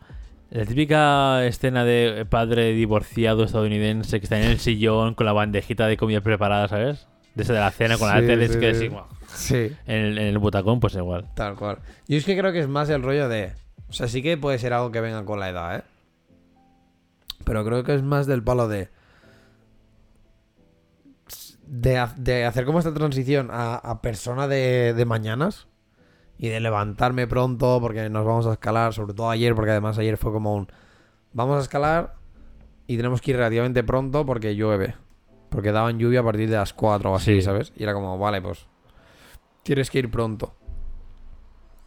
La 0.51 0.65
típica 0.65 1.45
escena 1.45 1.85
de 1.85 2.25
padre 2.27 2.73
divorciado 2.73 3.43
estadounidense 3.43 4.19
que 4.19 4.25
está 4.25 4.39
en 4.39 4.47
el 4.47 4.59
sillón 4.59 5.13
con 5.13 5.27
la 5.27 5.33
bandejita 5.33 5.85
de 5.85 5.95
comida 5.95 6.21
preparada, 6.21 6.67
¿sabes? 6.67 7.07
De 7.35 7.43
esa 7.43 7.53
de 7.53 7.59
la 7.59 7.69
cena 7.69 7.99
con 7.99 8.07
la 8.07 8.19
Sí, 8.19 8.25
tele, 8.25 8.45
es 8.45 8.53
sí, 8.53 8.59
que 8.59 8.73
sí. 9.27 9.75
en, 9.85 9.95
el, 9.95 10.17
en 10.17 10.25
el 10.27 10.37
butacón, 10.39 10.79
pues 10.79 10.95
igual. 10.95 11.25
tal 11.35 11.53
cual. 11.55 11.77
Yo 12.07 12.17
es 12.17 12.25
que 12.25 12.35
creo 12.35 12.51
que 12.51 12.61
es 12.61 12.67
más 12.67 12.89
el 12.89 13.03
rollo 13.03 13.29
de... 13.29 13.51
O 13.89 13.93
sea, 13.93 14.07
sí 14.07 14.23
que 14.23 14.37
puede 14.37 14.57
ser 14.57 14.73
algo 14.73 14.91
que 14.91 15.01
venga 15.01 15.23
con 15.23 15.39
la 15.39 15.49
edad, 15.49 15.75
¿eh? 15.77 15.83
Pero 17.45 17.63
creo 17.63 17.83
que 17.83 17.93
es 17.93 18.01
más 18.01 18.25
del 18.25 18.41
palo 18.43 18.67
de... 18.67 18.89
De, 21.71 21.97
ha- 21.99 22.13
de 22.17 22.45
hacer 22.45 22.65
como 22.65 22.79
esta 22.79 22.93
transición 22.93 23.49
a, 23.51 23.75
a 23.75 24.01
persona 24.01 24.47
de, 24.47 24.93
de 24.95 25.05
mañanas 25.05 25.67
y 26.37 26.47
de 26.49 26.59
levantarme 26.59 27.27
pronto 27.27 27.77
porque 27.79 28.09
nos 28.09 28.25
vamos 28.25 28.47
a 28.47 28.53
escalar, 28.53 28.93
sobre 28.93 29.13
todo 29.13 29.29
ayer, 29.29 29.53
porque 29.53 29.71
además 29.71 29.97
ayer 29.99 30.17
fue 30.17 30.31
como 30.31 30.55
un... 30.55 30.67
Vamos 31.33 31.57
a 31.57 31.61
escalar 31.61 32.15
y 32.87 32.97
tenemos 32.97 33.21
que 33.21 33.31
ir 33.31 33.37
relativamente 33.37 33.83
pronto 33.83 34.25
porque 34.25 34.55
llueve. 34.55 34.95
Porque 35.49 35.71
daban 35.71 35.99
lluvia 35.99 36.21
a 36.21 36.23
partir 36.23 36.49
de 36.49 36.55
las 36.55 36.73
4 36.73 37.11
o 37.11 37.15
así, 37.15 37.35
Sí. 37.35 37.41
¿sabes? 37.43 37.71
Y 37.75 37.83
era 37.83 37.93
como, 37.93 38.17
vale, 38.17 38.41
pues 38.41 38.65
tienes 39.63 39.91
que 39.91 39.99
ir 39.99 40.09
pronto. 40.09 40.55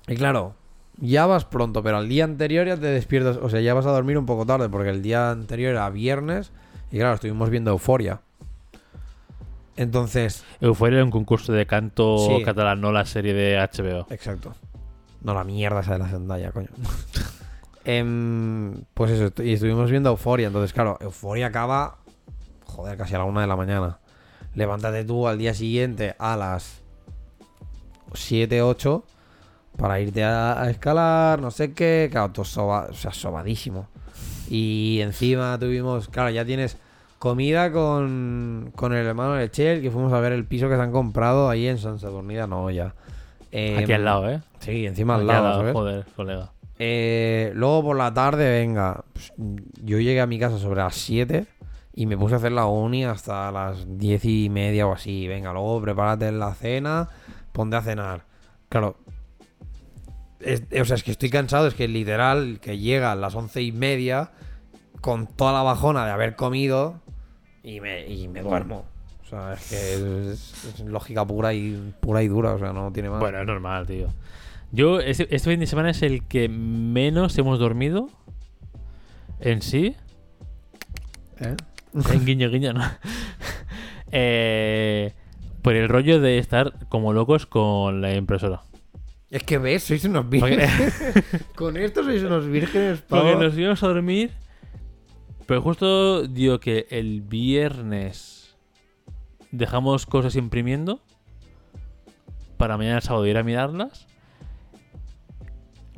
Y 0.07 0.15
claro, 0.17 0.55
ya 0.99 1.27
vas 1.27 1.45
pronto, 1.45 1.83
pero 1.83 1.97
al 1.97 2.09
día 2.09 2.25
anterior 2.25 2.67
ya 2.67 2.77
te 2.77 2.87
despiertas, 2.87 3.37
o 3.39 3.49
sea, 3.49 3.61
ya 3.61 3.75
vas 3.75 3.87
a 3.87 3.91
dormir 3.93 4.19
un 4.19 4.27
poco 4.27 4.47
tarde 4.47 4.69
porque 4.69 4.91
el 4.91 5.03
día 5.03 5.31
anterior 5.31 5.73
era 5.73 5.89
viernes 5.91 6.53
y 6.91 6.99
claro, 6.99 7.15
estuvimos 7.15 7.51
viendo 7.51 7.71
Euforia. 7.71 8.21
Entonces, 9.77 10.45
Euforia 10.61 10.97
era 10.97 11.05
un 11.05 11.11
concurso 11.11 11.53
de 11.53 11.67
canto 11.67 12.19
Sí. 12.19 12.45
catalán, 12.45 12.81
no 12.81 12.93
la 12.93 13.05
serie 13.07 13.33
de 13.33 13.57
HBO. 13.59 14.07
Exacto. 14.11 14.55
No 15.23 15.35
la 15.35 15.45
mierda 15.45 15.81
esa 15.81 15.93
de 15.93 15.99
la 16.01 16.09
Zendaya, 16.09 16.53
coño. 16.53 16.69
Em, 17.85 18.85
pues 18.95 19.11
eso, 19.11 19.33
y 19.43 19.55
estuvimos 19.55 19.91
viendo 19.91 20.09
Euforia. 20.11 20.47
Entonces, 20.47 20.73
claro, 20.73 20.99
Euforia 21.01 21.49
acaba, 21.49 21.97
joder, 22.65 22.97
casi 22.97 23.15
a 23.15 23.19
la 23.19 23.25
una 23.25 23.41
de 23.41 23.47
la 23.49 23.57
mañana. 23.57 23.99
Levántate 24.55 25.05
tú 25.05 25.27
al 25.27 25.39
día 25.39 25.53
siguiente 25.55 26.15
a 26.19 26.37
las 26.37 26.81
7, 28.15 28.63
8 28.63 29.05
para 29.77 29.99
irte 30.01 30.23
a, 30.23 30.61
a 30.63 30.71
escalar, 30.71 31.41
no 31.41 31.51
sé 31.51 31.73
qué. 31.73 32.09
Claro, 32.13 32.31
todo 32.33 32.45
soba- 32.45 32.87
o 32.91 32.95
sea, 32.95 33.13
sobadísimo. 33.13 33.89
Y 34.49 35.01
encima 35.01 35.59
tuvimos, 35.59 36.09
claro, 36.09 36.31
ya 36.31 36.45
tienes 36.45 36.77
comida 37.23 37.71
con, 37.71 38.73
con 38.75 38.93
el 38.93 39.07
hermano 39.07 39.35
de 39.35 39.49
Chel, 39.49 39.81
que 39.81 39.93
fuimos 39.93 40.13
a 40.13 40.19
ver 40.19 40.33
el 40.33 40.45
piso 40.45 40.69
que 40.69 40.75
se 40.75 40.83
han 40.83 40.91
comprado 40.91 41.49
ahí 41.49 41.69
en 41.69 41.79
San 41.79 42.01
Saturnida, 42.01 42.49
no, 42.49 42.69
ya. 42.69 42.97
Aquí 43.47 43.53
Em, 43.53 43.93
al 43.95 44.05
lado, 44.05 44.29
¿eh? 44.29 44.41
Sí, 44.59 44.87
encima 44.87 45.15
al 45.15 45.21
Aquí 45.21 45.29
lado, 45.29 45.55
¿sabes? 45.55 45.73
joder, 45.73 46.05
colega. 46.17 46.51
Eh, 46.81 47.53
luego 47.55 47.85
por 47.85 47.97
la 47.97 48.13
tarde, 48.13 48.51
venga, 48.51 49.05
pues, 49.13 49.33
yo 49.85 50.01
llegué 50.01 50.21
a 50.21 50.27
mi 50.27 50.41
casa 50.41 50.59
sobre 50.59 50.81
las 50.81 50.97
7 50.97 51.47
y 51.95 52.07
me 52.07 52.19
puse 52.19 52.35
a 52.35 52.39
hacer 52.39 52.51
la 52.51 52.67
uni 52.67 53.05
hasta 53.05 53.53
las 53.53 53.87
10 53.99 54.25
y 54.25 54.49
media 54.51 54.89
o 54.89 54.93
así. 54.93 55.29
Venga, 55.29 55.53
luego 55.53 55.81
prepárate 55.81 56.33
la 56.33 56.53
cena, 56.55 57.09
ponte 57.53 57.77
a 57.77 57.83
cenar. 57.83 58.25
Claro, 58.69 58.97
es- 60.41 60.65
o 60.81 60.85
sea, 60.85 60.97
es 60.97 61.05
que 61.05 61.13
estoy 61.13 61.31
cansado, 61.31 61.69
es 61.69 61.75
que 61.75 61.87
literal, 61.87 62.59
que 62.61 62.79
llega 62.79 63.13
a 63.13 63.15
las 63.15 63.37
once 63.37 63.63
y 63.63 63.71
media 63.71 64.33
con 65.01 65.29
toda 65.29 65.53
la 65.53 65.63
bajona 65.63 66.05
de 66.05 66.11
haber 66.11 66.35
comido 66.35 67.01
y 67.63 67.81
me, 67.81 68.07
y 68.07 68.29
me 68.29 68.43
duermo. 68.43 68.85
O 69.23 69.29
sea, 69.29 69.55
es 69.55 69.71
que 69.71 70.33
es, 70.33 70.65
es 70.65 70.81
lógica 70.81 71.27
pura 71.27 71.55
y 71.55 71.95
pura 72.01 72.23
y 72.23 72.29
dura, 72.29 72.55
o 72.55 72.59
sea, 72.59 72.73
no 72.73 72.93
tiene 72.93 73.09
más. 73.09 73.21
Bueno, 73.21 73.41
es 73.41 73.47
normal, 73.47 73.87
tío. 73.87 74.09
Yo, 74.73 75.01
este, 75.01 75.35
este 75.35 75.51
fin 75.51 75.61
de 75.61 75.67
semana 75.67 75.91
es 75.91 76.03
el 76.03 76.27
que 76.27 76.49
menos 76.49 77.37
hemos 77.39 77.59
dormido. 77.59 78.09
En 79.41 79.61
sí. 79.63 79.97
¿Eh? 81.41 81.57
En 82.13 82.25
guiño, 82.25 82.51
guiño, 82.51 82.73
no. 82.73 82.83
Eh, 84.15 85.15
por 85.63 85.75
el 85.75 85.89
rollo 85.89 86.21
de 86.21 86.37
estar 86.37 86.87
como 86.91 87.15
locos 87.15 87.47
con 87.47 88.03
la 88.03 88.15
impresora. 88.15 88.61
Es 89.31 89.43
que 89.43 89.57
ves, 89.57 89.85
sois 89.85 90.05
unos 90.05 90.27
Porque, 90.27 90.57
vírgenes. 90.57 91.47
Con 91.55 91.79
esto 91.79 92.05
sois 92.05 92.23
unos 92.23 92.47
vírgenes, 92.47 93.01
porque 93.01 93.31
pavo. 93.33 93.43
nos 93.43 93.57
íbamos 93.57 93.83
a 93.83 93.87
dormir. 93.89 94.33
Pero 95.53 95.61
justo 95.61 96.27
digo 96.27 96.61
que 96.61 96.87
el 96.89 97.21
viernes 97.21 98.57
dejamos 99.51 100.07
cosas 100.07 100.35
imprimiendo. 100.35 101.01
Para 102.57 102.79
mañana 102.79 103.03
sábado 103.03 103.27
ir 103.27 103.37
a 103.37 103.43
mirarlas. 103.43 104.07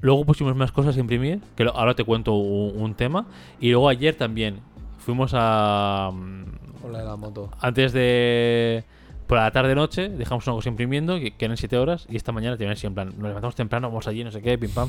Luego 0.01 0.25
pusimos 0.25 0.57
más 0.57 0.73
cosas 0.73 0.97
a 0.97 0.99
imprimir. 0.99 1.41
Que 1.55 1.71
ahora 1.73 1.95
te 1.95 2.03
cuento 2.03 2.33
un, 2.35 2.83
un 2.83 2.95
tema. 2.97 3.27
Y 3.61 3.71
luego 3.71 3.89
ayer 3.89 4.17
también 4.17 4.59
fuimos 4.99 5.31
a. 5.35 6.11
mm, 6.13 6.81
Con 6.83 6.93
la 6.93 6.99
de 6.99 7.05
la 7.05 7.15
moto. 7.15 7.53
antes 7.61 7.93
de. 7.93 8.83
Por 9.29 9.39
la 9.39 9.53
tarde-noche, 9.53 10.09
dejamos 10.09 10.49
una 10.49 10.57
cosa 10.57 10.69
imprimiendo, 10.69 11.21
que, 11.21 11.31
que 11.31 11.45
eran 11.45 11.57
7 11.57 11.79
horas, 11.79 12.07
y 12.11 12.17
esta 12.17 12.33
mañana 12.33 12.57
te 12.57 12.69
así 12.69 12.89
en 12.89 12.95
plan, 12.95 13.09
nos 13.17 13.29
levantamos 13.29 13.55
temprano, 13.55 13.89
vamos 13.89 14.09
allí, 14.09 14.25
no 14.25 14.33
sé 14.33 14.43
qué, 14.43 14.59
pim 14.59 14.71
pam. 14.71 14.89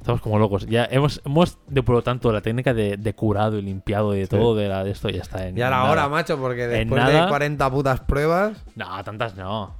Estamos 0.00 0.20
como 0.20 0.38
locos. 0.38 0.66
Ya 0.66 0.84
hemos, 0.90 1.20
hemos 1.24 1.58
depurado 1.68 2.02
tanto 2.02 2.32
la 2.32 2.40
técnica 2.40 2.74
de, 2.74 2.96
de 2.96 3.14
curado 3.14 3.56
y 3.58 3.62
limpiado 3.62 4.14
y 4.16 4.20
de 4.20 4.26
todo 4.26 4.54
de, 4.56 4.68
la, 4.68 4.82
de 4.82 4.90
esto, 4.90 5.08
ya 5.10 5.22
está. 5.22 5.46
En, 5.46 5.54
Ya 5.56 5.70
la 5.70 5.84
hora, 5.84 6.08
macho, 6.08 6.38
porque 6.38 6.66
después 6.66 7.04
de 7.06 7.12
nada. 7.12 7.28
40 7.28 7.70
putas 7.70 8.00
pruebas. 8.00 8.64
No, 8.74 9.02
tantas 9.04 9.36
no. 9.36 9.76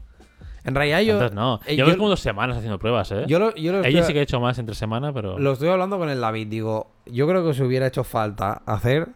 En 0.64 0.76
realidad 0.76 1.00
yo. 1.00 1.18
Tantas 1.18 1.34
no. 1.34 1.58
eh, 1.66 1.74
Llevamos 1.74 1.94
yo- 1.94 1.98
como 1.98 2.08
dos 2.10 2.20
semanas 2.20 2.56
haciendo 2.56 2.78
pruebas, 2.78 3.10
¿eh? 3.10 3.24
Yo 3.26 3.40
lo, 3.40 3.52
yo 3.56 3.72
lo 3.72 3.78
Ella 3.80 3.88
estoy, 3.88 4.02
sí 4.04 4.12
que 4.12 4.20
ha 4.20 4.22
hecho 4.22 4.38
más 4.38 4.58
entre 4.60 4.76
semana, 4.76 5.12
pero. 5.12 5.38
lo 5.40 5.52
estoy 5.52 5.68
hablando 5.70 5.98
con 5.98 6.08
el 6.08 6.20
David. 6.20 6.46
Digo, 6.46 6.92
yo 7.06 7.26
creo 7.26 7.42
que 7.42 7.48
os 7.48 7.58
hubiera 7.60 7.88
hecho 7.88 8.04
falta 8.04 8.62
hacer 8.64 9.08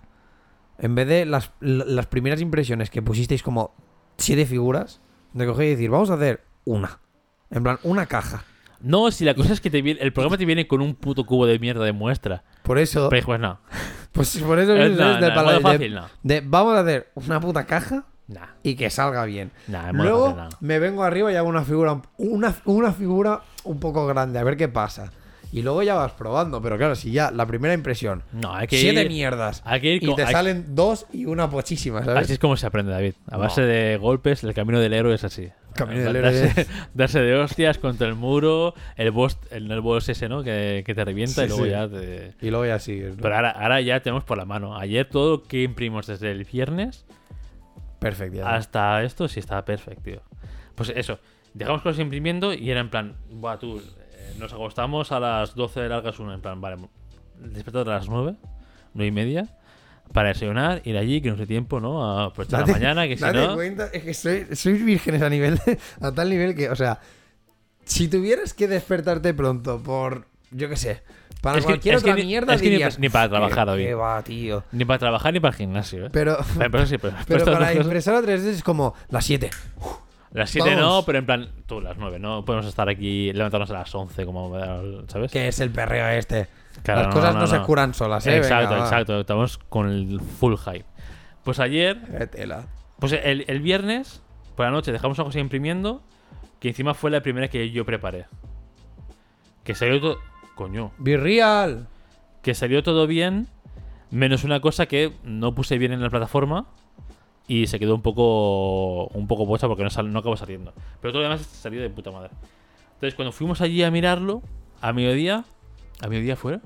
En 0.79 0.95
vez 0.97 1.07
de 1.07 1.25
las, 1.25 1.53
las 1.61 2.07
primeras 2.07 2.41
impresiones 2.41 2.91
que 2.91 3.01
pusisteis 3.01 3.43
como 3.45 3.75
siete 4.19 4.45
figuras, 4.45 5.01
de 5.35 5.47
coger 5.47 5.67
y 5.67 5.71
decir, 5.71 5.89
vamos 5.89 6.11
a 6.11 6.15
hacer 6.15 6.43
una. 6.65 6.99
En 7.51 7.63
plan, 7.63 7.79
una 7.85 8.07
caja. 8.07 8.43
No, 8.87 9.11
si 9.11 9.25
la 9.25 9.35
cosa 9.35 9.53
es 9.53 9.61
que 9.61 9.69
te 9.71 9.83
viene, 9.83 10.01
el 10.01 10.13
programa 10.13 10.39
te 10.39 10.45
viene 10.45 10.67
con 10.69 10.81
un 10.81 10.95
puto 10.95 11.27
cubo 11.27 11.45
de 11.47 11.59
mierda 11.59 11.85
de 11.85 11.93
muestra. 11.93 12.45
Por 12.63 12.79
eso, 12.79 13.09
Pero 13.11 13.27
pues 13.27 13.41
no. 13.41 13.59
pues 14.13 14.39
por 14.39 14.59
eso 14.59 14.75
Eh, 14.77 14.89
mismo 14.89 15.05
no, 15.05 15.15
es 15.15 15.21
de, 15.21 15.29
no, 15.29 15.35
para- 15.35 15.43
modo 15.43 15.55
de- 15.57 15.61
fácil, 15.61 15.95
no. 15.95 16.07
de, 16.23 16.41
vamos 16.45 16.77
a 16.77 16.81
hacer 16.81 17.11
una 17.15 17.41
puta 17.41 17.67
caja 17.67 18.05
Nah, 18.29 18.47
y 18.63 18.75
que 18.75 18.91
salga 18.91 19.25
bien. 19.25 19.53
nah, 19.69 19.93
Luego 19.93 20.35
fácil, 20.35 20.49
no. 20.51 20.67
me 20.67 20.79
vengo 20.81 21.05
arriba 21.05 21.31
y 21.33 21.37
hago 21.37 21.49
una 21.49 21.63
figura, 21.65 22.01
una, 22.19 22.55
una 22.65 22.93
figura 22.93 23.43
un 23.65 23.79
poco 23.81 24.07
grande, 24.07 24.39
a 24.39 24.45
ver 24.45 24.57
qué 24.57 24.69
pasa. 24.69 25.13
Y 25.53 25.63
luego 25.63 25.83
ya 25.85 25.95
vas 25.95 26.11
probando, 26.13 26.61
pero 26.61 26.77
claro, 26.77 26.97
si 26.97 27.13
ya 27.13 27.31
la 27.31 27.47
primera 27.47 27.73
impresión, 27.73 28.25
No, 28.33 28.53
hay 28.53 28.67
que 28.67 28.79
siete 28.81 29.03
ir. 29.03 29.09
mierdas, 29.09 29.63
Hay 29.65 29.81
que 29.81 29.95
ir 29.95 30.03
y 30.03 30.07
con- 30.07 30.17
te 30.17 30.27
salen 30.27 30.75
dos 30.75 31.07
y 31.13 31.25
una 31.27 31.49
pochísima, 31.49 32.05
¿sabes? 32.05 32.25
Así 32.25 32.33
es 32.33 32.39
como 32.41 32.57
se 32.57 32.67
aprende, 32.67 32.91
David. 32.93 33.15
A 33.31 33.37
base 33.37 33.61
No. 33.61 33.67
de 33.69 33.97
golpes, 33.97 34.43
el 34.43 34.55
camino 34.55 34.81
del 34.81 34.93
héroe 34.93 35.15
es 35.15 35.23
así. 35.23 35.49
Camino 35.77 36.13
del 36.13 36.23
darse, 36.23 36.51
héroe 36.51 36.67
darse 36.95 37.21
de 37.21 37.35
hostias 37.37 37.79
contra 37.79 38.09
el 38.09 38.15
muro, 38.15 38.75
el 38.97 39.11
boss, 39.11 39.39
el, 39.51 39.71
el 39.71 39.81
boss 39.81 40.09
ese, 40.09 40.29
¿no? 40.29 40.43
Que, 40.43 40.83
que 40.85 40.95
te 40.95 41.05
revienta 41.05 41.43
Sí, 41.43 41.45
y 41.45 41.49
luego 41.49 41.65
sí. 41.65 41.71
ya 41.71 41.89
te... 41.89 42.35
Y 42.41 42.51
luego 42.51 42.67
ya 42.67 42.79
sigues. 42.79 43.17
¿no? 43.17 43.23
Pero 43.23 43.37
ahora, 43.37 43.51
ahora 43.51 43.81
ya 43.81 44.01
tenemos 44.01 44.25
por 44.25 44.37
la 44.39 44.45
mano. 44.45 44.77
Ayer 44.77 45.09
todo 45.09 45.31
lo 45.37 45.43
que 45.45 45.63
imprimimos 45.63 46.07
desde 46.07 46.31
el 46.33 46.45
viernes 46.45 47.07
Perfecto. 47.99 48.47
hasta 48.47 49.03
esto 49.03 49.29
sí 49.29 49.41
estaba 49.41 49.65
perfecto, 49.65 50.03
tío. 50.03 50.23
Pues 50.75 50.93
eso, 50.95 51.19
dejamos 51.55 51.83
cosas 51.83 52.01
imprimiendo 52.01 52.53
y 52.53 52.71
era 52.71 52.81
en 52.81 52.91
plan, 52.91 53.17
buah, 53.31 53.59
tú, 53.59 53.79
eh, 53.79 54.35
nos 54.39 54.53
acostamos 54.53 55.13
a 55.13 55.21
las 55.21 55.55
12 55.55 55.81
de 55.81 55.89
largas 55.89 56.19
una, 56.19 56.35
en 56.35 56.41
plan, 56.43 56.61
vale, 56.61 56.77
despertar 57.39 57.89
a 57.89 57.95
las 57.97 58.09
9, 58.09 58.37
9 58.95 59.07
y 59.09 59.11
media, 59.11 59.49
para 60.13 60.29
desayunar, 60.29 60.81
ir 60.85 60.97
allí, 60.97 61.21
que 61.21 61.31
no 61.31 61.37
sé 61.37 61.47
tiempo, 61.47 61.81
¿no? 61.81 62.03
A 62.27 62.33
la 62.37 62.45
Date- 62.59 62.73
mañana, 62.73 63.07
que 63.07 63.17
si 63.17 63.23
date 63.23 63.39
no... 63.39 63.55
cuenta, 63.55 63.89
es 63.93 64.03
que 64.03 64.15
soy, 64.15 64.47
sois 64.55 64.85
vírgenes 64.85 65.23
a 65.23 65.29
nivel, 65.29 65.61
a 66.01 66.13
tal 66.13 66.31
nivel 66.31 66.55
que, 66.55 66.71
o 66.71 66.77
sea, 66.77 66.99
si 67.85 68.09
tuvieras 68.09 68.55
que 68.55 68.67
despertarte 68.69 69.35
pronto 69.35 69.83
por, 69.83 70.27
yo 70.51 70.69
qué 70.69 70.77
sé, 70.77 71.03
para 71.43 71.59
Es 71.59 71.65
que- 71.65 71.73
cualquier 71.73 71.95
es 71.97 72.03
que 72.03 72.11
otra 72.11 72.25
mierda 72.25 72.55
es 72.55 72.61
que 72.63 72.67
ni- 72.69 72.73
dirías, 72.73 72.99
ni 72.99 73.09
para 73.09 73.29
trabajar, 73.29 73.65
"¿Qué- 73.67 73.71
David". 73.71 73.85
qué 73.85 73.95
va, 73.95 74.23
tío. 74.23 74.65
Ni 74.73 74.85
para 74.85 74.99
trabajar 74.99 75.33
ni 75.33 75.41
para 75.41 75.53
el 75.53 75.57
gimnasio, 75.59 76.07
¿eh? 76.07 76.11
Pero, 76.13 76.39
Pero, 76.59 76.71
pero 76.71 76.87
sí, 76.87 76.99
pero, 76.99 77.15
para 77.45 77.69
cosas- 77.69 77.77
impresora 77.77 78.21
3D 78.23 78.49
es 78.51 78.63
como 78.63 78.95
las 79.11 79.25
7. 79.25 79.51
Las 80.33 80.51
7 80.51 80.75
no, 80.77 81.03
pero 81.07 81.19
en 81.19 81.25
plan, 81.27 81.49
tú, 81.67 81.81
las 81.81 81.97
9, 81.97 82.19
no 82.19 82.45
podemos 82.45 82.67
estar 82.67 82.89
aquí, 82.89 83.33
levantarnos 83.33 83.71
a 83.71 83.75
las 83.75 83.95
11, 83.95 84.27
como, 84.27 84.55
¿sabes? 85.09 85.31
Que 85.31 85.49
es 85.49 85.61
el 85.61 85.71
perreo 85.71 86.09
este. 86.09 86.49
Claro, 86.83 87.01
Las 87.03 87.09
no, 87.09 87.15
cosas 87.15 87.35
no, 87.35 87.41
no, 87.41 87.47
se 87.47 87.61
curan 87.63 87.95
solas, 87.95 88.27
¿eh? 88.27 88.37
Exacto, 88.37 88.71
Venga, 88.75 88.85
exacto. 88.85 89.21
Estamos 89.21 89.59
con 89.59 89.89
el 89.91 90.21
full 90.21 90.55
hype. 90.57 90.85
Pues 91.45 91.59
ayer, 91.61 92.01
Qué 92.19 92.27
tela. 92.27 92.67
pues 92.99 93.13
el, 93.13 93.45
el 93.49 93.61
viernes, 93.61 94.23
por 94.57 94.67
la 94.67 94.73
noche, 94.73 94.93
dejamos 94.93 95.19
una 95.19 95.25
cosa 95.27 95.39
imprimiendo, 95.41 96.03
que 96.61 96.69
encima 96.69 96.95
fue 96.95 97.11
la 97.11 97.21
primera 97.23 97.49
que 97.49 97.71
yo 97.71 97.85
preparé. 97.85 98.27
Que 99.65 99.75
salió 99.75 100.01
todo. 100.01 100.19
Coño. 100.55 100.93
Be 100.99 101.17
real. 101.17 101.89
Que 102.43 102.55
salió 102.55 102.83
todo 102.83 103.07
bien, 103.07 103.49
menos 104.11 104.45
una 104.45 104.61
cosa 104.61 104.87
que 104.87 105.13
no 105.25 105.55
puse 105.55 105.79
bien 105.79 105.93
en 105.93 106.01
la 106.03 106.11
plataforma. 106.11 106.67
Y 107.49 107.67
se 107.69 107.79
quedó 107.79 107.95
un 107.95 108.03
poco 108.03 109.07
un 109.09 109.27
poco 109.29 109.47
pocha 109.47 109.69
porque 109.69 109.85
no, 109.85 109.91
sal- 109.91 110.13
no 110.13 110.19
acabó 110.19 110.37
saliendo. 110.37 110.73
Pero 111.01 111.13
todo 111.13 111.23
lo 111.23 111.29
demás 111.29 111.47
salió 111.47 111.81
de 111.81 111.91
puta 111.91 112.11
madre. 112.11 112.31
Entonces, 112.95 113.15
cuando 113.15 113.31
fuimos 113.33 113.61
allí 113.61 113.83
a 113.85 113.91
mirarlo, 113.91 114.43
a 114.81 114.93
mediodía. 114.93 115.45
¿A 116.01 116.09
mediodía 116.09 116.37
fuera? 116.37 116.61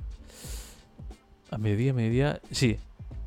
¿A 1.51 1.59
mediodía, 1.59 1.93
mediodía? 1.93 2.41
Sí. 2.51 2.79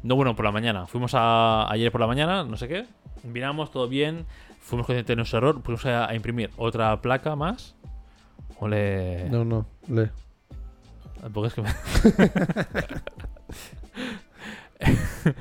No, 0.01 0.15
bueno, 0.15 0.35
por 0.35 0.45
la 0.45 0.51
mañana. 0.51 0.85
Fuimos 0.87 1.13
a, 1.13 1.71
ayer 1.71 1.91
por 1.91 2.01
la 2.01 2.07
mañana, 2.07 2.43
no 2.43 2.57
sé 2.57 2.67
qué. 2.67 2.85
Miramos, 3.23 3.71
todo 3.71 3.87
bien. 3.87 4.25
Fuimos 4.59 4.85
conscientes 4.85 5.07
de 5.07 5.15
nuestro 5.15 5.37
error. 5.39 5.61
Fuimos 5.63 5.85
a, 5.85 6.09
a 6.09 6.15
imprimir 6.15 6.49
otra 6.57 7.01
placa 7.01 7.35
más. 7.35 7.75
Ole. 8.59 9.29
No, 9.29 9.45
no, 9.45 9.65
le. 9.87 10.09
Tampoco 11.21 11.47
es 11.47 11.53
que 11.53 11.61
me... 11.61 11.69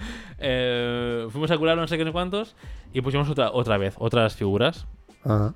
Eh, 0.45 1.29
fuimos 1.31 1.53
a 1.53 1.59
curar 1.59 1.77
no 1.77 1.87
sé 1.87 1.97
qué 1.97 2.05
no 2.05 2.13
cuántos 2.13 2.57
y 2.93 3.01
pusimos 3.01 3.29
otra, 3.29 3.53
otra 3.53 3.79
vez, 3.79 3.95
otras 3.99 4.35
figuras 4.35 4.87
Ajá. 5.23 5.55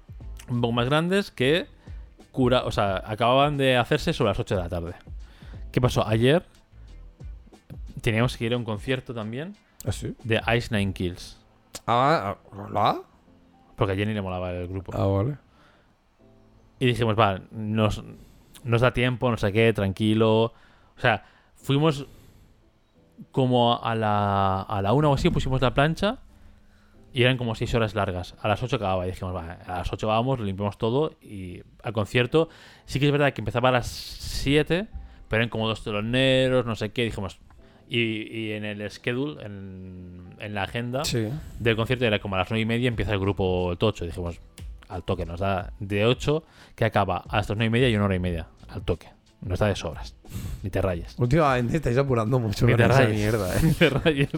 un 0.49 0.61
poco 0.61 0.73
más 0.73 0.87
grandes 0.87 1.33
que 1.33 1.67
cura, 2.37 2.65
o 2.65 2.71
sea, 2.71 3.03
acababan 3.07 3.57
de 3.57 3.79
hacerse 3.79 4.13
sobre 4.13 4.29
las 4.29 4.39
8 4.39 4.57
de 4.57 4.63
la 4.63 4.69
tarde. 4.69 4.95
¿Qué 5.73 5.81
pasó? 5.81 6.07
Ayer 6.07 6.45
teníamos 8.03 8.37
que 8.37 8.45
ir 8.45 8.53
a 8.53 8.59
un 8.59 8.65
concierto 8.65 9.15
también 9.15 9.57
¿Ah, 9.87 9.91
sí? 9.91 10.15
de 10.23 10.43
Ice 10.55 10.77
Nine 10.77 10.93
Kills. 10.93 11.39
Ah, 11.87 12.37
¿hola? 12.53 13.01
Porque 13.75 13.95
a 13.95 13.97
Jenny 13.97 14.13
le 14.13 14.21
molaba 14.21 14.53
el 14.53 14.69
grupo. 14.69 14.93
Ah, 14.95 15.07
vale. 15.07 15.39
Y 16.79 16.85
dijimos, 16.85 17.19
va, 17.19 17.41
nos, 17.51 18.05
nos 18.65 18.81
da 18.83 18.93
tiempo, 18.93 19.31
no 19.31 19.39
sé 19.39 19.51
qué, 19.51 19.73
tranquilo. 19.73 20.45
O 20.45 21.01
sea, 21.01 21.25
fuimos 21.55 22.07
como 23.33 23.83
a 23.83 23.95
la, 23.95 24.61
a 24.61 24.83
la 24.83 24.93
una 24.93 25.09
o 25.09 25.15
así, 25.15 25.31
pusimos 25.31 25.63
la 25.63 25.73
plancha 25.73 26.19
y 27.17 27.23
eran 27.23 27.39
como 27.39 27.55
seis 27.55 27.75
horas 27.75 27.95
largas. 27.95 28.35
A 28.43 28.49
las 28.49 28.63
8 28.63 28.77
acababa 28.77 29.07
y 29.07 29.11
dijimos, 29.11 29.35
va, 29.35 29.53
a 29.67 29.79
las 29.79 29.91
8 29.91 30.07
vamos, 30.07 30.39
limpiamos 30.39 30.77
todo 30.77 31.13
y 31.23 31.63
al 31.83 31.95
concierto. 31.95 32.51
Sí 32.85 33.01
que 33.01 33.07
es 33.07 33.13
verdad 33.13 33.33
que 33.33 33.41
empezaba 33.41 33.71
a 33.71 33.73
las 33.73 33.87
7, 33.87 34.87
pero 35.29 35.41
eran 35.43 35.49
como 35.49 35.67
dos 35.67 35.83
teloneros, 35.83 36.67
no 36.67 36.77
sé 36.77 36.91
qué, 36.91 37.05
dijimos. 37.05 37.39
Y, 37.89 38.01
y 38.37 38.53
en 38.53 38.65
el 38.67 38.91
schedule, 38.91 39.43
en, 39.47 40.35
en 40.41 40.55
la 40.55 40.65
agenda, 40.65 41.05
Sí. 41.07 41.29
del 41.59 41.75
concierto 41.77 42.05
era 42.05 42.19
como 42.19 42.35
a 42.35 42.39
las 42.41 42.51
9 42.51 42.61
y 42.61 42.67
media 42.67 42.89
empieza 42.89 43.13
el 43.15 43.19
grupo 43.21 43.75
Tocho. 43.79 44.05
Dijimos, 44.05 44.39
al 44.89 45.03
toque, 45.03 45.25
nos 45.25 45.41
da 45.41 45.73
de 45.81 46.05
8 46.05 46.45
que 46.75 46.85
acaba 46.85 47.25
hasta 47.29 47.55
las 47.55 47.59
9 47.59 47.65
y 47.67 47.71
media 47.71 47.89
y 47.89 47.97
una 47.97 48.05
hora 48.05 48.17
y 48.17 48.21
media. 48.21 48.47
Al 48.69 48.83
toque. 48.83 49.09
Nos 49.41 49.59
da 49.59 49.69
de 49.69 49.77
sobras. 49.77 50.15
Ni 50.63 50.69
te 50.71 50.83
rayes. 50.83 51.15
Últimamente 51.19 51.77
estáis 51.77 51.97
apurando 51.97 52.39
mucho 52.41 52.67
Ni 52.67 52.75
te 52.75 52.87
rayes. 52.89 53.17
mierda, 53.17 53.55
eh. 53.57 53.61
Ni 53.63 53.73
te 53.73 53.89
rayes. 53.91 54.29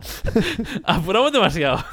Apuramos 0.84 1.32
demasiado. 1.32 1.84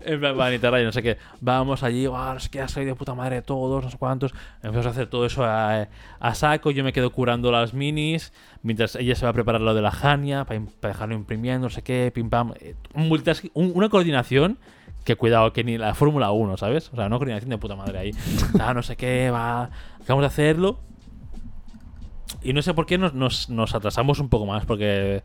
En 0.00 0.20
plan, 0.20 0.38
va, 0.38 0.48
ni 0.48 0.58
te 0.58 0.70
rayes, 0.70 0.86
no 0.86 0.92
sé 0.92 1.02
qué. 1.02 1.18
Vamos 1.40 1.82
allí, 1.82 2.06
"Guau, 2.06 2.34
no 2.34 2.40
sé 2.40 2.48
qué, 2.48 2.60
ha 2.60 2.68
salido 2.68 2.96
puta 2.96 3.14
madre 3.14 3.42
todos, 3.42 3.84
no 3.84 3.90
sé 3.90 3.98
cuántos. 3.98 4.32
Empezamos 4.62 4.86
a 4.86 4.90
hacer 4.90 5.08
todo 5.08 5.26
eso 5.26 5.44
a, 5.44 5.88
saco. 6.34 6.70
Yo 6.70 6.82
me 6.84 6.92
quedo 6.92 7.10
curando 7.10 7.50
las 7.52 7.74
minis. 7.74 8.32
Mientras 8.62 8.96
ella 8.96 9.14
se 9.14 9.26
va 9.26 9.30
a 9.30 9.32
preparar 9.34 9.60
lo 9.60 9.74
de 9.74 9.82
la 9.82 9.90
Jania 9.90 10.44
para, 10.44 10.60
dejarlo 10.82 11.14
imprimiendo, 11.14 11.66
no 11.66 11.70
sé 11.70 11.82
qué, 11.82 12.10
pim 12.14 12.30
pam. 12.30 12.54
Eh, 12.60 12.74
Un 12.94 13.72
una 13.74 13.88
coordinación 13.88 14.58
que 15.04 15.16
cuidado, 15.16 15.52
que 15.52 15.64
ni 15.64 15.78
la 15.78 15.94
Fórmula 15.94 16.30
1, 16.30 16.56
¿sabes? 16.56 16.90
O 16.92 16.96
sea, 16.96 17.06
una 17.06 17.16
coordinación 17.16 17.50
de 17.50 17.58
puta 17.58 17.76
madre 17.76 17.98
ahí. 17.98 18.10
Ah, 18.60 18.72
no 18.74 18.82
sé 18.82 18.96
qué, 18.96 19.30
va. 19.30 19.70
Acabamos 20.00 20.22
de 20.22 20.26
hacerlo. 20.26 20.78
Y 22.42 22.52
no 22.52 22.62
sé 22.62 22.72
por 22.72 22.86
qué 22.86 22.98
nos, 22.98 23.14
nos, 23.14 23.50
nos 23.50 23.74
atrasamos 23.74 24.20
un 24.20 24.28
poco 24.28 24.46
más, 24.46 24.64
porque. 24.64 25.22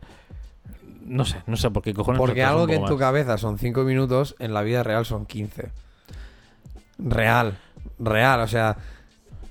No 1.04 1.24
sé, 1.24 1.42
no 1.46 1.56
sé 1.56 1.70
por 1.70 1.82
qué 1.82 1.92
cojones. 1.94 2.18
Porque 2.18 2.42
algo 2.42 2.66
que 2.66 2.74
en 2.76 2.84
tu 2.86 2.92
más. 2.94 3.00
cabeza 3.00 3.36
son 3.38 3.58
5 3.58 3.82
minutos, 3.84 4.36
en 4.38 4.54
la 4.54 4.62
vida 4.62 4.82
real 4.82 5.04
son 5.04 5.26
15. 5.26 5.70
Real. 6.98 7.58
Real, 7.98 8.40
o 8.40 8.48
sea. 8.48 8.76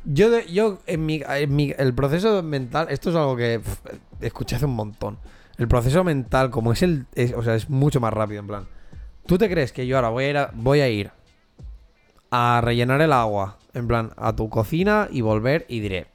Yo, 0.05 0.29
de- 0.29 0.51
yo 0.51 0.79
en, 0.85 1.05
mi, 1.05 1.21
en 1.25 1.55
mi- 1.55 1.73
el 1.77 1.93
proceso 1.93 2.43
mental, 2.43 2.87
esto 2.89 3.09
es 3.09 3.15
algo 3.15 3.37
que 3.37 3.59
pf, 3.59 3.79
escuché 4.21 4.55
hace 4.57 4.65
un 4.65 4.75
montón. 4.75 5.17
El 5.57 5.67
proceso 5.67 6.03
mental, 6.03 6.49
como 6.49 6.73
es 6.73 6.81
el. 6.83 7.05
es- 7.15 7.33
o 7.33 7.43
sea, 7.43 7.55
es 7.55 7.69
mucho 7.69 8.01
más 8.01 8.11
rápido, 8.13 8.39
en 8.41 8.47
plan. 8.47 8.65
¿Tú 9.25 9.37
te 9.37 9.49
crees 9.49 9.71
que 9.71 9.87
yo 9.87 9.95
ahora 9.95 10.09
voy 10.09 10.25
a 10.25 10.29
ir 10.29 10.37
a, 10.37 10.51
voy 10.53 10.81
a, 10.81 10.89
ir 10.89 11.11
a 12.31 12.59
rellenar 12.61 12.99
el 13.01 13.13
agua, 13.13 13.57
en 13.73 13.87
plan, 13.87 14.11
a 14.17 14.35
tu 14.35 14.49
cocina 14.49 15.07
y 15.09 15.21
volver 15.21 15.65
y 15.69 15.79
diré 15.79 16.07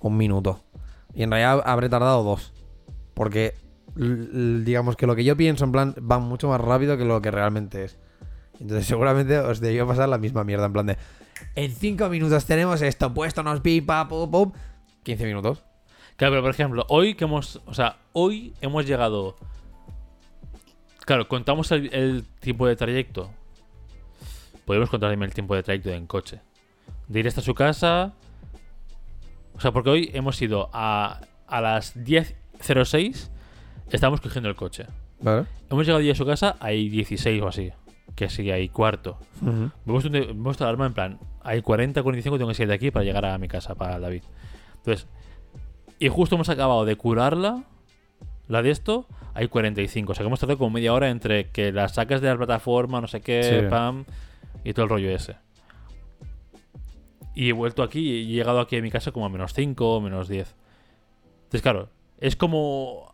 un 0.00 0.16
minuto? 0.18 0.60
Y 1.14 1.22
en 1.22 1.30
realidad 1.30 1.62
habré 1.64 1.88
tardado 1.88 2.22
dos. 2.22 2.52
Porque 3.14 3.54
digamos 3.94 4.96
que 4.96 5.06
lo 5.06 5.14
que 5.14 5.24
yo 5.24 5.36
pienso 5.36 5.64
en 5.64 5.72
plan 5.72 5.94
va 5.98 6.18
mucho 6.18 6.48
más 6.48 6.60
rápido 6.60 6.96
que 6.96 7.04
lo 7.04 7.20
que 7.20 7.30
realmente 7.30 7.84
es. 7.84 7.98
Entonces 8.60 8.86
seguramente 8.88 9.38
os 9.38 9.60
debió 9.60 9.86
pasar 9.86 10.08
la 10.08 10.18
misma 10.18 10.44
mierda, 10.44 10.66
en 10.66 10.72
plan 10.72 10.86
de 10.86 10.96
en 11.54 11.72
5 11.72 12.08
minutos 12.08 12.44
tenemos 12.46 12.82
esto, 12.82 13.12
puesto 13.12 13.42
nos 13.42 13.60
pipa, 13.60 14.08
pum, 14.08 14.30
pum. 14.30 14.52
15 15.02 15.26
minutos. 15.26 15.64
Claro, 16.16 16.32
pero 16.32 16.42
por 16.42 16.50
ejemplo, 16.50 16.86
hoy 16.88 17.14
que 17.14 17.24
hemos. 17.24 17.60
O 17.66 17.74
sea, 17.74 17.98
hoy 18.12 18.54
hemos 18.60 18.86
llegado. 18.86 19.36
Claro, 21.04 21.26
contamos 21.28 21.72
el, 21.72 21.92
el 21.92 22.24
tiempo 22.40 22.66
de 22.66 22.76
trayecto. 22.76 23.30
Podemos 24.64 24.88
contar 24.88 25.10
también 25.10 25.28
el 25.28 25.34
tiempo 25.34 25.54
de 25.54 25.62
trayecto 25.62 25.90
en 25.90 26.06
coche. 26.06 26.40
De 27.08 27.20
ir 27.20 27.28
hasta 27.28 27.40
su 27.40 27.54
casa. 27.54 28.14
O 29.54 29.60
sea, 29.60 29.72
porque 29.72 29.90
hoy 29.90 30.10
hemos 30.14 30.40
ido 30.40 30.70
a, 30.72 31.20
a 31.46 31.60
las 31.60 31.96
10.06. 31.96 33.30
Estamos 33.90 34.20
cogiendo 34.20 34.48
el 34.48 34.56
coche. 34.56 34.86
Vale. 35.20 35.46
Hemos 35.70 35.86
llegado 35.86 36.02
ya 36.02 36.12
a 36.12 36.14
su 36.16 36.24
casa, 36.26 36.56
hay 36.60 36.88
16 36.88 37.42
o 37.42 37.48
así. 37.48 37.70
Que 38.16 38.28
sí, 38.28 38.50
hay 38.50 38.68
cuarto. 38.68 39.18
Me 39.40 39.66
he 39.66 39.70
puesto, 39.84 40.08
un- 40.08 40.12
me 40.12 40.18
he 40.20 40.34
puesto 40.34 40.64
la 40.64 40.70
alarma 40.70 40.86
en 40.86 40.94
plan, 40.94 41.18
hay 41.42 41.62
40, 41.62 42.02
45 42.02 42.36
tengo 42.38 42.48
que 42.48 42.54
salir 42.54 42.68
de 42.68 42.74
aquí 42.74 42.90
para 42.90 43.04
llegar 43.04 43.24
a 43.24 43.38
mi 43.38 43.48
casa, 43.48 43.74
para 43.74 43.98
David. 43.98 44.22
Entonces, 44.76 45.06
y 45.98 46.08
justo 46.08 46.34
hemos 46.34 46.48
acabado 46.48 46.84
de 46.84 46.96
curarla 46.96 47.64
la 48.48 48.60
de 48.62 48.70
esto, 48.70 49.06
hay 49.34 49.48
45. 49.48 50.12
O 50.12 50.14
sea 50.14 50.24
que 50.24 50.26
hemos 50.26 50.40
tardado 50.40 50.58
como 50.58 50.70
media 50.70 50.92
hora 50.92 51.08
entre 51.10 51.50
que 51.50 51.72
las 51.72 51.94
sacas 51.94 52.20
de 52.20 52.28
la 52.28 52.36
plataforma, 52.36 53.00
no 53.00 53.06
sé 53.06 53.20
qué, 53.20 53.42
Sí. 53.62 53.66
pam, 53.70 54.04
y 54.64 54.72
todo 54.74 54.84
el 54.84 54.90
rollo 54.90 55.10
ese. 55.10 55.36
Y 57.34 57.48
he 57.48 57.52
vuelto 57.52 57.82
aquí 57.82 58.00
y 58.00 58.32
he 58.32 58.36
llegado 58.36 58.60
aquí 58.60 58.76
a 58.76 58.82
mi 58.82 58.90
casa 58.90 59.10
como 59.12 59.24
a 59.24 59.28
menos 59.30 59.54
5 59.54 59.94
o 59.96 60.00
menos 60.00 60.28
10. 60.28 60.54
Entonces, 61.44 61.62
claro, 61.62 61.88
es 62.18 62.36
como 62.36 63.11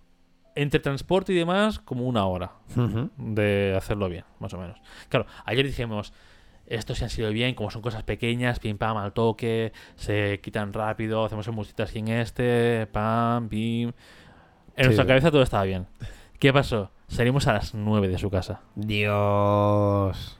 entre 0.60 0.80
transporte 0.80 1.32
y 1.32 1.36
demás, 1.36 1.78
como 1.78 2.04
una 2.06 2.26
hora 2.26 2.52
de 3.16 3.74
hacerlo 3.76 4.08
bien, 4.08 4.24
más 4.40 4.52
o 4.54 4.58
menos. 4.58 4.80
Claro, 5.08 5.26
ayer 5.44 5.64
dijimos, 5.64 6.12
estos 6.66 6.98
se 6.98 7.04
han 7.04 7.10
sido 7.10 7.30
bien, 7.30 7.54
como 7.54 7.70
son 7.70 7.80
cosas 7.82 8.02
pequeñas, 8.02 8.58
pim 8.58 8.76
pam 8.76 8.96
al 8.96 9.12
toque, 9.12 9.72
se 9.96 10.40
quitan 10.42 10.72
rápido, 10.72 11.24
hacemos 11.24 11.46
el 11.46 11.54
multitask 11.54 11.90
así 11.90 11.98
en 12.00 12.08
este, 12.08 12.86
pam, 12.92 13.48
pim. 13.48 13.88
En 13.88 13.94
Sí. 14.76 14.82
nuestra 14.84 15.06
cabeza 15.06 15.30
todo 15.30 15.42
estaba 15.42 15.64
bien. 15.64 15.86
¿Qué 16.38 16.52
pasó? 16.52 16.90
Salimos 17.08 17.46
a 17.46 17.54
las 17.54 17.74
9 17.74 18.06
de 18.08 18.18
su 18.18 18.30
casa. 18.30 18.60
Dios. 18.74 20.38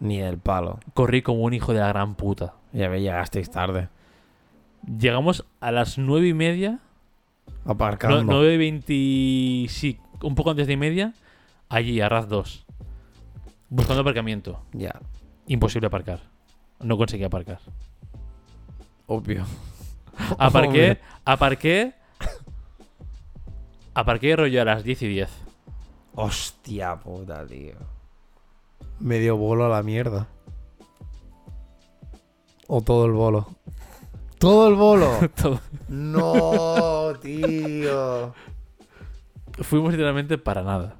Ni 0.00 0.20
el 0.20 0.38
palo. 0.38 0.78
Corrí 0.94 1.22
como 1.22 1.42
un 1.42 1.52
hijo 1.54 1.72
de 1.72 1.80
la 1.80 1.88
gran 1.88 2.14
puta. 2.16 2.54
Ya 2.72 2.88
ve, 2.88 3.00
llegasteis 3.00 3.50
tarde. 3.50 3.88
Llegamos 4.98 5.44
a 5.60 5.70
las 5.72 5.98
9 5.98 6.28
y 6.28 6.34
media, 6.34 6.80
Aparcando. 7.64 8.22
9 8.22 8.54
y 8.54 8.56
20, 8.58 9.72
sí, 9.72 9.98
un 10.22 10.34
poco 10.34 10.50
antes 10.50 10.66
de 10.66 10.74
y 10.74 10.76
media, 10.76 11.14
allí, 11.68 12.00
a 12.00 12.08
Raz 12.08 12.28
2. 12.28 12.66
Buscando 13.68 14.02
aparcamiento. 14.02 14.60
Ya, 14.72 15.00
Imposible 15.48 15.86
aparcar. 15.86 16.20
No 16.80 16.96
conseguí 16.96 17.24
aparcar. 17.24 17.60
obvio. 19.06 19.44
Aparqué, 20.38 20.92
Obvio. 20.92 21.02
aparqué. 21.24 21.94
Aparqué 23.94 24.36
rollo 24.36 24.62
a 24.62 24.64
las 24.64 24.82
10 24.84 25.02
y 25.02 25.08
10. 25.08 25.30
Hostia 26.14 26.96
puta, 26.96 27.46
tío. 27.46 27.74
Medio 28.98 29.36
bolo 29.36 29.66
a 29.66 29.68
la 29.68 29.82
mierda. 29.82 30.26
O 32.66 32.80
todo 32.80 33.06
el 33.06 33.12
bolo. 33.12 33.46
Todo 34.38 34.68
el 34.68 34.74
bolo. 34.74 35.10
Todo. 35.34 35.60
no, 35.88 36.95
tío. 37.14 38.34
Fuimos 39.60 39.92
literalmente 39.92 40.38
para 40.38 40.62
nada. 40.62 40.96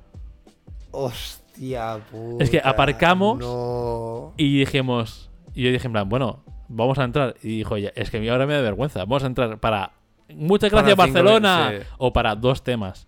Hostia 0.90 1.98
puta. 2.10 2.42
Es 2.44 2.50
que 2.50 2.60
aparcamos 2.62 3.38
No. 3.38 4.32
Y 4.36 4.58
dijimos. 4.60 5.30
Y 5.54 5.62
yo 5.62 5.70
dije 5.70 5.86
en 5.86 5.92
plan, 5.92 6.08
bueno, 6.08 6.42
vamos 6.68 6.98
a 6.98 7.04
entrar. 7.04 7.34
Y 7.42 7.58
dijo 7.58 7.76
ella, 7.76 7.92
es 7.94 8.10
que 8.10 8.18
a 8.18 8.20
mí 8.20 8.28
ahora 8.28 8.46
me 8.46 8.54
da 8.54 8.60
vergüenza. 8.60 9.00
Vamos 9.00 9.24
a 9.24 9.26
entrar 9.26 9.58
para. 9.58 9.92
Muchas 10.34 10.70
gracias, 10.70 10.96
Barcelona. 10.96 11.72
sí. 11.78 11.86
O 11.98 12.12
para 12.12 12.34
dos 12.34 12.62
temas. 12.62 13.06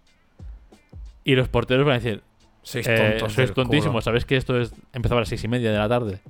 Y 1.25 1.35
los 1.35 1.49
porteros 1.49 1.85
van 1.85 1.97
a 1.97 1.99
decir, 1.99 2.23
Sois 2.63 2.87
eh, 2.87 2.97
tontos. 2.97 3.33
sois 3.35 3.49
del 3.49 3.55
tontísimos. 3.55 4.05
¿Sabes 4.05 4.25
que 4.25 4.37
esto 4.37 4.59
es 4.59 4.73
empezaba 4.93 5.19
a 5.19 5.23
las 5.23 5.29
seis 5.29 5.43
y 5.45 5.49
media 5.49 5.73
de 5.73 5.79
la 5.79 5.89
tarde? 5.89 6.21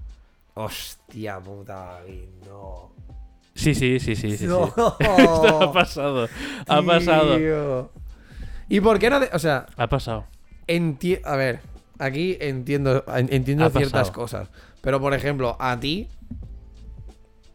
Hostia 0.54 1.38
puta, 1.40 2.00
David, 2.00 2.24
no. 2.46 2.90
Sí, 3.59 3.74
sí, 3.74 3.98
sí, 3.98 4.14
sí. 4.14 4.30
sí, 4.30 4.38
sí. 4.38 4.46
No. 4.46 4.66
Esto 5.00 5.62
ha 5.62 5.72
pasado. 5.72 6.28
Ha 6.68 6.82
pasado. 6.82 7.90
¿Y 8.68 8.80
por 8.80 8.98
qué 8.98 9.11
no? 9.11 9.18
de- 9.20 9.30
o 9.32 9.38
sea, 9.38 9.66
Ha 9.76 9.86
pasado. 9.88 10.26
enti- 10.66 11.20
a 11.24 11.36
ver, 11.36 11.61
aquí 11.98 12.36
entiendo, 12.40 13.04
en- 13.16 13.32
entiendo 13.32 13.64
Ha 13.64 13.70
ciertas 13.70 14.11
pasado. 14.11 14.12
cosas. 14.12 14.48
Pero 14.80 15.00
por 15.00 15.12
ejemplo, 15.14 15.56
a 15.59 15.78
ti, 15.80 16.09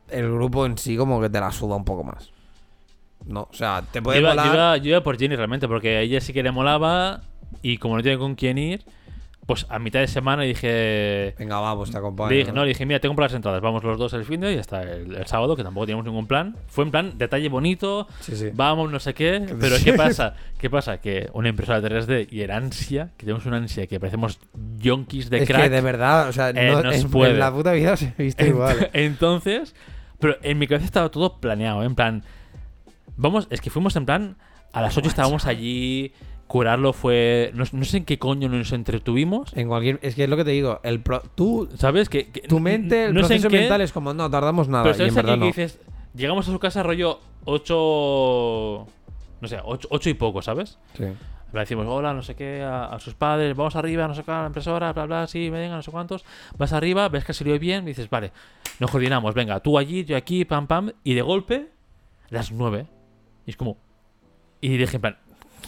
el 0.09 0.31
grupo 0.31 0.65
en 0.65 0.77
sí 0.77 0.95
como 0.97 1.21
que 1.21 1.29
te 1.29 1.39
la 1.39 1.51
suda 1.51 1.75
un 1.75 1.85
poco 1.85 2.03
más. 2.03 2.31
No, 3.25 3.47
o 3.49 3.53
sea, 3.53 3.81
te 3.91 3.99
Yo 3.99 4.03
puede 4.03 4.19
iba, 4.19 4.29
molar. 4.31 4.45
yo 4.47 4.53
iba- 4.53 4.77
yo 4.77 4.89
iba 4.89 5.03
por 5.03 5.17
Jenny 5.17 5.35
realmente, 5.35 5.67
porque 5.67 5.97
a 5.97 6.01
ella 6.01 6.19
sí 6.19 6.33
que 6.33 6.43
le 6.43 6.51
molaba. 6.51 7.21
Y 7.61 7.77
como 7.77 7.95
no 7.95 8.03
tiene 8.03 8.17
con 8.17 8.35
quién 8.35 8.57
ir, 8.57 8.83
pues 9.45 9.65
a 9.69 9.77
mitad 9.77 9.99
de 9.99 10.07
semana 10.07 10.43
dije. 10.43 11.35
Venga, 11.37 11.59
va, 11.59 11.75
pues 11.75 11.91
te 11.91 11.97
acompaño. 11.97 12.29
Le 12.29 12.37
dije, 12.37 12.51
no, 12.53 12.61
le 12.63 12.69
dije, 12.69 12.85
mira, 12.85 12.99
tengo 12.99 13.19
las 13.21 13.33
entradas, 13.33 13.61
vamos 13.61 13.83
los 13.83 13.97
dos 13.97 14.13
el 14.13 14.23
fin 14.23 14.39
de 14.39 14.53
y 14.53 14.57
hasta 14.57 14.83
el, 14.83 15.15
el 15.15 15.25
sábado, 15.27 15.55
que 15.57 15.63
tampoco 15.63 15.85
teníamos 15.85 16.05
ningún 16.05 16.27
plan. 16.27 16.55
Fue 16.67 16.85
en 16.85 16.91
plan, 16.91 17.17
detalle 17.17 17.49
bonito, 17.49 18.07
Sí, 18.21 18.35
sí. 18.35 18.49
vamos, 18.53 18.89
no 18.91 18.99
sé 18.99 19.13
qué. 19.13 19.45
Pero 19.59 19.75
¿qué 19.83 19.93
pasa? 19.93 20.35
¿Qué 20.57 20.69
pasa? 20.69 20.99
Que 21.01 21.29
una 21.33 21.49
impresora 21.49 21.81
3D 21.81 22.27
y 22.31 22.41
el 22.41 22.51
ansia, 22.51 23.09
que 23.17 23.25
tenemos 23.25 23.45
una 23.45 23.57
ansia 23.57 23.85
que 23.87 23.99
parecemos 23.99 24.39
yonkis 24.79 25.29
de 25.29 25.39
es 25.39 25.47
crack. 25.49 25.63
que 25.63 25.69
de 25.69 25.81
verdad, 25.81 26.29
o 26.29 26.31
sea, 26.31 26.49
eh, 26.51 26.71
no, 26.71 26.81
no 26.83 26.91
se 26.93 26.99
en, 26.99 27.11
puede. 27.11 27.31
en 27.31 27.39
la 27.39 27.51
puta 27.53 27.73
vida 27.73 27.97
se 27.97 28.15
Ent- 28.17 28.47
igual. 28.47 28.89
Entonces, 28.93 29.75
pero 30.19 30.37
en 30.41 30.57
mi 30.57 30.67
cabeza 30.67 30.85
estaba 30.85 31.09
todo 31.09 31.39
planeado, 31.41 31.83
¿eh? 31.83 31.85
en 31.85 31.95
plan, 31.95 32.23
vamos, 33.17 33.47
es 33.49 33.59
que 33.61 33.69
fuimos 33.69 33.95
en 33.97 34.05
plan, 34.05 34.37
a 34.71 34.81
las 34.81 34.97
8 34.97 35.09
estábamos 35.09 35.45
allí, 35.45 36.13
curarlo 36.53 36.93
fue, 36.93 37.49
no, 37.55 37.63
no 37.71 37.83
sé 37.83 37.97
en 37.97 38.05
qué 38.05 38.19
coño 38.19 38.47
nos 38.47 38.71
entretuvimos, 38.73 39.51
En 39.57 39.67
cualquier, 39.67 39.97
es 40.03 40.13
que 40.13 40.25
es 40.25 40.29
lo 40.29 40.37
que 40.37 40.45
te 40.45 40.51
digo, 40.51 40.79
el 40.83 40.99
pro- 40.99 41.23
tú, 41.33 41.67
¿sabes? 41.79 42.09
Que, 42.09 42.27
que- 42.29 42.41
tu 42.41 42.59
mente, 42.59 43.05
el 43.05 43.13
no 43.15 43.21
sé 43.21 43.27
proceso 43.29 43.49
qué, 43.49 43.57
mental 43.61 43.81
es 43.81 43.91
como, 43.91 44.13
no 44.13 44.29
tardamos 44.29 44.67
nada. 44.67 44.83
Pero 44.83 44.97
y 45.03 45.07
en 45.07 45.13
¿sabes 45.13 45.15
verdad 45.15 45.37
no. 45.37 45.45
dices, 45.47 45.79
llegamos 46.13 46.47
a 46.47 46.51
su 46.51 46.59
casa 46.59 46.83
rollo 46.83 47.19
8, 47.45 48.87
no 49.41 49.47
sé, 49.47 49.57
8, 49.63 50.09
y 50.09 50.13
poco, 50.13 50.43
¿sabes? 50.43 50.77
Sí. 50.95 51.05
Le 51.53 51.59
decimos, 51.59 51.85
hola, 51.87 52.13
no 52.13 52.21
sé 52.21 52.35
qué, 52.35 52.61
a, 52.61 52.85
a 52.85 52.99
sus 52.99 53.13
padres, 53.15 53.55
vamos 53.55 53.75
arriba, 53.75 54.07
no 54.07 54.13
sé 54.13 54.23
qué, 54.23 54.31
a 54.31 54.41
la 54.41 54.47
impresora, 54.47 54.93
bla, 54.93 55.05
bla, 55.05 55.27
sí, 55.27 55.49
venga, 55.49 55.75
no 55.75 55.81
sé 55.81 55.89
cuántos. 55.91 56.23
Vas 56.57 56.73
arriba, 56.73 57.09
ves 57.09 57.25
que 57.25 57.33
salió 57.33 57.57
bien, 57.59 57.83
y 57.83 57.87
dices, 57.87 58.09
vale, 58.09 58.31
nos 58.79 58.89
coordinamos, 58.91 59.33
venga, 59.33 59.59
tú 59.59 59.77
allí, 59.79 60.03
yo 60.05 60.17
aquí, 60.17 60.45
pam, 60.45 60.67
pam, 60.67 60.91
y 61.03 61.13
de 61.15 61.21
golpe, 61.23 61.67
las 62.29 62.51
nueve. 62.51 62.85
Y 63.45 63.51
es 63.51 63.57
como. 63.57 63.77
Y 64.61 64.77
dije, 64.77 64.95
en 64.95 65.01
plan, 65.01 65.17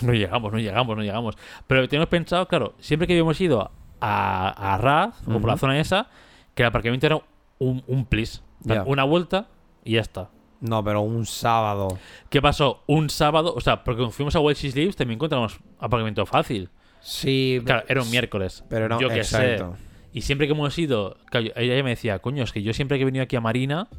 no 0.01 0.13
llegamos, 0.13 0.51
no 0.51 0.59
llegamos, 0.59 0.95
no 0.97 1.03
llegamos. 1.03 1.35
Pero 1.67 1.87
tenemos 1.87 2.09
pensado, 2.09 2.47
claro, 2.47 2.73
siempre 2.79 3.07
que 3.07 3.13
habíamos 3.13 3.39
ido 3.41 3.71
a, 4.01 4.73
a 4.73 4.77
Raz, 4.77 5.15
o 5.27 5.39
por 5.39 5.47
la 5.49 5.57
zona 5.57 5.79
esa, 5.79 6.07
que 6.53 6.63
el 6.63 6.67
aparcamiento 6.67 7.05
era 7.05 7.21
un, 7.59 7.83
un 7.87 8.05
plis. 8.05 8.43
Una 8.85 9.03
vuelta 9.03 9.47
y 9.83 9.93
ya 9.93 10.01
está. 10.01 10.29
No, 10.61 10.83
pero 10.83 11.01
un 11.01 11.25
sábado. 11.25 11.99
¿Qué 12.29 12.41
pasó? 12.41 12.83
Un 12.87 13.09
sábado, 13.09 13.53
o 13.55 13.61
sea, 13.61 13.83
porque 13.83 14.09
fuimos 14.09 14.35
a 14.35 14.39
Welsh 14.39 14.73
Leaves 14.73 14.95
también 14.95 15.17
encontramos 15.17 15.59
aparcamiento 15.79 16.25
fácil. 16.25 16.69
Sí, 17.01 17.61
Claro, 17.63 17.83
era 17.87 18.01
un 18.01 18.09
miércoles. 18.09 18.63
pero 18.67 18.89
no, 18.89 18.99
yo 18.99 19.09
qué 19.09 19.23
sé. 19.23 19.63
Y 20.11 20.21
siempre 20.21 20.47
que 20.47 20.53
hemos 20.53 20.77
ido, 20.79 21.17
ella 21.55 21.83
me 21.83 21.91
decía, 21.91 22.19
coño, 22.19 22.43
es 22.43 22.51
que 22.51 22.63
yo 22.63 22.73
siempre 22.73 22.97
que 22.97 23.03
he 23.03 23.05
venido 23.05 23.21
aquí 23.23 23.35
a 23.35 23.41
Marina, 23.41 23.89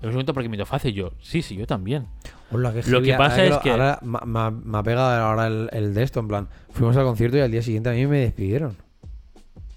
hemos 0.00 0.14
encontrado 0.14 0.32
aparcamiento 0.32 0.66
fácil. 0.66 0.94
Yo, 0.94 1.12
sí, 1.20 1.42
sí, 1.42 1.54
yo 1.54 1.66
también. 1.66 2.06
Hola, 2.52 2.72
qué 2.72 2.82
Lo 2.90 3.00
que 3.02 3.14
pasa 3.14 3.42
Ahora 3.42 3.54
es 3.56 3.58
que- 3.58 3.70
Ahora 3.70 3.98
me, 4.02 4.78
ha 4.78 4.82
pegado 4.82 5.24
ahora 5.24 5.46
el, 5.46 5.68
el 5.72 5.94
de 5.94 6.02
esto, 6.02 6.20
en 6.20 6.28
plan. 6.28 6.48
Fuimos 6.72 6.96
al 6.96 7.04
concierto 7.04 7.36
y 7.36 7.40
al 7.40 7.50
día 7.50 7.62
siguiente 7.62 7.90
a 7.90 7.92
mí 7.92 8.06
me 8.06 8.18
despidieron. 8.20 8.76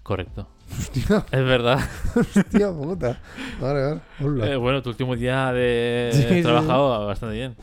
Correcto. 0.02 0.48
Hostia, 0.80 1.26
Es 1.32 1.44
verdad. 1.46 1.80
hostia 2.16 2.72
puta. 2.72 3.20
Vale, 3.62 3.82
vale. 3.82 4.02
Hola. 4.22 4.48
Eh, 4.48 4.56
bueno, 4.56 4.82
tu 4.82 4.90
último 4.90 5.16
día 5.16 5.52
de 5.54 6.10
Sí, 6.14 6.26
sí, 6.28 6.42
trabajado 6.42 7.06
bastante 7.06 7.36
bien. 7.36 7.56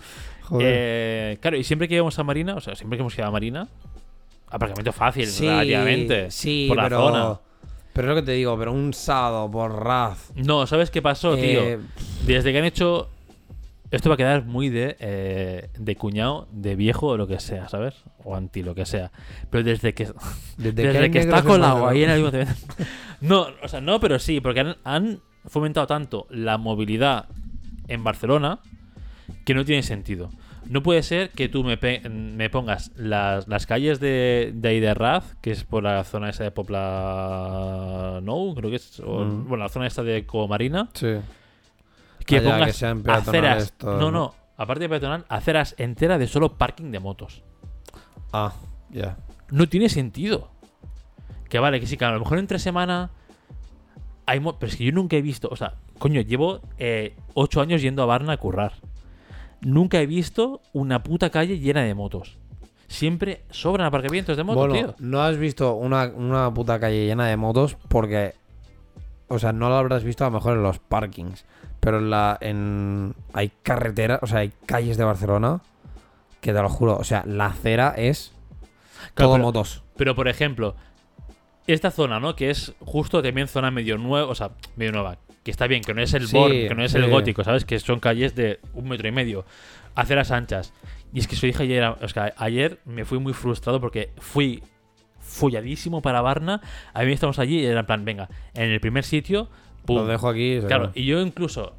Joder. 0.44 0.66
Eh, 0.68 1.38
claro, 1.40 1.56
y 1.56 1.64
siempre 1.64 1.88
que 1.88 1.94
íbamos 1.96 2.18
a 2.18 2.24
Marina, 2.24 2.54
o 2.54 2.60
sea, 2.60 2.74
siempre 2.76 2.96
que 2.96 3.00
hemos 3.00 3.16
ido 3.16 3.26
a 3.26 3.30
Marina, 3.30 3.68
aparcamiento 4.48 4.92
fácil, 4.92 5.26
sí, 5.26 5.46
relativamente. 5.48 6.30
Sí, 6.30 6.66
por 6.68 6.76
la 6.76 6.82
pero. 6.84 6.98
zona. 6.98 7.40
Pero 7.92 8.08
es 8.08 8.14
lo 8.14 8.20
que 8.22 8.26
te 8.26 8.32
digo, 8.32 8.56
pero 8.56 8.72
un 8.72 8.94
sábado 8.94 9.50
por 9.50 9.72
Raz. 9.84 10.30
No, 10.36 10.64
¿sabes 10.68 10.90
qué 10.92 11.02
pasó, 11.02 11.34
eh, 11.36 11.78
tío? 11.78 11.88
Desde 12.26 12.52
que 12.52 12.58
han 12.58 12.64
hecho. 12.64 13.08
Esto 13.90 14.08
va 14.08 14.14
a 14.14 14.18
quedar 14.18 14.44
muy 14.44 14.68
de, 14.68 14.96
eh, 15.00 15.68
de 15.78 15.96
cuñado, 15.96 16.46
de 16.52 16.76
viejo 16.76 17.08
o 17.08 17.16
lo 17.16 17.26
que 17.26 17.40
sea, 17.40 17.68
¿sabes? 17.68 17.94
O 18.24 18.36
anti 18.36 18.62
lo 18.62 18.74
que 18.74 18.86
sea. 18.86 19.10
Pero 19.50 19.64
desde 19.64 19.94
que, 19.94 20.04
desde, 20.56 21.10
que 21.10 21.18
está 21.18 21.42
colado 21.42 21.88
ahí 21.88 22.04
en 22.04 22.10
el 22.10 22.16
ayuntamiento. 22.16 22.54
No, 23.20 23.46
o 23.62 23.68
sea, 23.68 23.80
no, 23.80 23.98
pero 24.00 24.18
sí, 24.18 24.40
porque 24.40 24.60
han, 24.60 24.76
han 24.84 25.20
fomentado 25.46 25.86
tanto 25.86 26.26
la 26.30 26.56
movilidad 26.58 27.26
en 27.88 28.04
Barcelona 28.04 28.60
que 29.44 29.54
no 29.54 29.64
tiene 29.64 29.82
sentido. 29.82 30.30
No 30.66 30.82
puede 30.84 31.02
ser 31.02 31.30
que 31.30 31.48
tú 31.48 31.64
me, 31.64 31.76
pe- 31.76 32.08
me 32.08 32.48
pongas 32.48 32.92
las, 32.94 33.48
las 33.48 33.66
calles 33.66 33.98
de, 33.98 34.52
de 34.54 34.68
ahí 34.68 34.78
de 34.78 34.94
Raz, 34.94 35.34
que 35.40 35.50
es 35.50 35.64
por 35.64 35.82
la 35.82 36.04
zona 36.04 36.30
esa 36.30 36.44
de 36.44 36.52
Popla 36.52 38.20
No, 38.22 38.54
creo 38.54 38.70
que 38.70 38.76
es. 38.76 39.00
o- 39.00 39.24
Mm. 39.24 39.48
Bueno, 39.48 39.64
la 39.64 39.68
zona 39.68 39.86
esta 39.86 40.02
de 40.02 40.24
Comarina. 40.26 40.88
Sí. 40.94 41.16
Que 42.26 42.40
pongas 42.40 42.66
que 42.66 42.72
sean 42.72 43.02
peatonales 43.02 43.64
aceras. 43.64 43.74
no, 43.82 44.10
¿no? 44.10 44.34
Aparte 44.56 44.82
de 44.82 44.88
peatonal, 44.90 45.24
aceras 45.28 45.74
enteras 45.78 46.18
de 46.18 46.26
solo 46.26 46.58
parking 46.58 46.90
de 46.90 47.00
motos. 47.00 47.42
Ah, 48.32 48.52
ya. 48.90 49.16
No 49.50 49.68
tiene 49.68 49.88
sentido. 49.88 50.50
Que 51.48 51.58
vale, 51.58 51.80
que 51.80 51.86
sí, 51.86 51.96
que 51.96 52.04
a 52.04 52.12
lo 52.12 52.20
mejor 52.20 52.38
entre 52.38 52.58
semana 52.58 53.10
hay 54.26 54.38
Pero 54.38 54.66
es 54.66 54.76
que 54.76 54.84
yo 54.84 54.92
nunca 54.92 55.16
he 55.16 55.22
visto. 55.22 55.48
O 55.50 55.56
sea, 55.56 55.74
coño, 55.98 56.20
llevo 56.20 56.60
eh, 56.78 57.16
ocho 57.34 57.60
años 57.60 57.82
yendo 57.82 58.02
a 58.02 58.06
Varna 58.06 58.34
a 58.34 58.36
currar. 58.36 58.74
Nunca 59.60 60.00
he 60.00 60.06
visto 60.06 60.60
una 60.72 61.02
puta 61.02 61.30
calle 61.30 61.58
llena 61.58 61.82
de 61.82 61.94
motos. 61.94 62.38
Siempre 62.86 63.42
sobran 63.50 63.86
aparcamientos 63.86 64.36
de 64.36 64.42
motos, 64.42 64.68
bueno, 64.68 64.94
tío. 64.94 64.94
no 64.98 65.22
has 65.22 65.36
visto 65.36 65.74
una, 65.74 66.06
una 66.06 66.52
puta 66.52 66.78
calle 66.78 67.06
llena 67.06 67.26
de 67.26 67.36
motos 67.36 67.76
porque. 67.88 68.34
O 69.28 69.38
sea, 69.38 69.52
no 69.52 69.68
lo 69.68 69.76
habrás 69.76 70.04
visto 70.04 70.24
a 70.24 70.28
lo 70.28 70.34
mejor 70.34 70.56
en 70.56 70.62
los 70.62 70.78
parkings. 70.78 71.44
Pero 71.80 71.98
en 71.98 72.10
la. 72.10 72.36
En, 72.40 73.14
hay 73.32 73.50
carreteras, 73.62 74.20
o 74.22 74.26
sea, 74.26 74.40
hay 74.40 74.52
calles 74.66 74.96
de 74.98 75.04
Barcelona 75.04 75.60
Que 76.40 76.52
te 76.52 76.60
lo 76.62 76.68
juro, 76.68 76.96
o 76.96 77.04
sea, 77.04 77.22
la 77.26 77.46
acera 77.46 77.94
es 77.96 78.32
Claro, 79.14 79.28
todo 79.28 79.32
pero- 79.34 79.44
motos. 79.44 79.82
Pero 79.96 80.14
por 80.14 80.28
ejemplo, 80.28 80.76
esta 81.66 81.90
zona, 81.90 82.20
¿no? 82.20 82.34
Que 82.36 82.50
es 82.50 82.74
justo 82.80 83.22
también 83.22 83.48
zona 83.48 83.70
medio 83.70 83.98
nueva, 83.98 84.28
o 84.28 84.34
sea, 84.34 84.50
medio 84.76 84.92
nueva. 84.92 85.18
Que 85.42 85.50
está 85.50 85.66
bien, 85.66 85.82
que 85.82 85.94
no 85.94 86.02
es 86.02 86.12
el 86.14 86.26
Sí, 86.28 86.36
Born, 86.36 86.52
que 86.52 86.74
no 86.74 86.84
es 86.84 86.94
el 86.94 87.08
gótico, 87.10 87.44
¿sabes? 87.44 87.64
Que 87.64 87.78
son 87.78 87.98
calles 88.00 88.34
de 88.34 88.60
un 88.74 88.88
metro 88.88 89.08
y 89.08 89.12
medio. 89.12 89.44
Aceras 89.94 90.30
anchas. 90.30 90.72
Y 91.12 91.18
es 91.20 91.26
que 91.28 91.34
eso 91.34 91.46
dije 91.46 91.62
ayer, 91.62 91.82
o 91.84 92.08
sea, 92.08 92.32
ayer 92.36 92.78
me 92.84 93.04
fui 93.04 93.18
muy 93.18 93.32
frustrado 93.32 93.80
porque 93.80 94.10
fui 94.18 94.62
folladísimo 95.18 96.02
para 96.02 96.20
Varna. 96.20 96.60
A 96.92 97.02
mí 97.04 97.12
estamos 97.12 97.38
allí 97.38 97.60
y 97.60 97.64
era 97.66 97.80
en 97.80 97.86
plan, 97.86 98.04
venga, 98.04 98.28
en 98.54 98.70
el 98.70 98.80
primer 98.80 99.04
sitio, 99.04 99.48
pum. 99.84 99.96
Lo 99.96 100.06
dejo 100.06 100.28
aquí. 100.28 100.60
Claro, 100.66 100.90
y 100.94 101.04
yo 101.06 101.20
incluso 101.20 101.74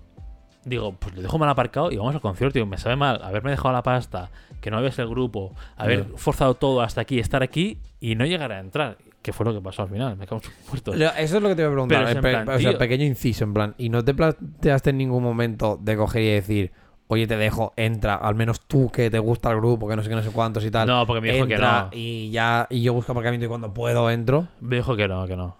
digo, 0.64 0.94
pues 0.94 1.16
le 1.16 1.24
dejo 1.24 1.40
mal 1.40 1.50
aparcado 1.50 1.92
y 1.92 1.98
vamos 1.98 2.14
al 2.16 2.22
concierto. 2.22 2.54
Digo, 2.54 2.66
me 2.68 2.78
sabe 2.78 2.96
mal 2.96 3.22
haberme 3.24 3.52
dejado 3.52 3.72
la 3.74 3.82
pasta, 3.84 4.30
que 4.62 4.70
no 4.70 4.82
ves 4.82 5.00
el 5.00 5.08
grupo, 5.08 5.54
haber 5.76 6.06
forzado 6.18 6.54
todo 6.56 6.82
hasta 6.82 7.02
aquí, 7.02 7.20
estar 7.20 7.42
aquí 7.44 7.80
y 8.00 8.16
no 8.16 8.26
llegar 8.26 8.52
a 8.52 8.60
entrar. 8.60 8.98
Que 9.24 9.34
fue 9.34 9.46
lo 9.46 9.54
que 9.54 9.62
pasó 9.62 9.84
al 9.84 9.90
final, 9.90 10.18
me 10.18 10.26
cago 10.26 10.42
en. 10.44 11.00
Lo- 11.00 11.06
Eso 11.14 11.38
es 11.38 11.44
lo 11.44 11.50
que 11.50 11.56
te 11.56 11.62
voy 11.64 11.70
a 11.72 11.74
preguntar. 11.74 12.00
Pe- 12.22 12.32
plan, 12.32 12.50
o 12.50 12.60
sea, 12.60 12.78
pequeño 12.80 13.06
inciso, 13.06 13.44
en 13.44 13.54
plan. 13.54 13.76
¿Y 13.78 13.90
no 13.90 14.04
te 14.04 14.14
planteaste 14.16 14.90
en 14.90 14.98
ningún 14.98 15.22
momento 15.24 15.78
de 15.80 15.96
coger 15.96 16.24
y 16.24 16.30
decir, 16.32 16.72
oye, 17.08 17.28
te 17.28 17.38
dejo, 17.38 17.72
entra, 17.76 18.16
al 18.16 18.34
menos 18.34 18.62
tú 18.62 18.90
que 18.92 19.12
te 19.12 19.20
gusta 19.20 19.52
el 19.52 19.58
grupo, 19.58 19.88
que 19.88 19.96
no 19.96 20.02
sé 20.02 20.10
qué, 20.10 20.16
no 20.16 20.24
sé 20.24 20.32
cuántos 20.32 20.66
y 20.66 20.72
tal? 20.72 20.88
No, 20.88 21.06
porque 21.06 21.22
me 21.22 21.28
dijo 21.34 21.46
que 21.50 21.56
no. 21.58 21.90
Y 21.92 22.32
ya, 22.32 22.66
y 22.72 22.82
yo 22.82 22.94
busco 22.94 23.12
aparcamiento 23.12 23.46
y 23.46 23.50
cuando 23.50 23.72
puedo 23.72 24.10
entro. 24.10 24.48
Me 24.60 24.78
dijo 24.78 24.96
que 24.96 25.08
no, 25.08 25.28
que 25.28 25.36
no. 25.36 25.56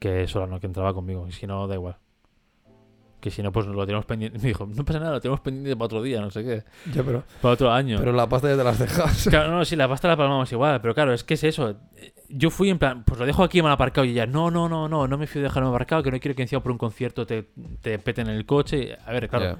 Que 0.00 0.26
solo 0.26 0.46
no, 0.48 0.58
que 0.58 0.66
entraba 0.66 0.92
conmigo. 0.92 1.28
Y 1.28 1.32
si 1.32 1.46
no, 1.46 1.68
da 1.68 1.74
igual. 1.76 1.96
Que 3.20 3.30
si 3.30 3.42
no, 3.42 3.52
pues 3.52 3.66
lo 3.66 3.84
tenemos 3.84 4.06
pendiente. 4.06 4.38
Me 4.42 4.48
dijo, 4.48 4.66
no 4.66 4.82
pasa 4.84 4.98
nada, 4.98 5.12
lo 5.12 5.20
tenemos 5.20 5.40
pendiente 5.40 5.76
para 5.76 5.84
otro 5.84 6.02
día, 6.02 6.20
no 6.22 6.30
sé 6.30 6.42
qué. 6.42 6.64
Ya, 6.92 7.02
pero, 7.02 7.22
Para 7.42 7.52
otro 7.54 7.70
año. 7.70 7.98
pero 7.98 8.12
la 8.12 8.26
pasta 8.28 8.48
ya 8.48 8.56
te 8.56 8.64
las 8.64 8.78
dejas. 8.78 9.26
Claro, 9.30 9.50
no, 9.52 9.64
sí, 9.64 9.76
la 9.76 9.86
pasta 9.88 10.08
la 10.08 10.16
palmamos 10.16 10.50
igual, 10.52 10.80
pero 10.80 10.94
claro, 10.94 11.12
es 11.12 11.22
que 11.22 11.34
es 11.34 11.44
eso. 11.44 11.76
Yo 12.30 12.48
fui 12.50 12.70
en 12.70 12.78
plan, 12.78 13.04
pues 13.04 13.20
lo 13.20 13.26
dejo 13.26 13.42
aquí 13.44 13.60
mal 13.60 13.72
aparcado 13.72 14.06
y 14.06 14.12
ella, 14.12 14.24
no, 14.26 14.50
no, 14.50 14.68
no, 14.70 14.88
no, 14.88 15.06
no 15.06 15.18
me 15.18 15.26
fío 15.26 15.42
de 15.42 15.48
dejarme 15.48 15.68
aparcado, 15.68 16.02
que 16.02 16.10
no 16.10 16.18
quiero 16.18 16.34
que 16.34 16.42
encima 16.42 16.62
por 16.62 16.72
un 16.72 16.78
concierto 16.78 17.26
te, 17.26 17.50
te 17.82 17.98
peten 17.98 18.28
en 18.30 18.36
el 18.36 18.46
coche. 18.46 18.96
A 19.04 19.12
ver, 19.12 19.28
claro, 19.28 19.44
Ya. 19.44 19.58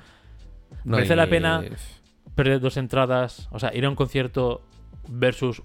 No, 0.84 0.96
Merece 0.96 1.16
la 1.16 1.26
pena. 1.26 1.62
perder 2.34 2.60
dos 2.60 2.76
entradas, 2.78 3.48
o 3.50 3.58
sea, 3.58 3.74
ir 3.74 3.84
a 3.84 3.88
un 3.90 3.96
concierto 3.96 4.62
versus, 5.08 5.62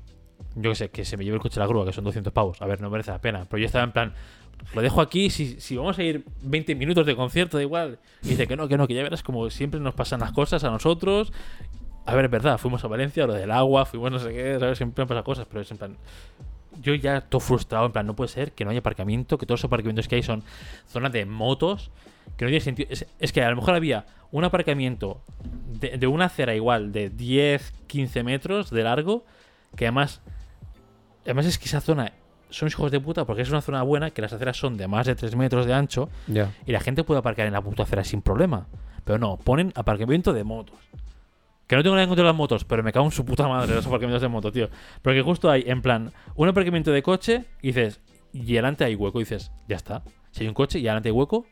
yo 0.56 0.72
qué 0.72 0.76
sé, 0.76 0.90
que 0.90 1.06
se 1.06 1.16
me 1.16 1.24
lleve 1.24 1.36
el 1.36 1.42
coche 1.42 1.60
a 1.60 1.64
la 1.64 1.68
grúa, 1.68 1.86
que 1.86 1.94
son 1.94 2.04
200 2.04 2.34
pavos. 2.34 2.62
A 2.62 2.66
ver, 2.66 2.82
no 2.82 2.90
merece 2.90 3.12
la 3.12 3.22
pena. 3.22 3.46
Pero 3.48 3.60
yo 3.60 3.68
estaba 3.68 3.84
en 3.86 3.92
plan, 3.92 4.14
lo 4.74 4.82
dejo 4.82 5.02
aquí, 5.02 5.30
si, 5.30 5.60
si 5.60 5.78
vamos 5.78 5.98
a 5.98 6.04
ir 6.04 6.26
20 6.42 6.76
minutos 6.76 7.06
de 7.06 7.16
concierto, 7.16 7.58
da 7.58 7.64
igual. 7.64 8.00
Y 8.24 8.30
dice 8.30 8.48
que 8.48 8.58
no, 8.58 8.68
que 8.68 8.78
no, 8.78 8.88
que 8.88 8.94
ya 8.94 9.04
verás 9.04 9.24
como 9.24 9.50
siempre 9.50 9.80
nos 9.80 9.94
pasan 9.94 10.20
las 10.20 10.32
cosas 10.32 10.64
a 10.64 10.70
nosotros. 10.70 11.32
A 12.06 12.14
ver, 12.14 12.26
es 12.26 12.32
verdad, 12.32 12.58
fuimos 12.58 12.84
a 12.84 12.88
Valencia, 12.88 13.26
lo 13.26 13.34
del 13.34 13.52
agua, 13.52 13.86
fuimos 13.86 14.12
no 14.12 14.20
sé 14.20 14.34
qué, 14.34 14.58
¿sabes? 14.60 14.78
Siempre 14.78 15.04
me 15.04 15.08
pasan 15.08 15.24
cosas, 15.24 15.48
pero 15.48 15.62
es 15.62 15.72
en 15.72 15.78
plan. 15.78 15.98
Yo 16.82 16.94
ya 16.94 17.18
estoy 17.18 17.40
frustrado, 17.40 17.86
en 17.86 17.94
plan, 17.94 18.06
no 18.06 18.16
puede 18.16 18.28
ser 18.28 18.52
que 18.52 18.66
no 18.66 18.72
haya 18.72 18.80
aparcamiento, 18.80 19.38
que 19.38 19.46
todos 19.46 19.62
los 19.62 19.66
aparcamientos 19.66 20.08
que 20.08 20.16
hay 20.16 20.24
son 20.24 20.44
zonas 20.88 21.14
de 21.14 21.26
motos, 21.26 21.90
que 22.38 22.46
no 22.46 22.50
tiene 22.50 22.60
sentido. 22.60 22.90
Es, 22.92 23.06
es 23.20 23.32
que 23.32 23.42
a 23.42 23.50
lo 23.50 23.56
mejor 23.56 23.76
había 23.76 24.06
un 24.32 24.44
aparcamiento 24.44 25.22
de, 25.80 25.98
de 25.98 26.08
una 26.08 26.26
acera 26.26 26.54
igual, 26.54 26.92
de 26.92 27.10
10, 27.10 27.74
15 27.88 28.24
metros 28.24 28.70
de 28.72 28.84
largo, 28.84 29.26
que 29.76 29.86
además. 29.86 30.22
Además 31.24 31.48
es 31.48 31.58
que 31.58 31.66
esa 31.66 31.82
zona 31.82 32.12
son 32.50 32.68
hijos 32.68 32.92
de 32.92 33.00
puta 33.00 33.26
porque 33.26 33.42
es 33.42 33.50
una 33.50 33.62
zona 33.62 33.82
buena, 33.84 34.12
que 34.12 34.22
las 34.22 34.34
aceras 34.34 34.58
son 34.58 34.78
de 34.78 34.88
más 34.88 35.06
de 35.06 35.16
3 35.16 35.36
metros 35.36 35.66
de 35.66 35.74
ancho 35.74 36.10
y 36.66 36.72
la 36.72 36.80
gente 36.80 37.04
puede 37.04 37.20
aparcar 37.20 37.48
en 37.48 37.54
la 37.54 37.62
puta 37.62 37.84
acera 37.84 38.04
sin 38.04 38.22
problema. 38.22 38.68
Pero 39.04 39.20
no, 39.20 39.38
ponen 39.38 39.72
aparcamiento 39.76 40.34
de 40.34 40.44
motos. 40.44 40.76
Que 41.68 41.76
no 41.76 41.82
tengo 41.82 41.96
nada 41.96 42.04
en 42.04 42.10
contra 42.10 42.24
de 42.24 42.30
las 42.30 42.36
motos, 42.38 42.64
pero 42.64 42.84
me 42.84 42.92
cago 42.94 43.06
en 43.06 43.12
su 43.12 43.26
puta 43.26 43.48
madre 43.48 43.74
los 43.74 43.86
aparcamientos 43.88 44.22
de 44.22 44.28
moto, 44.28 44.52
tío. 44.52 44.70
Porque 45.02 45.22
justo 45.22 45.50
hay, 45.50 45.64
en 45.66 45.82
plan, 45.82 46.12
un 46.36 46.48
aparcamiento 46.48 46.92
de 46.92 47.02
coche 47.02 47.46
y 47.62 47.68
dices, 47.68 48.02
y 48.34 48.54
delante 48.54 48.84
hay 48.84 48.94
hueco, 48.96 49.20
y 49.20 49.24
dices, 49.24 49.52
ya 49.68 49.76
está. 49.76 50.04
Si 50.32 50.44
hay 50.44 50.48
un 50.48 50.54
coche 50.54 50.78
y 50.80 50.84
delante 50.84 51.10
hay 51.10 51.14
hueco, 51.14 51.46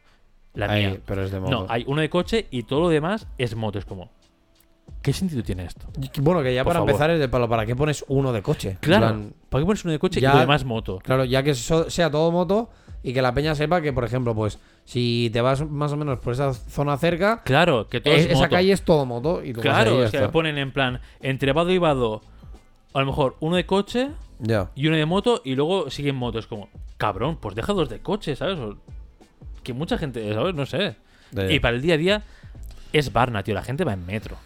la 0.54 0.72
Ahí, 0.72 0.86
mía. 0.88 1.00
pero 1.06 1.24
es 1.24 1.32
de 1.32 1.39
moto. 1.39 1.52
No, 1.52 1.66
hay 1.68 1.84
uno 1.88 2.02
de 2.02 2.10
coche 2.10 2.48
y 2.52 2.64
todo 2.64 2.82
lo 2.82 2.89
demás 2.89 3.28
es 3.39 3.56
moto. 3.56 3.80
Es 3.80 3.86
como, 3.86 4.12
¿qué 5.04 5.14
sentido 5.14 5.43
tiene 5.43 5.66
esto? 5.66 5.86
Bueno, 6.22 6.41
que 6.41 6.54
ya 6.56 6.64
Por 6.64 6.72
para 6.72 6.80
favor. 6.80 6.89
empezar 6.89 7.12
es 7.12 7.20
de 7.20 7.30
palo. 7.30 7.47
¿Para 7.47 7.66
qué 7.68 7.76
pones 7.76 8.04
uno 8.08 8.34
de 8.34 8.41
coche? 8.41 8.78
Claro, 8.80 9.08
plan, 9.08 9.34
¿para 9.49 9.62
qué 9.62 9.66
pones 9.68 9.84
uno 9.86 9.91
de 9.91 9.99
coche 9.99 10.20
y 10.20 10.24
lo 10.24 10.39
demás 10.39 10.66
moto? 10.66 10.99
Claro, 11.04 11.26
ya 11.26 11.43
que 11.43 11.54
sea 11.54 12.10
todo 12.10 12.32
moto 12.32 12.70
y 13.04 13.14
que 13.14 13.22
la 13.22 13.34
peña 13.34 13.54
sepa 13.54 13.82
que, 13.82 13.93
por 13.93 14.06
ejemplo, 14.06 14.34
pues 14.34 14.58
si 14.86 15.30
te 15.34 15.41
vas 15.41 15.70
más 15.70 15.91
o 15.91 15.97
menos 15.97 16.20
por 16.20 16.34
esa 16.34 16.54
zona 16.54 16.97
cerca, 16.97 17.41
Claro, 17.43 17.88
que 17.89 17.99
todo 18.01 18.14
es- 18.14 18.22
es, 18.22 18.28
esa 18.32 18.38
moto. 18.39 18.49
calle 18.49 18.72
es 18.72 18.82
todo 18.82 19.06
moto. 19.06 19.43
Y 19.43 19.54
tú 19.54 19.62
Claro, 19.62 19.97
que 19.99 20.06
está. 20.06 20.32
ponen 20.32 20.58
en 20.58 20.72
plan, 20.72 20.99
entre 21.22 21.51
vado 21.54 21.70
y 21.72 21.78
vado, 21.78 22.22
a 22.93 22.99
lo 23.01 23.06
mejor 23.06 23.36
uno 23.41 23.56
de 23.58 23.66
coche 23.66 24.10
y 24.76 24.88
uno 24.88 24.95
de 24.97 25.06
moto 25.06 25.41
y 25.43 25.56
luego 25.56 25.89
siguen 25.89 26.16
moto. 26.16 26.39
Es 26.39 26.47
como, 26.47 26.70
cabrón, 26.97 27.38
pues 27.41 27.56
deja 27.56 27.74
dos 27.74 27.89
de 27.89 27.99
coche, 27.99 28.36
¿sabes? 28.36 28.58
O- 28.60 28.78
que 29.64 29.74
mucha 29.74 29.97
gente, 29.97 30.34
¿sabes? 30.34 30.54
No 30.56 30.66
sé. 30.66 30.95
Y 31.49 31.60
para 31.60 31.76
el 31.76 31.82
día 31.82 31.95
a 31.95 31.97
día 31.97 32.24
es 32.93 33.12
Barna, 33.12 33.43
tío. 33.43 33.54
La 33.56 33.64
gente 33.64 33.84
va 33.84 33.93
en 33.93 34.06
metro. 34.06 34.38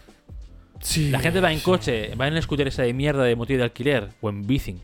Sí. 0.80 1.10
La 1.10 1.20
gente 1.20 1.40
va 1.42 1.52
en 1.52 1.60
coche, 1.60 2.14
va 2.16 2.28
en 2.28 2.36
el 2.36 2.42
scooter 2.44 2.68
esa 2.68 2.84
de 2.84 2.94
mierda 2.94 3.24
de 3.24 3.36
motivo 3.36 3.58
de 3.60 3.64
alquiler 3.66 4.10
o 4.22 4.30
en 4.30 4.46
bicing. 4.48 4.80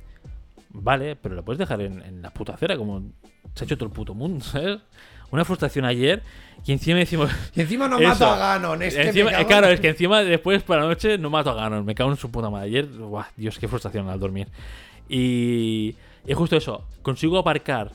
Vale, 0.70 1.16
pero 1.16 1.36
lo 1.36 1.44
puedes 1.46 1.60
dejar 1.60 1.82
en, 1.82 2.02
en 2.02 2.22
la 2.22 2.32
puta 2.32 2.54
acera 2.54 2.76
como 2.78 3.02
se 3.54 3.64
ha 3.64 3.66
hecho 3.66 3.78
todo 3.78 3.86
el 3.88 3.94
puto 3.94 4.14
mundo, 4.14 4.44
¿sabes? 4.46 4.80
Una 5.32 5.46
frustración 5.46 5.86
ayer 5.86 6.22
y 6.66 6.72
encima 6.74 7.00
decimos... 7.00 7.30
Y 7.56 7.62
encima 7.62 7.88
no 7.88 7.98
Eso. 7.98 8.08
mato 8.08 8.26
a 8.28 8.38
Ganon. 8.38 8.82
Es 8.84 8.96
que 8.96 9.10
Encima- 9.10 9.40
en- 9.40 9.48
Claro, 9.48 9.68
es 9.68 9.80
que 9.80 9.90
encima 9.90 10.24
después 10.24 10.62
por 10.64 10.78
la 10.78 10.84
noche 10.86 11.18
no 11.18 11.30
mato 11.30 11.50
a 11.50 11.56
Ganon, 11.56 11.84
me 11.86 11.94
cago 11.96 12.12
en 12.12 12.18
su 12.18 12.30
puta 12.32 12.50
madre. 12.50 12.68
Ayer, 12.68 12.86
buah, 12.86 13.26
Dios, 13.36 13.58
qué 13.60 13.68
frustración 13.68 14.08
al 14.10 14.20
dormir. 14.20 14.48
Y, 15.10 15.96
y 16.26 16.34
justo 16.34 16.56
eso, 16.56 16.86
consigo 17.02 17.38
aparcar 17.38 17.92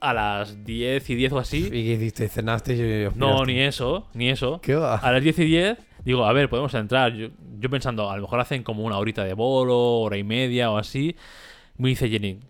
a 0.00 0.12
las 0.14 0.64
10 0.64 1.10
y 1.10 1.14
10 1.14 1.32
o 1.32 1.36
¿Y 1.36 1.40
así. 1.40 1.70
qué 1.70 1.76
hiciste? 1.78 2.28
¿Cenaste 2.28 2.74
y 2.76 3.04
os 3.06 3.16
No, 3.16 3.44
ni 3.44 3.60
eso, 3.60 4.06
ni 4.14 4.30
eso. 4.30 4.60
¿Qué 4.62 4.74
va? 4.74 4.96
A 4.96 5.12
las 5.12 5.22
10 5.22 5.38
y 5.40 5.44
10, 5.44 5.78
digo, 6.04 6.24
a 6.26 6.32
ver, 6.32 6.48
podemos 6.48 6.72
entrar. 6.74 7.12
Yo, 7.12 7.28
yo 7.58 7.70
pensando, 7.70 8.10
a 8.10 8.16
lo 8.16 8.22
mejor 8.22 8.40
hacen 8.40 8.62
como 8.62 8.82
una 8.84 8.98
horita 8.98 9.24
de 9.24 9.34
bolo, 9.34 9.78
hora 10.00 10.16
y 10.16 10.24
media 10.24 10.70
o 10.70 10.76
así. 10.78 11.16
Me 11.76 11.88
dice 11.88 12.08
Jenny, 12.08 12.40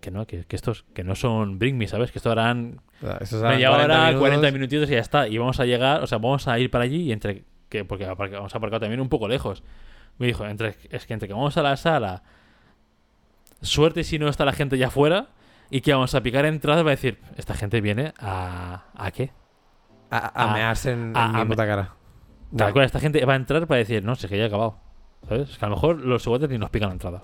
que 0.00 0.10
no, 0.10 0.26
que, 0.26 0.44
que 0.44 0.56
estos 0.56 0.84
que 0.94 1.02
no 1.04 1.14
son 1.14 1.58
Bring 1.58 1.76
Me, 1.78 1.88
¿sabes? 1.88 2.12
Que 2.12 2.18
esto 2.18 2.30
harán 2.30 2.80
eran 3.02 3.52
media 3.52 3.70
hora, 3.72 4.18
40 4.18 4.20
minutos. 4.28 4.52
minutitos 4.52 4.88
y 4.90 4.92
ya 4.92 5.00
está. 5.00 5.26
Y 5.28 5.38
vamos 5.38 5.58
a 5.60 5.64
llegar, 5.66 6.02
o 6.02 6.06
sea, 6.06 6.18
vamos 6.18 6.46
a 6.48 6.58
ir 6.58 6.70
para 6.70 6.84
allí 6.84 7.02
y 7.02 7.12
entre 7.12 7.44
que 7.68 7.84
porque 7.84 8.04
vamos 8.06 8.54
a 8.54 8.58
aparcar 8.58 8.78
también 8.80 9.00
un 9.00 9.08
poco 9.08 9.26
lejos. 9.28 9.62
Me 10.18 10.26
dijo, 10.28 10.46
entre, 10.46 10.76
es 10.90 11.06
que 11.06 11.12
entre 11.14 11.26
que 11.28 11.34
vamos 11.34 11.56
a 11.56 11.62
la 11.62 11.76
sala, 11.76 12.22
suerte 13.62 14.04
si 14.04 14.18
no 14.18 14.28
está 14.28 14.44
la 14.44 14.52
gente 14.52 14.78
ya 14.78 14.86
afuera 14.88 15.28
y 15.70 15.80
que 15.80 15.92
vamos 15.92 16.14
a 16.14 16.22
picar 16.22 16.44
entradas 16.46 16.84
va 16.84 16.88
a 16.88 16.90
decir, 16.90 17.18
esta 17.36 17.54
gente 17.54 17.80
viene 17.80 18.12
a 18.20 18.84
¿a 18.94 19.10
qué? 19.10 19.32
A, 20.10 20.18
a 20.18 20.50
a- 20.50 20.54
mearse 20.54 20.92
en, 20.92 21.12
a- 21.16 21.26
en 21.26 21.36
mi 21.36 21.44
puta 21.46 21.66
cara. 21.66 21.94
Tal 22.54 22.72
cual, 22.72 22.84
esta 22.84 23.00
gente 23.00 23.24
va 23.24 23.32
a 23.32 23.36
entrar 23.36 23.66
para 23.66 23.78
decir, 23.78 24.04
no, 24.04 24.14
sé 24.14 24.28
que 24.28 24.36
ya 24.36 24.44
he 24.44 24.46
acabado. 24.46 24.76
¿Sabes? 25.28 25.50
Es 25.50 25.58
que 25.58 25.64
a 25.64 25.68
lo 25.68 25.76
mejor 25.76 26.00
los 26.00 26.22
seguantes 26.22 26.48
ni 26.50 26.58
nos 26.58 26.70
pican 26.70 26.90
la 26.90 26.94
entrada. 26.94 27.22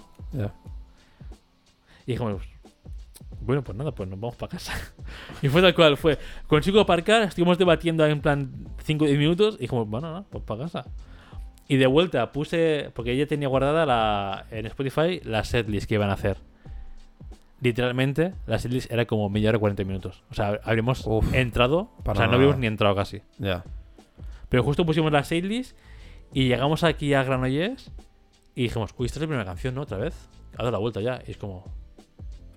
Y 2.07 2.13
dijimos, 2.13 2.43
bueno, 3.41 3.63
pues 3.63 3.77
nada, 3.77 3.93
pues 3.93 4.09
nos 4.09 4.19
vamos 4.19 4.37
para 4.37 4.51
casa. 4.51 4.73
y 5.43 5.49
fue 5.49 5.63
tal 5.63 5.75
cual, 5.75 5.97
fue. 5.97 6.19
Consigo 6.47 6.81
aparcar, 6.81 7.23
estuvimos 7.23 7.59
debatiendo 7.59 8.07
en 8.07 8.21
plan 8.21 8.51
5 8.85 9.05
o 9.05 9.07
10 9.07 9.19
minutos 9.19 9.57
y 9.59 9.63
dijimos, 9.63 9.89
bueno, 9.89 10.13
no, 10.13 10.25
pues 10.25 10.45
para 10.45 10.65
casa. 10.65 10.87
Y 11.69 11.77
de 11.77 11.87
vuelta 11.87 12.33
puse, 12.33 12.91
porque 12.95 13.13
ella 13.13 13.27
tenía 13.27 13.49
guardada 13.49 13.87
la, 13.87 14.47
en 14.51 14.67
Spotify 14.67 15.21
la 15.25 15.45
setlist 15.45 15.89
que 15.89 15.95
iban 15.95 16.11
a 16.11 16.15
hacer. 16.15 16.39
Literalmente, 17.61 18.35
la 18.47 18.59
setlist 18.59 18.91
era 18.91 19.07
como 19.07 19.29
media 19.31 19.51
hora 19.51 19.59
40 19.59 19.85
minutos. 19.85 20.23
O 20.31 20.35
sea, 20.35 20.61
habríamos 20.65 21.07
Uf, 21.07 21.33
entrado, 21.33 21.91
o 22.05 22.15
sea, 22.15 22.27
no 22.27 22.35
habíamos 22.35 22.59
ni 22.59 22.67
entrado 22.67 22.95
casi. 22.95 23.23
Ya. 23.39 23.65
Pero 24.53 24.63
justo 24.63 24.87
pusimos 24.87 25.11
la 25.11 25.25
setlist 25.25 25.77
y 26.33 26.47
llegamos 26.47 26.85
aquí 26.85 27.13
a 27.15 27.25
Granollers 27.25 27.91
y 28.55 28.63
dijimos, 28.65 28.95
uy, 28.99 29.07
esta 29.07 29.19
es 29.19 29.23
la 29.23 29.27
primera 29.27 29.45
canción, 29.45 29.75
¿no? 29.75 29.81
Otra 29.83 29.99
vez. 29.99 30.15
Ha 30.55 30.59
dado 30.59 30.71
la 30.71 30.79
vuelta 30.79 31.01
ya. 31.01 31.21
Y 31.27 31.31
es 31.33 31.39
como, 31.39 31.65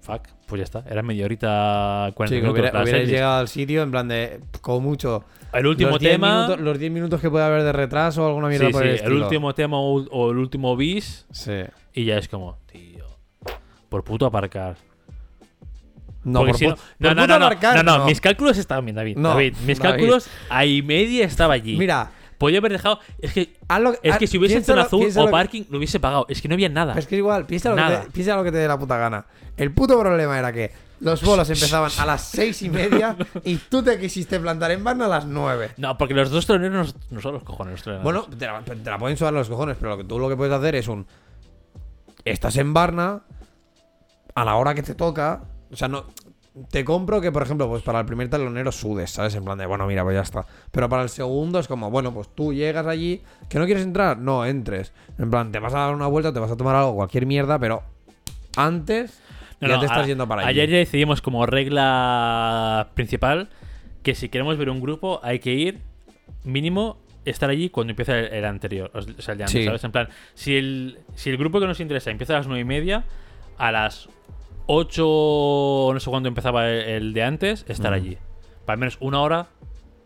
fuck, 0.01 0.27
pues 0.45 0.59
ya 0.59 0.63
está. 0.65 0.83
Era 0.89 1.01
media 1.01 1.23
horita, 1.25 2.11
40 2.13 2.27
Sí, 2.27 2.41
minutos. 2.41 2.59
hubiera, 2.59 2.83
hubierais 2.83 3.09
llegado 3.09 3.39
al 3.39 3.47
sitio 3.47 3.81
en 3.81 3.91
plan 3.91 4.07
de, 4.09 4.41
como 4.61 4.81
mucho, 4.81 5.23
El 5.53 5.65
último 5.67 5.91
los 5.91 5.99
10 5.99 6.11
tema. 6.15 6.35
minutos- 6.47 6.59
los 6.59 6.77
10 6.79 6.91
minutos 6.91 7.21
que 7.21 7.29
puede 7.29 7.45
haber 7.45 7.63
de 7.63 7.71
retraso 7.71 8.23
o 8.23 8.27
alguna 8.27 8.49
mierda 8.49 8.67
sí, 8.67 8.73
por 8.73 8.83
sí, 8.83 8.89
el 9.01 9.13
último 9.13 9.55
tema 9.55 9.79
o, 9.79 10.03
o 10.03 10.31
el 10.31 10.37
último 10.37 10.75
bis 10.75 11.25
Sí. 11.31 11.61
y 11.93 12.03
ya 12.05 12.17
es 12.17 12.27
como, 12.27 12.57
tío, 12.69 13.05
por 13.87 14.03
puto 14.03 14.25
aparcar. 14.25 14.75
No, 16.26 16.45
por, 16.45 16.57
si 16.57 16.67
no, 16.67 16.76
no, 16.99 17.15
no, 17.15 17.28
no, 17.28 17.39
no, 17.39 17.45
aparcar, 17.45 17.84
no, 17.84 17.99
no, 17.99 18.05
mis 18.05 18.19
cálculos 18.19 18.57
estaban 18.57 18.84
bien, 18.84 18.95
David. 18.95 19.17
No, 19.17 19.30
David, 19.30 19.55
mis 19.65 19.80
David. 19.80 19.91
cálculos, 19.91 20.28
a 20.49 20.65
y 20.65 20.82
media 20.82 21.26
estaba 21.26 21.53
allí. 21.53 21.78
Mira, 21.78 22.11
Podía 22.38 22.59
haber 22.59 22.73
dejado. 22.73 22.99
Es 23.19 23.34
que, 23.34 23.55
lo- 23.80 23.95
es 24.01 24.17
que 24.17 24.28
si 24.28 24.38
hubiese 24.38 24.61
zona 24.61 24.84
azul 24.84 25.07
o 25.17 25.30
parking, 25.30 25.63
lo 25.69 25.78
hubiese 25.78 25.99
pagado. 25.99 26.26
Es 26.30 26.41
que 26.41 26.47
no 26.47 26.55
había 26.55 26.69
nada. 26.69 26.97
Es 26.97 27.07
que 27.07 27.15
igual, 27.15 27.45
piensa 27.45 27.69
lo 27.69 27.76
que, 27.76 27.95
te, 27.95 28.11
piensa 28.11 28.36
lo 28.36 28.43
que 28.43 28.51
te 28.51 28.57
dé 28.57 28.67
la 28.67 28.78
puta 28.78 28.97
gana. 28.97 29.26
El 29.55 29.71
puto 29.71 29.97
problema 29.99 30.38
era 30.38 30.51
que 30.51 30.71
los 30.99 31.23
bolos 31.23 31.49
empezaban 31.49 31.91
a 31.97 32.05
las 32.05 32.30
seis 32.30 32.61
y 32.61 32.69
media 32.69 33.15
y 33.43 33.55
tú 33.55 33.84
te 33.84 33.97
quisiste 33.99 34.39
plantar 34.39 34.71
en 34.71 34.84
Varna 34.84 35.05
a 35.05 35.09
las 35.09 35.26
nueve. 35.26 35.71
No, 35.78 35.97
porque 35.97 36.13
los 36.13 36.30
dos 36.30 36.45
troneros 36.45 36.95
no, 37.09 37.21
son 37.21 37.34
los 37.34 37.43
cojones. 37.43 37.86
Los. 37.86 38.03
Bueno, 38.03 38.23
te 38.23 38.45
la, 38.45 38.61
te 38.61 38.89
la 38.89 38.97
pueden 38.97 39.17
sudar 39.17 39.34
los 39.34 39.47
cojones, 39.47 39.78
pero 39.80 39.91
lo 39.91 39.97
que 39.97 40.03
tú 40.03 40.19
lo 40.19 40.28
que 40.28 40.36
puedes 40.36 40.53
hacer 40.53 40.76
es 40.76 40.88
un. 40.88 41.07
Estás 42.26 42.57
en 42.57 42.73
Varna 42.73 43.21
a 44.34 44.45
la 44.45 44.55
hora 44.55 44.73
que 44.73 44.84
te 44.84 44.95
toca. 44.95 45.43
O 45.72 45.76
sea, 45.76 45.88
no. 45.88 46.05
Te 46.72 46.86
compro 46.86 47.20
que, 47.20 47.34
por 47.34 47.43
ejemplo, 47.43 47.68
pues 47.68 47.84
para 47.84 47.99
el 47.99 48.05
primer 48.05 48.30
talonero 48.30 48.72
sudes, 48.72 49.11
¿sabes? 49.11 49.36
En 49.36 49.43
plan 49.43 49.57
de, 49.57 49.66
bueno, 49.66 49.86
mira, 49.88 50.03
pues 50.03 50.16
ya 50.16 50.22
está. 50.22 50.45
Pero 50.72 50.88
para 50.88 51.03
el 51.03 51.09
segundo 51.09 51.59
es 51.59 51.68
como, 51.68 51.91
bueno, 51.91 52.13
pues 52.13 52.30
tú 52.34 52.53
llegas 52.53 52.88
allí, 52.88 53.22
que 53.49 53.59
no 53.59 53.66
quieres 53.66 53.84
entrar, 53.84 54.18
no 54.18 54.45
entres. 54.45 54.93
En 55.20 55.30
plan, 55.30 55.51
te 55.51 55.59
vas 55.59 55.74
a 55.74 55.80
dar 55.80 55.93
una 55.93 56.07
vuelta, 56.07 56.32
te 56.32 56.39
vas 56.39 56.49
a 56.51 56.55
tomar 56.55 56.76
algo, 56.78 56.95
cualquier 56.95 57.26
mierda, 57.26 57.59
pero 57.59 57.84
antes 58.55 59.20
No, 59.59 59.68
ya 59.68 59.74
no, 59.76 59.80
te 59.82 59.86
estás 59.88 60.03
a- 60.03 60.07
yendo 60.07 60.28
para 60.30 60.43
allí. 60.43 60.49
Ayer 60.51 60.70
ya 60.70 60.78
decidimos 60.78 61.22
como 61.22 61.45
regla 61.45 62.88
principal 62.93 63.49
que 64.03 64.16
si 64.16 64.30
queremos 64.30 64.57
ver 64.57 64.70
un 64.70 64.80
grupo 64.80 65.20
hay 65.24 65.39
que 65.39 65.51
ir 65.53 65.82
mínimo 66.43 66.97
estar 67.26 67.49
allí 67.49 67.70
cuando 67.70 67.91
empieza 67.91 68.18
el, 68.20 68.26
el 68.34 68.45
anterior, 68.45 68.91
o 68.93 69.01
sea, 69.01 69.32
el 69.34 69.38
de 69.39 69.43
antes, 69.43 69.51
Sí. 69.61 69.66
¿sabes? 69.66 69.84
En 69.84 69.91
plan, 69.91 70.07
si 70.36 70.55
el, 70.55 70.99
si 71.16 71.32
el 71.32 71.38
grupo 71.38 71.59
que 71.59 71.66
nos 71.68 71.80
interesa 71.80 72.11
empieza 72.11 72.34
a 72.34 72.38
las 72.38 72.47
nueve 72.47 72.61
y 72.61 72.66
media, 72.66 73.03
a 73.57 73.72
las 73.72 74.07
8, 74.68 75.91
no 75.93 75.99
sé 75.99 76.09
cuándo 76.09 76.30
empezaba 76.30 76.70
el, 76.70 76.80
el 76.89 77.13
de 77.13 77.24
antes, 77.24 77.66
estar 77.68 77.91
Mm. 77.91 77.95
allí. 77.95 78.18
Para 78.66 78.74
al 78.76 78.80
menos 78.80 78.97
una 78.99 79.22
hora, 79.22 79.47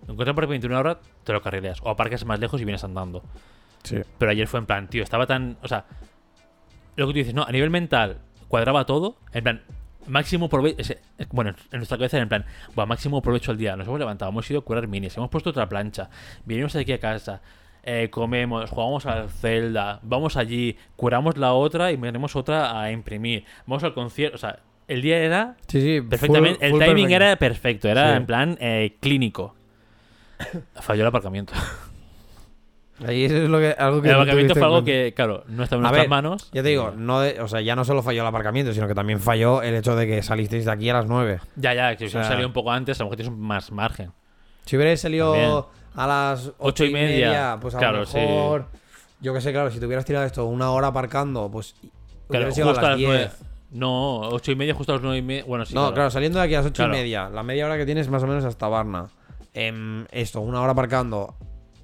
encontrar 0.07 0.35
por 0.35 0.47
21 0.47 0.77
horas, 0.77 0.97
te 1.23 1.33
lo 1.33 1.41
carrileas. 1.41 1.79
O 1.83 1.89
aparcas 1.89 2.25
más 2.25 2.39
lejos 2.39 2.59
y 2.61 2.65
vienes 2.65 2.83
andando. 2.83 3.23
Sí. 3.83 3.97
Pero 4.17 4.31
ayer 4.31 4.47
fue 4.47 4.59
en 4.59 4.65
plan, 4.65 4.87
tío, 4.89 5.03
estaba 5.03 5.25
tan. 5.25 5.57
O 5.61 5.67
sea, 5.67 5.85
lo 6.95 7.07
que 7.07 7.13
tú 7.13 7.17
dices, 7.19 7.33
no, 7.33 7.43
a 7.43 7.51
nivel 7.51 7.69
mental, 7.69 8.17
cuadraba 8.49 8.85
todo. 8.85 9.15
En 9.31 9.43
plan, 9.43 9.61
máximo 10.07 10.49
provecho. 10.49 10.93
Bueno, 11.31 11.51
en 11.71 11.77
nuestra 11.79 11.97
cabeza 11.97 12.17
era 12.17 12.23
en 12.23 12.29
plan, 12.29 12.45
bueno, 12.75 12.87
máximo 12.87 13.21
provecho 13.21 13.51
al 13.51 13.57
día. 13.57 13.77
Nos 13.77 13.87
hemos 13.87 13.99
levantado, 13.99 14.29
hemos 14.31 14.49
ido 14.51 14.59
a 14.59 14.63
curar 14.65 14.87
minis, 14.87 15.15
hemos 15.15 15.29
puesto 15.29 15.51
otra 15.51 15.69
plancha, 15.69 16.09
vinimos 16.45 16.75
aquí 16.75 16.91
a 16.91 16.99
casa, 16.99 17.41
eh, 17.83 18.09
comemos, 18.09 18.69
jugamos 18.69 19.05
al 19.05 19.29
Zelda, 19.29 19.99
vamos 20.03 20.37
allí, 20.37 20.77
curamos 20.95 21.37
la 21.37 21.53
otra 21.53 21.91
y 21.91 21.97
tenemos 21.97 22.35
otra 22.35 22.79
a 22.81 22.91
imprimir. 22.91 23.45
Vamos 23.65 23.83
al 23.83 23.93
concierto. 23.93 24.35
O 24.35 24.39
sea, 24.39 24.59
el 24.87 25.01
día 25.01 25.17
era 25.19 25.55
Sí, 25.67 25.81
sí. 25.81 26.01
perfectamente. 26.01 26.59
full- 26.59 26.65
el 26.65 26.71
full 26.71 26.79
timing 26.79 26.95
perfecto. 27.05 27.15
era 27.25 27.35
perfecto, 27.37 27.87
era 27.89 28.11
Sí. 28.11 28.17
en 28.17 28.25
plan 28.25 28.57
eh, 28.59 28.95
clínico. 28.99 29.55
Falló 30.75 31.01
el 31.03 31.07
aparcamiento. 31.07 31.53
Ahí 33.07 33.23
eso 33.23 33.37
es 33.37 33.49
lo 33.49 33.59
que, 33.59 33.73
algo 33.77 34.01
que 34.01 34.09
El 34.09 34.15
aparcamiento 34.15 34.55
fue 34.55 34.63
algo 34.65 34.83
que, 34.83 35.13
claro, 35.15 35.45
no 35.47 35.63
estaba 35.63 35.77
en 35.79 35.83
nuestras 35.83 36.01
ver, 36.03 36.09
manos. 36.09 36.49
Ya 36.51 36.61
te 36.63 36.67
digo, 36.69 36.91
no 36.97 37.21
de- 37.21 37.39
o 37.39 37.47
sea, 37.47 37.61
ya 37.61 37.73
no 37.77 37.85
solo 37.85 38.03
falló 38.03 38.23
el 38.23 38.27
aparcamiento, 38.27 38.73
sino 38.73 38.89
que 38.89 38.93
también 38.95 39.21
falló 39.21 39.61
el 39.61 39.73
hecho 39.75 39.95
de 39.95 40.05
que 40.05 40.21
salisteis 40.21 40.65
de 40.65 40.71
aquí 40.71 40.89
a 40.89 40.93
las 40.95 41.05
9. 41.05 41.39
Ya, 41.55 41.73
ya, 41.73 41.95
que 41.95 42.09
si 42.09 42.17
O 42.17 42.19
sea- 42.19 42.23
salido 42.29 42.47
un 42.47 42.53
poco 42.53 42.73
antes, 42.73 42.99
a 42.99 43.03
lo 43.03 43.05
mejor 43.09 43.15
tienes 43.15 43.37
más 43.39 43.71
margen. 43.71 44.11
Si 44.65 44.75
hubierais 44.75 44.99
salido. 44.99 45.69
A 45.95 46.07
las 46.07 46.47
Ocho 46.57 46.83
8 46.83 46.85
y 46.85 46.93
media, 46.93 47.57
pues 47.61 47.75
a 47.75 47.77
claro, 47.79 47.99
lo 48.03 48.05
mejor. 48.05 48.65
Yo 49.21 49.33
que 49.33 49.41
sé, 49.41 49.51
claro, 49.51 49.69
si 49.71 49.79
te 49.79 49.85
hubieras 49.85 50.05
tirado 50.05 50.25
esto 50.25 50.45
una 50.45 50.71
hora 50.71 50.87
aparcando, 50.87 51.49
pues. 51.51 51.75
Claro, 52.29 52.45
justo 52.47 52.69
a 52.69 52.81
las 52.81 52.97
10. 52.97 53.07
nueve. 53.09 53.29
No, 53.71 54.19
ocho 54.21 54.51
y 54.51 54.55
media, 54.55 54.73
justo 54.73 54.93
a 54.93 54.95
las 54.95 55.03
nueve 55.03 55.17
y 55.17 55.21
media. 55.21 55.43
Bueno, 55.45 55.65
sí. 55.65 55.75
no, 55.75 55.93
claro. 55.93 56.09
saliendo 56.09 56.39
de 56.39 56.45
aquí 56.45 56.55
a 56.55 56.59
las 56.59 56.67
8 56.67 56.75
Claro. 56.75 56.93
y 56.93 56.97
media, 56.97 57.29
la 57.29 57.43
media 57.43 57.65
hora 57.65 57.77
que 57.77 57.85
tienes 57.85 58.09
más 58.09 58.23
o 58.23 58.27
menos 58.27 58.43
hasta 58.45 58.67
Varna. 58.67 59.09
Em, 59.53 60.05
esto, 60.11 60.41
una 60.41 60.61
hora 60.61 60.71
aparcando. 60.71 61.35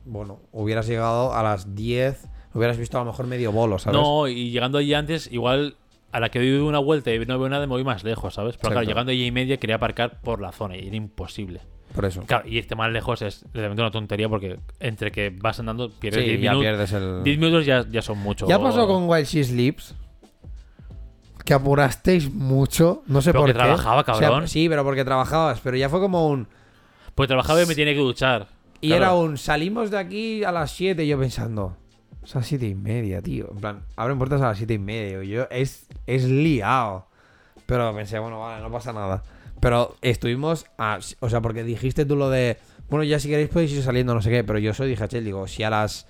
Bueno, 0.05 0.39
hubieras 0.51 0.87
llegado 0.87 1.33
a 1.33 1.41
las 1.43 1.75
10, 1.75 2.27
hubieras 2.53 2.77
visto 2.77 2.97
a 2.97 3.01
lo 3.03 3.11
mejor 3.11 3.25
medio 3.27 3.51
bolo, 3.51 3.79
¿sabes? 3.79 3.99
No, 3.99 4.27
y 4.27 4.51
llegando 4.51 4.77
allí 4.77 4.93
antes, 4.93 5.31
igual 5.31 5.75
a 6.11 6.19
la 6.19 6.29
que 6.29 6.39
doy 6.39 6.51
una 6.59 6.79
vuelta 6.79 7.13
y 7.13 7.19
no 7.25 7.37
veo 7.39 7.49
nada, 7.49 7.65
me 7.67 7.71
voy 7.73 7.83
más 7.83 8.03
lejos, 8.03 8.35
¿sabes? 8.35 8.55
Pero 8.57 8.71
claro, 8.71 8.87
llegando 8.87 9.11
allí 9.11 9.25
y 9.25 9.31
media 9.31 9.57
quería 9.57 9.75
aparcar 9.77 10.21
por 10.21 10.39
la 10.41 10.51
zona 10.51 10.77
y 10.77 10.87
era 10.87 10.95
imposible. 10.95 11.61
Por 11.95 12.05
eso. 12.05 12.21
Claro, 12.23 12.47
y 12.47 12.57
irte 12.57 12.75
más 12.75 12.91
lejos 12.91 13.21
es 13.21 13.45
realmente 13.53 13.81
una 13.81 13.91
tontería 13.91 14.27
porque 14.29 14.59
entre 14.79 15.11
que 15.11 15.29
vas 15.29 15.59
andando 15.59 15.89
pierdes 15.89 16.23
Sí, 16.25 16.29
10 16.31 16.41
ya 16.41 16.51
minutos. 16.51 16.61
pierdes 16.69 16.91
el. 16.93 17.23
10 17.23 17.37
minutos 17.39 17.65
ya, 17.65 17.85
ya 17.89 18.01
son 18.01 18.17
mucho. 18.19 18.47
Ya 18.47 18.59
pasó 18.59 18.85
con 18.85 19.09
While 19.09 19.23
She 19.25 19.43
Sleeps. 19.43 19.95
Que 21.45 21.53
apurasteis 21.53 22.33
mucho. 22.33 23.03
No 23.07 23.21
sé 23.21 23.31
Pero 23.31 23.41
por 23.41 23.47
que 23.49 23.53
qué. 23.53 23.59
trabajaba, 23.59 24.01
O 24.01 24.03
sea, 24.17 24.29
cabrón. 24.29 24.47
sí, 24.47 24.67
pero 24.67 24.83
porque 24.83 25.05
trabajabas. 25.05 25.59
Pero 25.61 25.77
ya 25.77 25.89
fue 25.89 25.99
como 25.99 26.27
un. 26.27 26.47
Pues 27.13 27.27
trabajaba 27.27 27.61
y 27.61 27.65
me 27.67 27.75
tiene 27.75 27.93
que 27.93 27.99
duchar. 27.99 28.47
Y 28.81 28.87
Claro. 28.87 29.03
era 29.03 29.13
un. 29.13 29.37
Salimos 29.37 29.91
de 29.91 29.97
aquí 29.99 30.43
a 30.43 30.51
las 30.51 30.71
7. 30.71 31.03
Y 31.03 31.07
yo 31.07 31.19
pensando. 31.19 31.77
Es 32.23 32.35
a 32.35 32.39
las 32.39 32.47
7 32.47 32.67
y 32.67 32.73
media, 32.75 33.21
tío. 33.21 33.49
En 33.51 33.57
plan, 33.61 33.81
abren 33.95 34.17
puertas 34.17 34.41
a 34.41 34.47
las 34.47 34.57
7 34.57 34.73
y 34.73 34.79
media. 34.79 35.23
Yo, 35.23 35.47
es, 35.51 35.87
es 36.07 36.25
liado. 36.25 37.07
Pero 37.67 37.93
pensé, 37.95 38.17
bueno, 38.19 38.39
vale, 38.39 38.63
no 38.63 38.71
pasa 38.71 38.91
nada. 38.91 39.23
Pero 39.59 39.95
estuvimos. 40.01 40.65
A, 40.77 40.99
o 41.19 41.29
sea, 41.29 41.41
porque 41.41 41.63
dijiste 41.63 42.05
tú 42.05 42.15
lo 42.15 42.29
de. 42.29 42.57
Bueno, 42.89 43.03
ya 43.03 43.19
si 43.19 43.29
queréis 43.29 43.49
podéis 43.49 43.71
ir 43.71 43.81
saliendo, 43.83 44.13
no 44.13 44.21
sé 44.21 44.29
qué. 44.29 44.43
Pero 44.43 44.59
yo 44.59 44.73
soy 44.73 44.89
dije 44.89 45.03
a 45.03 45.07
Chel, 45.07 45.23
digo, 45.25 45.47
si 45.47 45.63
a 45.63 45.69
las. 45.69 46.07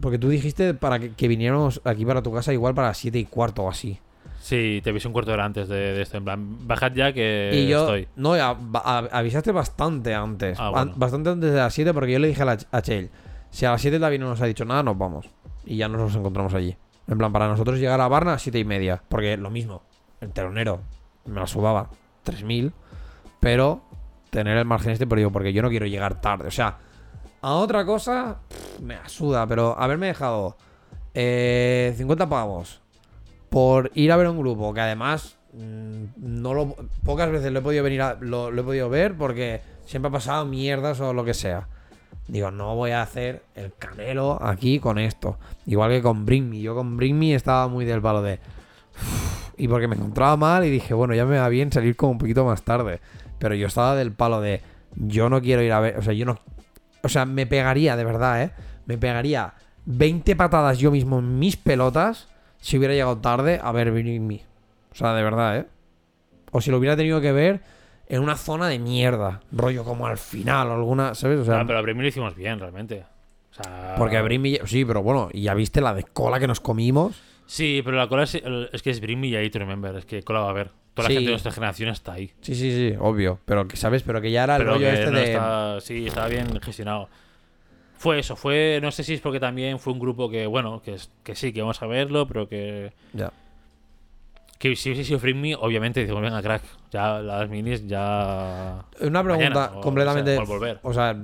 Porque 0.00 0.18
tú 0.18 0.28
dijiste 0.28 0.72
para 0.74 0.98
que, 0.98 1.12
que 1.12 1.28
viniéramos 1.28 1.80
aquí 1.84 2.06
para 2.06 2.22
tu 2.22 2.32
casa 2.32 2.52
igual 2.52 2.74
para 2.74 2.88
las 2.88 2.98
7 2.98 3.18
y 3.18 3.24
cuarto 3.26 3.64
o 3.64 3.68
así. 3.68 3.98
Sí, 4.40 4.80
te 4.82 4.90
avisé 4.90 5.08
un 5.08 5.12
cuarto 5.12 5.30
de 5.30 5.34
hora 5.34 5.44
antes 5.44 5.68
de, 5.68 5.76
de 5.76 6.00
esto. 6.00 6.16
En 6.16 6.24
plan, 6.24 6.66
bajad 6.66 6.92
ya 6.92 7.12
que 7.12 7.50
y 7.52 7.68
yo. 7.68 7.80
estoy. 7.82 8.08
No, 8.16 8.32
a- 8.32 8.98
avisaste 9.12 9.52
bastante 9.52 10.14
antes. 10.14 10.58
Ah, 10.58 10.70
bueno. 10.70 10.92
Bastante 10.96 11.28
antes 11.30 11.50
de 11.50 11.56
las 11.58 11.74
7 11.74 11.92
porque 11.92 12.12
yo 12.12 12.18
le 12.18 12.28
dije 12.28 12.40
a, 12.40 12.46
la, 12.46 12.58
a 12.70 12.80
Chel, 12.82 13.10
si 13.50 13.66
a 13.66 13.72
las 13.72 13.82
7 13.82 13.98
David 13.98 14.20
no 14.20 14.28
nos 14.30 14.40
ha 14.40 14.46
dicho 14.46 14.64
nada, 14.64 14.82
nos 14.82 14.96
vamos. 14.96 15.26
Y 15.66 15.76
ya 15.76 15.88
nos 15.88 16.14
encontramos 16.14 16.54
allí. 16.54 16.74
En 17.06 17.18
plan, 17.18 17.30
para 17.32 17.48
nosotros 17.48 17.78
llegar 17.78 18.00
a 18.00 18.08
Varna 18.08 18.34
a 18.34 18.38
7 18.38 18.58
y 18.58 18.64
media. 18.64 19.02
Porque 19.08 19.36
lo 19.36 19.50
mismo, 19.50 19.82
el 20.22 20.30
telonero 20.32 20.80
me 21.26 21.40
la 21.40 21.46
subaba 21.46 21.88
3.000. 22.24 22.72
Pero 23.40 23.82
tener 24.30 24.56
el 24.58 24.64
margen 24.64 24.92
este, 24.92 25.06
pero 25.06 25.18
digo, 25.20 25.30
porque 25.32 25.52
yo 25.52 25.62
no 25.62 25.68
quiero 25.70 25.86
llegar 25.86 26.20
tarde. 26.20 26.48
O 26.48 26.50
sea, 26.50 26.78
a 27.42 27.52
otra 27.54 27.84
cosa, 27.86 28.38
me 28.82 28.94
asuda. 28.96 29.46
Pero 29.46 29.78
haberme 29.78 30.06
dejado 30.08 30.56
eh, 31.14 31.94
50 31.96 32.28
pavos 32.28 32.80
por 33.48 33.90
ir 33.94 34.12
a 34.12 34.16
ver 34.16 34.28
un 34.28 34.38
grupo 34.38 34.72
que 34.74 34.80
además 34.80 35.36
mm, 35.54 36.04
no 36.18 36.54
lo, 36.54 36.76
pocas 37.04 37.30
veces 37.30 37.50
lo 37.50 37.58
he 37.58 37.62
podido 37.62 37.82
venir 37.82 38.02
a- 38.02 38.14
lo 38.20 38.48
he 38.50 38.62
podido 38.62 38.88
ver 38.88 39.16
porque 39.16 39.60
siempre 39.86 40.08
ha 40.08 40.12
pasado 40.12 40.44
mierdas 40.44 41.00
o 41.00 41.12
lo 41.12 41.24
que 41.24 41.34
sea. 41.34 41.66
Digo, 42.28 42.52
no 42.52 42.76
voy 42.76 42.92
a 42.92 43.02
hacer 43.02 43.42
el 43.56 43.72
canelo 43.76 44.38
aquí 44.40 44.78
con 44.78 44.98
esto. 44.98 45.36
Igual 45.66 45.90
que 45.90 46.02
con 46.02 46.24
Bring 46.26 46.48
Me. 46.48 46.60
Yo 46.60 46.76
con 46.76 46.96
Bring 46.96 47.18
Me 47.18 47.34
estaba 47.34 47.66
muy 47.66 47.84
del 47.84 48.00
palo 48.00 48.22
de. 48.22 48.38
Y 49.60 49.68
porque 49.68 49.88
me 49.88 49.96
encontraba 49.96 50.36
mal 50.36 50.64
y 50.64 50.70
dije, 50.70 50.94
bueno, 50.94 51.14
ya 51.14 51.26
me 51.26 51.38
va 51.38 51.48
bien 51.48 51.70
salir 51.70 51.94
como 51.96 52.12
un 52.12 52.18
poquito 52.18 52.44
más 52.44 52.62
tarde. 52.62 53.00
Pero 53.38 53.54
yo 53.54 53.66
estaba 53.66 53.94
del 53.94 54.12
palo 54.12 54.40
de. 54.40 54.62
Yo 54.96 55.28
no 55.28 55.40
quiero 55.40 55.62
ir 55.62 55.72
a 55.72 55.80
ver. 55.80 55.98
O 55.98 56.02
sea, 56.02 56.12
yo 56.14 56.24
no. 56.24 56.38
O 57.02 57.08
sea, 57.08 57.26
me 57.26 57.46
pegaría, 57.46 57.96
de 57.96 58.04
verdad, 58.04 58.42
¿eh? 58.42 58.50
Me 58.86 58.96
pegaría 58.98 59.54
20 59.84 60.34
patadas 60.36 60.78
yo 60.78 60.90
mismo 60.90 61.18
en 61.18 61.38
mis 61.38 61.56
pelotas 61.56 62.28
si 62.58 62.78
hubiera 62.78 62.94
llegado 62.94 63.18
tarde 63.18 63.60
a 63.62 63.70
ver 63.72 63.90
Bring 63.90 64.26
Me. 64.26 64.42
O 64.92 64.94
sea, 64.94 65.14
de 65.14 65.22
verdad, 65.22 65.58
¿eh? 65.58 65.66
O 66.52 66.60
si 66.60 66.70
lo 66.70 66.78
hubiera 66.78 66.96
tenido 66.96 67.20
que 67.20 67.32
ver 67.32 67.60
en 68.08 68.22
una 68.22 68.36
zona 68.36 68.66
de 68.68 68.78
mierda. 68.78 69.40
Rollo 69.52 69.84
como 69.84 70.06
al 70.06 70.18
final 70.18 70.68
o 70.68 70.74
alguna, 70.74 71.14
¿sabes? 71.14 71.38
O 71.40 71.44
sea, 71.44 71.60
Ah, 71.60 71.64
pero 71.66 71.78
a 71.78 71.82
Brimmy 71.82 72.02
lo 72.02 72.08
hicimos 72.08 72.34
bien, 72.34 72.58
realmente. 72.58 73.04
O 73.50 73.62
sea, 73.62 73.94
porque 73.96 74.20
Bring 74.20 74.42
Me... 74.42 74.60
Sí, 74.66 74.84
pero 74.84 75.02
bueno, 75.02 75.28
y 75.32 75.42
ya 75.42 75.54
viste 75.54 75.80
la 75.80 75.94
de 75.94 76.02
cola 76.04 76.40
que 76.40 76.46
nos 76.46 76.60
comimos. 76.60 77.20
Sí, 77.52 77.82
pero 77.84 77.96
la 77.96 78.06
cola 78.06 78.22
es, 78.22 78.36
es 78.36 78.80
que 78.82 78.90
es 78.90 79.00
Bring 79.00 79.18
Me 79.18 79.26
y 79.26 79.34
ahí 79.34 79.50
to 79.50 79.58
Remember. 79.58 79.96
Es 79.96 80.04
que 80.04 80.22
cola 80.22 80.38
va 80.38 80.46
a 80.46 80.50
haber. 80.50 80.70
Toda 80.94 81.08
Sí. 81.08 81.14
la 81.14 81.18
gente 81.20 81.26
de 81.26 81.32
nuestra 81.32 81.50
generación 81.52 81.88
está 81.88 82.12
ahí. 82.12 82.30
Sí, 82.42 82.54
sí, 82.54 82.70
sí, 82.70 82.96
obvio. 83.00 83.40
Pero 83.44 83.66
que, 83.66 83.76
¿sabes? 83.76 84.04
Pero 84.04 84.20
que 84.20 84.30
ya 84.30 84.44
era 84.44 84.54
el 84.56 84.62
Pero 84.62 84.74
rollo 84.74 84.86
que 84.86 84.92
este 84.92 85.10
no 85.10 85.18
de... 85.18 85.24
está- 85.32 85.80
sí, 85.80 86.06
estaba 86.06 86.28
bien 86.28 86.60
gestionado. 86.60 87.08
Fue 87.98 88.20
eso, 88.20 88.36
fue, 88.36 88.78
no 88.80 88.92
sé 88.92 89.02
si 89.02 89.14
es 89.14 89.20
porque 89.20 89.40
también 89.40 89.78
fue 89.80 89.92
un 89.92 89.98
grupo 89.98 90.30
que, 90.30 90.46
bueno, 90.46 90.80
que, 90.80 90.96
que 91.24 91.34
sí, 91.34 91.52
que 91.52 91.60
vamos 91.60 91.82
a 91.82 91.86
verlo, 91.86 92.26
pero 92.28 92.48
que, 92.48 92.92
Ya. 93.14 93.32
que 94.58 94.76
si 94.76 94.90
hubiese 94.90 95.04
sido 95.04 95.18
Bring 95.18 95.40
Me, 95.40 95.54
obviamente 95.56 96.00
decimos, 96.00 96.22
venga, 96.22 96.40
crack, 96.42 96.62
ya 96.92 97.18
las 97.20 97.48
minis 97.50 97.86
ya... 97.86 98.84
Una 99.00 99.22
pregunta 99.24 99.50
Mañana, 99.50 99.70
o- 99.74 99.80
completamente... 99.80 100.32
o 100.38 100.46
sea, 100.46 100.54
volver. 100.54 100.78
O 100.82 100.92
sea, 100.94 101.16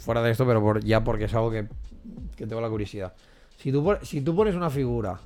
fuera 0.00 0.20
de 0.22 0.30
esto, 0.32 0.44
pero 0.46 0.60
por- 0.60 0.82
ya 0.84 1.02
porque 1.04 1.24
es 1.24 1.34
algo 1.34 1.50
que, 1.52 1.68
que 2.36 2.46
tengo 2.46 2.60
la 2.60 2.68
curiosidad. 2.68 3.14
Si 3.56 3.70
tú, 3.72 3.96
si 4.02 4.20
tú 4.22 4.34
pones 4.34 4.54
una 4.54 4.70
figura 4.70 5.18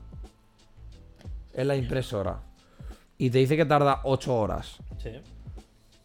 en 1.55 1.69
la 1.69 1.77
impresora 1.77 2.41
y 3.19 3.31
te 3.31 3.39
dice 3.39 3.57
que 3.57 3.65
tarda 3.65 4.01
8 4.05 4.35
horas 4.35 4.79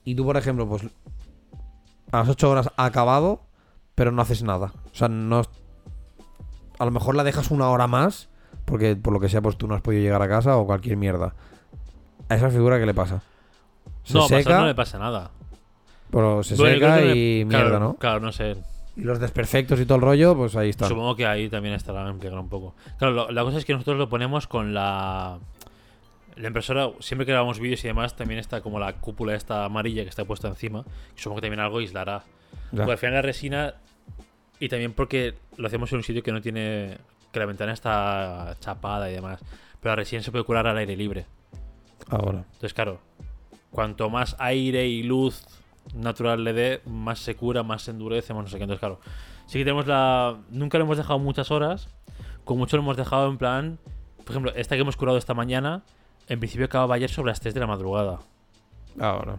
y 0.06 0.16
tú, 0.16 0.26
por 0.26 0.38
ejemplo, 0.38 0.68
pues 0.68 0.84
a 2.12 2.18
las 2.20 2.30
8 2.30 2.50
horas 2.50 2.70
ha 2.78 2.86
acabado, 2.86 3.42
pero 3.96 4.12
no 4.12 4.22
haces 4.22 4.42
nada. 4.44 4.72
O 4.92 4.96
sea, 4.96 5.08
no... 5.10 5.42
A 6.80 6.86
lo 6.86 6.92
mejor 6.92 7.16
la 7.16 7.24
dejas 7.24 7.52
una 7.52 7.70
hora 7.70 7.88
más 7.88 8.30
porque 8.66 8.96
por 8.96 9.14
lo 9.14 9.20
que 9.20 9.30
sea, 9.30 9.42
pues 9.42 9.58
tú 9.58 9.68
no 9.68 9.76
has 9.76 9.82
podido 9.82 10.02
llegar 10.02 10.22
a 10.22 10.28
casa 10.30 10.56
o 10.58 10.66
cualquier 10.66 10.96
mierda. 10.98 11.34
¿A 12.30 12.36
esa 12.36 12.50
figura 12.50 12.80
qué 12.80 12.86
le 12.86 12.94
pasa? 12.94 13.22
Se 14.04 14.14
No, 14.14 14.22
pasar 14.22 14.44
seca, 14.44 14.60
no 14.60 14.68
le 14.68 14.76
pasa 14.76 14.98
nada. 15.00 15.32
pero 16.12 16.42
se 16.44 16.56
seca 16.56 16.96
que 16.96 17.02
no 17.02 17.08
le- 17.08 17.16
y 17.16 17.46
claro, 17.46 17.64
mierda, 17.66 17.80
¿no? 17.80 17.96
Claro, 17.96 18.20
no 18.22 18.32
sé. 18.32 18.56
Y 18.96 19.02
los 19.02 19.20
desperfectos 19.20 19.80
y 19.80 19.86
todo 19.86 19.96
el 19.98 20.02
rollo, 20.04 20.36
pues 20.36 20.56
ahí 20.56 20.70
está. 20.70 20.88
Supongo 20.88 21.16
que 21.16 21.26
ahí 21.26 21.50
también 21.50 21.76
estará 21.76 22.12
plegar 22.14 22.40
un 22.40 22.50
poco. 22.50 22.76
Claro, 22.98 23.14
lo- 23.14 23.32
la 23.32 23.44
cosa 23.44 23.58
es 23.58 23.66
que 23.66 23.74
nosotros 23.74 23.98
lo 23.98 24.10
ponemos 24.10 24.48
con 24.48 24.74
la. 24.74 25.40
La 26.36 26.48
impresora, 26.48 26.90
siempre 27.00 27.26
que 27.26 27.34
grabamos 27.34 27.60
vídeos 27.60 27.84
y 27.84 27.88
demás, 27.88 28.16
también 28.16 28.40
está 28.40 28.62
como 28.62 28.80
la 28.80 28.94
cúpula 28.94 29.36
esta 29.36 29.66
amarilla 29.66 30.04
que 30.04 30.10
está 30.10 30.24
puesta 30.24 30.48
encima. 30.48 30.86
Supongo 31.16 31.38
que 31.42 31.48
también 31.48 31.60
algo 31.60 31.80
aislará. 31.80 32.24
Ya. 32.72 32.78
Porque 32.78 32.92
al 32.94 32.98
final 32.98 33.14
la 33.16 33.22
resina. 33.22 33.74
Y 34.60 34.70
también 34.70 34.94
porque 34.94 35.34
lo 35.58 35.68
hacemos 35.68 35.92
en 35.92 35.98
un 35.98 36.04
sitio 36.04 36.24
que 36.24 36.32
no 36.32 36.42
tiene. 36.42 36.98
Que 37.34 37.40
la 37.40 37.46
ventana 37.46 37.74
está 37.74 38.56
chapada 38.62 39.10
y 39.12 39.14
demás. 39.16 39.42
Pero 39.82 39.92
la 39.92 39.96
resina 39.98 40.22
se 40.24 40.32
puede 40.32 40.44
curar 40.46 40.66
al 40.68 40.78
aire 40.78 40.96
libre. 40.96 41.26
Ahora. 42.10 42.40
Entonces, 42.40 42.74
claro, 42.74 43.00
cuanto 43.72 44.10
más 44.10 44.36
aire 44.40 44.88
y 44.88 45.04
luz 45.04 45.46
natural 45.94 46.44
le 46.44 46.54
dé, 46.54 46.82
más 46.86 47.20
se 47.20 47.36
cura, 47.36 47.64
más 47.64 47.84
se 47.84 47.92
endurece, 47.92 48.34
más 48.34 48.44
no 48.44 48.50
sé 48.50 48.58
qué. 48.58 48.64
Entonces, 48.64 48.80
claro, 48.80 49.00
sí 49.48 49.58
que 49.60 49.66
tenemos 49.66 49.88
la. 49.88 50.38
Nunca 50.50 50.78
lo 50.78 50.86
hemos 50.86 50.98
dejado 50.98 51.20
muchas 51.20 51.52
horas. 51.52 51.90
Con 52.46 52.58
mucho 52.58 52.78
lo 52.78 52.84
hemos 52.84 52.98
dejado 52.98 53.30
en 53.30 53.38
plan. 53.38 53.80
Por 54.18 54.32
ejemplo, 54.32 54.52
esta 54.56 54.76
que 54.76 54.82
hemos 54.82 54.96
curado 54.98 55.18
esta 55.18 55.34
mañana, 55.34 55.84
en 56.28 56.40
principio 56.40 56.66
acababa 56.66 56.96
ayer 56.96 57.10
sobre 57.10 57.32
las 57.32 57.40
3 57.40 57.54
de 57.54 57.60
la 57.60 57.68
madrugada. 57.68 58.20
Ahora. 59.00 59.38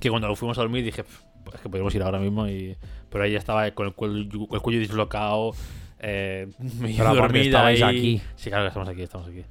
Que 0.00 0.10
cuando 0.10 0.28
lo 0.28 0.36
fuimos 0.36 0.58
a 0.58 0.60
dormir 0.62 0.84
dije, 0.84 1.04
"Pff, 1.04 1.20
es 1.54 1.60
que 1.60 1.68
podemos 1.68 1.94
ir 1.94 2.02
ahora 2.02 2.18
mismo. 2.18 2.46
y 2.48 2.76
Pero 3.10 3.24
ella 3.24 3.38
estaba 3.38 3.70
con 3.70 3.86
el 3.86 3.92
cuello, 3.94 4.46
el 4.52 4.60
cuello 4.60 4.78
dislocado. 4.80 5.52
Eh, 6.00 6.48
Pero 6.80 7.08
aparte 7.08 7.40
estabais 7.40 7.82
ahí. 7.82 7.98
aquí. 7.98 8.22
Sí, 8.36 8.50
claro 8.50 8.64
que 8.64 8.68
estamos 8.68 8.88
aquí, 8.88 9.02
estamos 9.02 9.28
aquí. 9.28 9.44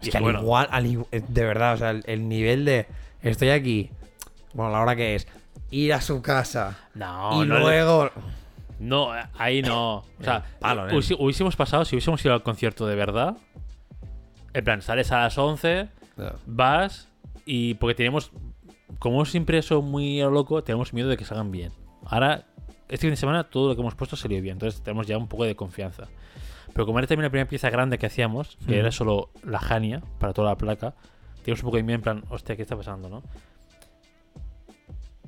Es 0.00 0.10
que 0.10 0.16
al 0.16 0.22
bueno, 0.22 0.40
igual, 0.42 0.68
al 0.70 0.86
eh, 1.12 1.22
de 1.26 1.44
verdad, 1.44 1.74
o 1.74 1.76
sea, 1.76 1.90
el, 1.90 2.02
el 2.06 2.28
nivel 2.28 2.64
de 2.64 2.86
estoy 3.22 3.50
aquí, 3.50 3.90
bueno, 4.54 4.72
la 4.72 4.80
hora 4.80 4.96
que 4.96 5.14
es, 5.14 5.26
ir 5.70 5.92
a 5.92 6.00
su 6.00 6.22
casa 6.22 6.78
no, 6.94 7.42
y 7.42 7.46
no 7.46 7.54
le- 7.54 7.60
luego... 7.60 8.10
No, 8.78 9.10
ahí 9.38 9.62
no. 9.62 9.98
O 9.98 10.04
sea, 10.22 10.38
El 10.54 10.58
palo, 10.58 10.88
¿eh? 10.88 11.00
hubiésemos 11.20 11.54
pasado, 11.54 11.84
si 11.84 11.94
hubiésemos 11.94 12.24
ido 12.24 12.34
al 12.34 12.42
concierto 12.42 12.84
de 12.86 12.96
verdad. 12.96 13.36
En 14.54 14.64
plan, 14.64 14.82
sales 14.82 15.12
a 15.12 15.20
las 15.20 15.38
11, 15.38 15.88
vas 16.46 17.08
y 17.46 17.74
porque 17.74 17.94
tenemos, 17.94 18.32
como 18.98 19.24
siempre 19.24 19.58
eso 19.58 19.82
muy 19.82 20.20
loco, 20.22 20.64
tenemos 20.64 20.92
miedo 20.92 21.08
de 21.08 21.16
que 21.16 21.24
salgan 21.24 21.52
bien. 21.52 21.72
Ahora, 22.06 22.44
este 22.88 23.06
fin 23.06 23.10
de 23.10 23.16
semana 23.16 23.44
todo 23.44 23.68
lo 23.68 23.74
que 23.76 23.80
hemos 23.82 23.94
puesto 23.94 24.16
salió 24.16 24.42
bien, 24.42 24.54
entonces 24.54 24.82
tenemos 24.82 25.06
ya 25.06 25.16
un 25.16 25.28
poco 25.28 25.44
de 25.44 25.54
confianza. 25.54 26.08
Pero 26.74 26.84
como 26.84 26.98
era 26.98 27.06
también 27.06 27.24
la 27.24 27.30
primera 27.30 27.48
pieza 27.48 27.70
grande 27.70 27.98
que 27.98 28.06
hacíamos, 28.06 28.58
que 28.66 28.78
era 28.80 28.90
solo 28.90 29.30
la 29.44 29.60
Jania 29.60 30.02
para 30.18 30.32
toda 30.32 30.50
la 30.50 30.56
placa, 30.56 30.94
tenemos 31.44 31.60
un 31.60 31.66
poco 31.66 31.76
de 31.76 31.82
miedo 31.84 31.96
en 31.96 32.02
plan, 32.02 32.24
hostia, 32.30 32.56
¿qué 32.56 32.62
está 32.62 32.76
pasando, 32.76 33.08
no? 33.08 33.22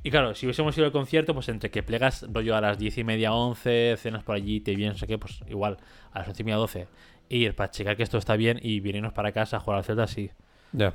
Y 0.04 0.10
claro, 0.10 0.34
si 0.34 0.44
hubiésemos 0.44 0.76
ido 0.76 0.84
al 0.84 0.92
concierto, 0.92 1.32
pues 1.32 1.48
entre 1.48 1.70
que 1.70 1.82
plegas 1.82 2.26
rollo 2.30 2.54
a 2.54 2.60
las 2.60 2.78
10 2.78 2.98
y 2.98 3.04
media, 3.04 3.32
11, 3.32 3.96
cenas 3.96 4.22
por 4.22 4.36
allí, 4.36 4.60
te 4.60 4.76
vienes, 4.76 4.96
no 4.96 4.98
sé 4.98 5.06
qué, 5.06 5.16
pues 5.16 5.40
igual 5.48 5.78
a 6.12 6.18
las 6.18 6.28
11 6.28 6.42
y 6.42 6.44
media, 6.44 6.56
12, 6.58 6.88
ir 7.30 7.56
para 7.56 7.70
checar 7.70 7.96
que 7.96 8.02
esto 8.02 8.18
está 8.18 8.36
bien 8.36 8.60
y 8.62 8.80
venirnos 8.80 9.14
para 9.14 9.32
casa 9.32 9.56
a 9.56 9.60
jugar 9.60 9.78
al 9.78 9.84
Zelda, 9.84 10.06
sí. 10.06 10.30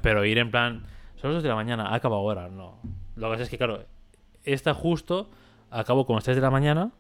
Pero 0.02 0.26
ir 0.26 0.38
en 0.38 0.52
plan, 0.52 0.84
son 1.16 1.32
las 1.32 1.38
2 1.38 1.44
de 1.44 1.50
la 1.50 1.56
mañana, 1.56 1.96
acaba 1.96 2.18
ahora, 2.18 2.50
no. 2.50 2.78
Lo 3.16 3.28
que 3.28 3.32
pasa 3.34 3.44
es 3.44 3.50
que, 3.50 3.58
claro, 3.58 3.84
esta 4.44 4.76
justo 4.76 5.32
acabó 5.72 6.06
como 6.06 6.20
las 6.20 6.26
3 6.26 6.38
de 6.38 6.42
la 6.42 6.52
mañana 6.52 6.92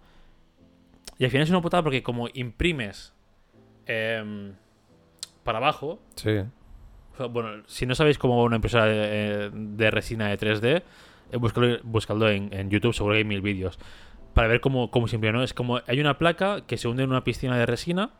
y 1.19 1.25
al 1.25 1.29
final 1.29 1.43
es 1.43 1.51
una 1.51 1.61
putada 1.61 1.83
porque 1.83 2.01
como 2.01 2.27
imprimes 2.33 3.13
em, 3.85 4.53
para 5.43 5.59
abajo, 5.59 5.99
Sí. 6.15 6.41
Bueno, 7.29 7.63
si 7.67 7.85
no 7.85 7.93
sabéis 7.95 8.17
cómo 8.17 8.37
va 8.37 8.43
una 8.45 8.55
impresora 8.55 8.85
de, 8.85 9.51
de 9.53 9.91
resina 9.91 10.29
de 10.29 10.39
3D, 10.39 10.83
buscadlo, 11.37 11.77
buscadlo 11.83 12.29
en, 12.29 12.53
en 12.53 12.69
YouTube, 12.69 12.93
seguro 12.93 13.13
que 13.13 13.19
hay 13.19 13.25
mil 13.25 13.41
vídeos. 13.41 13.79
Para 14.33 14.47
ver 14.47 14.61
cómo, 14.61 14.91
cómo 14.91 15.07
se 15.07 15.15
imprime, 15.15 15.37
¿no? 15.37 15.43
Es 15.43 15.53
como 15.53 15.81
hay 15.87 15.99
una 15.99 16.17
placa 16.17 16.61
que 16.61 16.77
se 16.77 16.87
hunde 16.87 17.03
en 17.03 17.09
una 17.09 17.23
piscina 17.23 17.57
de 17.57 17.65
resina 17.65 18.11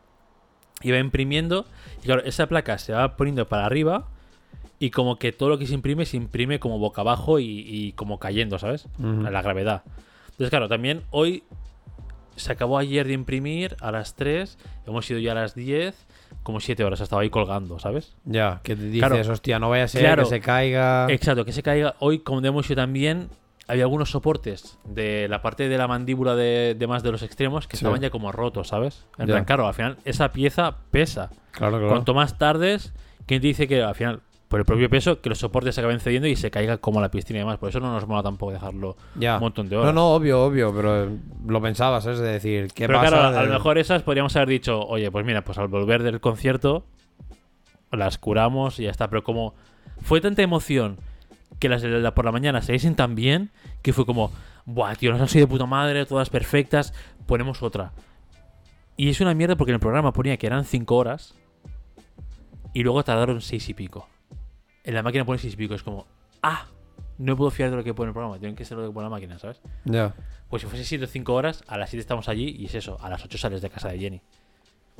y 0.82 0.92
va 0.92 0.98
imprimiendo. 0.98 1.66
Y 2.02 2.06
claro, 2.06 2.24
esa 2.24 2.48
placa 2.48 2.78
se 2.78 2.94
va 2.94 3.16
poniendo 3.16 3.48
para 3.48 3.66
arriba 3.66 4.08
y 4.80 4.92
como 4.92 5.18
que 5.18 5.32
todo 5.32 5.50
lo 5.50 5.58
que 5.58 5.68
se 5.68 5.74
imprime 5.74 6.06
se 6.06 6.18
imprime 6.18 6.60
como 6.60 6.80
boca 6.80 7.02
abajo 7.02 7.40
y, 7.40 7.66
y 7.68 7.94
como 7.94 8.20
cayendo, 8.20 8.58
¿sabes? 8.60 8.88
A 9.26 9.30
la 9.30 9.42
gravedad. 9.42 9.84
Entonces, 10.26 10.50
claro, 10.50 10.70
también 10.70 11.04
hoy 11.12 11.44
se 12.38 12.52
acabó 12.52 12.78
ayer 12.78 13.06
de 13.06 13.14
imprimir 13.14 13.76
a 13.82 13.92
las 13.92 14.16
3, 14.16 14.58
hemos 14.88 15.10
ido 15.12 15.20
ya 15.20 15.34
a 15.34 15.36
las 15.36 15.54
10, 15.54 16.08
como 16.44 16.60
7 16.60 16.84
horas, 16.84 17.02
estaba 17.02 17.22
ahí 17.22 17.30
colgando, 17.30 17.80
¿sabes? 17.80 18.16
Ya, 18.26 18.62
que 18.64 18.76
te 18.76 18.84
dices, 18.86 19.08
Claro. 19.10 19.32
hostia, 19.34 19.60
no 19.60 19.70
vaya 19.70 19.84
a 19.84 19.88
ser 19.88 20.02
Claro. 20.02 20.24
que 20.24 20.30
se 20.30 20.40
caiga. 20.42 21.08
Exacto, 21.10 21.46
que 21.46 21.52
se 21.52 21.62
caiga. 21.64 21.96
Hoy, 22.00 22.20
como 22.20 22.46
hemos 22.46 22.66
hecho 22.66 22.76
también, 22.76 23.30
había 23.68 23.84
algunos 23.84 24.10
soportes 24.10 24.80
de 24.84 25.28
la 25.30 25.42
parte 25.44 25.70
de 25.70 25.78
la 25.78 25.88
mandíbula 25.88 26.36
de, 26.36 26.76
de 26.78 26.88
más 26.88 27.04
de 27.04 27.12
los 27.12 27.22
extremos 27.22 27.68
que 27.68 27.78
Sí. 27.78 27.86
estaban 27.86 28.02
ya 28.02 28.10
como 28.10 28.32
rotos, 28.32 28.70
¿sabes? 28.70 29.06
En 29.20 29.28
plan, 29.28 29.46
claro, 29.46 29.68
al 29.68 29.74
final 29.76 29.98
esa 30.06 30.32
pieza 30.32 30.78
pesa. 30.90 31.30
Claro, 31.52 31.74
claro. 31.78 31.90
Cuanto 31.90 32.14
más 32.16 32.38
tardes, 32.40 32.94
¿quién 33.28 33.42
te 33.42 33.48
dice 33.48 33.68
que 33.68 33.84
al 33.84 33.94
final, 33.94 34.22
por 34.50 34.60
el 34.60 34.66
propio 34.66 34.90
peso, 34.90 35.22
que 35.22 35.30
los 35.30 35.38
soportes 35.38 35.76
se 35.76 35.80
acaben 35.82 36.00
cediendo 36.02 36.28
y 36.28 36.36
se 36.36 36.52
caiga 36.52 36.78
como 36.80 37.00
la 37.00 37.10
piscina 37.10 37.38
y 37.38 37.42
demás? 37.42 37.58
Por 37.60 37.70
eso 37.70 37.80
no 37.80 37.94
nos 37.94 38.06
mola 38.08 38.24
tampoco 38.24 38.52
dejarlo 38.52 38.98
Ya. 39.16 39.36
un 39.36 39.42
montón 39.42 39.70
de 39.70 39.76
No, 39.78 39.82
horas. 39.84 39.94
no, 39.94 40.08
obvio, 40.14 40.44
obvio, 40.44 40.74
pero 40.76 41.04
eh, 41.06 41.10
lo 41.48 41.62
pensabas, 41.62 42.06
es 42.08 42.20
decir, 42.20 42.68
¿qué 42.74 42.88
Pero 42.88 43.00
pasa? 43.00 43.10
claro, 43.18 43.38
a 43.38 43.44
lo 43.44 43.54
mejor 43.54 43.78
esas 43.78 44.02
podríamos 44.04 44.36
haber 44.36 44.50
dicho, 44.50 44.82
oye, 44.82 45.10
pues 45.12 45.26
mira, 45.26 45.44
pues 45.46 45.58
al 45.60 45.68
volver 45.70 46.04
del 46.04 46.20
concierto 46.20 46.84
las 47.92 48.18
curamos 48.18 48.80
y 48.80 48.84
ya 48.84 48.92
está. 48.92 49.08
Pero 49.10 49.24
como 49.24 49.54
fue 50.02 50.20
tanta 50.22 50.42
emoción 50.42 50.98
que 51.60 51.70
las 51.70 51.82
de 51.82 51.90
la 51.90 52.14
por 52.16 52.26
la 52.26 52.32
mañana 52.32 52.62
se 52.62 52.74
dicen 52.74 52.96
tan 52.96 53.16
bien 53.16 53.52
que 53.82 53.94
fue 53.94 54.06
como, 54.06 54.32
buah, 54.66 54.96
tío, 54.96 55.12
nos 55.12 55.22
han 55.22 55.28
sido 55.28 55.46
de 55.46 55.52
puta 55.52 55.66
madre, 55.66 56.06
todas 56.06 56.30
perfectas, 56.30 56.94
ponemos 57.28 57.62
otra. 57.64 57.92
Y 58.98 59.10
es 59.10 59.22
una 59.22 59.34
mierda 59.34 59.56
porque 59.56 59.72
en 59.72 59.76
el 59.76 59.80
programa 59.80 60.12
ponía 60.12 60.38
que 60.38 60.48
eran 60.48 60.66
5 60.66 60.96
horas 60.96 61.36
y 62.74 62.84
luego 62.84 63.04
tardaron 63.04 63.42
6 63.42 63.70
y 63.70 63.74
pico. 63.74 64.08
En 64.90 64.96
la 64.96 65.04
máquina 65.04 65.24
pone 65.24 65.38
6 65.38 65.54
y 65.54 65.58
pico, 65.58 65.76
es 65.76 65.84
como, 65.84 66.08
ah, 66.42 66.66
no 67.20 67.36
puedo 67.38 67.52
fiar 67.52 67.70
de 67.70 67.76
lo 67.78 67.84
que 67.84 67.94
pone 67.94 68.08
el 68.10 68.14
programa, 68.14 68.40
tienen 68.40 68.56
que 68.56 68.66
ser 68.66 68.76
lo 68.76 68.88
que 68.88 68.92
pone 68.92 69.06
la 69.06 69.12
máquina, 69.12 69.38
¿sabes? 69.38 69.62
Ya, 69.86 70.16
Pues 70.50 70.64
si 70.64 70.68
fuese 70.68 70.84
7 70.84 71.04
o 71.06 71.08
5 71.08 71.32
horas, 71.34 71.64
a 71.68 71.78
las 71.78 71.92
7 71.92 72.02
estamos 72.02 72.28
allí 72.28 72.56
y 72.58 72.66
es 72.66 72.74
eso, 72.74 72.98
a 73.00 73.08
las 73.08 73.24
8 73.24 73.38
sales 73.38 73.62
de 73.62 73.70
casa 73.70 73.90
de 73.90 74.00
Jenny. 74.00 74.22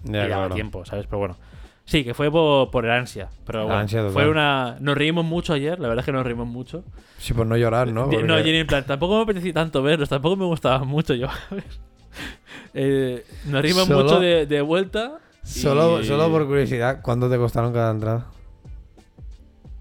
ya, 0.04 0.26
y 0.26 0.30
daba 0.30 0.44
claro. 0.44 0.54
tiempo, 0.56 0.86
¿sabes? 0.86 1.08
Pero 1.08 1.18
bueno. 1.18 1.38
Sí, 1.86 2.04
que 2.04 2.14
fue 2.14 2.30
por, 2.30 2.70
por 2.70 2.86
el 2.86 2.92
ansia. 2.92 3.30
Pero 3.48 3.64
bueno, 3.64 3.80
ansia 3.80 4.08
fue 4.12 4.30
una. 4.30 4.78
Nos 4.80 4.96
reímos 4.96 5.26
mucho 5.26 5.54
ayer, 5.54 5.80
la 5.80 5.88
verdad 5.88 6.04
es 6.04 6.06
que 6.06 6.12
nos 6.12 6.24
reímos 6.24 6.46
mucho. 6.48 6.84
Sí, 7.18 7.34
pues 7.34 7.48
no 7.48 7.58
llorar, 7.58 7.88
¿no? 7.92 8.06
No, 8.06 8.38
Jenny, 8.38 8.58
en 8.60 8.68
plan, 8.68 8.86
tampoco 8.86 9.16
me 9.16 9.24
apetecía 9.24 9.54
tanto 9.54 9.82
verlos, 9.82 10.08
tampoco 10.08 10.36
me 10.36 10.46
gustaba 10.46 10.84
mucho 10.86 11.16
yo. 11.16 11.28
Eh, 12.74 13.26
nos 13.46 13.62
reímos 13.64 13.86
Solo- 13.88 14.04
mucho 14.04 14.20
de, 14.20 14.46
de 14.46 14.62
vuelta. 14.62 15.20
Solo, 15.44 16.02
y- 16.02 16.06
solo 16.06 16.30
por 16.30 16.46
curiosidad, 16.46 17.00
¿cuánto 17.02 17.28
te 17.30 17.38
costaron 17.38 17.74
cada 17.74 17.90
entrada? 17.92 18.28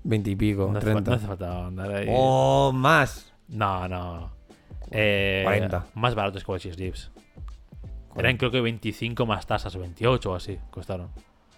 Veintipico, 0.05 0.69
No 0.73 0.79
hace, 0.79 0.87
fa- 0.87 0.93
treinta. 0.93 1.11
no 1.11 1.17
hace 1.17 1.27
falta 1.27 1.67
andar 1.67 1.91
ahí. 1.95 2.07
¡Oh, 2.11 2.73
más! 2.75 3.33
No, 3.49 3.89
no. 3.89 4.31
Eh, 4.91 5.43
40. 5.45 5.87
Más 5.95 6.15
baratos 6.15 6.45
que 6.45 6.51
Watch 6.53 6.67
Lips. 6.77 7.11
Eran 8.17 8.37
creo 8.37 8.51
que 8.51 8.61
25 8.61 9.27
más 9.27 9.47
tasas 9.47 9.75
o 9.77 9.81
28 9.81 10.33
o 10.33 10.35
así 10.35 10.59
costaron. 10.71 11.09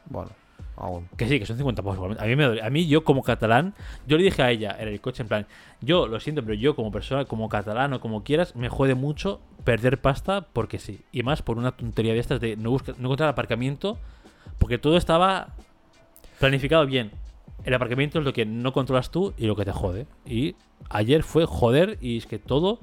Bueno, 0.07 0.31
aún. 0.77 1.09
Que 1.17 1.27
sí, 1.29 1.39
que 1.39 1.47
son 1.47 1.57
50 1.57 1.81
pavos 1.83 1.97
igualmente. 1.97 2.23
A 2.23 2.27
mí, 2.27 2.37
me 2.37 2.45
dolió. 2.45 2.65
a 2.65 2.71
mí, 2.71 2.87
yo 2.87 3.03
como 3.05 3.23
catalán, 3.23 3.75
yo 4.07 4.19
le 4.19 4.25
dije 4.25 4.43
a 4.43 4.51
ella 4.51 4.77
en 4.79 4.89
el 4.89 5.01
coche, 5.01 5.23
en 5.23 5.29
plan, 5.29 5.47
yo 5.81 6.07
lo 6.07 6.21
siento, 6.21 6.43
pero 6.43 6.55
yo 6.55 6.75
como 6.77 6.91
persona, 6.91 7.25
como 7.25 7.49
catalán 7.49 7.93
o 7.95 8.01
como 8.01 8.25
quieras, 8.25 8.57
me 8.57 8.69
jode 8.69 8.95
mucho 8.95 9.41
perder 9.65 10.01
pasta 10.01 10.43
porque 10.53 10.79
sí. 10.79 11.01
Y 11.13 11.23
más 11.23 11.41
por 11.41 11.57
una 11.57 11.73
tontería 11.73 12.13
de 12.13 12.19
estas 12.19 12.41
de 12.41 12.57
no, 12.57 12.71
busca- 12.71 12.95
no 12.99 13.07
encontrar 13.09 13.29
aparcamiento, 13.31 13.99
porque 14.59 14.77
todo 14.77 14.97
estaba 14.97 15.55
planificado 16.41 16.85
bien. 16.85 17.11
El 17.65 17.75
aparcamiento 17.75 18.19
es 18.19 18.25
lo 18.25 18.33
que 18.33 18.47
no 18.47 18.73
controlas 18.73 19.11
tú 19.11 19.35
y 19.37 19.47
lo 19.47 19.57
que 19.57 19.65
te 19.65 19.73
jode. 19.73 20.07
Y 20.27 20.57
ayer 20.89 21.23
fue 21.23 21.47
joder 21.47 21.99
y 22.01 22.17
es 22.19 22.27
que 22.27 22.39
todo... 22.39 22.79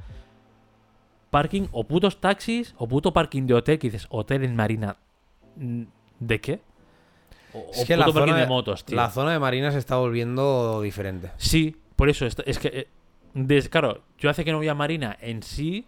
Parking 1.30 1.68
o 1.74 1.84
putos 1.84 2.22
taxis 2.22 2.74
o 2.78 2.88
puto 2.88 3.12
parking 3.12 3.48
de 3.48 3.54
hotel 3.54 3.80
que 3.80 3.88
dices, 3.90 4.08
hotel 4.10 4.46
en 4.46 4.56
Marina. 4.56 4.96
¿De 5.58 6.40
qué? 6.40 6.62
O, 7.54 7.66
Es 7.74 7.84
o 7.84 7.86
que 7.86 7.98
la 7.98 8.06
puto 8.06 8.20
zona, 8.20 8.38
de 8.38 8.46
motos, 8.48 8.86
tío. 8.86 8.96
la 8.96 9.10
zona 9.10 9.34
de 9.34 9.40
Marina 9.40 9.72
se 9.72 9.78
está 9.78 9.98
volviendo 9.98 10.82
diferente. 10.82 11.32
Sí, 11.36 11.76
por 11.98 12.10
eso. 12.10 12.26
Es 12.26 12.60
que. 12.60 12.88
eh, 13.36 13.70
claro, 13.70 14.04
yo 14.18 14.30
hace 14.30 14.46
que 14.46 14.54
no 14.54 14.58
voy 14.58 14.70
a 14.70 14.74
Marina 14.74 15.18
en 15.20 15.44
sí. 15.44 15.86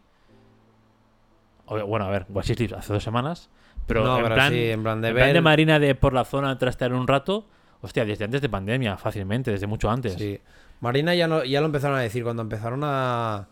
Bueno, 1.67 2.05
a 2.05 2.09
ver, 2.09 2.25
Watch 2.29 2.51
hace 2.51 2.93
dos 2.93 3.03
semanas. 3.03 3.49
Pero, 3.87 4.03
no, 4.03 4.17
en, 4.17 4.23
pero 4.23 4.35
plan, 4.35 4.51
sí, 4.51 4.69
en 4.69 4.83
plan 4.83 5.01
de 5.01 5.07
en 5.07 5.15
ver... 5.15 5.23
plan 5.23 5.33
de 5.33 5.41
Marina 5.41 5.79
de 5.79 5.95
por 5.95 6.13
la 6.13 6.25
zona 6.25 6.57
trastear 6.57 6.93
un 6.93 7.07
rato. 7.07 7.45
Hostia, 7.81 8.05
desde 8.05 8.25
antes 8.25 8.41
de 8.41 8.49
pandemia, 8.49 8.97
fácilmente, 8.97 9.51
desde 9.51 9.67
mucho 9.67 9.89
antes. 9.89 10.13
Sí. 10.13 10.39
Marina 10.81 11.15
ya, 11.15 11.27
no, 11.27 11.43
ya 11.43 11.59
lo 11.61 11.65
empezaron 11.67 11.97
a 11.97 12.01
decir 12.01 12.23
cuando 12.23 12.41
empezaron 12.41 12.81
a, 12.83 13.47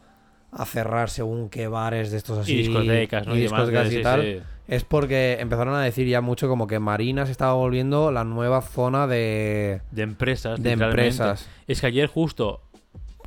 a 0.51 0.65
cerrar 0.65 1.09
según 1.09 1.49
qué 1.49 1.67
bares 1.67 2.11
de 2.11 2.17
estos 2.17 2.39
así. 2.39 2.53
y 2.53 2.57
discotecas, 2.57 3.25
¿no? 3.27 3.35
y 3.35 3.41
demás, 3.43 3.67
discotecas 3.67 3.93
y 3.93 4.01
tal. 4.03 4.21
sí. 4.23 4.39
Es 4.67 4.83
porque 4.83 5.37
empezaron 5.39 5.75
a 5.75 5.81
decir 5.81 6.07
ya 6.09 6.19
mucho 6.19 6.49
como 6.49 6.67
que 6.67 6.77
Marina 6.79 7.25
se 7.25 7.31
estaba 7.31 7.53
volviendo 7.53 8.11
la 8.11 8.25
nueva 8.25 8.61
zona 8.61 9.07
de, 9.07 9.79
De 9.91 10.01
empresas. 10.01 10.61
de 10.61 10.71
empresas. 10.73 11.47
Es 11.67 11.79
que 11.79 11.87
ayer 11.87 12.07
justo 12.07 12.59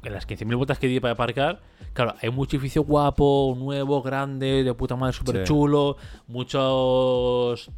en 0.03 0.12
las 0.12 0.28
15.000 0.28 0.55
vueltas 0.57 0.78
que 0.78 0.86
di 0.86 1.01
para 1.01 1.14
aparcar, 1.14 1.61
claro, 1.94 2.14
hay 2.20 2.28
mucho 2.28 2.57
edificio 2.57 2.84
guapo, 2.84 3.57
nuevo, 3.59 4.03
grande, 4.03 4.62
de 4.64 4.74
puta 4.74 4.96
madre, 4.96 5.14
súper 5.14 5.38
Sí. 5.38 5.44
chulo, 5.44 5.96
muchos. 6.28 7.70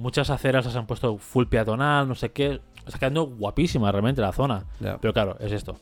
Muchas 0.00 0.30
aceras 0.30 0.64
las 0.64 0.74
han 0.76 0.86
puesto 0.86 1.18
full 1.18 1.44
peatonal, 1.44 2.08
no 2.08 2.14
sé 2.14 2.32
qué. 2.32 2.62
Está 2.86 2.98
quedando 2.98 3.24
guapísima 3.24 3.92
realmente 3.92 4.22
la 4.22 4.32
zona. 4.32 4.64
Ya. 4.80 4.96
Pero 4.98 5.12
claro, 5.12 5.36
es 5.40 5.52
esto. 5.52 5.78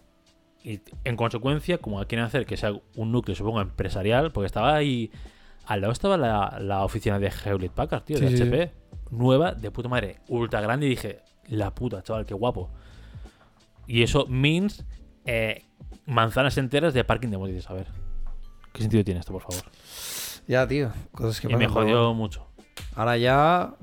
Y 0.64 0.80
en 1.04 1.16
consecuencia, 1.16 1.78
como 1.78 2.04
quieren 2.04 2.26
hacer 2.26 2.44
que 2.44 2.56
sea 2.56 2.72
un 2.96 3.12
núcleo, 3.12 3.36
supongo, 3.36 3.60
empresarial, 3.60 4.32
porque 4.32 4.46
estaba 4.46 4.74
ahí. 4.74 5.12
Al 5.66 5.82
lado 5.82 5.92
estaba 5.92 6.16
la, 6.16 6.58
la 6.60 6.84
oficina 6.84 7.20
de 7.20 7.30
Hewlett 7.30 7.70
Packard, 7.70 8.02
tío, 8.02 8.18
de 8.18 8.28
Sí, 8.30 8.36
sí, 8.38 8.42
HP. 8.42 8.72
Nueva, 9.12 9.52
de 9.52 9.70
puta 9.70 9.88
madre, 9.88 10.18
ultra 10.26 10.60
grande. 10.60 10.86
Y 10.86 10.90
dije, 10.90 11.20
la 11.46 11.72
puta, 11.72 12.02
chaval, 12.02 12.26
qué 12.26 12.34
guapo. 12.34 12.70
Y 13.86 14.02
eso 14.02 14.26
means 14.26 14.84
eh, 15.26 15.64
manzanas 16.06 16.58
enteras 16.58 16.92
de 16.92 17.04
parking 17.04 17.28
de 17.28 17.38
motos. 17.38 17.70
A 17.70 17.74
ver, 17.74 17.86
¿qué 18.72 18.82
sentido 18.82 19.04
tiene 19.04 19.20
esto, 19.20 19.32
por 19.32 19.42
favor? 19.42 19.62
Ya, 20.48 20.66
tío. 20.66 20.90
Cosas 21.12 21.40
que 21.40 21.52
Y 21.52 21.54
me 21.54 21.68
jodió 21.68 22.12
mucho. 22.14 22.48
Ahora 22.96 23.16
ya. 23.16 23.74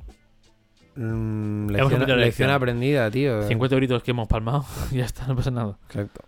Mm, 0.96 1.68
lección, 1.70 2.50
aprendida, 2.50 3.10
tío. 3.12 3.44
50 3.48 3.76
euritos 3.76 4.04
que 4.04 4.12
hemos 4.12 4.28
palmado, 4.28 4.66
ya 4.92 5.06
está, 5.06 5.28
no 5.28 5.36
pasa 5.36 5.52
nada. 5.52 5.78
Exacto. 5.88 6.22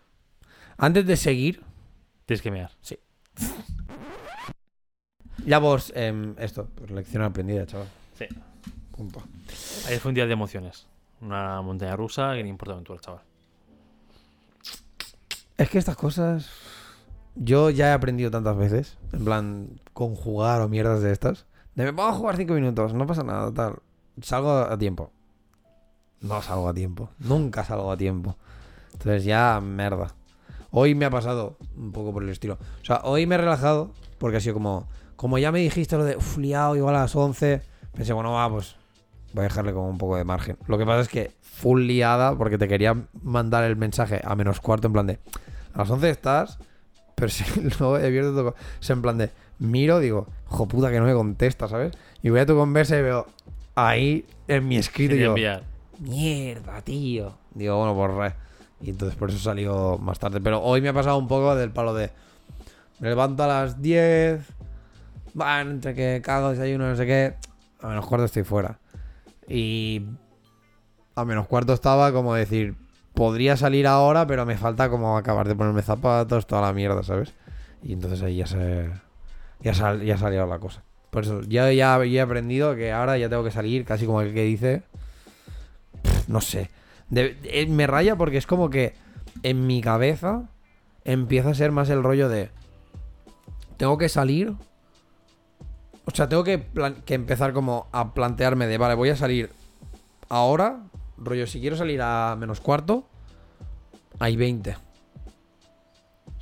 Antes 0.78 1.06
de 1.08 1.18
seguir, 1.18 1.64
Tienes 2.28 2.42
que 2.42 2.52
mear. 2.52 2.72
ya 5.46 5.60
vos. 5.60 5.94
em, 5.96 6.36
esto, 6.38 6.68
pues 6.76 6.92
lección 6.92 7.24
aprendida, 7.24 7.66
chaval. 7.66 7.88
Sí. 8.16 8.26
Punto. 8.92 9.24
Ayer 9.88 10.00
fue 10.02 10.10
un 10.10 10.16
día 10.16 10.26
de 10.26 10.34
emociones. 10.34 10.88
Una 11.22 11.62
montaña 11.62 11.96
rusa 11.96 12.34
que 12.36 12.44
no 12.44 12.50
importa 12.50 12.74
aventura, 12.74 13.00
chaval. 13.00 13.22
Es 15.58 15.70
que 15.70 15.78
estas 15.78 15.96
cosas. 15.96 16.52
Yo 17.36 17.70
ya 17.70 17.90
he 17.90 17.94
aprendido 17.94 18.30
tantas 18.30 18.58
veces. 18.58 18.98
En 19.14 19.24
plan, 19.24 19.70
conjugar 19.94 20.62
o 20.62 20.68
mierdas 20.68 21.02
de 21.02 21.14
estas. 21.14 21.46
De 21.76 21.90
me 21.90 22.02
a 22.02 22.12
jugar 22.12 22.36
5 22.36 22.54
minutos, 22.56 22.94
no 22.94 23.06
pasa 23.06 23.24
nada, 23.24 23.54
tal. 23.54 23.80
Salgo 24.22 24.52
a 24.52 24.78
tiempo. 24.78 25.12
No 26.22 26.42
salgo 26.42 26.68
a 26.70 26.74
tiempo. 26.74 27.10
Nunca 27.20 27.64
salgo 27.64 27.92
a 27.92 27.98
tiempo. 27.98 28.36
Entonces 28.94 29.24
ya, 29.24 29.60
merda. 29.62 30.14
Hoy 30.72 30.96
me 30.96 31.06
ha 31.06 31.10
pasado 31.10 31.58
un 31.78 31.92
poco 31.92 32.12
por 32.14 32.24
el 32.24 32.30
estilo. 32.30 32.58
O 32.82 32.86
sea, 32.86 33.02
hoy 33.04 33.26
me 33.26 33.36
he 33.36 33.38
relajado 33.38 33.92
porque 34.18 34.38
ha 34.38 34.40
sido 34.42 34.56
como. 34.56 34.88
Como 35.16 35.38
ya 35.40 35.52
me 35.52 35.60
dijiste 35.60 35.98
lo 35.98 36.04
de 36.06 36.16
uf, 36.18 36.38
liado 36.38 36.76
igual 36.76 36.96
a 36.96 37.02
las 37.02 37.16
11. 37.16 37.62
Pensé, 37.94 38.14
bueno, 38.14 38.34
va, 38.34 38.50
pues 38.50 38.76
voy 39.34 39.42
a 39.42 39.48
dejarle 39.48 39.74
como 39.74 39.90
un 39.90 39.98
poco 39.98 40.16
de 40.16 40.24
margen. 40.24 40.58
Lo 40.68 40.78
que 40.78 40.86
pasa 40.86 41.02
es 41.02 41.08
que 41.10 41.32
full 41.42 41.82
liada 41.84 42.36
porque 42.38 42.58
te 42.60 42.68
quería 42.68 42.96
mandar 43.24 43.64
el 43.64 43.76
mensaje 43.76 44.22
a 44.24 44.36
menos 44.36 44.60
cuarto 44.60 44.88
en 44.88 44.94
plan 44.94 45.08
de. 45.08 45.20
A 45.74 45.80
las 45.80 45.90
11 45.90 46.10
estás, 46.10 46.60
pero 47.16 47.30
si 47.30 47.44
luego 47.80 47.98
he 47.98 48.06
abierto 48.06 48.36
tu 48.36 48.44
co- 48.52 48.56
es 48.80 48.90
en 48.90 49.02
plan 49.02 49.18
de. 49.18 49.32
Miro, 49.60 50.00
digo, 50.00 50.28
jo 50.46 50.68
puta 50.68 50.92
que 50.92 51.00
no 51.00 51.06
me 51.08 51.14
contesta, 51.16 51.68
¿sabes? 51.68 51.92
Y 52.22 52.30
voy 52.30 52.40
a 52.42 52.46
tu 52.46 52.56
conversa 52.56 52.96
y 52.98 53.02
veo 53.02 53.26
ahí 53.78 54.26
en 54.48 54.68
mi 54.68 54.78
escrito 54.78 55.14
y 55.14 55.18
Sin 55.18 55.20
digo, 55.20 55.32
enviar. 55.34 55.64
mierda, 56.00 56.82
tío. 56.82 57.38
Digo, 57.54 57.78
bueno, 57.78 57.96
pues 57.96 58.34
re. 58.34 58.36
Y 58.82 58.90
entonces 58.92 59.18
por 59.18 59.30
eso 59.30 59.40
salió 59.40 59.98
más 59.98 60.20
tarde. 60.20 60.40
Pero 60.42 60.62
hoy 60.62 60.82
me 60.82 60.90
ha 60.90 60.94
pasado 60.94 61.18
un 61.18 61.28
poco 61.28 61.56
del 61.56 61.72
palo 61.72 61.94
de. 61.94 62.12
Me 63.00 63.10
levanto 63.10 63.44
a 63.44 63.48
las 63.48 63.82
10. 63.82 64.42
Van, 65.34 65.70
entre 65.72 65.94
que 65.94 66.22
cago, 66.24 66.50
desayuno, 66.52 66.90
no 66.90 66.96
sé 66.96 67.06
qué. 67.06 67.36
A 67.82 67.88
menos 67.90 68.06
cuarto 68.08 68.26
estoy 68.26 68.44
fuera. 68.44 68.80
Y. 69.48 70.04
A 71.16 71.26
menos 71.26 71.48
cuarto 71.48 71.74
estaba 71.74 72.12
como 72.12 72.34
decir. 72.34 72.76
Podría 73.14 73.58
salir 73.58 73.88
ahora, 73.88 74.28
pero 74.28 74.46
me 74.46 74.58
falta 74.58 74.90
como 74.90 75.18
acabar 75.18 75.48
de 75.48 75.56
ponerme 75.56 75.82
zapatos, 75.82 76.46
toda 76.46 76.62
la 76.62 76.74
mierda, 76.74 77.02
¿sabes? 77.02 77.34
Y 77.82 77.94
entonces 77.94 78.22
ahí 78.22 78.38
ya 78.38 78.46
se. 78.46 78.92
Ya, 79.62 79.74
sal- 79.74 80.04
ya 80.04 80.14
ha 80.16 80.18
salido 80.20 80.46
la 80.46 80.60
cosa. 80.60 80.84
Por 81.10 81.24
eso, 81.24 81.42
ya, 81.42 81.72
ya, 81.72 82.04
he 82.04 82.22
aprendido 82.22 82.76
que 82.76 82.92
ahora 82.92 83.18
ya 83.18 83.30
tengo 83.30 83.44
que 83.44 83.52
salir, 83.52 83.86
casi 83.86 84.06
como 84.06 84.22
el 84.22 84.34
que 84.34 84.44
dice. 84.44 84.84
No 86.28 86.42
sé. 86.42 86.70
De- 87.10 87.38
eh, 87.44 87.66
me 87.68 87.88
raya 87.88 88.16
porque 88.16 88.38
es 88.38 88.46
como 88.46 88.70
que 88.70 88.94
en 89.44 89.66
mi 89.66 89.82
cabeza 89.82 90.50
empieza 91.06 91.50
a 91.50 91.54
ser 91.56 91.72
más 91.72 91.90
el 91.90 92.04
rollo 92.04 92.28
de. 92.30 92.50
Tengo 93.78 93.98
que 93.98 94.10
salir. 94.10 94.54
O 96.06 96.12
sea, 96.12 96.30
tengo 96.30 96.44
que, 96.44 96.64
que 97.06 97.14
empezar 97.14 97.54
como 97.54 97.88
a 97.92 98.14
plantearme 98.14 98.68
de, 98.68 98.78
vale, 98.78 98.96
voy 98.96 99.10
a 99.10 99.16
salir 99.16 99.50
ahora. 100.30 100.84
Rollo, 101.18 101.48
si 101.48 101.60
quiero 101.60 101.76
salir 101.76 102.02
a 102.02 102.36
menos 102.38 102.62
cuarto, 102.62 103.08
hay 104.20 104.36
20. 104.36 104.76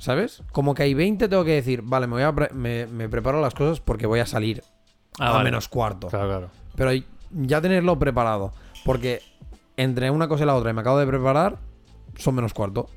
¿Sabes? 0.06 0.40
Como 0.52 0.72
que 0.72 0.84
hay 0.84 0.94
20, 0.94 1.28
tengo 1.28 1.44
que 1.44 1.50
decir, 1.54 1.82
vale, 1.82 2.06
me, 2.06 2.12
voy 2.12 2.22
a 2.22 2.32
pre- 2.32 2.50
me, 2.54 2.86
me 2.86 3.08
preparo 3.08 3.40
las 3.40 3.54
cosas 3.54 3.80
porque 3.80 4.06
voy 4.06 4.20
a 4.20 4.26
salir 4.26 4.62
Ah, 5.18 5.30
a 5.30 5.32
vale. 5.32 5.44
menos 5.46 5.66
cuarto. 5.66 6.06
Claro, 6.06 6.28
claro. 6.28 6.50
Pero 6.76 6.92
ya 7.32 7.60
tenerlo 7.60 7.98
preparado. 7.98 8.52
Porque 8.84 9.20
entre 9.76 10.08
una 10.12 10.28
cosa 10.28 10.44
y 10.44 10.46
la 10.46 10.54
otra, 10.54 10.70
y 10.70 10.74
me 10.74 10.82
acabo 10.82 10.96
de 11.00 11.08
preparar, 11.08 11.58
son 12.16 12.36
menos 12.36 12.54
cuarto. 12.54 12.88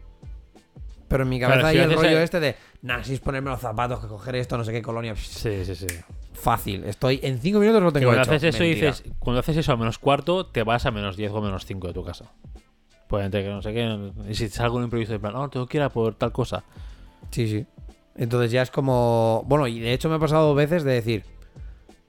Pero 1.07 1.23
en 1.23 1.29
mi 1.29 1.39
cabeza 1.39 1.61
Claro, 1.61 1.71
si 1.73 1.77
hay 1.79 1.83
el 1.85 1.95
rollo 1.95 2.19
este 2.19 2.39
de, 2.39 2.55
nah, 2.83 3.01
si 3.01 3.15
es 3.15 3.19
ponerme 3.21 3.49
los 3.49 3.59
zapatos, 3.59 3.99
que 4.01 4.07
coger 4.07 4.35
esto, 4.35 4.55
no 4.55 4.63
sé 4.63 4.71
qué 4.71 4.83
colonia. 4.83 5.15
pff, 5.15 5.23
Sí, 5.25 5.65
sí, 5.65 5.73
sí. 5.73 5.87
Fácil. 6.33 6.83
Estoy 6.83 7.19
en 7.23 7.39
5 7.39 7.59
minutos 7.59 7.81
lo 7.81 7.91
tengo 7.91 8.05
cuando 8.05 8.21
hecho. 8.21 8.31
haces 8.33 8.53
eso 8.53 8.63
Mentira. 8.63 8.91
dices, 8.91 9.11
cuando 9.17 9.39
haces 9.39 9.57
eso 9.57 9.71
a 9.73 9.77
menos 9.77 9.97
cuarto, 9.97 10.45
te 10.45 10.61
vas 10.61 10.85
a 10.85 10.91
menos 10.91 11.17
10 11.17 11.31
o 11.31 11.41
menos 11.41 11.65
5 11.65 11.87
de 11.87 11.93
tu 11.93 12.03
casa. 12.03 12.25
Pues 13.07 13.25
entre 13.25 13.41
que 13.43 13.49
no 13.49 13.63
sé 13.63 13.73
qué. 13.73 14.11
Y 14.29 14.35
si 14.35 14.45
te 14.49 14.51
salgo 14.55 14.77
un 14.77 14.83
imprevisto 14.83 15.13
de 15.13 15.19
plan, 15.19 15.33
no, 15.33 15.49
tengo 15.49 15.65
que 15.65 15.77
ir 15.77 15.81
a 15.83 15.89
por 15.89 16.13
tal 16.13 16.31
cosa. 16.31 16.63
Sí, 17.31 17.47
sí. 17.47 17.65
Entonces 18.15 18.51
ya 18.51 18.61
es 18.61 18.71
como. 18.71 19.43
Bueno, 19.47 19.67
y 19.67 19.79
de 19.79 19.93
hecho 19.93 20.09
me 20.09 20.15
ha 20.15 20.19
pasado 20.19 20.53
veces 20.55 20.83
de 20.83 20.93
decir, 20.93 21.23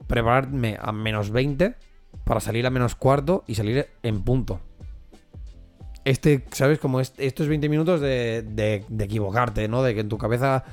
prepararme 0.06 0.76
a 0.80 0.92
menos 0.92 1.30
20 1.30 1.74
para 2.24 2.40
salir 2.40 2.66
a 2.66 2.70
menos 2.70 2.94
cuarto 2.94 3.44
y 3.46 3.54
salir 3.54 3.86
en 4.02 4.22
punto. 4.22 4.60
Este, 6.04 6.44
¿sabes? 6.52 6.78
Como 6.78 7.00
es- 7.00 7.14
estos 7.18 7.46
20 7.48 7.68
minutos 7.68 8.00
de, 8.00 8.42
de- 8.42 8.84
de 8.88 9.04
equivocarte, 9.04 9.68
¿no? 9.68 9.82
De 9.82 9.94
que 9.94 10.00
en 10.00 10.08
tu 10.08 10.18
cabeza 10.18 10.64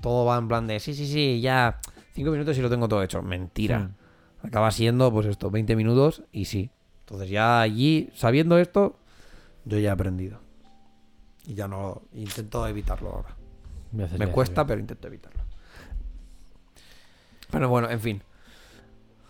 todo 0.00 0.24
va 0.26 0.36
en 0.36 0.46
plan 0.48 0.66
de, 0.66 0.78
sí, 0.80 0.94
sí, 0.94 1.06
sí, 1.06 1.40
ya 1.40 1.80
5 2.12 2.30
minutos 2.30 2.56
y 2.58 2.60
lo 2.60 2.70
tengo 2.70 2.86
todo 2.88 3.02
hecho. 3.02 3.22
Mentira. 3.22 3.90
Acaba 4.42 4.70
siendo, 4.70 5.10
pues 5.10 5.26
esto, 5.26 5.50
20 5.50 5.74
minutos 5.74 6.22
y 6.30 6.44
sí. 6.44 6.70
Entonces 7.00 7.30
ya 7.30 7.60
allí, 7.62 8.10
sabiendo 8.14 8.58
esto, 8.58 8.98
yo 9.64 9.78
ya 9.78 9.88
he 9.88 9.92
aprendido. 9.92 10.38
Y 11.46 11.54
ya 11.54 11.66
no 11.66 12.02
intento 12.12 12.66
evitarlo 12.66 13.10
ahora. 13.10 13.36
Me, 13.94 14.26
cuesta, 14.28 14.66
pero 14.66 14.80
intento 14.80 15.06
evitarlo. 15.08 15.40
Pero 17.50 17.68
bueno, 17.68 17.90
en 17.90 18.00
fin. 18.00 18.22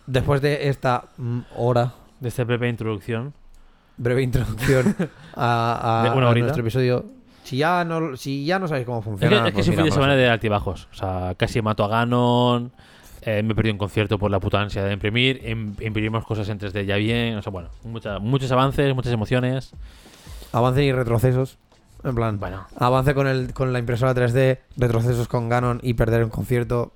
Después 0.06 0.40
de 0.40 0.68
esta 0.68 1.08
mm, 1.16 1.40
hora. 1.56 1.92
De 2.20 2.28
esta 2.28 2.44
breve 2.44 2.68
introducción. 2.68 3.34
breve 3.96 4.22
introducción 4.22 4.96
a, 5.34 6.12
nuestro 6.36 6.62
episodio. 6.62 7.04
Si 7.42 7.58
ya 7.58 7.84
no, 7.84 8.16
si 8.16 8.44
ya 8.46 8.58
no 8.58 8.66
sabéis 8.68 8.86
cómo 8.86 8.98
Es 9.00 9.04
que, 9.04 9.10
funciona. 9.10 9.36
es 9.36 9.42
que 9.44 9.52
pues 9.52 9.64
es 9.66 9.68
un 9.68 9.74
fin 9.74 9.82
mira, 9.82 9.84
de 9.84 9.90
semana 9.92 10.14
de 10.16 10.28
altibajos. 10.28 10.88
O 10.92 10.94
sea, 10.94 11.34
casi 11.36 11.60
mato 11.60 11.84
a 11.84 11.88
Ganon. 11.88 12.72
eh, 13.20 13.42
me 13.42 13.54
perdido 13.54 13.74
un 13.74 13.78
concierto 13.78 14.18
por 14.18 14.30
la 14.30 14.40
puta 14.40 14.60
ansia 14.60 14.82
de 14.84 14.92
imprimir. 14.94 15.42
im- 15.44 15.74
imprimimos 15.84 16.24
cosas 16.24 16.48
en 16.48 16.58
3D 16.58 16.86
ya 16.86 16.96
bien. 16.96 17.36
O 17.36 17.42
sea, 17.42 17.50
bueno, 17.52 17.68
mucha- 17.84 18.18
muchos 18.18 18.50
avances, 18.50 18.94
muchas 18.94 19.12
emociones. 19.12 19.74
Avancen 20.52 20.84
y 20.84 20.92
retrocesos. 20.92 21.58
En 22.04 22.14
plan, 22.14 22.38
Bueno, 22.38 22.66
avance 22.76 23.14
con, 23.14 23.26
el, 23.26 23.52
con 23.54 23.72
la 23.72 23.78
impresora 23.78 24.14
3D, 24.14 24.58
retrocesos 24.76 25.26
con 25.26 25.48
Ganon 25.48 25.80
y 25.82 25.94
perder 25.94 26.22
un 26.24 26.30
concierto. 26.30 26.92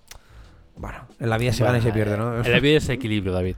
Bueno, 0.77 0.99
en 1.19 1.31
la 1.31 1.39
vida 1.39 1.53
se 1.53 1.65
gana 1.65 1.79
y 1.79 1.83
se 1.83 1.93
pierde, 1.93 2.17
¿no? 2.17 2.39
En 2.43 2.53
la 2.53 2.61
vida 2.61 2.77
es 2.79 2.89
equilibrio, 2.89 3.33
David. 3.33 3.57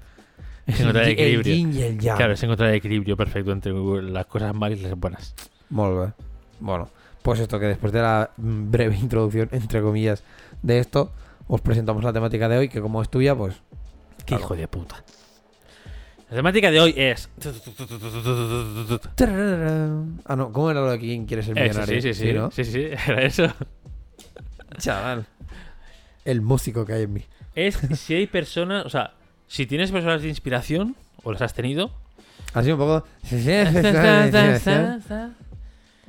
Es 0.66 0.76
el, 0.80 0.86
encontrar 0.86 1.04
el 1.04 1.10
el 1.10 1.18
equilibrio. 1.18 1.54
yin 1.54 1.74
y 1.74 1.82
el 1.82 1.98
yang. 1.98 2.16
Claro, 2.16 2.32
es 2.34 2.42
encontrar 2.42 2.70
el 2.70 2.76
equilibrio 2.76 3.16
perfecto 3.16 3.50
entre 3.52 3.72
las 4.02 4.26
cosas 4.26 4.54
malas 4.54 4.78
y 4.78 4.82
las 4.82 4.94
buenas. 4.98 5.34
Molt 5.70 5.98
bé. 5.98 6.12
Bueno, 6.60 6.88
pues 7.22 7.40
esto 7.40 7.58
que 7.58 7.66
después 7.66 7.92
de 7.92 8.00
la 8.00 8.30
breve 8.36 8.96
introducción, 8.96 9.48
entre 9.52 9.82
comillas, 9.82 10.22
de 10.62 10.78
esto, 10.78 11.10
os 11.48 11.60
presentamos 11.60 12.04
la 12.04 12.12
temática 12.12 12.48
de 12.48 12.58
hoy, 12.58 12.68
que 12.68 12.80
como 12.80 13.02
es 13.02 13.08
tuya, 13.08 13.34
pues... 13.34 13.60
Qué 14.18 14.24
Claro. 14.36 14.44
hijo 14.44 14.56
de 14.56 14.68
puta. 14.68 15.02
La 16.30 16.36
temática 16.36 16.70
de 16.70 16.80
hoy 16.80 16.94
es. 16.96 17.28
Ah, 20.24 20.36
no, 20.36 20.52
¿cómo 20.52 20.70
era 20.70 20.80
lo 20.80 20.90
de 20.92 20.98
quién 20.98 21.26
quiere 21.26 21.42
ser 21.42 21.54
millonario? 21.54 22.00
sí, 22.00 22.14
sí, 22.14 22.26
sí. 22.26 22.32
¿no? 22.32 22.50
Sí, 22.50 22.64
sí, 22.64 22.84
era 23.06 23.22
eso. 23.22 23.46
Chaval. 24.78 25.26
El 26.24 26.40
músico 26.40 26.84
que 26.86 26.92
hay 26.92 27.02
en 27.02 27.12
mí. 27.14 27.24
Es 27.54 27.76
si 27.98 28.14
hay 28.14 28.26
personas. 28.26 28.86
O 28.86 28.90
sea, 28.90 29.14
si 29.48 29.66
tienes 29.66 29.90
personas 29.90 30.22
de 30.22 30.28
inspiración, 30.28 30.94
o 31.24 31.32
las 31.32 31.42
has 31.42 31.52
tenido. 31.54 31.90
Sido 32.62 32.74
un 32.76 32.80
poco... 32.80 33.06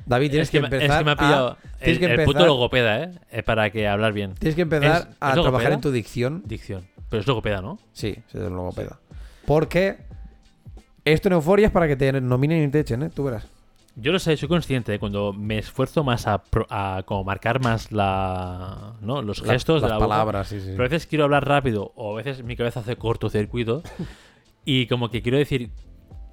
David, 0.06 0.30
tienes 0.30 0.48
es 0.48 0.50
que, 0.50 0.58
empezar 0.58 0.82
es 0.82 0.98
que 0.98 1.04
me 1.04 1.10
ha 1.12 1.16
pillado. 1.16 1.56
el, 1.80 1.98
que 1.98 2.04
el 2.06 2.10
empezar- 2.12 2.24
puto 2.24 2.46
logopeda, 2.46 3.02
¿eh? 3.30 3.42
Para 3.44 3.70
que 3.70 3.86
hablar 3.86 4.12
bien. 4.12 4.34
Tienes 4.34 4.56
que 4.56 4.62
empezar 4.62 5.08
¿Es- 5.10 5.16
a 5.20 5.32
trabajar 5.34 5.72
en 5.72 5.80
tu 5.80 5.92
dicción. 5.92 6.42
Dicción. 6.46 6.86
Pero 7.08 7.20
es 7.20 7.26
logopeda, 7.26 7.60
¿no? 7.60 7.78
Sí, 7.92 8.14
sí, 8.30 8.38
es 8.38 8.50
logopeda. 8.50 8.98
Porque 9.46 9.98
esto 11.04 11.28
en 11.28 11.34
Euforia 11.34 11.66
es 11.66 11.72
para 11.72 11.88
que 11.88 11.96
te 11.96 12.12
nominen 12.20 12.64
y 12.64 12.68
te 12.70 12.80
echen, 12.80 13.02
¿eh? 13.04 13.10
Tú 13.14 13.24
verás. 13.24 13.46
Yo 13.94 14.10
lo 14.10 14.18
sé, 14.18 14.36
soy 14.38 14.48
consciente 14.48 14.90
de 14.92 14.98
cuando 14.98 15.34
me 15.34 15.58
esfuerzo 15.58 16.02
más 16.02 16.26
a, 16.26 16.38
pro- 16.42 16.66
a 16.70 17.02
como 17.04 17.24
marcar 17.24 17.60
más 17.60 17.92
la, 17.92 18.94
¿no? 19.02 19.20
los 19.20 19.42
La- 19.42 19.52
gestos 19.52 19.82
las 19.82 19.88
de 19.90 19.92
la 19.92 19.96
boca. 19.98 20.08
palabras, 20.08 20.48
sí, 20.48 20.60
sí. 20.60 20.68
Pero 20.70 20.84
a 20.84 20.88
veces 20.88 21.06
quiero 21.06 21.24
hablar 21.24 21.46
rápido 21.46 21.92
o 21.94 22.12
a 22.14 22.16
veces 22.16 22.42
mi 22.42 22.56
cabeza 22.56 22.80
hace 22.80 22.96
cortocircuito 22.96 23.82
y 24.64 24.86
como 24.86 25.10
que 25.10 25.20
quiero 25.20 25.36
decir 25.36 25.70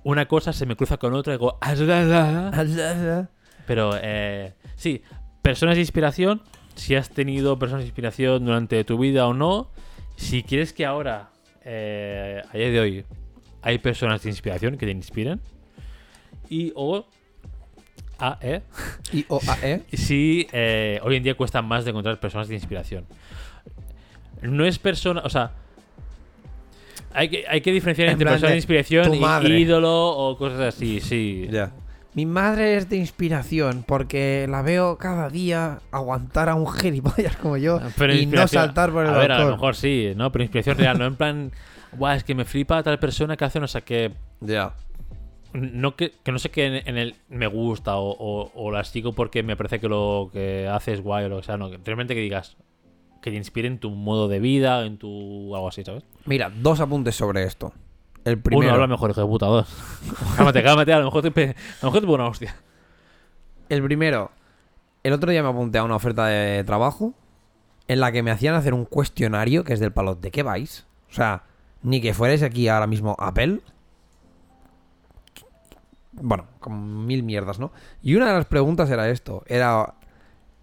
una 0.03 0.27
cosa 0.29 0.53
se 0.53 0.65
me 0.65 0.77
cruza 0.77 0.95
con 0.97 1.13
otra 1.13 1.33
y 1.33 1.37
digo... 1.37 1.57
"Ah, 1.59 1.73
Pero 3.67 3.91
eh, 4.01 4.53
sí, 4.75 5.01
personas 5.41 5.75
de 5.75 5.81
inspiración, 5.81 6.41
si 6.75 6.95
has 6.95 7.09
tenido 7.09 7.59
personas 7.59 7.83
de 7.83 7.87
inspiración 7.87 8.45
durante 8.45 8.83
tu 8.85 8.97
vida 8.97 9.27
o 9.27 9.33
no, 9.33 9.69
si 10.15 10.43
quieres 10.43 10.71
que 10.71 10.85
ahora, 10.85 11.29
eh, 11.65 12.41
a 12.49 12.57
día 12.57 12.69
de 12.71 12.79
hoy, 12.79 13.05
hay 13.61 13.77
personas 13.79 14.23
de 14.23 14.29
inspiración 14.29 14.77
que 14.77 14.85
te 14.85 14.91
inspiren 14.91 15.39
y 16.49 16.71
o... 16.75 17.05
A, 18.21 18.37
¿eh? 18.41 18.61
Y 19.13 19.25
o 19.29 19.39
a 19.47 19.57
e. 19.65 19.83
sí 19.93 20.45
eh, 20.51 20.99
hoy 21.03 21.15
en 21.15 21.23
día 21.23 21.35
cuesta 21.35 21.61
más 21.61 21.85
de 21.85 21.91
encontrar 21.91 22.19
personas 22.19 22.49
de 22.49 22.55
inspiración. 22.55 23.05
No 24.41 24.65
es 24.65 24.77
persona, 24.77 25.21
o 25.23 25.29
sea, 25.29 25.51
hay 27.13 27.29
que, 27.29 27.45
hay 27.47 27.61
que 27.61 27.71
diferenciar 27.71 28.07
En 28.07 28.13
entre 28.13 28.25
plan 28.25 28.33
personas 28.33 28.49
de 28.49 28.53
de 28.53 28.57
inspiración 28.57 29.13
y 29.15 29.61
ídolo 29.61 30.09
o 30.09 30.37
cosas 30.37 30.75
así, 30.75 30.99
sí. 30.99 31.47
Ya. 31.49 31.71
Mi 32.13 32.25
madre 32.25 32.75
es 32.75 32.89
de 32.89 32.97
inspiración 32.97 33.83
porque 33.87 34.47
la 34.49 34.61
veo 34.61 34.97
cada 34.97 35.29
día 35.29 35.79
aguantar 35.91 36.49
a 36.49 36.55
un 36.55 36.69
gilipollas 36.71 37.37
como 37.37 37.55
yo 37.57 37.79
Pero 37.97 38.13
y 38.13 38.25
no 38.25 38.47
saltar 38.47 38.91
por 38.91 39.05
el 39.05 39.11
A 39.13 39.17
ver, 39.17 39.31
a 39.31 39.39
lo 39.39 39.51
mejor 39.51 39.75
sí, 39.75 40.13
¿no? 40.15 40.31
Pero 40.31 40.43
inspiración 40.43 40.77
real, 40.77 40.97
no 40.97 41.05
en 41.05 41.15
plan, 41.15 41.51
guau, 41.93 42.15
es 42.15 42.23
que 42.23 42.35
me 42.35 42.45
flipa 42.45 42.81
tal 42.83 42.99
persona 42.99 43.35
que 43.37 43.45
hace 43.45 43.59
no 43.59 43.67
sé 43.67 43.81
qué. 43.81 44.13
Ya. 44.41 44.73
No 45.53 45.95
que, 45.95 46.11
que 46.23 46.31
no 46.31 46.37
sé 46.37 46.51
qué 46.51 46.67
en, 46.67 46.87
en 46.87 46.97
el 46.97 47.15
me 47.27 47.47
gusta 47.47 47.95
o, 47.97 48.11
o, 48.11 48.51
o 48.53 48.71
la 48.71 48.83
sigo 48.83 49.13
porque 49.13 49.41
me 49.41 49.55
parece 49.57 49.79
que 49.79 49.89
lo 49.89 50.29
que 50.31 50.67
hace 50.67 50.93
es 50.93 51.01
guay 51.01 51.25
o 51.25 51.29
lo 51.29 51.37
que 51.37 51.43
sea, 51.43 51.57
no. 51.57 51.71
que 51.71 51.79
Realmente 51.83 52.13
que 52.13 52.21
digas 52.21 52.55
que 53.21 53.31
te 53.31 53.37
inspire 53.37 53.67
en 53.67 53.79
tu 53.79 53.89
modo 53.89 54.27
de 54.27 54.39
vida, 54.39 54.85
en 54.85 54.97
tu. 54.97 55.53
algo 55.55 55.67
así, 55.67 55.83
¿sabes? 55.83 56.03
Mira, 56.25 56.51
dos 56.55 56.79
apuntes 56.79 57.15
sobre 57.15 57.43
esto. 57.43 57.73
El 58.25 58.37
primero. 58.39 58.67
Uno 58.67 58.73
habla 58.75 58.87
mejor, 58.87 59.09
hijo 59.11 59.21
de 59.21 59.27
puta, 59.27 59.47
dos. 59.47 59.67
cálmate, 60.37 60.61
cálmate, 60.63 60.93
a 60.93 60.99
lo 60.99 61.05
mejor 61.05 61.21
te, 61.23 61.31
pe- 61.31 61.55
a 61.55 61.85
lo 61.85 61.87
mejor 61.87 61.99
te 62.01 62.05
pongo 62.05 62.15
una 62.15 62.27
hostia. 62.27 62.55
El 63.69 63.81
primero. 63.83 64.31
El 65.03 65.13
otro 65.13 65.31
día 65.31 65.41
me 65.41 65.49
apunté 65.49 65.77
a 65.79 65.83
una 65.83 65.95
oferta 65.95 66.27
de 66.27 66.63
trabajo 66.63 67.13
en 67.87 67.99
la 68.01 68.11
que 68.11 68.21
me 68.21 68.31
hacían 68.31 68.53
hacer 68.55 68.73
un 68.73 68.85
cuestionario 68.85 69.63
que 69.63 69.73
es 69.73 69.79
del 69.79 69.91
palo. 69.93 70.15
¿De 70.15 70.29
qué 70.31 70.43
vais? 70.43 70.85
O 71.09 71.13
sea, 71.13 71.43
ni 71.83 72.01
que 72.01 72.13
fuerais 72.13 72.43
aquí 72.43 72.67
ahora 72.67 72.87
mismo 72.87 73.15
Apple. 73.19 73.61
Bueno, 76.13 76.47
con 76.59 77.05
mil 77.05 77.23
mierdas, 77.23 77.59
¿no? 77.59 77.71
Y 78.01 78.15
una 78.15 78.27
de 78.27 78.33
las 78.33 78.45
preguntas 78.45 78.89
era 78.89 79.09
esto. 79.09 79.43
Era 79.47 79.93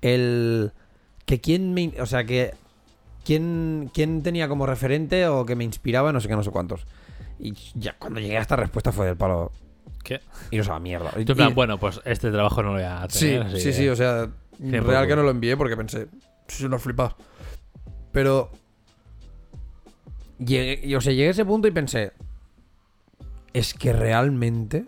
el... 0.02 0.72
Que 1.24 1.40
quién 1.40 1.72
me... 1.72 1.92
O 2.00 2.06
sea, 2.06 2.24
que... 2.24 2.54
¿Quién, 3.24 3.90
quién 3.92 4.22
tenía 4.22 4.46
como 4.48 4.66
referente 4.66 5.26
o 5.26 5.44
que 5.44 5.56
me 5.56 5.64
inspiraba, 5.64 6.12
no 6.12 6.20
sé 6.20 6.28
qué, 6.28 6.36
no 6.36 6.44
sé 6.44 6.50
cuántos. 6.52 6.86
Y 7.40 7.54
ya 7.74 7.96
cuando 7.98 8.20
llegué 8.20 8.38
a 8.38 8.40
esta 8.40 8.54
respuesta 8.54 8.92
fue 8.92 9.06
del 9.06 9.16
palo. 9.16 9.50
¿Qué? 10.04 10.20
Iros 10.52 10.68
a 10.68 10.74
la 10.74 10.78
mierda. 10.80 11.10
Y 11.16 11.24
tú 11.24 11.32
en 11.32 11.38
plan, 11.38 11.50
Y- 11.50 11.54
bueno, 11.54 11.78
pues 11.78 12.00
este 12.04 12.30
trabajo 12.30 12.62
no 12.62 12.68
lo 12.68 12.74
voy 12.74 12.84
a 12.84 13.06
Sí, 13.10 13.26
tener. 13.30 13.42
así 13.46 13.58
sí, 13.58 13.64
que- 13.64 13.72
sí, 13.72 13.88
o 13.88 13.96
sea, 13.96 14.28
real 14.60 15.08
que 15.08 15.16
no 15.16 15.22
lo 15.24 15.30
envié 15.30 15.56
porque 15.56 15.76
pensé, 15.76 16.06
soy 16.46 16.66
una 16.66 16.78
flipa. 16.78 17.16
Pero 18.12 18.52
llegué, 20.38 20.80
y, 20.86 20.94
o 20.94 21.00
sea, 21.00 21.12
llegué 21.12 21.28
a 21.28 21.30
ese 21.30 21.44
punto 21.44 21.68
y 21.68 21.70
pensé, 21.70 22.12
es 23.52 23.74
que 23.74 23.92
realmente 23.92 24.84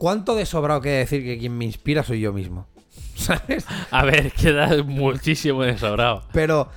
¿Cuánto 0.00 0.34
de 0.34 0.46
sobrado 0.46 0.80
que 0.80 0.88
decir 0.88 1.22
que 1.22 1.38
quien 1.38 1.58
me 1.58 1.66
inspira 1.66 2.02
soy 2.02 2.20
yo 2.20 2.32
mismo? 2.32 2.66
¿Sabes? 3.16 3.66
A 3.90 4.02
ver, 4.06 4.32
queda 4.32 4.82
muchísimo 4.82 5.62
de 5.62 5.76
sobrado. 5.76 6.22
Pero 6.32 6.70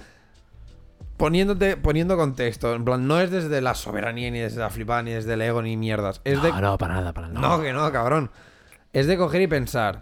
poniéndote, 1.15 1.77
poniendo 1.77 2.17
contexto, 2.17 2.75
en 2.75 2.84
plan, 2.84 3.07
no 3.07 3.21
es 3.21 3.31
desde 3.31 3.61
la 3.61 3.75
soberanía, 3.75 4.29
ni 4.29 4.39
desde 4.39 4.59
la 4.59 4.69
flipada, 4.69 5.03
ni 5.03 5.11
desde 5.11 5.36
el 5.36 5.41
ego, 5.41 5.61
ni 5.61 5.77
mierdas. 5.77 6.19
Es 6.25 6.43
de 6.43 6.49
No, 6.49 6.59
no, 6.59 6.77
para 6.77 6.95
nada, 6.95 7.13
para 7.13 7.29
nada. 7.29 7.47
No, 7.47 7.63
que 7.63 7.71
no, 7.71 7.89
cabrón. 7.93 8.29
Es 8.91 9.07
de 9.07 9.15
coger 9.15 9.41
y 9.43 9.47
pensar. 9.47 10.01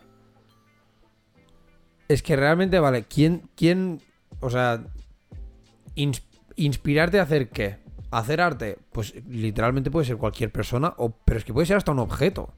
Es 2.08 2.24
que 2.24 2.36
realmente, 2.36 2.80
vale, 2.80 3.04
¿quién, 3.04 3.52
quién, 3.56 4.02
o 4.40 4.50
sea, 4.50 4.82
ins- 5.96 6.24
inspirarte 6.56 7.20
a 7.20 7.24
hacer 7.24 7.50
qué? 7.50 7.78
¿A 8.12 8.20
hacer 8.20 8.42
arte? 8.42 8.78
Pues 8.92 9.14
literalmente 9.28 9.90
puede 9.92 10.06
ser 10.06 10.18
cualquier 10.18 10.52
persona, 10.52 10.94
o, 10.98 11.12
pero 11.12 11.40
es 11.40 11.46
que 11.46 11.54
puede 11.54 11.66
ser 11.66 11.78
hasta 11.78 11.92
un 11.92 12.00
objeto. 12.00 12.54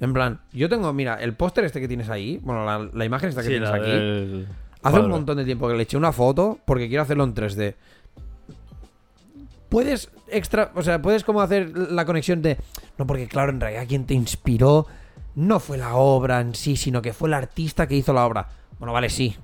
En 0.00 0.12
plan, 0.12 0.40
yo 0.52 0.68
tengo, 0.68 0.92
mira, 0.92 1.14
el 1.16 1.34
póster 1.34 1.64
este 1.64 1.80
que 1.80 1.88
tienes 1.88 2.08
ahí, 2.10 2.38
bueno, 2.42 2.64
la, 2.64 2.88
la 2.92 3.04
imagen 3.04 3.28
esta 3.30 3.40
que 3.42 3.46
Sí, 3.48 3.52
tienes 3.54 3.70
aquí. 3.70 3.90
del 3.90 4.46
Hace 4.82 5.00
un 5.00 5.08
montón 5.10 5.36
de 5.38 5.44
tiempo 5.44 5.66
que 5.68 5.74
le 5.74 5.82
eché 5.82 5.96
una 5.96 6.12
foto 6.12 6.58
porque 6.64 6.86
quiero 6.88 7.02
hacerlo 7.02 7.24
en 7.24 7.34
3D. 7.34 7.74
Puedes 9.68 10.10
extra, 10.28 10.70
o 10.74 10.82
sea, 10.82 11.02
puedes 11.02 11.24
como 11.24 11.40
hacer 11.40 11.76
la 11.76 12.04
conexión 12.04 12.40
de 12.40 12.56
no 12.98 13.06
porque 13.06 13.26
claro, 13.26 13.50
en 13.50 13.60
realidad 13.60 13.84
quien 13.88 14.06
te 14.06 14.14
inspiró 14.14 14.86
no 15.34 15.58
fue 15.60 15.76
la 15.76 15.96
obra 15.96 16.40
en 16.40 16.54
sí, 16.54 16.76
sino 16.76 17.02
que 17.02 17.12
fue 17.12 17.28
el 17.28 17.34
artista 17.34 17.86
que 17.88 17.96
hizo 17.96 18.12
la 18.12 18.24
obra. 18.24 18.48
Bueno, 18.78 18.92
vale, 18.92 19.10
sí. 19.10 19.36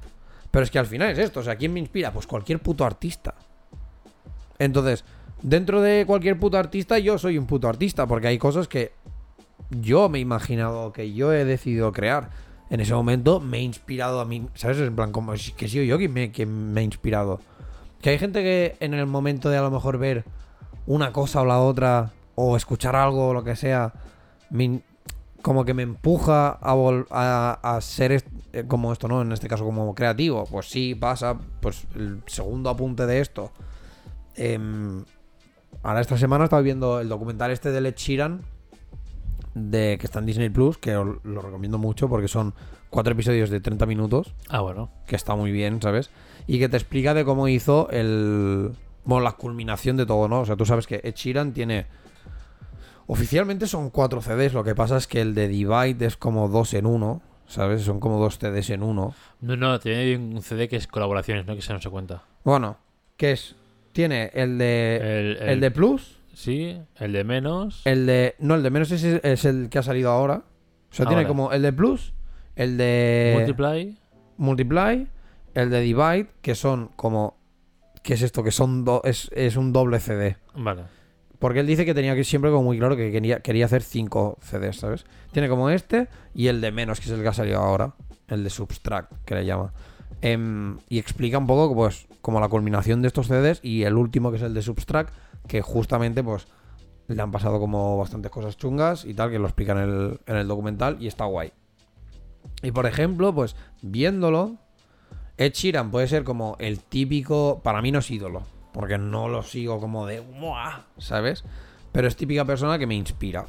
Pero 0.52 0.62
es 0.64 0.70
que 0.70 0.78
al 0.78 0.86
final 0.86 1.10
es 1.10 1.18
esto, 1.18 1.40
o 1.40 1.42
sea, 1.42 1.56
¿quién 1.56 1.72
me 1.72 1.80
inspira? 1.80 2.12
Pues 2.12 2.28
cualquier 2.28 2.60
puto 2.60 2.84
artista. 2.84 3.34
Entonces, 4.60 5.04
dentro 5.42 5.80
de 5.80 6.04
cualquier 6.06 6.38
puto 6.38 6.56
artista 6.58 6.98
yo 7.00 7.18
soy 7.18 7.38
un 7.38 7.46
puto 7.46 7.68
artista 7.68 8.06
porque 8.06 8.28
hay 8.28 8.38
cosas 8.38 8.68
que 8.68 8.92
yo 9.70 10.08
me 10.08 10.18
he 10.18 10.20
imaginado 10.20 10.92
que 10.92 11.12
yo 11.12 11.32
he 11.32 11.44
decidido 11.44 11.90
crear. 11.92 12.30
En 12.70 12.80
ese 12.80 12.94
momento 12.94 13.40
me 13.40 13.58
he 13.58 13.62
inspirado 13.62 14.20
a 14.20 14.24
mí, 14.24 14.46
¿sabes? 14.54 14.78
En 14.78 14.94
plan, 14.94 15.10
como 15.10 15.36
si- 15.36 15.52
que 15.52 15.64
he 15.66 15.68
sido 15.68 15.84
yo 15.84 15.98
quien 15.98 16.12
me, 16.12 16.30
quien 16.30 16.76
ha 16.76 16.82
inspirado. 16.82 17.40
Que 18.00 18.10
hay 18.10 18.18
gente 18.18 18.42
que 18.42 18.76
en 18.80 18.94
el 18.94 19.06
momento 19.06 19.48
de 19.50 19.56
a 19.58 19.62
lo 19.62 19.70
mejor 19.70 19.98
ver 19.98 20.24
una 20.86 21.12
cosa 21.12 21.40
o 21.42 21.44
la 21.46 21.60
otra, 21.60 22.12
o 22.34 22.56
escuchar 22.56 22.94
algo 22.96 23.28
o 23.28 23.34
lo 23.34 23.42
que 23.44 23.56
sea, 23.56 23.92
me 24.50 24.80
como 25.42 25.64
que 25.64 25.74
me 25.74 25.82
empuja 25.82 26.50
a, 26.50 26.74
vol- 26.74 27.06
a, 27.10 27.58
a 27.62 27.80
ser 27.80 28.12
est- 28.12 28.26
eh, 28.52 28.64
como 28.66 28.92
esto, 28.92 29.08
¿no? 29.08 29.20
En 29.22 29.32
este 29.32 29.48
caso 29.48 29.64
como 29.64 29.94
creativo. 29.94 30.44
Pues 30.50 30.66
sí, 30.70 30.94
pasa. 30.94 31.36
Pues 31.60 31.84
el 31.94 32.22
segundo 32.26 32.70
apunte 32.70 33.06
de 33.06 33.20
esto. 33.20 33.50
Em, 34.36 35.04
ahora 35.82 36.00
esta 36.00 36.16
semana 36.16 36.44
estaba 36.44 36.62
viendo 36.62 37.00
el 37.00 37.08
documental 37.08 37.50
este 37.50 37.70
de 37.70 37.86
Ed 37.88 37.94
Sheeran 37.96 38.42
de 39.54 39.98
que 40.00 40.06
está 40.06 40.18
en 40.20 40.26
Disney 40.26 40.48
Plus, 40.48 40.78
que 40.78 40.96
os 40.96 41.22
lo 41.24 41.42
recomiendo 41.42 41.76
mucho 41.78 42.08
porque 42.08 42.28
son 42.28 42.54
cuatro 42.88 43.12
episodios 43.12 43.50
de 43.50 43.60
30 43.60 43.84
minutos, 43.86 44.34
Ah, 44.48 44.60
bueno. 44.60 44.90
que 45.06 45.16
está 45.16 45.34
muy 45.34 45.52
bien, 45.52 45.80
¿sabes? 45.82 46.10
Y 46.46 46.58
que 46.58 46.68
te 46.68 46.76
explica 46.78 47.12
de 47.14 47.24
cómo 47.24 47.48
hizo 47.48 47.88
el 47.90 48.72
bueno, 49.04 49.24
la 49.24 49.32
culminación 49.32 49.96
de 49.96 50.06
todo, 50.06 50.28
¿no? 50.28 50.40
O 50.40 50.46
sea, 50.46 50.56
tú 50.56 50.64
sabes 50.64 50.86
que 50.86 51.00
Ed 51.04 51.14
Sheeran 51.14 51.52
tiene 51.52 51.86
oficialmente 53.06 53.66
son 53.66 53.90
cuatro 53.90 54.20
CDs, 54.22 54.52
lo 54.54 54.64
que 54.64 54.74
pasa 54.74 54.96
es 54.96 55.06
que 55.06 55.20
el 55.20 55.34
de 55.34 55.48
Divide 55.48 56.06
es 56.06 56.16
como 56.16 56.48
dos 56.48 56.74
en 56.74 56.86
uno, 56.86 57.22
¿sabes? 57.46 57.82
Son 57.82 58.00
como 58.00 58.18
dos 58.18 58.38
CDs 58.38 58.70
en 58.70 58.82
uno. 58.82 59.14
No, 59.40 59.56
no, 59.56 59.78
tiene 59.80 60.16
un 60.16 60.42
CD 60.42 60.68
que 60.68 60.76
es 60.76 60.86
colaboraciones, 60.86 61.46
¿no? 61.46 61.54
Que 61.54 61.62
se 61.62 61.72
no 61.72 61.80
se 61.80 61.90
cuenta. 61.90 62.22
Bueno, 62.44 62.78
¿qué 63.16 63.32
es? 63.32 63.56
Tiene 63.92 64.30
el 64.34 64.56
de 64.58 64.96
El, 65.42 65.48
el 65.48 65.60
de 65.60 65.70
Plus, 65.70 66.18
Sí, 66.34 66.80
el 66.96 67.12
de 67.12 67.24
menos. 67.24 67.82
El 67.84 68.06
de. 68.06 68.34
No, 68.38 68.54
el 68.54 68.62
de 68.62 68.70
menos 68.70 68.90
es, 68.90 69.04
es 69.04 69.44
el 69.44 69.68
que 69.68 69.78
ha 69.78 69.82
salido 69.82 70.10
ahora. 70.10 70.36
O 70.90 70.94
sea, 70.94 71.04
Ah, 71.04 71.08
tiene 71.08 71.24
vale. 71.24 71.28
como 71.28 71.52
el 71.52 71.60
de 71.60 71.72
Plus, 71.74 72.14
el 72.56 72.78
de. 72.78 73.34
Multiply. 73.36 73.98
Multiply, 74.38 75.08
el 75.54 75.68
de 75.70 75.80
Divide, 75.82 76.28
que 76.40 76.54
son 76.54 76.88
como. 76.96 77.36
¿Qué 78.02 78.14
es 78.14 78.22
esto? 78.22 78.42
Que 78.42 78.50
son 78.50 78.82
do- 78.86 79.02
es, 79.04 79.30
es 79.34 79.56
un 79.56 79.74
doble 79.74 80.00
CD. 80.00 80.38
Vale. 80.54 80.84
Porque 81.42 81.58
él 81.58 81.66
dice 81.66 81.84
que 81.84 81.92
tenía 81.92 82.14
que 82.14 82.22
siempre 82.22 82.52
como 82.52 82.62
muy 82.62 82.78
claro 82.78 82.96
que 82.96 83.10
quería, 83.10 83.40
quería 83.40 83.64
hacer 83.64 83.82
cinco 83.82 84.38
CDs, 84.42 84.76
¿sabes? 84.76 85.04
Tiene 85.32 85.48
como 85.48 85.70
este 85.70 86.06
y 86.36 86.46
el 86.46 86.60
de 86.60 86.70
menos, 86.70 87.00
que 87.00 87.06
es 87.06 87.10
el 87.10 87.20
que 87.20 87.26
ha 87.26 87.32
salido 87.32 87.58
ahora. 87.58 87.94
El 88.28 88.44
de 88.44 88.48
Substract, 88.48 89.12
que 89.24 89.34
le 89.34 89.44
llama. 89.44 89.72
Em, 90.20 90.78
y 90.88 91.00
explica 91.00 91.38
un 91.38 91.48
poco, 91.48 91.74
pues, 91.74 92.06
como 92.20 92.38
la 92.38 92.46
culminación 92.46 93.02
de 93.02 93.08
estos 93.08 93.26
CDs 93.26 93.58
y 93.60 93.82
el 93.82 93.96
último, 93.96 94.30
que 94.30 94.36
es 94.36 94.44
el 94.44 94.54
de 94.54 94.62
Substract, 94.62 95.12
que 95.48 95.62
justamente, 95.62 96.22
pues, 96.22 96.46
le 97.08 97.20
han 97.20 97.32
pasado 97.32 97.58
como 97.58 97.98
bastantes 97.98 98.30
cosas 98.30 98.56
chungas 98.56 99.04
y 99.04 99.12
tal, 99.12 99.32
que 99.32 99.40
lo 99.40 99.46
explica 99.46 99.72
en 99.72 99.78
el, 99.78 100.20
en 100.28 100.36
el 100.36 100.46
documental 100.46 100.96
y 101.00 101.08
está 101.08 101.24
guay. 101.24 101.52
Y 102.62 102.70
por 102.70 102.86
ejemplo, 102.86 103.34
pues, 103.34 103.56
viéndolo, 103.82 104.58
Ed 105.38 105.54
Sheeran 105.54 105.90
puede 105.90 106.06
ser 106.06 106.22
como 106.22 106.54
el 106.60 106.78
típico, 106.78 107.62
para 107.64 107.82
mí 107.82 107.90
no 107.90 107.98
es 107.98 108.08
ídolo, 108.12 108.44
porque 108.72 108.98
no 108.98 109.28
lo 109.28 109.42
sigo 109.42 109.80
como 109.80 110.06
de, 110.06 110.20
¡Muah! 110.20 110.84
¿sabes? 110.98 111.44
Pero 111.92 112.08
es 112.08 112.16
típica 112.16 112.44
persona 112.44 112.78
que 112.78 112.86
me 112.86 112.94
inspira. 112.94 113.46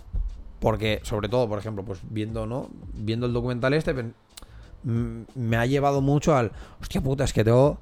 Porque, 0.59 1.01
sobre 1.03 1.29
todo, 1.29 1.47
por 1.47 1.59
ejemplo, 1.59 1.83
pues 1.83 1.99
viendo, 2.09 2.45
¿no? 2.45 2.69
Viendo 2.93 3.25
el 3.25 3.33
documental 3.33 3.73
este, 3.73 3.93
mm, 3.93 5.21
me 5.35 5.57
ha 5.57 5.65
llevado 5.65 6.01
mucho 6.01 6.35
al, 6.35 6.51
hostia 6.81 7.01
puta, 7.01 7.23
es 7.23 7.33
que 7.33 7.43
tengo 7.43 7.79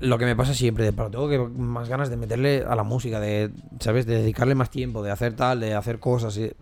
lo 0.00 0.18
que 0.18 0.24
me 0.24 0.36
pasa 0.36 0.54
siempre, 0.54 0.92
pero 0.92 1.10
tengo 1.10 1.28
que 1.28 1.38
más 1.38 1.88
ganas 1.88 2.10
de 2.10 2.16
meterle 2.16 2.64
a 2.66 2.74
la 2.74 2.82
música, 2.84 3.20
de, 3.20 3.50
¿sabes? 3.80 4.06
De 4.06 4.16
dedicarle 4.16 4.54
más 4.54 4.70
tiempo, 4.70 5.02
de 5.02 5.10
hacer 5.10 5.34
tal, 5.34 5.60
de 5.60 5.74
hacer 5.74 5.98
cosas, 5.98 6.36
y- 6.36 6.52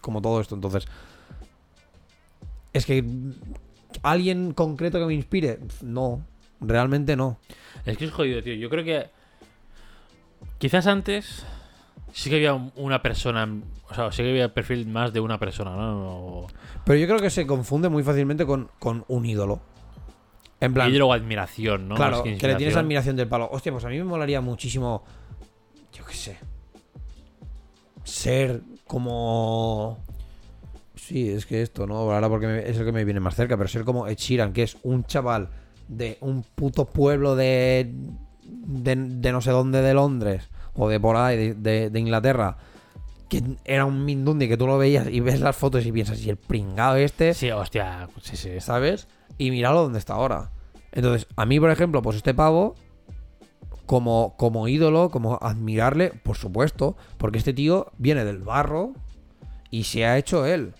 como 0.00 0.22
todo 0.22 0.40
esto. 0.40 0.54
Entonces, 0.54 0.86
es 2.72 2.86
que 2.86 3.04
alguien 4.02 4.52
concreto 4.52 4.98
que 4.98 5.06
me 5.06 5.14
inspire, 5.14 5.58
no, 5.82 6.22
realmente 6.60 7.16
no. 7.16 7.38
Es 7.84 7.96
que 7.98 8.04
es 8.04 8.10
jodido, 8.12 8.42
tío. 8.42 8.54
Yo 8.54 8.68
creo 8.70 8.84
que. 8.84 9.15
Quizás 10.58 10.86
antes. 10.86 11.44
Sí 12.12 12.30
que 12.30 12.36
había 12.36 12.54
un- 12.54 12.72
una 12.76 13.02
persona. 13.02 13.46
O 13.90 13.94
sea, 13.94 14.10
sí 14.10 14.22
que 14.22 14.30
había 14.30 14.52
perfil 14.54 14.86
más 14.86 15.12
de 15.12 15.20
una 15.20 15.38
persona, 15.38 15.70
¿no? 15.76 16.46
Pero 16.84 16.98
yo 16.98 17.06
creo 17.06 17.18
que 17.20 17.30
se 17.30 17.46
confunde 17.46 17.88
muy 17.88 18.02
fácilmente 18.02 18.46
con, 18.46 18.70
con 18.78 19.04
un 19.08 19.26
ídolo. 19.26 19.60
En 20.60 20.72
plan, 20.72 20.88
Y 20.90 20.96
luego 20.96 21.12
admiración, 21.12 21.86
¿no? 21.88 21.96
claro, 21.96 22.22
que, 22.22 22.30
le 22.30 22.54
tienes 22.54 22.74
admiración 22.76 23.14
del 23.16 23.28
palo. 23.28 23.48
Hostia, 23.52 23.72
pues 23.72 23.84
a 23.84 23.88
mí 23.90 23.98
me 23.98 24.04
molaría 24.04 24.40
muchísimo, 24.40 25.04
yo 25.92 26.02
qué 26.06 26.14
sé, 26.14 26.38
ser 28.04 28.62
como... 28.86 29.98
Sí, 30.94 31.28
es 31.28 31.44
que 31.44 31.60
esto, 31.60 31.86
¿no? 31.86 31.96
Ahora 32.10 32.28
porque 32.30 32.46
me- 32.46 32.68
es 32.70 32.78
el 32.78 32.86
que 32.86 32.92
me 32.92 33.04
viene 33.04 33.20
más 33.20 33.34
cerca, 33.36 33.56
pero 33.58 33.68
ser 33.68 33.84
como 33.84 34.06
Ed 34.08 34.16
Sheeran, 34.16 34.54
que 34.54 34.62
es 34.62 34.78
un 34.82 35.04
chaval 35.04 35.50
de 35.88 36.16
un 36.22 36.42
puto 36.42 36.86
pueblo 36.86 37.36
de, 37.36 37.92
de, 38.48 38.94
de 38.96 39.32
no 39.32 39.40
sé 39.40 39.50
dónde 39.50 39.82
de 39.82 39.94
Londres, 39.94 40.48
o 40.74 40.88
de 40.88 40.98
por 41.00 41.16
ahí, 41.16 41.36
de, 41.36 41.54
de- 41.54 41.90
de 41.90 42.00
Inglaterra, 42.00 42.56
que 43.28 43.42
era 43.64 43.84
un 43.84 44.04
Mindundi 44.04 44.48
que 44.48 44.56
tú 44.56 44.66
lo 44.66 44.78
veías 44.78 45.08
y 45.08 45.20
ves 45.20 45.40
las 45.40 45.56
fotos 45.56 45.84
y 45.86 45.92
piensas, 45.92 46.20
y 46.22 46.30
el 46.30 46.36
pringado 46.36 46.96
este... 46.96 47.34
Sí, 47.34 47.50
hostia. 47.50 48.08
Sí, 48.22 48.36
sí. 48.36 48.60
¿sabes? 48.60 49.08
Y 49.38 49.50
míralo 49.50 49.82
donde 49.82 49.98
está 49.98 50.14
ahora. 50.14 50.50
Entonces, 50.92 51.26
a 51.36 51.44
mí, 51.44 51.58
por 51.60 51.70
ejemplo, 51.70 52.02
pues 52.02 52.16
este 52.16 52.34
pavo, 52.34 52.74
como, 53.86 54.34
como 54.36 54.68
ídolo, 54.68 55.10
como 55.10 55.38
admirarle, 55.42 56.10
por 56.22 56.36
supuesto, 56.36 56.96
porque 57.18 57.38
este 57.38 57.52
tío 57.52 57.92
viene 57.98 58.24
del 58.24 58.38
barro 58.38 58.92
y 59.70 59.84
se 59.84 60.06
ha 60.06 60.16
hecho 60.18 60.46
él. 60.46 60.74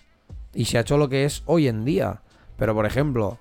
Y 0.53 0.65
se 0.65 0.77
ha 0.77 0.81
hecho 0.81 0.97
lo 0.97 1.07
que 1.09 1.25
es 1.25 1.43
hoy 1.45 1.67
en 1.67 1.85
día. 1.85 2.21
Pero, 2.57 2.73
por 2.73 2.85
ejemplo, 2.85 3.37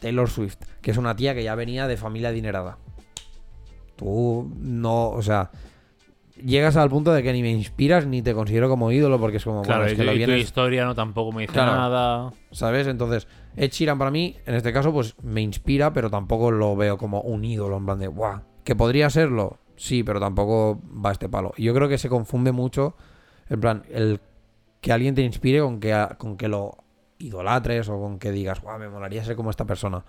Taylor 0.00 0.28
Swift, 0.28 0.56
que 0.82 0.90
es 0.90 0.96
una 0.96 1.14
tía 1.14 1.34
que 1.34 1.44
ya 1.44 1.54
venía 1.54 1.86
de 1.86 1.96
familia 1.96 2.30
adinerada. 2.30 2.78
Tú 3.96 4.50
no, 4.60 5.10
o 5.10 5.22
sea, 5.22 5.50
llegas 6.42 6.76
al 6.76 6.90
punto 6.90 7.12
de 7.12 7.22
que 7.22 7.32
ni 7.32 7.42
me 7.42 7.50
inspiras 7.50 8.06
ni 8.06 8.22
te 8.22 8.34
considero 8.34 8.68
como 8.68 8.92
ídolo 8.92 9.18
porque 9.18 9.38
es 9.38 9.44
como, 9.44 9.62
Claro, 9.62 9.80
bueno, 9.84 9.86
es 9.86 9.94
y, 9.94 9.96
que 9.96 10.04
lo 10.04 10.12
y 10.14 10.24
tu 10.24 10.30
historia 10.32 10.84
no 10.84 10.94
tampoco 10.94 11.32
me 11.32 11.42
dice 11.42 11.54
Claro. 11.54 11.72
nada. 11.72 12.32
¿Sabes? 12.50 12.86
Entonces, 12.86 13.26
Ed 13.56 13.70
Sheeran 13.70 13.98
para 13.98 14.10
mí, 14.10 14.36
en 14.46 14.54
este 14.54 14.72
caso, 14.72 14.92
pues 14.92 15.14
me 15.22 15.40
inspira, 15.40 15.92
pero 15.92 16.10
tampoco 16.10 16.50
lo 16.50 16.76
veo 16.76 16.98
como 16.98 17.20
un 17.22 17.44
ídolo, 17.44 17.76
en 17.78 17.86
plan 17.86 17.98
de, 17.98 18.06
¡guau! 18.08 18.40
¿Que 18.64 18.76
podría 18.76 19.08
serlo? 19.10 19.58
Sí, 19.76 20.02
pero 20.02 20.20
tampoco 20.20 20.80
va 21.04 21.10
a 21.10 21.12
este 21.12 21.28
palo. 21.28 21.52
Y 21.56 21.64
yo 21.64 21.74
creo 21.74 21.88
que 21.88 21.98
se 21.98 22.08
confunde 22.08 22.52
mucho, 22.52 22.96
en 23.48 23.60
plan, 23.60 23.82
el 23.90 24.20
que 24.80 24.92
alguien 24.92 25.14
te 25.14 25.22
inspire 25.22 25.60
con 25.60 25.80
que, 25.80 26.08
con 26.18 26.36
que 26.36 26.48
lo 26.48 26.76
idolatres 27.18 27.88
o 27.88 27.98
con 27.98 28.18
que 28.18 28.30
digas, 28.30 28.60
¡guau! 28.60 28.78
Me 28.78 28.88
molaría 28.88 29.24
ser 29.24 29.36
como 29.36 29.50
esta 29.50 29.64
persona. 29.64 30.04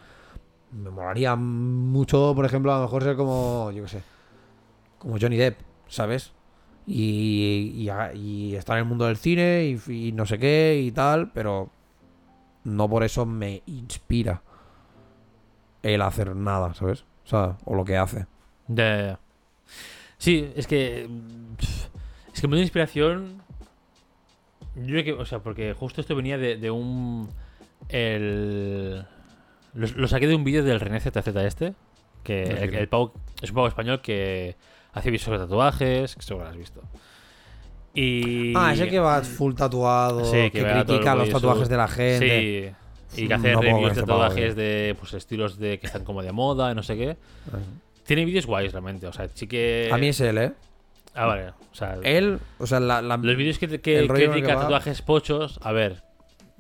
Me 0.72 0.89
molaría 0.89 1.36
mucho, 1.36 2.34
por 2.36 2.45
ejemplo, 2.45 2.74
a 2.74 2.78
lo 2.78 2.84
mejor 2.84 3.03
ser 3.03 3.15
como, 3.15 3.72
yo 3.72 3.84
qué 3.84 3.89
sé, 3.89 4.03
como 4.99 5.18
Johnny 5.20 5.38
Depp, 5.38 5.59
¿sabes? 5.88 6.34
Y, 6.86 7.89
y, 8.15 8.55
estar 8.55 8.78
en 8.78 8.84
el 8.84 8.89
mundo 8.89 9.05
del 9.05 9.18
cine 9.18 9.78
y, 9.88 10.11
no 10.13 10.26
sé 10.26 10.38
qué 10.39 10.82
y 10.82 10.91
tal, 10.91 11.32
pero 11.32 11.70
no 12.63 12.89
por 12.89 13.03
eso 13.03 13.26
me 13.26 13.61
inspira 13.65 14.41
el 15.84 16.01
hacer 16.01 16.36
nada, 16.36 16.74
¿sabes? 16.74 17.03
O 17.26 17.28
sea, 17.28 17.57
o 17.65 17.76
lo 17.76 17.84
que 17.84 17.97
hace. 17.97 18.26
De... 18.68 19.18
Sí, 20.18 20.51
es 20.55 20.65
que. 20.65 21.09
Es 22.34 22.41
que 22.41 22.47
me 22.47 22.55
da 22.55 22.61
inspiración. 22.61 23.41
Yo 24.76 24.86
creo 24.86 25.03
que. 25.03 25.13
O 25.13 25.26
sea, 25.26 25.39
porque 25.39 25.74
justo 25.74 26.01
esto 26.01 26.15
venía 26.15 26.38
de, 26.38 26.57
de 26.57 26.72
un. 26.72 27.30
El. 27.89 29.05
Lo, 29.78 29.88
lo 29.95 30.07
saqué 30.07 30.28
de 30.28 30.36
un 30.36 30.43
vídeo 30.43 30.63
del 30.63 30.80
René 30.80 30.99
ZZ 30.99 31.15
este. 31.38 31.73
Que 32.23 32.43
No 32.45 32.57
el, 32.57 32.69
quién. 32.69 32.82
el 32.82 32.89
pavo- 32.89 33.13
es 33.41 33.49
un 33.49 33.55
pavo 33.55 33.67
español 33.67 34.01
que 34.01 34.55
hace 34.93 35.09
vídeos 35.11 35.23
sobre 35.23 35.38
tatuajes. 35.39 36.15
Que 36.15 36.21
seguro 36.21 36.45
lo 36.45 36.51
has 36.51 36.57
visto. 36.57 36.82
Y. 37.93 38.53
Ah, 38.55 38.73
ese 38.73 38.88
que 38.89 38.99
va 38.99 39.21
full 39.21 39.53
tatuado, 39.55 40.23
Sí, 40.25 40.51
que, 40.51 40.63
critica 40.63 41.15
los 41.15 41.30
tatuajes 41.30 41.69
de 41.69 41.78
la 41.78 41.88
gente. 41.88 42.75
Sí. 43.09 43.23
Y 43.23 43.28
que 43.28 43.34
hace 43.34 43.51
No 43.53 43.59
puedo 43.59 43.71
con 43.71 43.80
reviews 43.82 43.95
de 43.95 44.01
tatuajes 44.01 44.55
de 44.55 44.95
pues, 44.99 45.13
estilos 45.13 45.57
de 45.57 45.80
que 45.80 45.88
están 45.88 46.03
como 46.03 46.21
de 46.21 46.32
moda, 46.32 46.73
no 46.73 46.84
sé 46.84 46.97
qué. 46.97 47.17
Tiene 48.05 48.25
vídeos 48.25 48.45
guays 48.45 48.71
realmente. 48.71 49.07
O 49.07 49.13
sea, 49.13 49.28
sí 49.34 49.47
que. 49.47 49.89
A 49.91 49.97
mí 49.97 50.07
es 50.09 50.19
él, 50.21 50.38
¿eh? 50.38 50.53
Ah, 51.15 51.25
vale. 51.25 51.49
O 51.49 51.75
sea, 51.75 51.97
Él, 52.03 52.39
o 52.59 52.67
sea, 52.67 52.80
la, 52.80 53.01
la- 53.01 53.17
los 53.17 53.36
vídeos 53.38 53.57
que, 53.57 53.82
que 53.82 53.97
el 53.99 54.07
critica 54.07 54.47
que 54.47 54.53
tatuajes 54.53 55.01
pochos, 55.01 55.59
a 55.63 55.71
ver, 55.71 56.03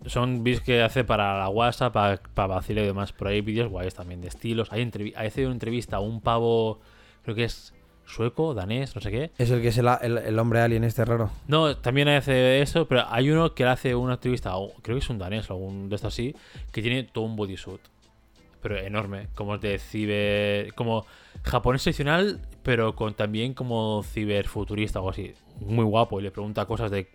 son 0.05 0.43
vídeos 0.43 0.61
que 0.61 0.81
hace 0.81 1.03
para 1.03 1.37
la 1.39 1.49
WhatsApp, 1.49 1.93
para, 1.93 2.17
para 2.33 2.47
vacilar 2.55 2.83
y 2.83 2.87
demás, 2.87 3.13
pero 3.13 3.29
hay 3.31 3.41
vídeos 3.41 3.69
guays 3.69 3.95
también 3.95 4.21
de 4.21 4.27
estilos. 4.27 4.71
Hay 4.71 4.89
hace 5.15 5.45
una 5.45 5.53
entrevista 5.53 5.97
a 5.97 5.99
un 5.99 6.21
pavo, 6.21 6.79
creo 7.23 7.35
que 7.35 7.43
es 7.45 7.73
sueco, 8.05 8.53
danés, 8.53 8.95
no 8.95 9.01
sé 9.01 9.11
qué. 9.11 9.31
es 9.37 9.49
el 9.51 9.61
que 9.61 9.67
es 9.69 9.77
el, 9.79 9.87
el- 10.01 10.17
el 10.19 10.39
hombre 10.39 10.61
alien 10.61 10.85
este 10.85 11.03
raro. 11.03 11.29
No, 11.47 11.75
también 11.75 12.07
hace 12.07 12.61
eso, 12.61 12.87
pero 12.87 13.03
hay 13.09 13.29
uno 13.29 13.53
que 13.53 13.63
le 13.65 13.69
hace 13.71 13.95
una 13.95 14.13
entrevista, 14.13 14.51
creo 14.81 14.95
que 14.95 15.03
es 15.03 15.09
un 15.09 15.17
danés 15.17 15.49
o 15.49 15.53
algún 15.55 15.89
de 15.89 15.95
estos 15.95 16.13
así, 16.13 16.33
que 16.71 16.81
tiene 16.81 17.03
todo 17.03 17.25
un 17.25 17.35
bodysuit. 17.35 17.81
Pero 18.61 18.77
enorme, 18.77 19.27
como 19.35 19.55
es 19.55 19.61
de 19.61 19.77
ciber. 19.77 20.73
como 20.73 21.05
japonés 21.43 21.83
tradicional, 21.83 22.39
pero 22.63 22.95
con 22.95 23.13
también 23.13 23.53
como 23.53 24.01
ciberfuturista 24.03 24.99
o 24.99 25.01
algo 25.03 25.09
así. 25.11 25.33
Muy 25.59 25.85
guapo, 25.85 26.19
y 26.19 26.23
le 26.23 26.31
pregunta 26.31 26.65
cosas 26.65 26.89
de. 26.91 27.07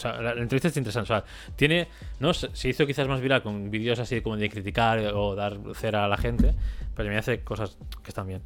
O 0.00 0.02
sea, 0.02 0.20
la, 0.22 0.34
la 0.34 0.40
entrevista 0.40 0.68
es 0.68 0.76
interesante. 0.78 1.12
O 1.12 1.16
sea, 1.16 1.24
tiene. 1.56 1.88
No 2.20 2.32
se 2.32 2.68
hizo 2.68 2.86
quizás 2.86 3.06
más 3.06 3.20
viral 3.20 3.42
con 3.42 3.70
vídeos 3.70 3.98
así 3.98 4.22
como 4.22 4.38
de 4.38 4.48
criticar 4.48 4.98
o 5.14 5.34
dar 5.34 5.58
cera 5.74 6.06
a 6.06 6.08
la 6.08 6.16
gente, 6.16 6.54
pero 6.94 7.06
también 7.06 7.18
hace 7.18 7.44
cosas 7.44 7.76
que 8.02 8.08
están 8.08 8.26
bien. 8.26 8.42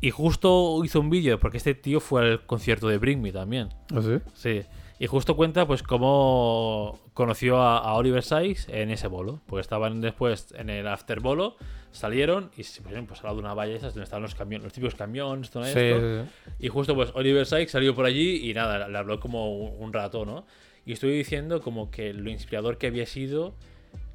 Y 0.00 0.10
justo 0.10 0.84
hizo 0.84 1.00
un 1.00 1.10
vídeo, 1.10 1.40
porque 1.40 1.56
este 1.56 1.74
tío 1.74 2.00
fue 2.00 2.22
al 2.22 2.46
concierto 2.46 2.86
de 2.86 2.98
Bring 2.98 3.20
Me 3.20 3.32
también. 3.32 3.70
¿Ah, 3.92 4.00
sí? 4.02 4.18
Sí. 4.34 4.62
Y 4.98 5.06
justo 5.08 5.36
cuenta 5.36 5.66
pues 5.66 5.82
cómo 5.82 6.98
conoció 7.12 7.60
a, 7.60 7.78
a 7.78 7.94
Oliver 7.94 8.22
Sykes 8.22 8.66
en 8.68 8.90
ese 8.90 9.08
bolo. 9.08 9.40
Porque 9.46 9.60
estaban 9.60 10.00
después 10.00 10.54
en 10.56 10.70
el 10.70 10.86
after 10.86 11.20
bolo, 11.20 11.56
salieron 11.92 12.50
y 12.56 12.62
se 12.62 12.80
pusieron 12.80 13.06
pues 13.06 13.20
al 13.20 13.26
lado 13.26 13.36
de 13.36 13.40
una 13.42 13.54
valla 13.54 13.74
esas 13.74 13.94
donde 13.94 14.04
estaban 14.04 14.22
los 14.22 14.34
camiones, 14.34 14.64
los 14.64 14.72
típicos 14.72 14.94
camiones, 14.94 15.50
todo 15.50 15.64
Sí, 15.64 15.78
esto. 15.78 16.22
sí, 16.24 16.30
sí. 16.46 16.54
Y 16.60 16.68
justo 16.68 16.94
pues 16.94 17.10
Oliver 17.14 17.44
Sykes 17.46 17.70
salió 17.70 17.94
por 17.94 18.06
allí 18.06 18.48
y 18.50 18.54
nada, 18.54 18.88
le 18.88 18.96
habló 18.98 19.20
como 19.20 19.54
un, 19.54 19.82
un 19.84 19.92
rato, 19.92 20.24
¿no? 20.24 20.46
Y 20.86 20.92
estoy 20.92 21.10
diciendo 21.10 21.60
como 21.60 21.90
que 21.90 22.14
lo 22.14 22.30
inspirador 22.30 22.78
que 22.78 22.86
había 22.86 23.06
sido 23.06 23.54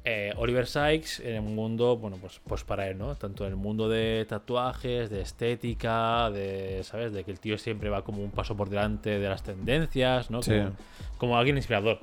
eh, 0.04 0.32
Oliver 0.36 0.66
Sykes 0.66 1.20
en 1.24 1.36
el 1.36 1.42
mundo, 1.42 1.96
bueno, 1.96 2.16
pues, 2.20 2.40
pues 2.44 2.64
para 2.64 2.88
él, 2.88 2.98
¿no? 2.98 3.14
Tanto 3.14 3.44
en 3.44 3.50
el 3.50 3.56
mundo 3.56 3.88
de 3.88 4.26
tatuajes, 4.28 5.10
de 5.10 5.20
estética, 5.20 6.30
de, 6.30 6.82
¿sabes? 6.82 7.12
De 7.12 7.22
que 7.22 7.30
el 7.30 7.38
tío 7.38 7.56
siempre 7.56 7.88
va 7.88 8.02
como 8.02 8.22
un 8.22 8.30
paso 8.32 8.56
por 8.56 8.68
delante 8.68 9.18
de 9.18 9.28
las 9.28 9.44
tendencias, 9.44 10.30
¿no? 10.30 10.42
Sí. 10.42 10.52
Como, 10.56 10.72
como 11.18 11.38
alguien 11.38 11.56
inspirador. 11.56 12.00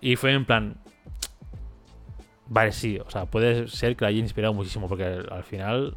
Y 0.00 0.16
fue 0.16 0.32
en 0.32 0.44
plan... 0.44 0.76
Vale, 2.46 2.70
sí, 2.70 2.98
o 2.98 3.10
sea, 3.10 3.26
puede 3.26 3.66
ser 3.66 3.96
que 3.96 4.04
lo 4.04 4.08
haya 4.08 4.18
inspirado 4.18 4.52
muchísimo, 4.52 4.86
porque 4.86 5.04
al 5.04 5.32
al 5.32 5.42
final 5.42 5.96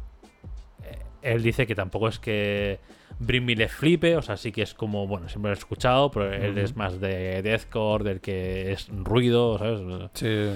eh, 0.82 0.98
él 1.22 1.42
dice 1.42 1.66
que 1.66 1.74
tampoco 1.74 2.08
es 2.08 2.18
que 2.18 2.80
Bring 3.18 3.44
Me 3.44 3.54
le 3.54 3.68
flipe, 3.68 4.16
o 4.16 4.22
sea, 4.22 4.36
sí 4.36 4.52
que 4.52 4.62
es 4.62 4.74
como, 4.74 5.06
bueno, 5.06 5.28
siempre 5.28 5.50
lo 5.50 5.54
he 5.54 5.58
escuchado, 5.58 6.10
pero 6.10 6.32
él 6.32 6.58
es 6.58 6.74
más 6.74 7.00
de 7.00 7.42
deathcore, 7.42 8.04
del 8.04 8.20
que 8.20 8.72
es 8.72 8.88
ruido, 8.88 9.58
¿sabes? 9.58 9.80
Sí. 10.14 10.50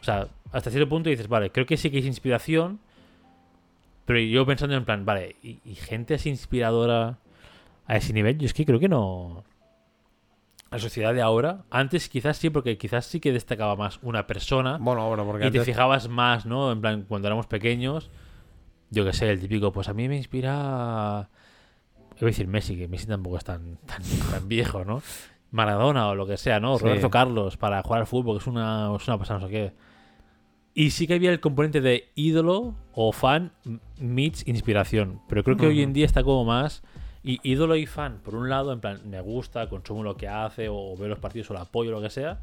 O 0.00 0.04
sea, 0.04 0.28
hasta 0.52 0.70
cierto 0.70 0.88
punto 0.88 1.10
dices, 1.10 1.28
vale, 1.28 1.50
creo 1.50 1.66
que 1.66 1.76
sí 1.76 1.90
que 1.90 1.98
es 1.98 2.06
inspiración, 2.06 2.80
pero 4.04 4.20
yo 4.20 4.46
pensando 4.46 4.76
en 4.76 4.84
plan, 4.84 5.04
vale, 5.04 5.36
¿y, 5.42 5.60
y 5.64 5.74
gente 5.74 6.14
así 6.14 6.28
inspiradora 6.28 7.18
a 7.86 7.96
ese 7.96 8.12
nivel? 8.12 8.38
Yo 8.38 8.46
es 8.46 8.54
que 8.54 8.64
creo 8.64 8.78
que 8.78 8.88
no... 8.88 9.44
La 10.70 10.78
sociedad 10.80 11.14
de 11.14 11.22
ahora, 11.22 11.64
antes 11.70 12.08
quizás 12.08 12.36
sí, 12.36 12.50
porque 12.50 12.76
quizás 12.76 13.06
sí 13.06 13.20
que 13.20 13.32
destacaba 13.32 13.76
más 13.76 14.00
una 14.02 14.26
persona 14.26 14.78
Bueno, 14.78 15.06
bueno, 15.06 15.24
porque 15.24 15.46
y 15.46 15.50
te 15.50 15.60
fijabas 15.60 16.08
más, 16.08 16.44
¿no? 16.44 16.72
En 16.72 16.80
plan, 16.80 17.04
cuando 17.08 17.28
éramos 17.28 17.46
pequeños, 17.46 18.10
yo 18.90 19.04
que 19.04 19.12
sé, 19.12 19.30
el 19.30 19.40
típico, 19.40 19.72
pues 19.72 19.88
a 19.88 19.94
mí 19.94 20.08
me 20.08 20.16
inspira. 20.16 21.28
Iba 22.16 22.20
a 22.20 22.24
decir 22.26 22.48
Messi, 22.48 22.76
que 22.76 22.88
Messi 22.88 23.06
tampoco 23.06 23.38
es 23.38 23.44
tan, 23.44 23.76
tan, 23.86 24.02
tan 24.30 24.48
viejo, 24.48 24.84
¿no? 24.84 25.02
Maradona 25.50 26.08
o 26.08 26.14
lo 26.14 26.26
que 26.26 26.36
sea, 26.36 26.60
¿no? 26.60 26.78
Sí. 26.78 26.84
Roberto 26.84 27.10
Carlos 27.10 27.56
para 27.56 27.82
jugar 27.82 28.00
al 28.00 28.06
fútbol, 28.06 28.36
que 28.36 28.42
es 28.42 28.46
una, 28.46 28.94
es 28.94 29.06
una 29.08 29.18
pasada, 29.18 29.40
no 29.40 29.46
sé 29.46 29.52
qué. 29.52 29.72
Y 30.74 30.90
sí 30.90 31.06
que 31.06 31.14
había 31.14 31.30
el 31.30 31.40
componente 31.40 31.80
de 31.80 32.10
ídolo 32.14 32.74
o 32.92 33.12
fan 33.12 33.52
meets 33.98 34.46
inspiración. 34.46 35.22
Pero 35.28 35.42
creo 35.42 35.56
que 35.56 35.66
hoy 35.66 35.82
en 35.82 35.92
día 35.92 36.04
está 36.04 36.22
como 36.22 36.44
más. 36.44 36.82
Y 37.24 37.40
ídolo 37.42 37.74
y 37.76 37.86
fan, 37.86 38.20
por 38.22 38.34
un 38.34 38.48
lado, 38.48 38.72
en 38.72 38.80
plan, 38.80 39.00
me 39.08 39.20
gusta, 39.20 39.68
consumo 39.68 40.04
lo 40.04 40.16
que 40.16 40.28
hace, 40.28 40.68
o 40.68 40.94
veo 40.96 41.08
los 41.08 41.18
partidos 41.18 41.50
o 41.50 41.54
lo 41.54 41.60
apoyo, 41.60 41.90
lo 41.90 42.00
que 42.00 42.10
sea. 42.10 42.40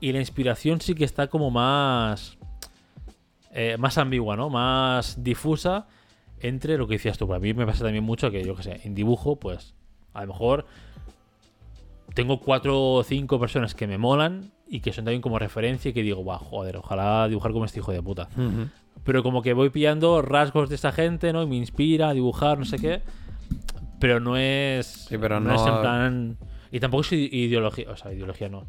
Y 0.00 0.12
la 0.12 0.18
inspiración 0.18 0.80
sí 0.80 0.94
que 0.94 1.04
está 1.04 1.28
como 1.28 1.50
más. 1.50 2.36
eh, 3.52 3.76
más 3.78 3.98
ambigua, 3.98 4.36
¿no? 4.36 4.50
Más 4.50 5.22
difusa 5.22 5.86
entre 6.40 6.76
lo 6.76 6.88
que 6.88 6.94
decías 6.94 7.18
tú. 7.18 7.28
Para 7.28 7.38
mí 7.38 7.54
me 7.54 7.66
pasa 7.66 7.84
también 7.84 8.04
mucho 8.04 8.30
que, 8.30 8.44
yo 8.44 8.56
que 8.56 8.62
sé, 8.62 8.80
en 8.84 8.94
dibujo, 8.94 9.36
pues 9.36 9.74
a 10.12 10.22
lo 10.22 10.28
mejor 10.28 10.66
tengo 12.14 12.40
cuatro 12.40 12.80
o 12.80 13.02
cinco 13.02 13.38
personas 13.40 13.74
que 13.74 13.86
me 13.86 13.98
molan 13.98 14.52
y 14.68 14.80
que 14.80 14.92
son 14.92 15.04
también 15.04 15.22
como 15.22 15.38
referencia 15.38 15.90
y 15.90 15.92
que 15.92 16.02
digo, 16.02 16.22
guau, 16.22 16.38
joder, 16.38 16.76
ojalá 16.76 17.28
dibujar 17.28 17.52
como 17.52 17.64
este 17.64 17.80
hijo 17.80 17.92
de 17.92 18.02
puta. 18.02 18.28
Pero 19.04 19.22
como 19.22 19.42
que 19.42 19.52
voy 19.52 19.70
pillando 19.70 20.22
rasgos 20.22 20.68
de 20.68 20.76
esa 20.76 20.92
gente, 20.92 21.32
¿no? 21.32 21.42
Y 21.42 21.46
me 21.46 21.56
inspira 21.56 22.10
a 22.10 22.14
dibujar, 22.14 22.58
no 22.58 22.64
sé 22.64 22.78
qué. 22.78 23.00
Pero 23.98 24.20
no 24.20 24.36
es. 24.36 24.86
Sí, 25.08 25.18
pero 25.18 25.36
es 25.38 25.42
no- 25.42 25.52
en 25.76 25.80
plan. 25.80 26.36
Y 26.70 26.80
tampoco 26.80 27.02
es 27.02 27.12
ideología. 27.12 27.90
O 27.90 27.96
sea, 27.96 28.12
ideología 28.12 28.48
no. 28.48 28.66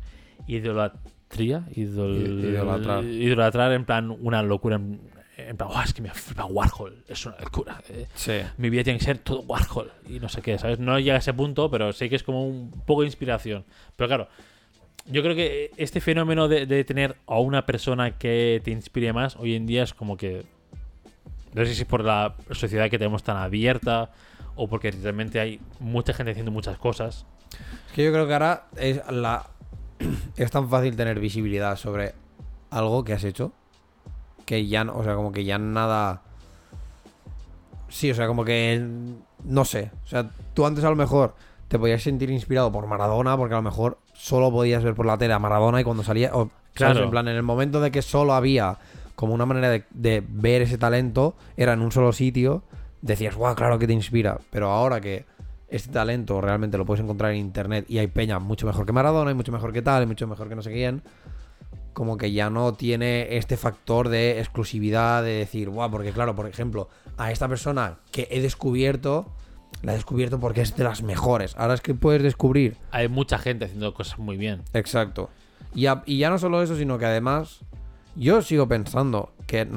Idolatría. 0.48 1.64
Idol... 1.76 2.16
Idolatrar. 2.44 3.04
Idolatrar 3.04 3.72
en 3.74 3.86
plan 3.86 4.16
una 4.22 4.44
locura. 4.44 4.76
En, 4.76 5.00
en 5.38 5.58
plan, 5.58 5.70
"Guau, 5.70 5.84
es 5.84 5.94
que 5.94 6.02
me 6.02 6.10
flipa 6.12 6.46
Warhol. 6.46 7.04
Es 7.08 7.26
una 7.26 7.38
locura. 7.40 7.82
eh. 7.90 8.08
Sí. 8.16 8.34
Mi 8.58 8.70
vida 8.70 8.84
tiene 8.84 9.00
que 9.00 9.06
ser 9.06 9.18
todo 9.20 9.42
Warhol. 9.42 9.92
Y 10.08 10.20
no 10.20 10.30
sé 10.30 10.42
qué, 10.42 10.58
¿sabes? 10.58 10.80
No 10.80 11.00
llega 11.00 11.16
a 11.16 11.20
ese 11.20 11.34
punto, 11.34 11.70
pero 11.72 11.92
sé 11.94 12.10
que 12.10 12.16
es 12.16 12.24
como 12.24 12.48
un 12.48 12.72
poco 12.86 13.02
de 13.02 13.08
inspiración. 13.08 13.66
Pero 13.96 14.08
claro. 14.08 14.28
Yo 15.06 15.22
creo 15.22 15.36
que 15.36 15.72
este 15.76 16.00
fenómeno 16.00 16.48
de, 16.48 16.66
de 16.66 16.84
tener 16.86 17.18
a 17.28 17.38
una 17.40 17.66
persona 17.66 18.18
que 18.18 18.62
te 18.64 18.72
inspire 18.72 19.12
más 19.12 19.36
hoy 19.36 19.56
en 19.56 19.66
día 19.66 19.84
es 19.84 19.94
como 19.94 20.16
que. 20.16 20.46
No 21.54 21.66
sé 21.66 21.76
si 21.76 21.82
es 21.82 21.88
por 21.88 22.04
la 22.04 22.36
sociedad 22.52 22.90
que 22.90 22.98
tenemos 22.98 23.22
tan 23.24 23.38
abierta 23.38 24.12
o 24.56 24.68
porque 24.68 24.92
realmente 24.92 25.40
hay 25.40 25.60
mucha 25.80 26.14
gente 26.14 26.32
haciendo 26.32 26.52
muchas 26.52 26.78
cosas. 26.78 27.26
Es 27.88 27.94
que 27.94 28.04
yo 28.06 28.12
creo 28.12 28.28
que 28.28 28.34
ahora 28.34 28.68
es 28.78 29.02
la 29.12 29.46
es 30.38 30.50
tan 30.52 30.70
fácil 30.70 30.96
tener 30.96 31.20
visibilidad 31.20 31.76
sobre 31.76 32.14
algo 32.70 33.04
que 33.04 33.14
has 33.14 33.24
hecho 33.24 33.52
que 34.46 34.68
ya 34.68 34.84
no, 34.84 34.96
o 34.98 35.04
sea, 35.04 35.16
como 35.16 35.32
que 35.32 35.44
ya 35.44 35.58
nada 35.58 36.22
Sí, 37.94 38.10
o 38.10 38.16
sea, 38.16 38.26
como 38.26 38.44
que 38.44 38.84
no 39.44 39.66
sé, 39.66 39.92
o 40.04 40.08
sea, 40.08 40.28
tú 40.56 40.66
antes 40.66 40.84
a 40.84 40.90
lo 40.90 40.96
mejor 40.96 41.36
te 41.68 41.78
podías 41.78 42.02
sentir 42.02 42.32
inspirado 42.32 42.72
por 42.72 42.88
Maradona 42.88 43.38
porque 43.38 43.54
a 43.54 43.58
lo 43.58 43.62
mejor 43.62 44.00
solo 44.14 44.52
podías 44.52 44.84
ver 44.84 44.96
por 44.96 45.06
la 45.06 45.20
tele 45.20 45.34
a 45.34 45.40
Maradona 45.40 45.80
y 45.80 45.84
cuando 45.84 46.02
salía, 46.02 46.32
o, 46.34 46.50
¿sabes? 46.76 46.94
Claro. 46.96 47.04
en 47.04 47.12
plan, 47.12 47.28
en 47.28 47.36
el 47.36 47.44
momento 47.44 47.80
de 47.82 47.92
que 47.92 48.02
solo 48.02 48.34
había 48.34 48.80
como 49.14 49.36
una 49.36 49.46
manera 49.46 49.70
de, 49.70 49.84
de 49.92 50.24
ver 50.28 50.64
ese 50.64 50.80
talento, 50.80 51.36
era 51.56 51.74
en 51.74 51.82
un 51.82 51.92
solo 51.92 52.14
sitio, 52.14 52.64
decías, 53.04 53.36
guau, 53.36 53.54
claro 53.54 53.78
que 53.78 53.86
te 53.86 53.94
inspira, 53.94 54.40
pero 54.50 54.72
ahora 54.72 55.00
que 55.00 55.26
este 55.68 55.92
talento 55.92 56.42
realmente 56.42 56.80
lo 56.80 56.86
puedes 56.86 57.04
encontrar 57.04 57.32
en 57.34 57.38
internet 57.38 57.86
y 57.90 58.00
hay 58.00 58.08
peña 58.08 58.40
mucho 58.40 58.66
mejor 58.66 58.88
que 58.88 58.92
Maradona 58.92 59.30
y 59.30 59.36
mucho 59.36 59.52
mejor 59.52 59.72
que 59.72 59.84
tal 59.84 60.02
y 60.02 60.06
mucho 60.08 60.26
mejor 60.26 60.50
que 60.50 60.56
no 60.56 60.64
sé 60.64 60.72
quién, 60.72 61.04
como 61.94 62.18
que 62.18 62.32
ya 62.32 62.50
no 62.50 62.74
tiene 62.74 63.38
este 63.38 63.56
factor 63.58 64.10
de 64.10 64.40
exclusividad 64.40 65.24
de 65.24 65.32
decir, 65.32 65.70
guau, 65.70 65.90
porque 65.92 66.12
claro, 66.12 66.36
por 66.36 66.48
ejemplo, 66.48 66.90
a 67.18 67.32
esta 67.32 67.48
persona 67.48 68.00
que 68.12 68.28
he 68.32 68.42
descubierto, 68.42 69.32
la 69.82 69.94
he 69.94 69.96
descubierto 69.96 70.40
porque 70.40 70.62
es 70.62 70.76
de 70.76 70.84
las 70.84 71.04
mejores. 71.04 71.56
Ahora 71.58 71.74
es 71.76 71.82
que 71.82 71.94
puedes 71.94 72.22
descubrir 72.24 72.78
Hay 72.92 73.08
mucha 73.08 73.38
gente 73.38 73.66
haciendo 73.66 73.94
cosas 73.94 74.20
muy 74.20 74.38
bien. 74.38 74.62
Exacto. 74.74 75.30
Y, 75.76 75.86
a- 75.88 76.04
y 76.06 76.18
ya 76.20 76.30
no 76.30 76.38
solo 76.38 76.62
eso, 76.62 76.76
sino 76.76 76.98
que 76.98 77.06
además 77.06 77.62
yo 78.16 78.42
sigo 78.42 78.68
pensando 78.68 79.34
que 79.48 79.68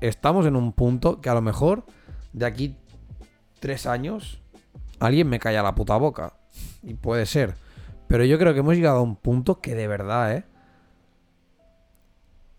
estamos 0.00 0.46
en 0.46 0.56
un 0.56 0.72
punto 0.72 1.20
que 1.20 1.28
a 1.30 1.34
lo 1.34 1.42
mejor 1.42 1.84
de 2.32 2.46
aquí 2.46 2.76
tres 3.60 3.86
años 3.86 4.40
alguien 4.98 5.28
me 5.28 5.38
calla 5.38 5.62
la 5.62 5.74
puta 5.74 5.96
boca. 5.96 6.34
Y 6.82 6.94
puede 6.94 7.26
ser. 7.26 7.54
Pero 8.08 8.24
yo 8.24 8.38
creo 8.38 8.52
que 8.52 8.60
hemos 8.60 8.74
llegado 8.74 8.98
a 8.98 9.02
un 9.02 9.16
punto 9.16 9.60
que 9.60 9.74
de 9.74 9.86
verdad, 9.88 10.36
¿eh? 10.36 10.44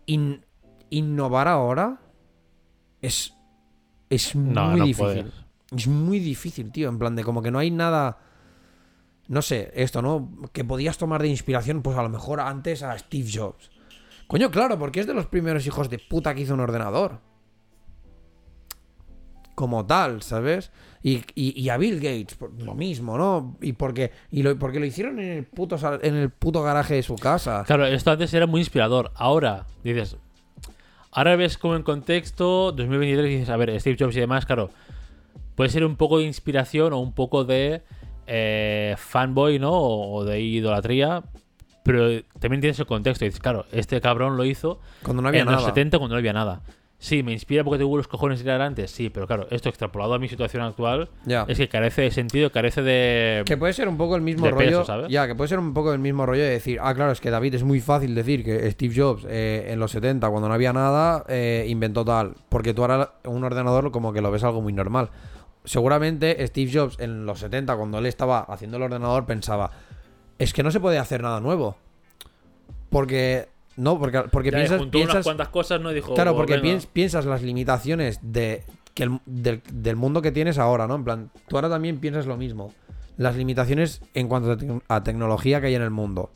In- 0.06 0.44
innovar 0.90 1.48
ahora 1.48 2.00
es, 3.00 3.34
es 4.10 4.34
No, 4.34 4.68
muy 4.68 4.80
no 4.80 4.86
difícil. 4.86 5.04
puedes. 5.04 5.34
Es 5.76 5.86
muy 5.88 6.18
difícil, 6.18 6.70
tío. 6.70 6.88
En 6.88 6.98
plan 6.98 7.16
de 7.16 7.24
como 7.24 7.42
que 7.42 7.50
no 7.50 7.58
hay 7.58 7.70
nada. 7.70 8.18
No 9.26 9.40
sé, 9.42 9.72
esto, 9.74 10.02
¿no? 10.02 10.30
Que 10.52 10.64
podías 10.64 10.98
tomar 10.98 11.22
de 11.22 11.28
inspiración, 11.28 11.82
pues 11.82 11.96
a 11.96 12.02
lo 12.02 12.10
mejor 12.10 12.40
antes 12.40 12.82
a 12.82 12.96
Steve 12.98 13.28
Jobs. 13.32 13.70
Coño, 14.26 14.50
claro, 14.50 14.78
porque 14.78 15.00
es 15.00 15.06
de 15.06 15.14
los 15.14 15.26
primeros 15.26 15.66
hijos 15.66 15.88
de 15.90 15.98
puta 15.98 16.34
que 16.34 16.42
hizo 16.42 16.54
un 16.54 16.60
ordenador. 16.60 17.20
Como 19.54 19.86
tal, 19.86 20.22
¿sabes? 20.22 20.70
Y, 21.02 21.22
y- 21.34 21.60
y 21.60 21.68
a 21.68 21.76
Bill 21.76 21.96
Gates, 21.96 22.36
lo 22.58 22.74
mismo, 22.74 23.16
¿no? 23.18 23.56
Y 23.60 23.74
porque, 23.74 24.10
y 24.30 24.42
lo, 24.42 24.58
porque 24.58 24.80
lo 24.80 24.86
hicieron 24.86 25.20
en 25.20 25.30
el, 25.38 25.44
puto, 25.44 25.76
en 26.02 26.14
el 26.16 26.30
puto 26.30 26.62
garaje 26.62 26.94
de 26.94 27.02
su 27.02 27.14
casa. 27.16 27.62
Claro, 27.66 27.86
esto 27.86 28.10
antes 28.10 28.32
era 28.34 28.46
muy 28.46 28.60
inspirador. 28.62 29.12
Ahora, 29.14 29.66
dices. 29.84 30.16
Ahora 31.12 31.36
ves 31.36 31.58
como 31.58 31.76
en 31.76 31.82
contexto, 31.84 32.72
2023, 32.72 33.28
dices, 33.28 33.48
a 33.50 33.56
ver, 33.56 33.78
Steve 33.80 33.96
Jobs 34.00 34.16
y 34.16 34.20
demás, 34.20 34.46
claro. 34.46 34.70
Puede 35.54 35.70
ser 35.70 35.84
un 35.84 35.94
poco 35.96 36.18
de 36.18 36.24
inspiración 36.24 36.92
o 36.92 36.98
un 36.98 37.12
poco 37.12 37.44
de 37.44 37.82
eh, 38.26 38.94
fanboy, 38.98 39.60
¿no? 39.60 39.70
O, 39.72 40.14
o 40.16 40.24
de 40.24 40.40
idolatría. 40.40 41.22
Pero 41.84 42.22
también 42.40 42.60
tienes 42.62 42.78
el 42.80 42.86
contexto. 42.86 43.24
Dices, 43.26 43.38
claro, 43.40 43.66
este 43.70 44.00
cabrón 44.00 44.36
lo 44.36 44.44
hizo 44.44 44.80
Cuando 45.04 45.22
no 45.22 45.28
había 45.28 45.40
en 45.42 45.46
nada. 45.46 45.58
los 45.58 45.66
70 45.66 45.98
cuando 45.98 46.14
no 46.14 46.18
había 46.18 46.32
nada. 46.32 46.62
Sí, 47.04 47.22
me 47.22 47.32
inspira 47.32 47.62
porque 47.64 47.76
tengo 47.76 47.94
los 47.98 48.08
cojones 48.08 48.40
ir 48.40 48.48
adelante. 48.48 48.88
Sí, 48.88 49.10
pero 49.10 49.26
claro, 49.26 49.46
esto 49.50 49.68
extrapolado 49.68 50.14
a 50.14 50.18
mi 50.18 50.26
situación 50.26 50.62
actual 50.62 51.10
Ya. 51.26 51.44
es 51.46 51.58
que 51.58 51.68
carece 51.68 52.00
de 52.00 52.10
sentido, 52.10 52.50
carece 52.50 52.80
de. 52.80 53.42
Que 53.44 53.58
puede 53.58 53.74
ser 53.74 53.88
un 53.88 53.98
poco 53.98 54.16
el 54.16 54.22
mismo 54.22 54.48
rollo. 54.48 54.56
peso, 54.56 54.84
¿sabes? 54.86 55.08
Ya, 55.10 55.26
que 55.26 55.34
puede 55.34 55.48
ser 55.48 55.58
un 55.58 55.74
poco 55.74 55.92
el 55.92 55.98
mismo 55.98 56.24
rollo 56.24 56.42
de 56.42 56.48
decir, 56.48 56.78
ah, 56.80 56.94
claro, 56.94 57.12
es 57.12 57.20
que 57.20 57.28
David 57.30 57.56
es 57.56 57.62
muy 57.62 57.82
fácil 57.82 58.14
decir 58.14 58.42
que 58.42 58.70
Steve 58.70 58.94
Jobs 58.96 59.26
eh, 59.28 59.66
en 59.68 59.80
los 59.80 59.90
70, 59.90 60.30
cuando 60.30 60.48
no 60.48 60.54
había 60.54 60.72
nada, 60.72 61.26
eh, 61.28 61.66
inventó 61.68 62.06
tal. 62.06 62.36
Porque 62.48 62.72
tú 62.72 62.80
ahora 62.80 63.12
un 63.24 63.44
ordenador 63.44 63.90
como 63.90 64.14
que 64.14 64.22
lo 64.22 64.30
ves 64.30 64.42
algo 64.42 64.62
muy 64.62 64.72
normal. 64.72 65.10
Seguramente 65.64 66.46
Steve 66.46 66.70
Jobs 66.72 66.98
en 67.00 67.26
los 67.26 67.38
70, 67.40 67.76
cuando 67.76 67.98
él 67.98 68.06
estaba 68.06 68.40
haciendo 68.40 68.78
el 68.78 68.82
ordenador, 68.84 69.26
pensaba, 69.26 69.70
es 70.38 70.54
que 70.54 70.62
no 70.62 70.70
se 70.70 70.80
puede 70.80 70.96
hacer 70.98 71.22
nada 71.22 71.40
nuevo. 71.40 71.76
Porque. 72.88 73.52
No, 73.76 73.98
porque, 73.98 74.20
porque 74.30 74.50
Ya, 74.50 74.58
piensas. 74.58 74.78
juntó 74.78 74.98
unas 75.00 75.24
cuantas 75.24 75.48
cosas, 75.48 75.80
¿no? 75.80 75.90
Dijo, 75.90 76.14
Claro, 76.14 76.36
porque 76.36 76.60
piens- 76.60 76.86
piensas 76.86 77.24
las 77.26 77.42
limitaciones 77.42 78.18
de, 78.22 78.64
que 78.94 79.02
el- 79.04 79.20
del, 79.26 79.62
del 79.72 79.96
mundo 79.96 80.22
que 80.22 80.30
tienes 80.32 80.58
ahora, 80.58 80.86
¿no? 80.86 80.94
En 80.94 81.04
plan, 81.04 81.30
tú 81.48 81.56
ahora 81.56 81.68
también 81.68 81.98
piensas 81.98 82.26
lo 82.26 82.36
mismo. 82.36 82.72
Las 83.16 83.36
limitaciones 83.36 84.00
en 84.14 84.28
cuanto 84.28 84.52
a, 84.52 84.56
tec- 84.56 84.82
a 84.88 85.02
tecnología 85.02 85.60
que 85.60 85.68
hay 85.68 85.74
en 85.74 85.82
el 85.82 85.90
mundo. 85.90 86.30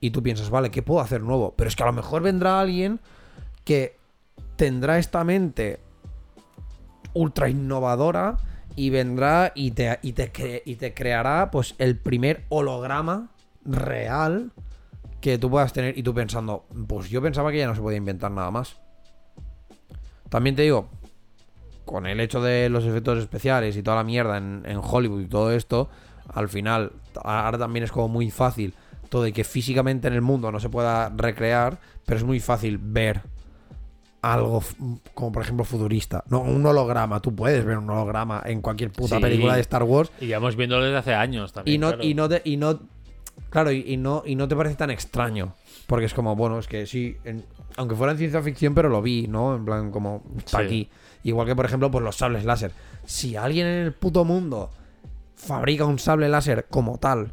Y 0.00 0.10
tú 0.10 0.22
piensas, 0.22 0.50
vale, 0.50 0.70
¿qué 0.70 0.82
puedo 0.82 1.00
hacer 1.00 1.22
nuevo? 1.22 1.54
Pero 1.56 1.68
es 1.68 1.76
que 1.76 1.82
a 1.82 1.86
lo 1.86 1.92
mejor 1.92 2.22
vendrá 2.22 2.60
alguien 2.60 3.00
que 3.64 3.96
tendrá 4.56 4.98
esta 4.98 5.24
mente 5.24 5.80
ultra 7.14 7.48
innovadora 7.48 8.36
y 8.74 8.90
vendrá 8.90 9.52
y 9.54 9.70
te, 9.70 9.98
y 10.02 10.12
te, 10.12 10.32
cre- 10.32 10.62
y 10.66 10.76
te 10.76 10.92
creará 10.92 11.50
pues 11.50 11.74
el 11.78 11.96
primer 11.98 12.44
holograma 12.50 13.30
real 13.64 14.52
que 15.32 15.38
tú 15.38 15.50
puedas 15.50 15.72
tener 15.72 15.96
y 15.98 16.02
tú 16.02 16.14
pensando, 16.14 16.66
pues 16.86 17.08
yo 17.10 17.20
pensaba 17.22 17.50
que 17.50 17.58
ya 17.58 17.66
no 17.66 17.74
se 17.74 17.80
podía 17.80 17.98
inventar 17.98 18.30
nada 18.30 18.50
más. 18.50 18.76
También 20.28 20.56
te 20.56 20.62
digo, 20.62 20.88
con 21.84 22.06
el 22.06 22.20
hecho 22.20 22.40
de 22.40 22.68
los 22.68 22.84
efectos 22.84 23.18
especiales 23.18 23.76
y 23.76 23.82
toda 23.82 23.96
la 23.96 24.04
mierda 24.04 24.36
en, 24.38 24.62
en 24.66 24.78
Hollywood 24.82 25.20
y 25.22 25.26
todo 25.26 25.52
esto, 25.52 25.88
al 26.32 26.48
final, 26.48 26.92
ahora 27.22 27.58
también 27.58 27.84
es 27.84 27.92
como 27.92 28.08
muy 28.08 28.30
fácil 28.30 28.74
todo 29.08 29.22
de 29.22 29.32
que 29.32 29.44
físicamente 29.44 30.08
en 30.08 30.14
el 30.14 30.22
mundo 30.22 30.50
no 30.50 30.58
se 30.58 30.68
pueda 30.68 31.08
recrear, 31.10 31.78
pero 32.04 32.18
es 32.18 32.24
muy 32.24 32.40
fácil 32.40 32.78
ver 32.78 33.22
algo 34.22 34.62
como 35.14 35.30
por 35.30 35.42
ejemplo 35.42 35.64
futurista. 35.64 36.24
No, 36.28 36.40
un 36.40 36.66
holograma, 36.66 37.20
tú 37.20 37.32
puedes 37.34 37.64
ver 37.64 37.78
un 37.78 37.88
holograma 37.88 38.42
en 38.44 38.60
cualquier 38.60 38.90
puta 38.90 39.16
Sí. 39.16 39.22
película 39.22 39.54
de 39.54 39.60
Star 39.60 39.84
Wars 39.84 40.10
Y 40.20 40.26
ya 40.26 40.38
hemos 40.38 40.56
viéndolo 40.56 40.84
desde 40.84 40.98
hace 40.98 41.14
años 41.14 41.52
también. 41.52 41.76
y 41.76 41.78
no, 41.78 41.88
claro. 41.88 42.02
y 42.04 42.14
no 42.14 42.28
te, 42.28 42.42
y 42.44 42.56
no 42.56 42.80
claro 43.50 43.70
y, 43.72 43.84
y 43.86 43.96
no 43.96 44.22
y 44.26 44.34
no 44.36 44.48
te 44.48 44.56
parece 44.56 44.76
tan 44.76 44.90
extraño 44.90 45.54
porque 45.86 46.06
es 46.06 46.14
como 46.14 46.34
bueno 46.36 46.58
es 46.58 46.66
que 46.66 46.86
sí 46.86 47.16
en- 47.24 47.44
aunque 47.76 47.94
fuera 47.94 48.12
en 48.12 48.18
ciencia 48.18 48.42
ficción 48.42 48.74
pero 48.74 48.88
lo 48.88 49.02
vi 49.02 49.26
no 49.28 49.54
en 49.56 49.64
plan 49.64 49.90
como 49.90 50.22
está 50.38 50.58
Sí. 50.60 50.64
aquí. 50.64 50.90
Igual 51.24 51.46
que 51.46 51.56
por 51.56 51.64
ejemplo 51.66 51.90
pues 51.90 52.04
los 52.04 52.16
sables 52.16 52.44
láser. 52.44 52.70
Si 53.04 53.36
alguien 53.36 53.66
en 53.66 53.84
el 53.86 53.92
puto 53.92 54.24
mundo 54.24 54.70
fabrica 55.34 55.84
un 55.84 55.98
sable 55.98 56.28
láser 56.28 56.66
como 56.70 56.98
tal 56.98 57.32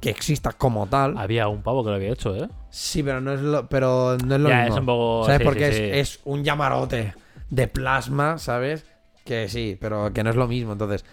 que 0.00 0.10
exista 0.10 0.52
como 0.52 0.86
tal 0.86 1.16
Había 1.18 1.48
un 1.48 1.62
pavo 1.62 1.82
que 1.82 1.90
lo 1.90 1.96
había 1.96 2.12
hecho, 2.12 2.34
¿eh? 2.36 2.48
sí 2.70 3.02
pero 3.02 3.20
no 3.20 3.32
es 3.32 3.40
lo 3.40 3.68
pero 3.68 4.16
no 4.24 4.34
es 4.34 4.40
lo 4.40 4.48
Ya, 4.48 4.60
mismo. 4.62 4.74
es 4.74 4.80
un 4.80 4.86
poco- 4.86 5.24
sabes 5.24 5.38
sí, 5.38 5.44
porque 5.44 5.72
sí, 5.72 5.82
es, 5.84 6.10
es 6.16 6.20
un 6.24 6.44
llamarote 6.44 7.14
de 7.50 7.66
plasma 7.68 8.38
sabes 8.38 8.84
que 9.24 9.48
sí 9.48 9.76
pero 9.80 10.12
que 10.12 10.22
no 10.24 10.30
es 10.30 10.36
lo 10.36 10.46
mismo 10.48 10.72
entonces 10.72 11.04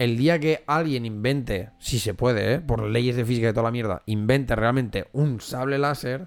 el 0.00 0.16
día 0.16 0.40
que 0.40 0.64
alguien 0.66 1.04
invente, 1.06 1.70
si 1.78 1.98
se 2.00 2.14
puede, 2.14 2.54
¿eh? 2.54 2.60
por 2.60 2.82
leyes 2.82 3.14
de 3.16 3.24
física 3.24 3.50
y 3.50 3.52
toda 3.52 3.64
la 3.64 3.70
mierda, 3.70 4.02
invente 4.06 4.56
realmente 4.56 5.06
un 5.12 5.40
sable 5.40 5.78
láser, 5.78 6.26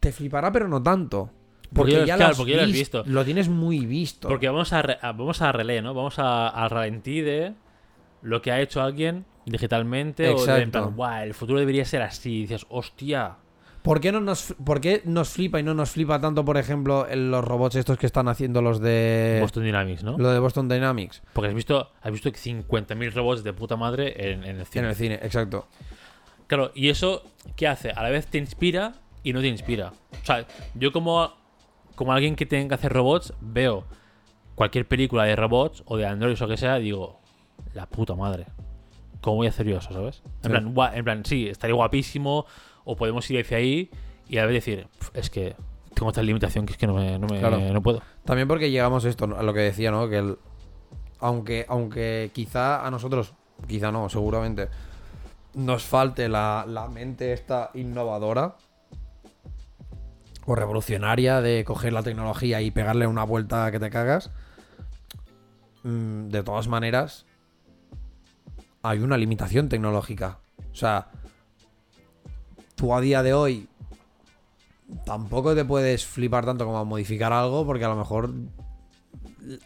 te 0.00 0.12
flipará, 0.12 0.50
pero 0.52 0.68
no 0.68 0.82
tanto. 0.82 1.30
Porque, 1.72 1.92
Porque 1.94 2.06
ya- 2.06 2.16
claro, 2.16 2.20
lo, 2.20 2.30
has 2.32 2.36
porque 2.36 2.50
ya 2.52 2.56
lo 2.58 2.62
has 2.64 2.68
vis- 2.68 2.78
visto. 2.78 3.02
lo 3.06 3.24
tienes 3.24 3.48
muy 3.48 3.86
visto. 3.86 4.28
Porque 4.28 4.48
vamos 4.48 4.72
a, 4.72 4.82
re- 4.82 4.98
a- 5.00 5.12
vamos 5.12 5.40
a 5.40 5.52
relé, 5.52 5.80
¿no? 5.80 5.94
Vamos 5.94 6.16
a, 6.18 6.68
ralentí 6.68 7.20
de 7.22 7.54
lo 8.22 8.42
que 8.42 8.52
ha 8.52 8.60
hecho 8.60 8.82
alguien 8.82 9.24
digitalmente 9.46 10.28
o 10.28 10.44
de 10.44 10.52
en 10.52 10.58
Exacto. 10.68 10.70
plan, 10.82 10.96
"Buah, 10.96 11.24
el 11.24 11.34
futuro 11.34 11.58
debería 11.60 11.84
ser 11.84 12.02
así. 12.02 12.38
Y 12.38 12.40
dices, 12.42 12.66
hostia, 12.68 13.36
¿Por 13.82 14.00
qué, 14.00 14.12
no 14.12 14.20
nos, 14.20 14.54
¿Por 14.64 14.80
qué 14.80 15.02
nos 15.04 15.30
flipa 15.30 15.58
y 15.58 15.64
no 15.64 15.74
nos 15.74 15.90
flipa 15.90 16.20
tanto, 16.20 16.44
por 16.44 16.56
ejemplo, 16.56 17.08
en 17.08 17.30
los 17.32 17.44
robots 17.44 17.74
estos 17.74 17.98
que 17.98 18.06
están 18.06 18.28
haciendo 18.28 18.62
los 18.62 18.80
de. 18.80 19.38
Boston 19.40 19.64
Dynamics, 19.64 20.04
¿no? 20.04 20.16
Lo 20.18 20.30
de 20.30 20.38
Boston 20.38 20.68
Dynamics. 20.68 21.22
Porque 21.32 21.48
has 21.48 21.54
visto, 21.54 21.90
has 22.00 22.12
visto 22.12 22.30
50.000 22.30 23.12
robots 23.12 23.42
de 23.42 23.52
puta 23.52 23.76
madre 23.76 24.32
en, 24.32 24.44
en 24.44 24.60
el 24.60 24.66
cine. 24.66 24.84
En 24.84 24.90
el 24.90 24.94
cine, 24.96 25.14
exacto. 25.22 25.66
Claro, 26.46 26.70
y 26.74 26.90
eso, 26.90 27.24
¿qué 27.56 27.66
hace? 27.66 27.90
A 27.90 28.02
la 28.02 28.10
vez 28.10 28.26
te 28.28 28.38
inspira 28.38 28.94
y 29.24 29.32
no 29.32 29.40
te 29.40 29.48
inspira. 29.48 29.92
O 30.22 30.24
sea, 30.26 30.46
yo 30.74 30.92
como, 30.92 31.32
como 31.96 32.12
alguien 32.12 32.36
que 32.36 32.46
tiene 32.46 32.68
que 32.68 32.74
hacer 32.74 32.92
robots, 32.92 33.32
veo 33.40 33.84
cualquier 34.54 34.86
película 34.86 35.24
de 35.24 35.34
robots 35.34 35.82
o 35.86 35.96
de 35.96 36.06
androides 36.06 36.40
o 36.42 36.44
lo 36.44 36.50
que 36.50 36.56
sea, 36.56 36.78
y 36.78 36.84
digo, 36.84 37.18
la 37.74 37.86
puta 37.86 38.14
madre. 38.14 38.46
¿Cómo 39.22 39.36
voy 39.36 39.46
a 39.46 39.50
hacer 39.50 39.66
yo 39.66 39.78
eso, 39.78 39.92
sabes? 39.92 40.22
En, 40.24 40.32
Sí. 40.42 40.48
plan, 40.72 40.94
en 40.94 41.04
plan, 41.04 41.24
sí, 41.24 41.48
estaría 41.48 41.74
guapísimo, 41.74 42.44
o 42.84 42.96
podemos 42.96 43.30
ir 43.30 43.40
hacia 43.40 43.56
ahí, 43.58 43.90
y 44.28 44.38
a 44.38 44.46
vez 44.46 44.54
decir, 44.54 44.86
"Pf, 44.98 45.10
es 45.18 45.30
que 45.30 45.56
tengo 45.94 46.10
esta 46.10 46.22
limitación 46.22 46.64
que 46.66 46.72
es 46.72 46.78
que 46.78 46.86
no, 46.86 46.94
me, 46.94 47.18
no, 47.18 47.26
me- 47.26 47.38
Claro. 47.38 47.58
no 47.72 47.82
puedo. 47.82 48.02
También 48.24 48.48
porque 48.48 48.70
llegamos 48.70 49.04
a 49.04 49.08
esto, 49.08 49.24
a 49.24 49.42
lo 49.42 49.52
que 49.54 49.60
decía, 49.60 49.90
¿no? 49.90 50.08
Que 50.08 50.18
el, 50.18 50.38
aunque, 51.20 51.66
aunque 51.68 52.30
quizá 52.32 52.86
a 52.86 52.90
nosotros, 52.90 53.34
quizá 53.68 53.92
no, 53.92 54.08
seguramente, 54.08 54.68
nos 55.54 55.84
falte 55.84 56.28
la, 56.28 56.64
la 56.66 56.88
mente 56.88 57.32
esta 57.32 57.70
innovadora 57.74 58.56
o 60.46 60.54
revolucionaria 60.56 61.40
de 61.40 61.62
coger 61.64 61.92
la 61.92 62.02
tecnología 62.02 62.60
y 62.62 62.70
pegarle 62.70 63.06
una 63.06 63.24
vuelta 63.24 63.70
que 63.70 63.78
te 63.78 63.90
cagas, 63.90 64.30
mm, 65.84 66.28
de 66.28 66.42
todas 66.42 66.68
maneras, 66.68 67.26
hay 68.82 68.98
una 69.00 69.16
limitación 69.16 69.68
tecnológica. 69.68 70.38
O 70.72 70.74
sea, 70.74 71.08
tú 72.82 72.92
a 72.92 73.00
día 73.00 73.22
de 73.22 73.32
hoy 73.32 73.68
tampoco 75.04 75.54
te 75.54 75.64
puedes 75.64 76.04
flipar 76.04 76.44
tanto 76.44 76.64
como 76.66 76.78
a 76.78 76.84
modificar 76.84 77.32
algo 77.32 77.64
porque 77.64 77.84
a 77.84 77.88
lo 77.88 77.94
mejor 77.94 78.30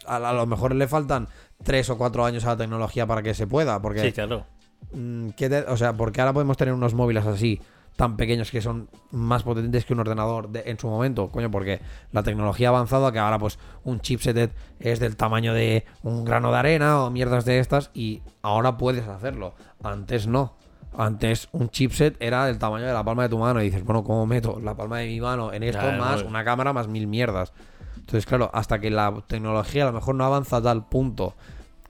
a, 0.05 0.15
a 0.17 0.33
lo 0.33 0.45
mejor 0.45 0.75
le 0.75 0.87
faltan 0.87 1.27
tres 1.63 1.89
o 1.89 1.97
cuatro 1.97 2.25
años 2.25 2.45
a 2.45 2.49
la 2.49 2.57
tecnología 2.57 3.07
para 3.07 3.23
que 3.23 3.33
se 3.33 3.47
pueda 3.47 3.81
porque 3.81 4.01
Sí, 4.01 4.11
claro. 4.11 4.45
mm, 4.93 5.29
¿qué 5.29 5.49
te- 5.49 5.61
o 5.63 5.75
sea 5.77 5.93
porque 5.93 6.21
ahora 6.21 6.33
podemos 6.33 6.57
tener 6.57 6.75
unos 6.75 6.93
móviles 6.93 7.25
así 7.25 7.59
tan 7.95 8.17
pequeños 8.17 8.51
que 8.51 8.61
son 8.61 8.87
más 9.09 9.41
potentes 9.41 9.83
que 9.83 9.93
un 9.93 9.99
ordenador 10.01 10.49
de- 10.49 10.61
en 10.67 10.77
su 10.77 10.87
momento 10.87 11.29
coño 11.29 11.49
porque 11.49 11.81
la 12.11 12.21
tecnología 12.21 12.67
ha 12.67 12.69
avanzado 12.69 13.07
a 13.07 13.11
que 13.11 13.17
ahora 13.17 13.39
pues 13.39 13.57
un 13.83 13.99
chipset 13.99 14.53
es 14.79 14.99
del 14.99 15.15
tamaño 15.17 15.55
de 15.55 15.85
un 16.03 16.23
grano 16.23 16.51
de 16.51 16.57
arena 16.59 17.01
o 17.03 17.09
mierdas 17.09 17.45
de 17.45 17.57
estas 17.57 17.89
y 17.95 18.21
ahora 18.43 18.77
puedes 18.77 19.07
hacerlo. 19.07 19.55
Antes 19.81 20.27
no 20.27 20.53
antes 20.97 21.47
un 21.51 21.69
chipset 21.69 22.15
era 22.19 22.45
del 22.45 22.57
tamaño 22.57 22.85
de 22.87 22.93
la 22.93 23.03
palma 23.03 23.23
de 23.23 23.29
tu 23.29 23.37
mano 23.37 23.61
y 23.61 23.65
dices, 23.65 23.83
bueno, 23.83 24.03
¿cómo 24.03 24.25
meto 24.25 24.59
la 24.59 24.75
palma 24.75 24.97
de 24.99 25.07
mi 25.07 25.21
mano 25.21 25.53
en 25.53 25.63
esto 25.63 25.91
más 25.93 26.23
no. 26.23 26.29
una 26.29 26.43
cámara 26.43 26.73
más 26.73 26.87
mil 26.87 27.07
mierdas? 27.07 27.53
Entonces, 27.97 28.25
claro, 28.25 28.49
hasta 28.53 28.79
que 28.79 28.89
la 28.89 29.13
tecnología 29.27 29.83
a 29.83 29.87
lo 29.87 29.93
mejor 29.93 30.15
no 30.15 30.25
avanza 30.25 30.57
a 30.57 30.61
tal 30.61 30.87
punto 30.87 31.35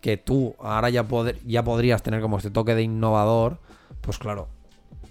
que 0.01 0.17
tú 0.17 0.55
ahora 0.59 0.89
ya, 0.89 1.03
poder- 1.07 1.39
ya 1.45 1.63
podrías 1.63 2.03
tener 2.03 2.21
como 2.21 2.37
este 2.37 2.51
toque 2.51 2.75
de 2.75 2.83
innovador, 2.83 3.59
pues 4.01 4.17
claro. 4.17 4.47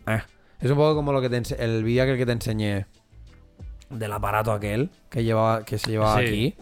eh. 0.06 0.20
Es 0.60 0.70
un 0.70 0.77
poco 0.77 0.94
como 0.94 1.12
lo 1.12 1.20
que 1.20 1.28
te 1.28 1.64
el 1.64 1.85
vídeo 1.85 2.02
aquel 2.05 2.16
que 2.16 2.24
te 2.27 2.32
enseñé 2.32 2.86
del 3.90 4.12
aparato 4.12 4.52
aquel 4.52 4.90
que 5.10 5.23
llevaba 5.23 5.64
que 5.64 5.78
se 5.78 5.90
llevaba 5.90 6.18
Sí. 6.20 6.27
aquí. 6.27 6.55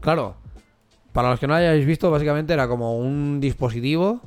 Claro, 0.00 0.34
para 1.12 1.30
los 1.30 1.38
que 1.38 1.46
no 1.46 1.54
hayáis 1.54 1.84
visto, 1.84 2.10
básicamente 2.10 2.52
era 2.52 2.66
como 2.66 2.96
un 2.98 3.38
dispositivo 3.40 4.20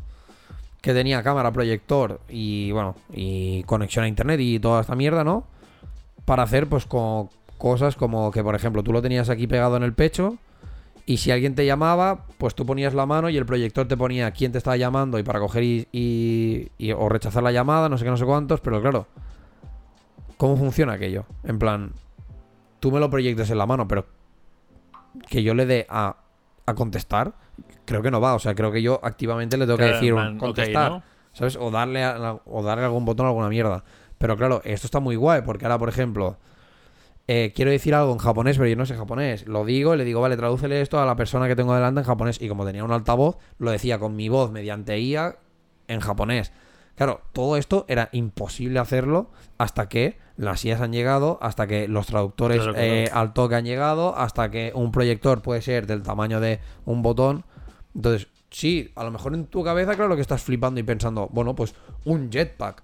que 0.83 0.93
tenía 0.93 1.23
cámara, 1.23 1.49
proyector 1.53 2.19
y 2.27 2.69
bueno, 2.73 2.93
y 3.13 3.63
conexión 3.63 4.03
a 4.03 4.09
internet 4.09 4.41
y 4.41 4.59
toda 4.59 4.81
esta 4.81 4.95
mierda, 4.95 5.23
¿no? 5.23 5.45
Para 6.25 6.43
hacer 6.43 6.67
pues 6.67 6.85
co- 6.85 7.29
cosas 7.57 7.95
como 7.95 8.29
que 8.31 8.43
por 8.43 8.53
ejemplo 8.53 8.83
tú 8.83 8.91
lo 8.91 9.01
tenías 9.01 9.29
aquí 9.29 9.47
pegado 9.47 9.77
en 9.77 9.83
el 9.83 9.93
pecho 9.93 10.37
y 11.05 11.17
si 11.17 11.31
alguien 11.31 11.55
te 11.55 11.65
llamaba, 11.65 12.25
pues 12.37 12.53
tú 12.53 12.65
ponías 12.65 12.93
la 12.93 13.05
mano 13.05 13.29
y 13.29 13.37
el 13.37 13.45
proyector 13.45 13.87
te 13.87 13.95
ponía 13.95 14.29
quién 14.31 14.51
te 14.51 14.57
estaba 14.57 14.75
llamando 14.75 15.17
y 15.19 15.23
para 15.23 15.39
coger 15.39 15.63
y, 15.63 15.87
y- 15.93 16.67
y- 16.77 16.91
o 16.91 17.07
rechazar 17.07 17.43
la 17.43 17.53
llamada, 17.53 17.87
no 17.87 17.97
sé 17.97 18.03
qué, 18.03 18.09
no 18.09 18.17
sé 18.17 18.25
cuántos, 18.25 18.59
pero 18.59 18.81
claro, 18.81 19.07
¿cómo 20.35 20.57
funciona 20.57 20.93
aquello? 20.93 21.23
En 21.45 21.59
plan, 21.59 21.93
tú 22.81 22.91
me 22.91 22.99
lo 22.99 23.09
proyectes 23.09 23.49
en 23.49 23.57
la 23.57 23.65
mano, 23.65 23.87
pero 23.87 24.05
que 25.29 25.43
yo 25.43 25.53
le 25.53 25.65
dé 25.65 25.85
a, 25.89 26.17
a 26.65 26.75
contestar, 26.75 27.33
creo 27.85 28.01
que 28.01 28.11
no 28.11 28.21
va. 28.21 28.35
O 28.35 28.39
sea, 28.39 28.55
creo 28.55 28.71
que 28.71 28.81
yo 28.81 28.99
activamente 29.03 29.57
le 29.57 29.65
tengo 29.65 29.77
que 29.77 29.83
Claro, 29.85 29.97
decir 29.97 30.13
ok, 30.13 30.37
contestar. 30.39 30.91
¿no? 30.91 31.03
¿Sabes? 31.33 31.57
O 31.59 31.71
darle, 31.71 32.03
a- 32.03 32.39
o 32.45 32.63
darle 32.63 32.85
algún 32.85 33.05
botón 33.05 33.25
a 33.25 33.29
alguna 33.29 33.49
mierda. 33.49 33.83
Pero 34.17 34.37
claro, 34.37 34.61
esto 34.63 34.87
está 34.87 34.99
muy 34.99 35.15
guay, 35.15 35.41
porque 35.41 35.65
ahora, 35.65 35.79
por 35.79 35.89
ejemplo, 35.89 36.37
eh, 37.27 37.53
quiero 37.55 37.71
decir 37.71 37.95
algo 37.95 38.11
en 38.11 38.19
japonés, 38.19 38.57
pero 38.57 38.69
yo 38.69 38.75
no 38.75 38.85
sé 38.85 38.95
japonés. 38.95 39.47
Lo 39.47 39.65
digo 39.65 39.95
y 39.95 39.97
le 39.97 40.05
digo, 40.05 40.21
vale, 40.21 40.37
tradúcele 40.37 40.81
esto 40.81 40.99
a 40.99 41.05
la 41.05 41.15
persona 41.15 41.47
que 41.47 41.55
tengo 41.55 41.73
delante 41.73 42.01
en 42.01 42.05
japonés. 42.05 42.41
Y 42.41 42.47
como 42.49 42.65
tenía 42.65 42.83
un 42.83 42.91
altavoz, 42.91 43.37
lo 43.57 43.71
decía 43.71 43.97
con 43.99 44.15
mi 44.15 44.29
voz 44.29 44.51
mediante 44.51 44.99
IA 44.99 45.37
en 45.87 45.99
japonés. 46.01 46.51
Claro, 46.95 47.21
todo 47.33 47.57
esto 47.57 47.85
era 47.87 48.09
imposible 48.11 48.79
hacerlo 48.79 49.31
hasta 49.57 49.89
que 49.89 50.17
las 50.37 50.63
IAs 50.63 50.81
han 50.81 50.91
llegado, 50.91 51.39
hasta 51.41 51.67
que 51.67 51.87
los 51.87 52.05
traductores 52.05 52.61
Claro, 52.61 52.77
eh, 52.77 53.09
al 53.11 53.33
toque 53.33 53.55
han 53.55 53.65
llegado, 53.65 54.15
hasta 54.15 54.51
que 54.51 54.71
un 54.75 54.91
proyector 54.91 55.41
puede 55.41 55.61
ser 55.61 55.87
del 55.87 56.03
tamaño 56.03 56.39
de 56.39 56.59
un 56.85 57.01
botón. 57.01 57.45
Entonces, 57.95 58.27
sí, 58.51 58.91
a 58.95 59.03
lo 59.03 59.11
mejor 59.11 59.33
en 59.33 59.45
tu 59.45 59.63
cabeza, 59.63 59.95
claro 59.95 60.15
que 60.15 60.21
estás 60.21 60.41
flipando 60.43 60.79
y 60.79 60.83
pensando, 60.83 61.29
bueno, 61.31 61.55
pues 61.55 61.75
un 62.05 62.31
jetpack. 62.31 62.83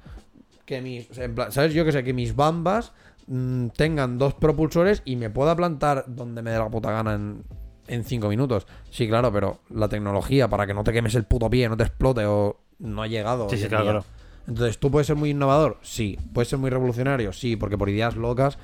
Que 0.66 0.82
mis, 0.82 1.16
en 1.18 1.36
plan, 1.36 1.52
¿sabes? 1.52 1.74
Yo 1.74 1.86
que 1.86 1.92
sé, 1.92 2.04
que 2.04 2.14
mis 2.14 2.36
bambas 2.36 2.94
mm, 3.28 3.68
tengan 3.70 4.18
dos 4.18 4.36
propulsores 4.36 5.02
y 5.06 5.16
me 5.16 5.30
pueda 5.30 5.56
plantar 5.56 6.06
donde 6.08 6.42
me 6.42 6.52
dé 6.52 6.58
la 6.60 6.70
puta 6.70 6.92
gana 6.92 7.14
en, 7.14 7.44
en 7.88 8.04
cinco 8.04 8.30
minutos. 8.30 8.68
Sí, 8.90 9.08
claro, 9.08 9.32
pero 9.32 9.62
la 9.70 9.88
tecnología 9.88 10.48
para 10.48 10.68
que 10.68 10.74
no 10.74 10.84
te 10.84 10.94
quemes 10.94 11.16
el 11.16 11.26
puto 11.26 11.50
pie, 11.50 11.68
no 11.70 11.78
te 11.78 11.84
explote 11.84 12.26
o 12.26 12.60
no 12.80 13.02
ha 13.02 13.08
llegado. 13.08 13.50
Sí, 13.50 13.58
sí, 13.58 13.68
claro. 13.68 14.04
Entonces, 14.48 14.80
¿tú 14.80 14.90
puedes 14.90 15.06
ser 15.06 15.16
muy 15.16 15.30
innovador? 15.30 15.78
Sí. 15.84 16.18
¿Puedes 16.34 16.50
ser 16.50 16.58
muy 16.58 16.70
revolucionario? 16.70 17.32
Sí, 17.34 17.56
porque 17.56 17.78
por 17.78 17.90
ideas 17.90 18.16
locas 18.16 18.58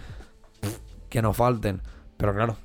pff, 0.62 0.80
que 1.10 1.22
no 1.22 1.34
falten. 1.34 1.82
Pero 2.18 2.34
claro, 2.34 2.58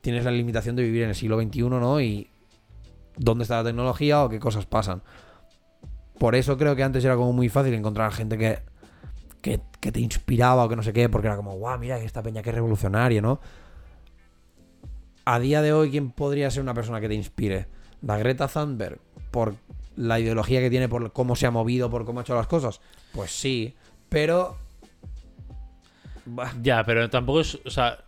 tienes 0.00 0.24
la 0.24 0.30
limitación 0.30 0.76
de 0.76 0.82
vivir 0.82 1.02
en 1.02 1.10
el 1.10 1.14
siglo 1.14 1.40
XXI, 1.40 1.62
¿no? 1.62 2.00
Y 2.00 2.30
dónde 3.16 3.42
está 3.42 3.56
la 3.56 3.64
tecnología 3.64 4.24
o 4.24 4.28
qué 4.28 4.38
cosas 4.38 4.64
pasan. 4.64 5.02
Por 6.18 6.34
eso 6.34 6.56
creo 6.56 6.74
que 6.74 6.82
antes 6.82 7.04
era 7.04 7.16
como 7.16 7.32
muy 7.32 7.48
fácil 7.48 7.74
encontrar 7.74 8.12
gente 8.12 8.38
que, 8.38 8.60
que, 9.42 9.60
que 9.80 9.92
te 9.92 10.00
inspiraba 10.00 10.64
o 10.64 10.68
que 10.68 10.76
no 10.76 10.82
sé 10.82 10.92
qué, 10.92 11.08
porque 11.08 11.28
era 11.28 11.36
como, 11.36 11.54
guau, 11.54 11.78
mira 11.78 11.98
esta 11.98 12.22
peña 12.22 12.42
que 12.42 12.50
revolucionaria, 12.50 13.20
¿no? 13.20 13.40
A 15.24 15.38
día 15.38 15.60
de 15.60 15.72
hoy, 15.72 15.90
¿quién 15.90 16.10
podría 16.10 16.50
ser 16.50 16.62
una 16.62 16.74
persona 16.74 17.00
que 17.00 17.08
te 17.08 17.14
inspire? 17.14 17.66
¿La 18.00 18.16
Greta 18.16 18.48
Thunberg? 18.48 18.98
¿Por 19.30 19.56
la 19.98 20.18
ideología 20.20 20.60
que 20.60 20.70
tiene, 20.70 20.88
por 20.88 21.12
cómo 21.12 21.36
se 21.36 21.46
ha 21.46 21.50
movido, 21.50 21.90
por 21.90 22.04
cómo 22.04 22.20
ha 22.20 22.22
hecho 22.22 22.34
las 22.34 22.46
cosas? 22.46 22.80
Pues 23.12 23.30
sí, 23.30 23.74
pero... 24.08 24.56
Bah, 26.26 26.52
Ya, 26.62 26.84
pero 26.84 27.08
tampoco 27.10 27.40
es. 27.40 27.58
O 27.64 27.70
sea, 27.70 27.98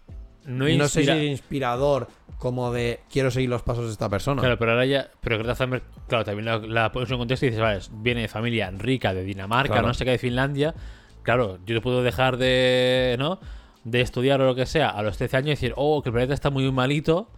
no, 0.44 0.66
no 0.68 0.88
sé 0.88 1.04
si 1.04 1.10
inspira- 1.10 1.16
es 1.16 1.30
inspirador 1.30 2.08
como 2.38 2.72
de 2.72 3.00
quiero 3.10 3.30
seguir 3.30 3.48
los 3.50 3.62
pasos 3.62 3.86
de 3.86 3.92
esta 3.92 4.08
persona. 4.08 4.40
Claro, 4.40 4.58
pero 4.58 4.72
ahora 4.72 4.86
ya. 4.86 5.10
Pero 5.20 5.38
Greta 5.38 5.54
Thunberg, 5.54 5.82
claro, 6.08 6.24
también 6.24 6.46
la, 6.46 6.58
la 6.58 6.92
pones 6.92 7.10
en 7.10 7.18
contexto 7.18 7.46
y 7.46 7.50
dices, 7.50 7.62
vale, 7.62 7.80
viene 8.02 8.22
de 8.22 8.28
familia 8.28 8.70
rica 8.70 9.12
de 9.14 9.24
Dinamarca, 9.24 9.72
Claro. 9.74 9.88
no 9.88 9.94
sé 9.94 10.04
qué, 10.04 10.12
de 10.12 10.18
Finlandia. 10.18 10.74
Claro, 11.22 11.58
yo 11.66 11.74
te 11.76 11.80
puedo 11.80 12.02
dejar 12.02 12.36
de. 12.36 13.16
¿No? 13.18 13.40
De 13.84 14.02
estudiar 14.02 14.40
o 14.42 14.44
lo 14.46 14.54
que 14.54 14.66
sea 14.66 14.90
a 14.90 15.02
los 15.02 15.16
13 15.16 15.36
años 15.38 15.46
y 15.46 15.50
decir, 15.52 15.72
oh, 15.76 16.02
que 16.02 16.10
el 16.10 16.12
planeta 16.12 16.34
está 16.34 16.50
muy 16.50 16.70
malito. 16.70 17.30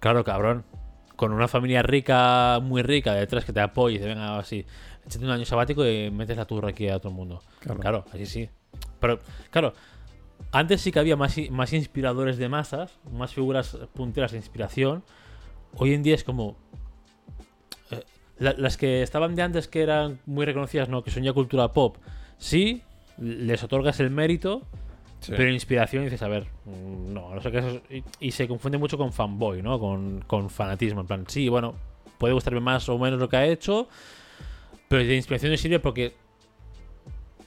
Claro, 0.00 0.24
cabrón. 0.24 0.64
Con 1.18 1.32
una 1.32 1.48
familia 1.48 1.82
rica, 1.82 2.60
muy 2.62 2.82
rica 2.82 3.12
detrás 3.12 3.44
que 3.44 3.52
te 3.52 3.58
apoye 3.58 3.96
y 3.96 3.98
te 3.98 4.06
venga 4.06 4.38
así. 4.38 4.64
Échate 5.04 5.24
un 5.24 5.32
año 5.32 5.44
sabático 5.44 5.84
y 5.84 6.12
metes 6.12 6.36
la 6.36 6.44
turra 6.44 6.68
aquí 6.68 6.88
a 6.88 7.00
todo 7.00 7.08
el 7.08 7.16
mundo. 7.16 7.42
Claro. 7.58 7.80
Claro, 7.80 8.04
así 8.12 8.24
sí. 8.24 8.48
Pero, 9.00 9.18
claro, 9.50 9.72
antes 10.52 10.80
sí 10.80 10.92
que 10.92 11.00
había 11.00 11.16
más, 11.16 11.36
más 11.50 11.72
inspiradores 11.72 12.36
de 12.38 12.48
masas, 12.48 13.00
más 13.10 13.34
figuras 13.34 13.76
punteras 13.94 14.30
de 14.30 14.36
inspiración. 14.38 15.02
Hoy 15.74 15.92
en 15.92 16.04
día 16.04 16.14
es 16.14 16.22
como. 16.22 16.56
eh, 17.90 18.04
la- 18.38 18.54
las 18.56 18.76
que 18.76 19.02
estaban 19.02 19.34
de 19.34 19.42
antes 19.42 19.66
que 19.66 19.82
eran 19.82 20.20
muy 20.24 20.46
reconocidas, 20.46 20.88
no, 20.88 21.02
que 21.02 21.10
son 21.10 21.24
ya 21.24 21.32
cultura 21.32 21.72
pop, 21.72 21.96
sí, 22.36 22.82
les 23.18 23.64
otorgas 23.64 23.98
el 23.98 24.10
mérito, 24.10 24.62
Sí. 25.20 25.32
pero 25.36 25.50
inspiración 25.50 26.04
dices, 26.04 26.22
a 26.22 26.28
ver, 26.28 26.44
mm, 26.64 27.12
no, 27.12 27.34
no 27.34 27.40
sé 27.40 27.50
qué 27.50 27.58
es 27.58 27.64
eso. 27.64 27.80
Y, 27.90 28.04
y 28.20 28.30
se 28.30 28.46
confunde 28.46 28.78
mucho 28.78 28.96
con 28.96 29.12
fanboy, 29.12 29.62
¿no? 29.62 29.78
Con, 29.80 30.22
con 30.26 30.48
fanatismo. 30.50 31.00
En 31.00 31.06
plan, 31.06 31.24
sí, 31.28 31.48
bueno, 31.48 31.74
puede 32.18 32.34
gustarme 32.34 32.60
más 32.60 32.88
o 32.88 32.98
menos 32.98 33.18
lo 33.18 33.28
que 33.28 33.36
ha 33.36 33.46
hecho, 33.46 33.88
pero 34.88 35.04
de 35.04 35.16
inspiración 35.16 35.50
no 35.52 35.58
sirve 35.58 35.80
porque 35.80 36.14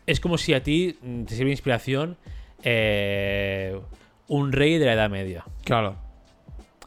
es 0.06 0.20
como 0.20 0.38
si 0.38 0.54
a 0.54 0.62
ti 0.64 0.98
mm, 1.02 1.24
te 1.24 1.36
sirve 1.36 1.52
inspiración 1.52 2.18
eh, 2.64 3.80
un 4.28 4.52
rey 4.52 4.78
de 4.78 4.86
la 4.86 4.94
Edad 4.94 5.10
Media. 5.10 5.44
Claro. 5.64 5.96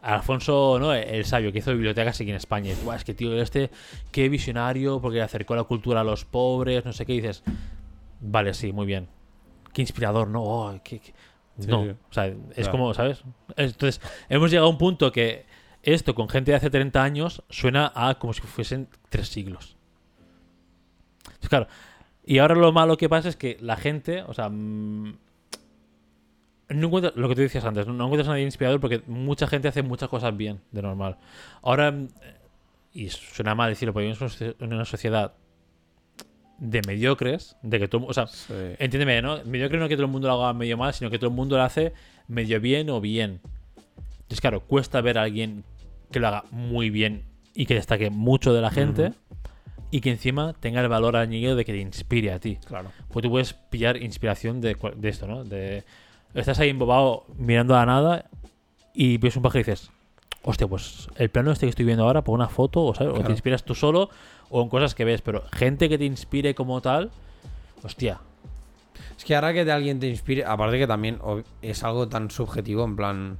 Alfonso, 0.02 0.76
¿no? 0.78 0.92
El 0.92 1.24
sabio 1.24 1.50
que 1.50 1.60
hizo 1.60 1.72
bibliotecas 1.72 2.20
aquí 2.20 2.28
en 2.28 2.36
España. 2.36 2.66
Y 2.66 2.70
dices, 2.70 2.84
"Buah, 2.84 2.96
es 2.96 3.04
que 3.04 3.14
tío, 3.14 3.40
este, 3.40 3.70
qué 4.12 4.28
visionario, 4.28 5.00
porque 5.00 5.22
acercó 5.22 5.56
la 5.56 5.64
cultura 5.64 6.02
a 6.02 6.04
los 6.04 6.26
pobres, 6.26 6.84
no 6.84 6.92
sé 6.92 7.06
qué. 7.06 7.14
Y 7.14 7.20
dices, 7.22 7.42
vale, 8.20 8.52
sí, 8.52 8.72
muy 8.72 8.84
bien. 8.84 9.08
Qué 9.74 9.82
inspirador, 9.82 10.28
¿no? 10.28 10.42
Oh, 10.42 10.80
qué- 10.82 11.00
qué- 11.00 11.12
Sí, 11.58 11.66
no, 11.68 11.84
sí. 11.84 11.90
o 11.90 12.12
sea, 12.12 12.26
es 12.26 12.36
Claro. 12.54 12.70
como, 12.72 12.94
¿sabes? 12.94 13.22
Entonces, 13.56 14.00
hemos 14.30 14.50
llegado 14.50 14.66
a 14.66 14.70
un 14.70 14.78
punto 14.78 15.12
que 15.12 15.44
esto 15.82 16.14
con 16.14 16.28
gente 16.28 16.50
de 16.50 16.56
hace 16.56 16.70
30 16.70 17.02
años 17.04 17.42
suena 17.50 17.92
a 17.94 18.18
como 18.18 18.32
si 18.32 18.40
fuesen 18.40 18.88
tres 19.10 19.28
siglos. 19.28 19.76
Entonces, 21.26 21.48
claro, 21.48 21.66
y 22.24 22.38
ahora 22.38 22.54
lo 22.54 22.72
malo 22.72 22.96
que 22.96 23.08
pasa 23.08 23.28
es 23.28 23.36
que 23.36 23.56
la 23.60 23.76
gente, 23.76 24.22
o 24.22 24.32
sea, 24.34 24.48
mm, 24.48 25.16
no 26.70 26.86
encuentra, 26.86 27.12
lo 27.14 27.28
que 27.28 27.34
tú 27.34 27.42
decías 27.42 27.64
antes, 27.64 27.86
no, 27.86 27.92
no 27.92 28.04
encuentras 28.06 28.28
a 28.28 28.32
nadie 28.32 28.44
inspirador 28.44 28.80
porque 28.80 29.02
mucha 29.06 29.46
gente 29.46 29.68
hace 29.68 29.82
muchas 29.82 30.08
cosas 30.08 30.36
bien, 30.36 30.60
de 30.72 30.82
normal. 30.82 31.18
Ahora, 31.62 31.92
mm, 31.92 32.08
y 32.94 33.10
suena 33.10 33.54
mal 33.54 33.70
decirlo, 33.70 33.92
porque 33.92 34.06
vivimos 34.08 34.40
en 34.40 34.72
una 34.72 34.84
sociedad 34.84 35.34
de 36.58 36.80
mediocres, 36.86 37.56
de 37.62 37.78
que 37.78 37.88
todo, 37.88 38.06
o 38.06 38.12
sea, 38.14 38.26
entiéndeme, 38.78 39.20
¿no? 39.22 39.42
Mediocre 39.44 39.78
no 39.78 39.84
es 39.84 39.88
que 39.88 39.96
todo 39.96 40.06
el 40.06 40.12
mundo 40.12 40.28
lo 40.28 40.34
haga 40.42 40.52
medio 40.52 40.76
mal, 40.76 40.94
sino 40.94 41.10
que 41.10 41.18
todo 41.18 41.30
el 41.30 41.36
mundo 41.36 41.56
lo 41.56 41.62
hace 41.62 41.92
medio 42.28 42.60
bien 42.60 42.90
o 42.90 43.00
bien. 43.00 43.40
Entonces, 44.14 44.40
claro, 44.40 44.60
cuesta 44.60 45.00
ver 45.00 45.18
a 45.18 45.22
alguien 45.22 45.64
que 46.10 46.20
lo 46.20 46.28
haga 46.28 46.44
muy 46.50 46.90
bien 46.90 47.24
y 47.54 47.66
que 47.66 47.74
destaque 47.74 48.10
mucho 48.10 48.54
de 48.54 48.60
la 48.60 48.70
gente 48.70 49.12
y 49.90 50.00
que 50.00 50.10
encima 50.10 50.54
tenga 50.54 50.80
el 50.80 50.88
valor 50.88 51.16
añadido 51.16 51.56
de 51.56 51.64
que 51.64 51.72
te 51.72 51.78
inspire 51.78 52.32
a 52.32 52.38
ti. 52.40 52.58
Claro. 52.66 52.90
Pues 53.10 53.22
tú 53.22 53.30
puedes 53.30 53.52
pillar 53.52 53.96
inspiración 54.02 54.60
de, 54.60 54.76
de 54.96 55.08
esto, 55.08 55.26
¿no? 55.26 55.44
De, 55.44 55.84
estás 56.34 56.58
ahí 56.58 56.70
embobado 56.70 57.26
mirando 57.36 57.76
a 57.76 57.80
la 57.80 57.86
nada 57.86 58.30
y 58.92 59.18
ves 59.18 59.36
un 59.36 59.42
pájaro 59.42 59.60
y 59.60 59.64
dices, 59.64 59.90
hostia, 60.42 60.66
pues 60.66 61.08
el 61.16 61.30
plano 61.30 61.52
este 61.52 61.66
que 61.66 61.70
estoy 61.70 61.84
viendo 61.84 62.04
ahora, 62.04 62.24
por 62.24 62.34
una 62.34 62.48
foto, 62.48 62.82
o, 62.82 62.94
¿sabes? 62.94 63.10
o 63.10 63.14
Claro. 63.14 63.26
te 63.26 63.32
inspiras 63.32 63.64
tú 63.64 63.74
solo 63.74 64.10
o 64.50 64.62
en 64.62 64.68
cosas 64.68 64.94
que 64.94 65.04
ves, 65.04 65.22
pero 65.22 65.44
gente 65.52 65.88
que 65.88 65.98
te 65.98 66.04
inspire 66.04 66.54
como 66.54 66.80
tal, 66.80 67.10
hostia, 67.82 68.20
Es 69.16 69.24
que 69.24 69.34
ahora 69.34 69.52
que 69.52 69.70
alguien 69.70 69.98
te 70.00 70.08
inspire, 70.08 70.44
aparte 70.44 70.78
que 70.78 70.86
también 70.86 71.18
es 71.62 71.82
algo 71.84 72.08
tan 72.08 72.30
subjetivo, 72.30 72.84
en 72.84 72.96
plan, 72.96 73.38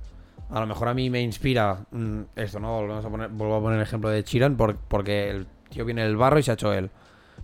a 0.50 0.60
lo 0.60 0.66
mejor 0.66 0.88
a 0.88 0.94
mí 0.94 1.10
me 1.10 1.20
inspira 1.22 1.84
mm, 1.90 2.20
esto, 2.36 2.60
¿no? 2.60 2.72
Volvemos 2.80 3.04
a 3.04 3.08
poner, 3.10 3.28
vuelvo 3.30 3.56
a 3.56 3.60
poner 3.60 3.78
el 3.78 3.82
ejemplo 3.82 4.08
de 4.10 4.22
Chiran 4.24 4.56
por- 4.56 4.76
porque 4.76 5.30
el 5.30 5.46
tío 5.70 5.84
viene 5.84 6.02
del 6.02 6.16
barro 6.16 6.38
y 6.38 6.42
se 6.42 6.50
ha 6.50 6.54
hecho 6.54 6.72
él. 6.72 6.90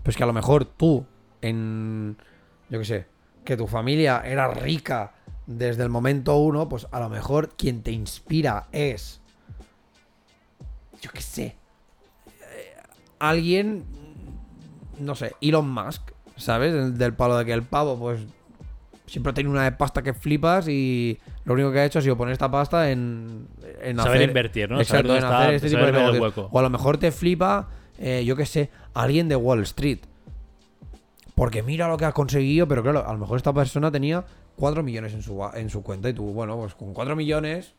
Pero 0.02 0.10
es 0.10 0.16
que 0.16 0.22
a 0.22 0.26
lo 0.26 0.32
mejor 0.32 0.64
tú, 0.64 1.04
en, 1.42 2.16
yo 2.68 2.78
qué 2.78 2.84
sé, 2.84 3.06
que 3.44 3.56
tu 3.56 3.66
familia 3.66 4.22
era 4.24 4.48
rica 4.48 5.12
desde 5.46 5.82
el 5.82 5.88
momento 5.88 6.36
uno, 6.36 6.68
pues 6.68 6.86
a 6.92 7.00
lo 7.00 7.08
mejor 7.08 7.50
quien 7.56 7.82
te 7.82 7.90
inspira 7.90 8.68
es, 8.72 9.20
yo 11.00 11.10
qué 11.10 11.20
sé, 11.22 11.56
alguien, 13.20 13.84
no 14.98 15.14
sé, 15.14 15.34
Elon 15.40 15.70
Musk, 15.70 16.10
¿sabes? 16.36 16.72
Del, 16.72 16.98
del 16.98 17.14
palo 17.14 17.38
de 17.38 17.44
que 17.44 17.52
el 17.52 17.62
pavo, 17.62 17.96
pues, 17.96 18.20
siempre 19.06 19.30
ha 19.30 19.34
tenido 19.34 19.52
una 19.52 19.64
de 19.64 19.72
pasta 19.72 20.02
que 20.02 20.14
flipas 20.14 20.68
y 20.68 21.18
lo 21.44 21.54
único 21.54 21.72
que 21.72 21.80
ha 21.80 21.84
hecho 21.84 21.98
ha 21.98 22.02
sido 22.02 22.16
poner 22.16 22.32
esta 22.32 22.50
pasta 22.50 22.90
en, 22.90 23.48
en 23.82 23.96
Saber 23.96 24.12
hacer... 24.12 24.28
invertir, 24.28 24.70
¿no? 24.70 24.80
Exacto, 24.80 25.08
Saber 25.08 25.22
en 25.22 25.24
hacer 25.24 25.54
está, 25.54 25.66
este 25.66 25.68
tipo 25.68 25.86
de 25.86 25.92
negocios. 25.92 26.48
O 26.50 26.58
a 26.58 26.62
lo 26.62 26.70
mejor 26.70 26.98
te 26.98 27.10
flipa, 27.10 27.68
eh, 27.98 28.24
yo 28.24 28.36
qué 28.36 28.46
sé, 28.46 28.70
alguien 28.94 29.28
de 29.28 29.36
Wall 29.36 29.62
Street. 29.62 29.98
Porque 31.34 31.62
mira 31.62 31.88
lo 31.88 31.96
que 31.96 32.04
has 32.04 32.14
conseguido, 32.14 32.68
pero 32.68 32.82
claro, 32.82 33.06
a 33.06 33.12
lo 33.12 33.18
mejor 33.18 33.36
esta 33.36 33.52
persona 33.52 33.90
tenía 33.90 34.24
4 34.56 34.82
millones 34.82 35.14
en 35.14 35.22
su, 35.22 35.42
en 35.54 35.70
su 35.70 35.82
cuenta 35.82 36.08
y 36.08 36.12
tú, 36.12 36.32
bueno, 36.32 36.56
pues 36.56 36.74
con 36.74 36.92
4 36.94 37.16
millones, 37.16 37.74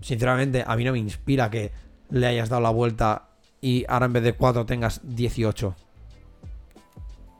sinceramente, 0.00 0.64
a 0.66 0.74
mí 0.74 0.84
no 0.84 0.92
me 0.92 0.98
inspira 0.98 1.50
que 1.50 1.70
le 2.10 2.26
hayas 2.26 2.48
dado 2.48 2.62
la 2.62 2.70
vuelta 2.70 3.28
y 3.66 3.84
ahora 3.88 4.06
en 4.06 4.12
vez 4.12 4.22
de 4.22 4.32
4 4.34 4.64
tengas 4.66 5.00
18. 5.02 5.74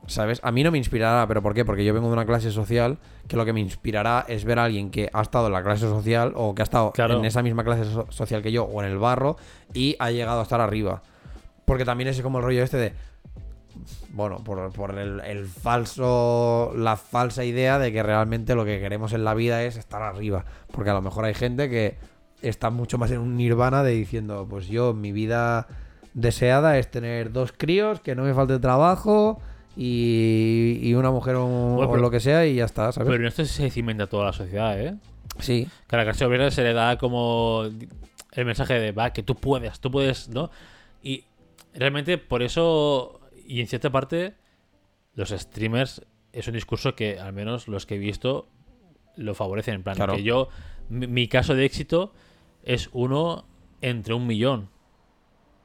¿Sabes? 0.08 0.40
A 0.44 0.52
mí 0.52 0.62
no 0.62 0.70
me 0.70 0.78
inspirará, 0.78 1.26
pero 1.26 1.42
¿por 1.42 1.52
qué? 1.52 1.64
Porque 1.64 1.84
yo 1.84 1.92
vengo 1.92 2.06
de 2.06 2.12
una 2.12 2.26
clase 2.26 2.52
social 2.52 2.98
que 3.26 3.36
lo 3.36 3.44
que 3.44 3.52
me 3.52 3.58
inspirará 3.60 4.24
es 4.28 4.44
ver 4.44 4.60
a 4.60 4.64
alguien 4.64 4.90
que 4.90 5.10
ha 5.12 5.20
estado 5.20 5.48
en 5.48 5.52
la 5.52 5.64
clase 5.64 5.86
social 5.88 6.32
o 6.36 6.54
que 6.54 6.62
ha 6.62 6.64
estado 6.64 6.92
Claro. 6.92 7.18
en 7.18 7.24
esa 7.24 7.42
misma 7.42 7.64
clase 7.64 7.84
so- 7.84 8.06
social 8.10 8.40
que 8.40 8.52
yo 8.52 8.64
o 8.64 8.82
en 8.82 8.88
el 8.88 8.98
barro 8.98 9.36
y 9.74 9.96
ha 9.98 10.10
llegado 10.12 10.38
a 10.38 10.42
estar 10.44 10.60
arriba. 10.60 11.02
Porque 11.64 11.84
también 11.84 12.08
es 12.08 12.20
como 12.22 12.38
el 12.38 12.44
rollo 12.44 12.62
este 12.62 12.76
de. 12.76 12.92
Bueno, 14.10 14.38
por, 14.44 14.72
por 14.72 14.96
el, 14.96 15.20
el 15.20 15.46
falso. 15.46 16.72
La 16.76 16.96
falsa 16.96 17.44
idea 17.44 17.80
de 17.80 17.92
que 17.92 18.02
realmente 18.04 18.54
lo 18.54 18.64
que 18.64 18.78
queremos 18.78 19.12
en 19.12 19.24
la 19.24 19.34
vida 19.34 19.64
es 19.64 19.76
estar 19.76 20.02
arriba. 20.02 20.44
Porque 20.70 20.90
a 20.90 20.94
lo 20.94 21.02
mejor 21.02 21.24
hay 21.24 21.34
gente 21.34 21.68
que 21.68 21.98
está 22.42 22.70
mucho 22.70 22.96
más 22.96 23.10
en 23.10 23.18
un 23.18 23.36
nirvana 23.36 23.82
de 23.82 23.90
diciendo: 23.90 24.46
Pues 24.48 24.68
yo, 24.68 24.94
mi 24.94 25.10
vida 25.10 25.66
deseada 26.16 26.78
es 26.78 26.90
tener 26.90 27.30
dos 27.30 27.52
críos, 27.52 28.00
que 28.00 28.14
no 28.14 28.22
me 28.24 28.32
falte 28.34 28.58
trabajo 28.58 29.38
y, 29.76 30.78
y 30.82 30.94
una 30.94 31.10
mujer 31.10 31.36
o, 31.36 31.46
Bueno, 31.46 31.76
o 31.88 31.90
pero- 31.92 32.02
lo 32.02 32.10
que 32.10 32.20
sea 32.20 32.46
y 32.46 32.56
ya 32.56 32.64
está, 32.64 32.90
¿sabes? 32.90 33.06
Pero 33.10 33.20
en 33.22 33.26
esto 33.28 33.44
se 33.44 33.70
cimenta 33.70 34.06
toda 34.06 34.24
la 34.24 34.32
sociedad, 34.32 34.80
¿eh? 34.80 34.96
sí, 35.38 35.68
Que 35.86 35.96
a 35.96 35.98
la 35.98 36.04
clase 36.04 36.24
obrera 36.24 36.50
se 36.50 36.62
le 36.62 36.72
da 36.72 36.96
como 36.96 37.64
el 38.32 38.44
mensaje 38.46 38.80
de, 38.80 38.92
va, 38.92 39.12
que 39.12 39.22
tú 39.22 39.34
puedes, 39.34 39.78
tú 39.80 39.90
puedes, 39.90 40.28
¿no? 40.30 40.50
Y 41.02 41.24
realmente 41.74 42.16
por 42.18 42.42
eso, 42.42 43.20
y 43.46 43.60
en 43.60 43.66
cierta 43.66 43.90
parte, 43.90 44.34
los 45.14 45.28
streamers 45.30 46.02
es 46.32 46.46
un 46.48 46.54
discurso 46.54 46.94
que 46.94 47.18
al 47.20 47.32
menos 47.34 47.68
los 47.68 47.84
que 47.86 47.96
he 47.96 47.98
visto 47.98 48.48
lo 49.16 49.34
favorecen. 49.34 49.74
En 49.76 49.82
plan, 49.82 49.96
Claro. 49.96 50.14
que 50.16 50.22
yo, 50.22 50.48
mi, 50.88 51.06
mi 51.06 51.28
caso 51.28 51.54
de 51.54 51.64
éxito 51.66 52.12
es 52.62 52.88
uno 52.92 53.46
entre 53.82 54.14
un 54.14 54.26
millón. 54.26 54.68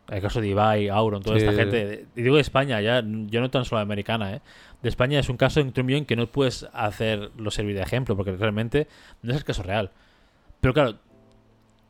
El 0.09 0.21
caso 0.21 0.41
de 0.41 0.47
Ibai, 0.49 0.89
Auron, 0.89 1.21
toda 1.21 1.39
Sí, 1.39 1.45
esta 1.45 1.55
gente. 1.55 2.05
Y 2.15 2.21
digo 2.23 2.35
de 2.35 2.41
España, 2.41 2.81
ya, 2.81 3.01
yo 3.01 3.39
no 3.39 3.49
tan 3.49 3.63
solo 3.65 3.81
americana, 3.81 4.33
¿eh? 4.35 4.41
De 4.81 4.89
España 4.89 5.19
es 5.19 5.29
un 5.29 5.37
caso 5.37 5.59
entre 5.61 5.83
un 5.83 6.05
que 6.05 6.15
no 6.15 6.27
puedes 6.27 6.67
hacerlo 6.73 7.49
servir 7.51 7.75
de 7.75 7.83
ejemplo, 7.83 8.15
porque 8.17 8.31
realmente 8.35 8.87
no 9.21 9.31
es 9.31 9.37
el 9.37 9.43
caso 9.45 9.63
real. 9.63 9.91
Pero 10.59 10.73
claro, 10.73 10.95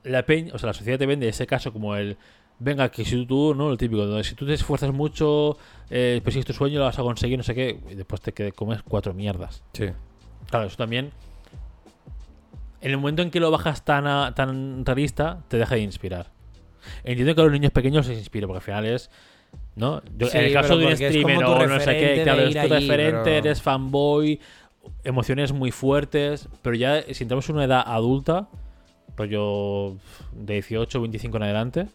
la 0.04 0.24
peña, 0.24 0.54
o 0.54 0.58
sea, 0.60 0.68
la 0.68 0.74
sociedad 0.74 1.00
te 1.00 1.06
vende 1.06 1.28
ese 1.28 1.48
caso 1.48 1.72
como 1.74 1.96
el. 1.96 2.18
Venga, 2.60 2.90
que 2.90 3.04
si 3.06 3.26
tú, 3.26 3.56
¿no? 3.56 3.70
Lo 3.70 3.78
típico, 3.78 4.06
donde 4.06 4.24
si 4.24 4.36
tú 4.36 4.46
te 4.46 4.54
esfuerzas 4.54 4.94
mucho, 4.94 5.58
eh, 5.90 6.22
persigues 6.24 6.46
tu 6.46 6.54
sueño, 6.54 6.78
lo 6.78 6.86
vas 6.86 7.00
a 7.00 7.02
conseguir, 7.02 7.38
no 7.38 7.44
sé 7.44 7.56
qué, 7.56 7.80
y 7.90 7.96
después 7.96 8.22
te 8.22 8.52
comes 8.52 8.84
cuatro 8.84 9.14
mierdas. 9.16 9.64
sí. 9.74 9.88
Claro, 10.50 10.66
eso 10.68 10.76
también. 10.78 11.12
En 12.82 12.92
el 12.92 12.98
momento 12.98 13.22
en 13.22 13.32
que 13.32 13.40
lo 13.40 13.52
bajas 13.52 13.86
tan, 13.86 14.06
a- 14.08 14.34
tan 14.36 14.86
realista, 14.86 15.44
te 15.48 15.58
deja 15.58 15.76
de 15.76 15.82
inspirar. 15.82 16.28
Entiendo 17.03 17.36
que 17.36 17.41
a 17.41 17.44
los 17.45 17.53
niños 17.53 17.72
pequeños 17.72 18.08
les 18.08 18.18
inspire, 18.18 18.48
porque 18.48 18.58
al 18.58 18.64
final 18.64 18.86
es. 18.86 19.10
¿No? 19.76 20.02
Yo- 20.18 20.28
Sí, 20.28 20.38
en 20.38 20.44
el 20.45 20.53
caso 20.53 20.78
de 20.78 20.86
un 20.86 20.91
streamer 21.10 21.36
o 21.45 21.68
no 21.68 21.80
sé 21.80 21.91
qué, 21.99 22.24
claro, 22.24 22.41
es 22.41 22.53
tu 22.53 22.60
allí, 22.76 22.88
referente, 22.88 23.20
pero- 23.24 23.36
eres 23.38 23.62
fanboy, 23.62 24.40
emociones 25.03 25.52
muy 25.53 25.72
fuertes, 25.72 26.48
pero 26.62 26.76
ya 26.76 27.02
si 27.14 27.24
entramos 27.24 27.48
en 27.49 27.56
una 27.56 27.66
edad 27.66 27.84
adulta, 27.86 28.48
rollo 29.18 29.95
de 30.32 30.53
18 30.53 31.02
25 31.02 31.38
en 31.38 31.44
adelante, 31.44 31.88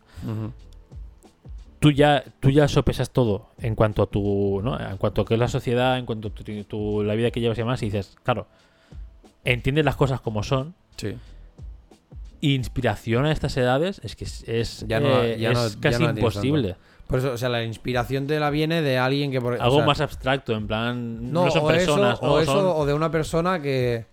tú 1.78 1.90
ya, 1.92 2.24
tú 2.40 2.50
ya 2.50 2.68
sopesas 2.68 3.10
todo 3.10 3.48
en 3.58 3.74
cuanto 3.74 4.02
a 4.02 4.06
tu, 4.06 4.60
¿no? 4.62 4.78
En 4.78 4.96
cuanto 4.96 5.22
a 5.22 5.24
qué 5.24 5.34
es 5.34 5.40
la 5.40 5.48
sociedad, 5.48 5.98
en 5.98 6.06
cuanto 6.06 6.28
a 6.28 6.30
tu, 6.30 6.42
tu- 6.64 7.02
la 7.02 7.14
vida 7.14 7.30
que 7.30 7.40
llevas 7.40 7.58
y 7.58 7.62
demás, 7.62 7.82
y 7.82 7.86
dices, 7.86 8.16
claro, 8.22 8.46
entiendes 9.44 9.84
las 9.84 9.96
cosas 9.96 10.20
como 10.20 10.42
son. 10.42 10.74
Sí. 10.96 11.14
Inspiración 12.40 13.24
a 13.26 13.32
estas 13.32 13.56
edades 13.56 14.00
es 14.04 14.14
que 14.16 14.24
es, 14.24 14.44
es, 14.46 14.84
Ya 14.86 15.00
no- 15.00 15.22
eh, 15.22 15.38
ya 15.38 15.52
no- 15.52 15.64
es 15.66 15.74
ya 15.76 15.80
casi 15.80 16.02
no 16.04 16.10
imposible. 16.10 16.76
Por 17.06 17.20
eso, 17.20 17.32
o 17.32 17.38
sea, 17.38 17.48
la 17.48 17.62
inspiración 17.62 18.26
te 18.26 18.38
la 18.40 18.50
viene 18.50 18.82
de 18.82 18.98
alguien 18.98 19.30
que... 19.30 19.40
Por, 19.40 19.54
o 19.54 19.62
Algo 19.62 19.76
sea, 19.76 19.86
más 19.86 20.00
abstracto, 20.00 20.52
en 20.54 20.66
plan. 20.66 21.32
No, 21.32 21.50
son 21.50 21.62
o 21.64 21.66
personas, 21.68 22.18
eso, 22.18 22.26
o, 22.32 22.40
eso, 22.40 22.52
Son- 22.52 22.64
o 22.66 22.84
de 22.84 22.94
una 22.94 23.10
persona 23.12 23.62
que, 23.62 24.06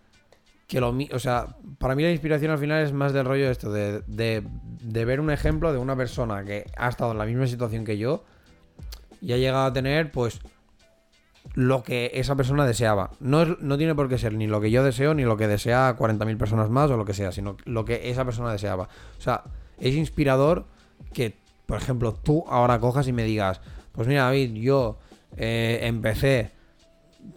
que 0.67 0.79
lo... 0.79 0.95
O 1.11 1.19
sea, 1.19 1.47
para 1.79 1.95
mí 1.95 2.03
la 2.03 2.11
inspiración 2.11 2.51
al 2.51 2.59
final 2.59 2.83
es 2.83 2.93
más 2.93 3.11
del 3.11 3.25
rollo 3.25 3.45
de 3.45 3.51
esto, 3.51 3.71
de, 3.71 4.01
de, 4.05 4.43
de 4.81 5.05
ver 5.05 5.19
un 5.19 5.31
ejemplo 5.31 5.73
de 5.73 5.79
una 5.79 5.95
persona 5.95 6.43
que 6.45 6.65
ha 6.77 6.87
estado 6.89 7.13
en 7.13 7.17
la 7.17 7.25
misma 7.25 7.47
situación 7.47 7.83
que 7.83 7.97
yo 7.97 8.23
y 9.21 9.33
ha 9.33 9.37
llegado 9.37 9.65
a 9.65 9.73
tener, 9.73 10.11
pues, 10.11 10.39
lo 11.53 11.83
que 11.83 12.11
esa 12.15 12.35
persona 12.35 12.65
deseaba. 12.65 13.11
No, 13.19 13.45
no 13.45 13.77
tiene 13.77 13.95
por 13.95 14.09
qué 14.09 14.17
ser 14.17 14.33
ni 14.33 14.47
lo 14.47 14.61
que 14.61 14.71
yo 14.71 14.83
deseo, 14.83 15.13
ni 15.13 15.23
lo 15.23 15.37
que 15.37 15.47
desea 15.47 15.95
40.000 15.97 16.37
personas 16.37 16.69
más 16.69 16.89
o 16.89 16.97
lo 16.97 17.05
que 17.05 17.13
sea, 17.13 17.31
sino 17.31 17.57
lo 17.65 17.85
que 17.85 18.09
esa 18.09 18.25
persona 18.25 18.51
deseaba. 18.51 18.89
O 19.17 19.21
sea, 19.21 19.43
es 19.79 19.95
inspirador 19.95 20.65
que, 21.13 21.37
por 21.65 21.77
ejemplo, 21.77 22.13
tú 22.13 22.43
ahora 22.47 22.79
cojas 22.79 23.07
y 23.07 23.13
me 23.13 23.23
digas, 23.23 23.61
pues 23.91 24.07
mira, 24.07 24.23
David, 24.23 24.53
yo 24.53 24.97
eh, 25.37 25.79
empecé 25.83 26.51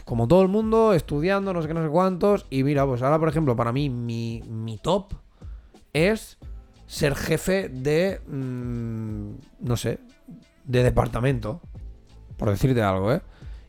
como 0.05 0.27
todo 0.27 0.43
el 0.43 0.49
mundo, 0.49 0.95
estudiando, 0.95 1.53
no 1.53 1.63
sé 1.63 1.69
qué, 1.69 1.75
no 1.75 1.83
sé 1.83 1.91
cuántos, 1.91 2.47
y 2.51 2.65
mira, 2.65 2.87
pues 2.87 3.03
ahora, 3.03 3.19
por 3.19 3.29
ejemplo, 3.29 3.55
para 3.55 3.73
mí, 3.73 3.89
mi, 3.89 4.43
mi 4.49 4.79
top 4.79 5.13
es 5.93 6.39
ser 6.87 7.15
jefe 7.15 7.69
de, 7.69 8.21
mm, 8.27 9.31
no 9.61 9.77
sé, 9.77 10.01
de 10.65 10.83
departamento, 10.83 11.61
por 12.37 12.51
decirte 12.51 12.83
algo, 12.83 13.13
¿eh? 13.13 13.23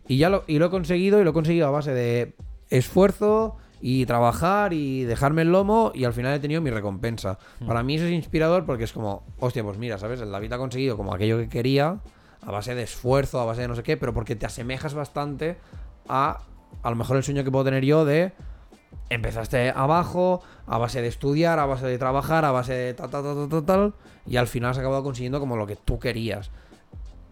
Y 0.08 0.18
ya 0.18 0.30
lo, 0.30 0.44
y 0.48 0.60
lo 0.60 0.68
he 0.68 0.70
conseguido, 0.70 1.20
y 1.20 1.24
lo 1.24 1.32
he 1.32 1.34
conseguido 1.34 1.68
a 1.68 1.72
base 1.72 1.94
de 1.94 2.36
esfuerzo 2.70 3.58
y 3.82 4.06
trabajar 4.06 4.74
y 4.74 5.04
dejarme 5.04 5.44
el 5.44 5.52
lomo, 5.52 5.92
y 5.94 6.06
al 6.06 6.14
final 6.14 6.34
he 6.34 6.40
tenido 6.40 6.62
mi 6.62 6.70
recompensa. 6.70 7.38
Para 7.66 7.84
mí 7.84 7.96
eso 7.96 8.06
es 8.06 8.12
inspirador 8.12 8.66
porque 8.66 8.86
es 8.86 8.94
como, 8.94 9.24
hostia, 9.40 9.64
pues 9.64 9.78
mira, 9.78 9.98
¿sabes? 9.98 10.22
El 10.22 10.32
David 10.32 10.54
ha 10.54 10.58
conseguido 10.58 10.98
como 10.98 11.14
aquello 11.14 11.38
que 11.38 11.50
quería, 11.50 12.00
a 12.42 12.52
base 12.52 12.74
de 12.74 12.84
esfuerzo, 12.84 13.40
a 13.40 13.46
base 13.46 13.62
de 13.62 13.68
no 13.68 13.76
sé 13.76 13.84
qué, 13.84 13.98
pero 13.98 14.14
porque 14.14 14.36
te 14.36 14.46
asemejas 14.46 14.94
bastante 14.94 15.58
a 16.08 16.42
a 16.84 16.90
lo 16.90 16.96
mejor 16.96 17.18
el 17.18 17.24
sueño 17.24 17.44
que 17.44 17.52
puedo 17.52 17.66
tener 17.66 17.84
yo 17.84 18.06
de 18.06 18.34
empezaste 19.10 19.70
abajo, 19.70 20.42
a 20.66 20.78
base 20.78 21.02
de 21.02 21.08
estudiar, 21.08 21.60
a 21.60 21.66
base 21.66 21.86
de 21.86 21.98
trabajar, 21.98 22.46
a 22.46 22.52
base 22.52 22.74
de 22.74 22.94
tal, 22.94 23.10
tal, 23.10 23.24
tal, 23.24 23.50
tal, 23.50 23.66
tal, 23.66 23.94
y 24.26 24.38
al 24.38 24.48
final 24.48 24.72
has 24.72 24.78
acabado 24.78 25.04
consiguiendo 25.04 25.40
como 25.40 25.56
lo 25.56 25.66
que 25.66 25.76
tú 25.76 26.00
querías. 26.00 26.52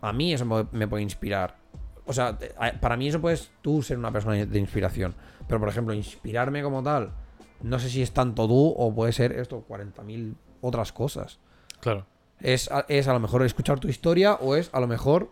A 0.01 0.13
mí 0.13 0.33
eso 0.33 0.67
me 0.71 0.87
puede 0.87 1.03
inspirar. 1.03 1.55
O 2.05 2.13
sea, 2.13 2.37
para 2.79 2.97
mí 2.97 3.07
eso 3.07 3.19
puedes 3.19 3.51
tú 3.61 3.81
ser 3.81 3.97
una 3.97 4.11
persona 4.11 4.45
de 4.45 4.59
inspiración. 4.59 5.15
Pero, 5.47 5.59
por 5.59 5.69
ejemplo, 5.69 5.93
inspirarme 5.93 6.61
como 6.61 6.83
tal, 6.83 7.13
no 7.61 7.79
sé 7.79 7.89
si 7.89 8.01
es 8.01 8.11
tanto 8.11 8.47
tú 8.47 8.73
o 8.77 8.93
puede 8.93 9.11
ser 9.11 9.31
esto, 9.33 9.65
40.000 9.67 10.35
otras 10.61 10.91
cosas. 10.91 11.39
Claro. 11.79 12.05
Es 12.39 12.71
a, 12.71 12.85
es 12.89 13.07
a 13.07 13.13
lo 13.13 13.19
mejor 13.19 13.43
escuchar 13.43 13.79
tu 13.79 13.87
historia 13.87 14.35
o 14.35 14.55
es 14.55 14.69
a 14.73 14.79
lo 14.79 14.87
mejor 14.87 15.31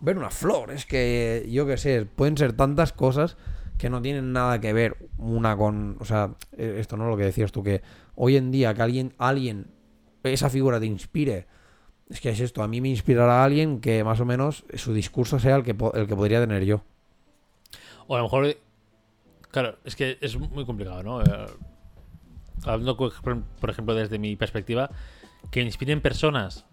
ver 0.00 0.18
una 0.18 0.30
flor. 0.30 0.70
Es 0.70 0.86
que 0.86 1.46
yo 1.50 1.66
qué 1.66 1.76
sé, 1.76 2.04
pueden 2.04 2.36
ser 2.36 2.52
tantas 2.52 2.92
cosas 2.92 3.36
que 3.78 3.90
no 3.90 4.02
tienen 4.02 4.32
nada 4.32 4.60
que 4.60 4.72
ver 4.72 4.96
una 5.18 5.56
con... 5.56 5.96
O 6.00 6.04
sea, 6.04 6.34
eh, 6.56 6.76
esto 6.78 6.96
no 6.96 7.04
es 7.04 7.10
lo 7.10 7.16
que 7.16 7.24
decías 7.24 7.52
tú, 7.52 7.62
que 7.62 7.82
hoy 8.14 8.36
en 8.36 8.50
día 8.50 8.74
que 8.74 8.82
alguien, 8.82 9.14
alguien, 9.18 9.70
esa 10.22 10.50
figura 10.50 10.80
te 10.80 10.86
inspire. 10.86 11.46
Es 12.08 12.20
que 12.20 12.30
es 12.30 12.40
esto, 12.40 12.62
a 12.62 12.68
mí 12.68 12.80
me 12.80 12.88
inspirará 12.88 13.42
a 13.42 13.44
alguien 13.44 13.80
que 13.80 14.04
más 14.04 14.20
o 14.20 14.24
menos 14.24 14.64
su 14.74 14.94
discurso 14.94 15.38
sea 15.38 15.56
el 15.56 15.64
que, 15.64 15.76
el 15.94 16.06
que 16.06 16.16
podría 16.16 16.40
tener 16.40 16.64
yo. 16.64 16.82
O 18.06 18.14
a 18.14 18.18
lo 18.18 18.24
mejor. 18.24 18.56
Claro, 19.50 19.78
es 19.84 19.96
que 19.96 20.18
es 20.20 20.36
muy 20.36 20.64
complicado, 20.64 21.02
¿no? 21.02 21.22
Eh, 21.22 21.46
Hablando, 22.64 22.96
por 22.96 23.70
ejemplo, 23.70 23.94
desde 23.94 24.18
mi 24.18 24.34
perspectiva, 24.34 24.90
que 25.50 25.62
inspiren 25.62 26.00
personas. 26.00 26.64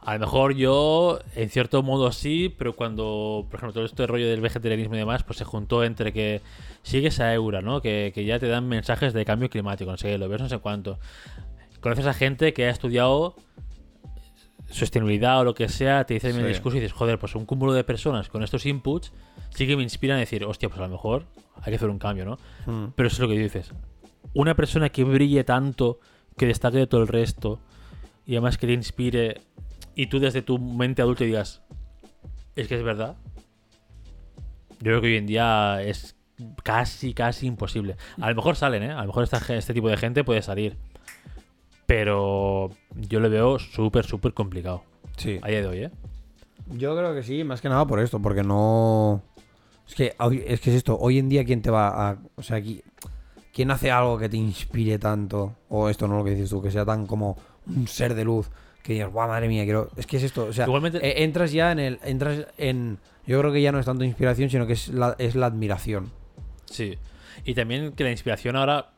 A 0.00 0.14
lo 0.14 0.20
mejor 0.20 0.54
yo, 0.54 1.18
en 1.34 1.50
cierto 1.50 1.82
modo 1.82 2.10
sí, 2.12 2.54
pero 2.56 2.74
cuando, 2.74 3.46
por 3.50 3.58
ejemplo, 3.58 3.74
todo 3.74 3.84
este 3.84 4.06
rollo 4.06 4.26
del 4.26 4.40
vegetarianismo 4.40 4.94
y 4.94 4.98
demás, 4.98 5.24
pues 5.24 5.38
se 5.38 5.44
juntó 5.44 5.84
entre 5.84 6.12
que 6.12 6.40
sigues 6.82 7.20
a 7.20 7.34
Eura, 7.34 7.60
¿no? 7.60 7.82
Que, 7.82 8.12
que 8.14 8.24
ya 8.24 8.38
te 8.38 8.48
dan 8.48 8.66
mensajes 8.66 9.12
de 9.12 9.26
cambio 9.26 9.50
climático, 9.50 9.90
no 9.90 9.98
sé, 9.98 10.16
lo 10.16 10.28
ves 10.28 10.40
no 10.40 10.48
sé 10.48 10.58
cuánto. 10.58 10.98
Conoces 11.80 12.06
a 12.06 12.14
gente 12.14 12.54
que 12.54 12.64
ha 12.64 12.70
estudiado 12.70 13.34
sostenibilidad 14.70 15.40
o 15.40 15.44
lo 15.44 15.54
que 15.54 15.68
sea, 15.68 16.04
te 16.04 16.14
dice 16.14 16.28
el 16.28 16.34
mismo 16.34 16.46
Sí. 16.48 16.52
discurso 16.54 16.78
y 16.78 16.80
dices, 16.80 16.96
joder, 16.96 17.18
pues 17.18 17.34
un 17.34 17.44
cúmulo 17.44 17.72
de 17.72 17.84
personas 17.84 18.28
con 18.28 18.42
estos 18.42 18.66
inputs 18.66 19.12
sí 19.50 19.66
que 19.66 19.76
me 19.76 19.82
inspiran 19.82 20.16
a 20.16 20.20
decir, 20.20 20.44
hostia, 20.44 20.68
pues 20.68 20.80
a 20.80 20.84
lo 20.84 20.90
mejor 20.90 21.26
hay 21.56 21.70
que 21.70 21.76
hacer 21.76 21.90
un 21.90 21.98
cambio, 21.98 22.24
¿no? 22.24 22.38
Mm. 22.66 22.92
Pero 22.94 23.06
eso 23.08 23.16
es 23.16 23.20
lo 23.20 23.28
que 23.28 23.38
dices. 23.38 23.72
Una 24.32 24.54
persona 24.54 24.88
que 24.90 25.04
brille 25.04 25.44
tanto, 25.44 25.98
que 26.36 26.46
destaque 26.46 26.78
de 26.78 26.86
todo 26.86 27.02
el 27.02 27.08
resto, 27.08 27.58
y 28.26 28.32
además 28.32 28.58
que 28.58 28.66
te 28.68 28.72
inspire, 28.72 29.40
y 29.94 30.06
tú 30.06 30.20
desde 30.20 30.42
tu 30.42 30.58
mente 30.58 31.02
adulta 31.02 31.24
digas, 31.24 31.62
es 32.54 32.68
que 32.68 32.76
es 32.76 32.82
verdad. 32.82 33.16
Yo 34.78 34.84
creo 34.84 35.00
que 35.00 35.06
hoy 35.08 35.16
en 35.16 35.26
día 35.26 35.82
es 35.82 36.16
casi, 36.62 37.12
casi 37.12 37.46
imposible. 37.46 37.96
A 38.20 38.30
lo 38.30 38.36
mejor 38.36 38.56
salen, 38.56 38.82
¿eh? 38.84 38.92
A 38.92 39.00
lo 39.02 39.08
mejor 39.08 39.24
esta 39.24 39.38
este 39.54 39.74
tipo 39.74 39.88
de 39.88 39.96
gente 39.96 40.24
puede 40.24 40.42
salir. 40.42 40.76
Pero 41.94 42.70
yo 42.94 43.18
lo 43.18 43.28
veo 43.28 43.58
súper, 43.58 44.04
súper 44.06 44.32
complicado. 44.32 44.84
Sí. 45.16 45.40
A 45.42 45.48
día 45.48 45.60
de 45.60 45.66
hoy, 45.66 45.78
¿eh? 45.78 45.90
Yo 46.78 46.96
creo 46.96 47.12
que 47.16 47.24
sí, 47.24 47.42
más 47.42 47.60
que 47.60 47.68
nada 47.68 47.84
por 47.84 47.98
esto, 47.98 48.22
porque 48.22 48.44
no. 48.44 49.24
Es 49.88 49.96
que, 49.96 50.14
es 50.46 50.60
que 50.60 50.70
es 50.70 50.76
esto, 50.76 50.96
hoy 51.00 51.18
en 51.18 51.28
día, 51.28 51.44
¿quién 51.44 51.62
te 51.62 51.70
va 51.72 52.10
a. 52.10 52.18
O 52.36 52.42
sea, 52.44 52.60
qui- 52.60 52.84
¿quién 53.52 53.72
hace 53.72 53.90
algo 53.90 54.16
que 54.18 54.28
te 54.28 54.36
inspire 54.36 55.00
tanto? 55.00 55.56
O 55.68 55.88
esto, 55.88 56.06
no 56.06 56.16
lo 56.18 56.22
que 56.22 56.30
dices 56.30 56.48
tú, 56.50 56.62
que 56.62 56.70
sea 56.70 56.84
tan 56.84 57.06
como 57.08 57.36
un 57.66 57.88
ser 57.88 58.14
de 58.14 58.24
luz, 58.24 58.48
que 58.84 58.92
digas, 58.92 59.10
guau, 59.10 59.26
madre 59.26 59.48
mía, 59.48 59.64
quiero. 59.64 59.88
Es 59.96 60.06
que 60.06 60.18
es 60.18 60.22
esto, 60.22 60.44
o 60.44 60.52
sea, 60.52 60.66
Igualmente- 60.66 60.98
eh, 61.04 61.24
entras 61.24 61.50
ya 61.50 61.72
en 61.72 61.80
el. 61.80 61.98
Entras 62.04 62.46
en. 62.56 62.98
Yo 63.26 63.40
creo 63.40 63.52
que 63.52 63.62
ya 63.62 63.72
no 63.72 63.80
es 63.80 63.86
tanto 63.86 64.04
inspiración, 64.04 64.48
sino 64.48 64.64
que 64.68 64.74
es 64.74 64.90
la, 64.90 65.16
es 65.18 65.34
la 65.34 65.46
admiración. 65.46 66.12
Sí. 66.66 66.96
Y 67.44 67.54
también 67.54 67.90
que 67.94 68.04
la 68.04 68.12
inspiración 68.12 68.54
ahora 68.54 68.92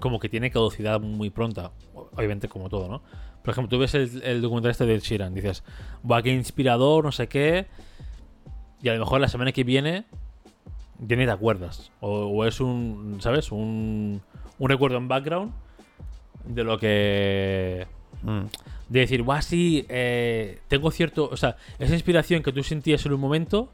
como 0.00 0.18
que 0.18 0.28
tiene 0.30 0.50
caducidad 0.50 0.98
muy 0.98 1.28
pronta. 1.30 1.70
Obviamente 2.14 2.48
como 2.48 2.68
todo, 2.68 2.88
¿no? 2.88 3.02
Por 3.42 3.52
ejemplo, 3.52 3.76
tú 3.76 3.80
ves 3.80 3.94
el, 3.94 4.22
el 4.22 4.42
documental 4.42 4.70
este 4.70 4.86
de 4.86 4.98
Sheeran, 5.00 5.34
dices, 5.34 5.64
va, 6.08 6.22
qué 6.22 6.32
inspirador, 6.32 7.04
no 7.04 7.12
sé 7.12 7.28
qué. 7.28 7.66
Y 8.82 8.88
a 8.88 8.94
lo 8.94 9.00
mejor 9.00 9.20
la 9.20 9.28
semana 9.28 9.52
que 9.52 9.64
viene 9.64 10.04
ya 10.98 11.16
ni 11.16 11.24
te 11.24 11.30
acuerdas. 11.30 11.90
O, 12.00 12.26
o 12.26 12.44
es 12.44 12.60
un, 12.60 13.18
¿sabes? 13.20 13.50
Un, 13.52 14.22
un 14.58 14.68
recuerdo 14.68 14.96
en 14.98 15.08
background 15.08 15.52
de 16.44 16.64
lo 16.64 16.78
que... 16.78 17.86
Mm. 18.22 18.42
De 18.88 19.00
decir, 19.00 19.22
guau, 19.22 19.40
sí, 19.42 19.86
eh, 19.88 20.60
tengo 20.68 20.90
cierto... 20.90 21.28
O 21.32 21.36
sea, 21.36 21.56
esa 21.78 21.94
inspiración 21.94 22.42
que 22.42 22.52
tú 22.52 22.62
sentías 22.62 23.04
en 23.06 23.12
un 23.12 23.20
momento 23.20 23.72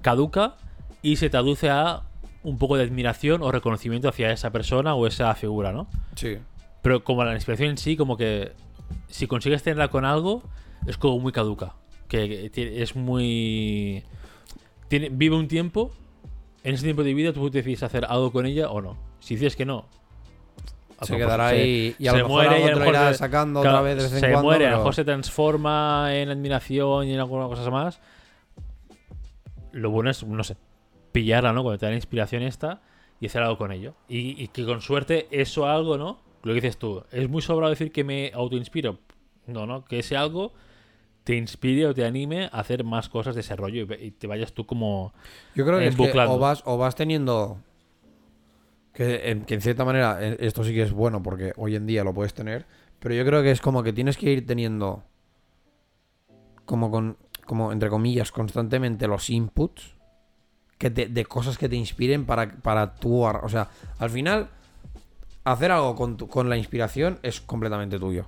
caduca 0.00 0.56
y 1.02 1.16
se 1.16 1.28
traduce 1.28 1.68
a 1.68 2.02
un 2.42 2.56
poco 2.56 2.76
de 2.76 2.84
admiración 2.84 3.42
o 3.42 3.52
reconocimiento 3.52 4.08
hacia 4.08 4.32
esa 4.32 4.50
persona 4.50 4.94
o 4.94 5.06
esa 5.06 5.34
figura, 5.34 5.72
¿no? 5.72 5.88
Sí. 6.14 6.38
Pero 6.82 7.04
como 7.04 7.24
la 7.24 7.34
inspiración 7.34 7.70
en 7.70 7.78
sí, 7.78 7.96
como 7.96 8.16
que 8.16 8.52
si 9.08 9.26
consigues 9.26 9.62
tenerla 9.62 9.88
con 9.88 10.04
algo, 10.04 10.42
es 10.86 10.96
como 10.96 11.18
muy 11.18 11.32
caduca. 11.32 11.74
Que 12.08 12.50
es 12.54 12.96
muy... 12.96 14.02
Tiene, 14.88 15.08
vive 15.10 15.36
un 15.36 15.46
tiempo, 15.46 15.92
en 16.64 16.74
ese 16.74 16.84
tiempo 16.84 17.04
de 17.04 17.14
vida 17.14 17.32
tú 17.32 17.48
decides 17.50 17.82
hacer 17.82 18.04
algo 18.06 18.32
con 18.32 18.46
ella 18.46 18.70
o 18.70 18.80
no. 18.80 18.96
Si 19.20 19.34
dices 19.34 19.54
que 19.56 19.64
no... 19.64 19.86
Se 21.02 21.16
quedará 21.16 21.46
ahí 21.48 21.94
y 21.98 22.08
a 22.08 22.12
se 22.12 22.18
lo 22.18 22.28
mejor 22.28 22.46
muere 22.46 22.88
irá 22.90 23.12
se- 23.12 23.18
sacando 23.20 23.62
claro, 23.62 23.78
otra 23.78 23.88
vez 23.88 23.96
de 23.96 24.02
vez 24.02 24.12
en 24.12 24.20
se 24.20 24.26
cuando. 24.32 24.42
muere, 24.42 24.66
a 24.66 24.68
lo 24.68 24.72
pero- 24.74 24.78
mejor 24.80 24.94
se 24.94 25.04
transforma 25.06 26.08
en 26.14 26.28
admiración 26.28 27.06
y 27.08 27.14
en 27.14 27.20
algunas 27.20 27.48
cosas 27.48 27.70
más. 27.70 28.00
Lo 29.72 29.90
bueno 29.90 30.10
es, 30.10 30.22
no 30.26 30.44
sé, 30.44 30.56
pillarla, 31.12 31.54
¿no? 31.54 31.62
Cuando 31.62 31.78
te 31.78 31.86
da 31.86 31.90
la 31.90 31.96
inspiración 31.96 32.42
esta 32.42 32.82
y 33.18 33.26
hacer 33.26 33.40
algo 33.42 33.56
con 33.56 33.72
ello. 33.72 33.94
Y, 34.10 34.42
y 34.42 34.48
que 34.48 34.66
con 34.66 34.82
suerte 34.82 35.26
eso 35.30 35.66
algo, 35.66 35.96
¿no? 35.96 36.18
Lo 36.42 36.52
que 36.52 36.60
dices 36.60 36.78
tú, 36.78 37.04
es 37.12 37.28
muy 37.28 37.42
sobrado 37.42 37.70
decir 37.70 37.92
que 37.92 38.04
me 38.04 38.32
autoinspiro. 38.34 38.98
No, 39.46 39.66
no, 39.66 39.84
que 39.84 39.98
ese 39.98 40.16
algo 40.16 40.52
te 41.24 41.36
inspire 41.36 41.86
o 41.86 41.94
te 41.94 42.04
anime 42.04 42.44
a 42.44 42.60
hacer 42.60 42.84
más 42.84 43.08
cosas 43.08 43.34
de 43.34 43.42
ese 43.42 43.56
rollo 43.56 43.86
y, 44.00 44.10
te 44.10 44.26
vayas 44.26 44.52
tú 44.52 44.64
como... 44.66 45.12
Yo 45.54 45.66
creo 45.66 45.78
que, 45.78 45.86
es 45.86 45.96
que 45.96 46.18
o, 46.18 46.38
vas, 46.38 46.62
o 46.64 46.78
vas 46.78 46.94
teniendo. 46.94 47.58
Que 48.92 49.30
en, 49.30 49.44
que 49.44 49.54
en 49.54 49.60
cierta 49.60 49.84
manera 49.84 50.18
eh, 50.20 50.36
esto 50.40 50.64
sí 50.64 50.72
que 50.72 50.82
es 50.82 50.92
bueno 50.92 51.22
porque 51.22 51.52
hoy 51.56 51.76
en 51.76 51.86
día 51.86 52.04
lo 52.04 52.14
puedes 52.14 52.34
tener. 52.34 52.66
Pero 52.98 53.14
yo 53.14 53.24
creo 53.24 53.42
que 53.42 53.50
es 53.50 53.60
como 53.60 53.82
que 53.82 53.92
tienes 53.92 54.16
que 54.16 54.30
ir 54.30 54.46
teniendo. 54.46 55.02
Como 56.64 56.90
con. 56.90 57.16
Como 57.46 57.72
entre 57.72 57.88
comillas, 57.88 58.32
constantemente 58.32 59.06
los 59.06 59.30
inputs. 59.30 59.94
Que 60.78 60.90
te- 60.90 61.08
de 61.08 61.24
cosas 61.24 61.58
que 61.58 61.68
te 61.68 61.76
inspiren 61.76 62.26
para, 62.26 62.50
para 62.50 62.94
tú. 62.94 63.26
ar- 63.26 63.44
O 63.44 63.48
sea, 63.48 63.68
al 63.98 64.10
final. 64.10 64.50
Hacer 65.44 65.70
algo 65.72 65.94
con, 65.96 66.16
con 66.16 66.48
la 66.50 66.56
inspiración 66.56 67.18
es 67.22 67.40
completamente 67.40 67.98
tuyo. 67.98 68.26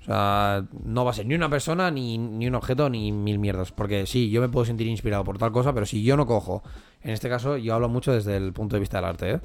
O 0.00 0.04
sea, 0.04 0.64
no 0.84 1.04
va 1.04 1.10
a 1.12 1.14
ser 1.14 1.26
ni 1.26 1.34
una 1.34 1.48
persona, 1.48 1.90
ni, 1.90 2.18
ni 2.18 2.46
un 2.46 2.54
objeto, 2.54 2.88
ni 2.90 3.10
mil 3.10 3.38
mierdas. 3.38 3.72
Porque 3.72 4.06
sí, 4.06 4.30
yo 4.30 4.40
me 4.40 4.48
puedo 4.48 4.64
sentir 4.66 4.86
inspirado 4.86 5.24
por 5.24 5.38
tal 5.38 5.50
cosa, 5.50 5.72
pero 5.72 5.86
si 5.86 6.02
yo 6.04 6.16
no 6.16 6.26
cojo, 6.26 6.62
en 7.02 7.10
este 7.10 7.28
caso 7.28 7.56
yo 7.56 7.74
hablo 7.74 7.88
mucho 7.88 8.12
desde 8.12 8.36
el 8.36 8.52
punto 8.52 8.76
de 8.76 8.80
vista 8.80 8.98
del 8.98 9.06
arte, 9.06 9.30
¿eh? 9.32 9.40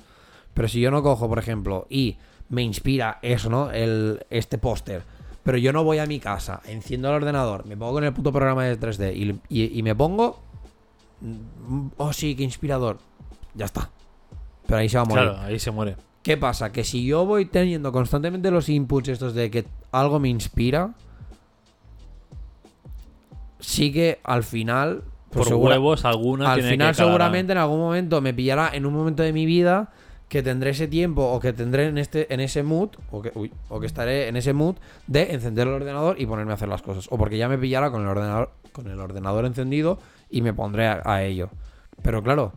Pero 0.53 0.67
si 0.67 0.81
yo 0.81 0.91
no 0.91 1.01
cojo, 1.01 1.29
por 1.29 1.39
ejemplo, 1.39 1.87
y 1.89 2.17
me 2.49 2.61
inspira 2.63 3.19
eso, 3.21 3.49
¿no? 3.49 3.71
El, 3.71 4.25
este 4.29 4.57
póster. 4.57 5.03
Pero 5.43 5.57
yo 5.57 5.71
no 5.71 5.83
voy 5.83 5.99
a 5.99 6.05
mi 6.05 6.19
casa, 6.19 6.61
enciendo 6.65 7.07
el 7.09 7.15
ordenador, 7.15 7.65
me 7.65 7.77
pongo 7.77 7.93
con 7.93 8.03
el 8.03 8.13
puto 8.13 8.31
programa 8.33 8.65
de 8.65 8.77
3D 8.79 9.15
y, 9.15 9.39
y- 9.63 9.79
y 9.79 9.83
me 9.83 9.95
pongo... 9.95 10.41
mm, 11.21 11.87
Oh, 11.97 12.11
sí, 12.13 12.35
qué 12.35 12.43
inspirador. 12.43 12.97
Ya 13.55 13.65
está. 13.65 13.89
Pero 14.67 14.79
ahí 14.79 14.89
se 14.89 14.97
va 14.97 15.03
a 15.03 15.05
morir. 15.05 15.23
Claro, 15.31 15.39
ahí 15.45 15.57
se 15.59 15.71
muere. 15.71 15.95
¿Qué 16.29 16.37
pasa? 16.37 16.71
Que 16.71 16.83
si 16.83 17.07
yo 17.07 17.25
voy 17.25 17.45
teniendo 17.47 17.91
constantemente 17.91 18.51
los 18.51 18.69
inputs 18.69 19.07
estos 19.09 19.33
de 19.33 19.49
que 19.49 19.65
algo 19.91 20.19
me 20.19 20.29
inspira, 20.29 20.91
sí 23.59 23.91
que 23.91 24.19
al 24.23 24.43
final... 24.43 25.01
pues 25.31 25.39
Por 25.39 25.47
segura- 25.47 25.73
huevos, 25.73 26.05
alguna 26.05 26.51
al 26.51 26.59
tiene 26.59 26.69
final 26.69 26.89
que 26.89 26.93
seguramente 27.01 27.53
en 27.53 27.57
algún 27.57 27.79
momento 27.79 28.21
me 28.21 28.31
pillará 28.31 28.69
en 28.71 28.85
un 28.85 28.93
momento 28.93 29.23
de 29.23 29.33
mi 29.33 29.47
vida 29.47 29.91
que 30.27 30.43
tendré 30.43 30.69
ese 30.69 30.87
tiempo 30.87 31.23
o 31.23 31.39
que 31.39 31.51
tendré 31.51 31.87
en 31.87 31.97
este 31.97 32.31
en 32.31 32.41
ese 32.41 32.61
mood 32.61 32.89
o 33.09 33.23
que, 33.23 33.31
uy, 33.33 33.51
o 33.67 33.79
que 33.79 33.87
estaré 33.87 34.27
en 34.27 34.35
ese 34.35 34.53
mood 34.53 34.75
de 35.07 35.33
encender 35.33 35.67
el 35.67 35.73
ordenador 35.73 36.21
y 36.21 36.27
ponerme 36.27 36.51
a 36.51 36.55
hacer 36.55 36.67
las 36.69 36.83
cosas. 36.83 37.07
O 37.09 37.17
porque 37.17 37.39
ya 37.39 37.49
me 37.49 37.57
pillará 37.57 37.89
con 37.89 38.03
el 38.03 38.07
ordenador 38.07 38.51
con 38.71 38.85
el 38.85 38.99
ordenador 38.99 39.45
encendido 39.45 39.97
y 40.29 40.43
me 40.43 40.53
pondré 40.53 40.85
a, 40.89 41.01
a 41.05 41.23
ello. 41.23 41.49
Pero 42.03 42.21
claro 42.21 42.53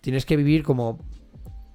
tienes 0.00 0.24
que 0.24 0.36
vivir 0.36 0.62
como 0.62 1.00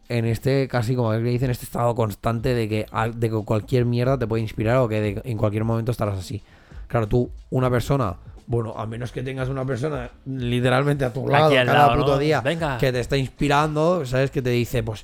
en 0.10 0.26
este 0.26 0.68
casi 0.68 0.96
como 0.96 1.14
le 1.14 1.22
dicen 1.30 1.50
este 1.50 1.66
estado 1.66 1.96
constante 1.96 2.54
de 2.54 2.70
que 2.70 2.86
de 3.16 3.30
que 3.30 3.36
cualquier 3.44 3.86
mierda 3.86 4.18
te 4.20 4.28
puede 4.28 4.44
inspirar 4.44 4.78
o 4.78 4.88
que 4.88 5.02
de- 5.02 5.22
en 5.24 5.38
cualquier 5.38 5.64
momento 5.64 5.92
estarás 5.92 6.20
así 6.20 6.42
claro 6.88 7.08
tú 7.08 7.30
una 7.50 7.70
persona 7.70 8.16
bueno, 8.48 8.76
a 8.78 8.86
menos 8.86 9.12
que 9.12 9.24
tengas 9.24 9.50
una 9.50 9.66
persona 9.66 10.12
literalmente 10.28 11.04
a 11.04 11.12
tu 11.12 11.28
lado 11.28 11.50
cada 11.52 11.64
lado, 11.66 11.96
puto 12.00 12.12
¿no? 12.12 12.18
día 12.20 12.42
Venga. 12.42 12.78
que 12.78 12.92
te 12.92 13.00
está 13.00 13.18
inspirando, 13.18 14.06
¿sabes? 14.06 14.30
Que 14.30 14.44
te 14.44 14.52
dice, 14.52 14.84
pues, 14.84 15.04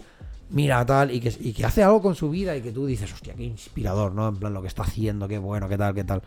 mira 0.52 0.86
tal, 0.86 1.10
y 1.10 1.20
que, 1.20 1.34
y 1.40 1.52
que 1.52 1.66
hace 1.66 1.82
algo 1.82 2.04
con 2.04 2.14
su 2.14 2.30
vida 2.30 2.56
y 2.56 2.62
que 2.62 2.72
tú 2.72 2.86
dices, 2.86 3.12
hostia, 3.12 3.34
qué 3.34 3.44
inspirador, 3.44 4.12
¿no? 4.14 4.28
En 4.28 4.36
plan, 4.36 4.54
lo 4.54 4.62
que 4.62 4.68
está 4.68 4.84
haciendo, 4.84 5.28
qué 5.28 5.40
bueno, 5.40 5.68
qué 5.68 5.76
tal, 5.76 5.96
qué 5.96 6.04
tal. 6.04 6.22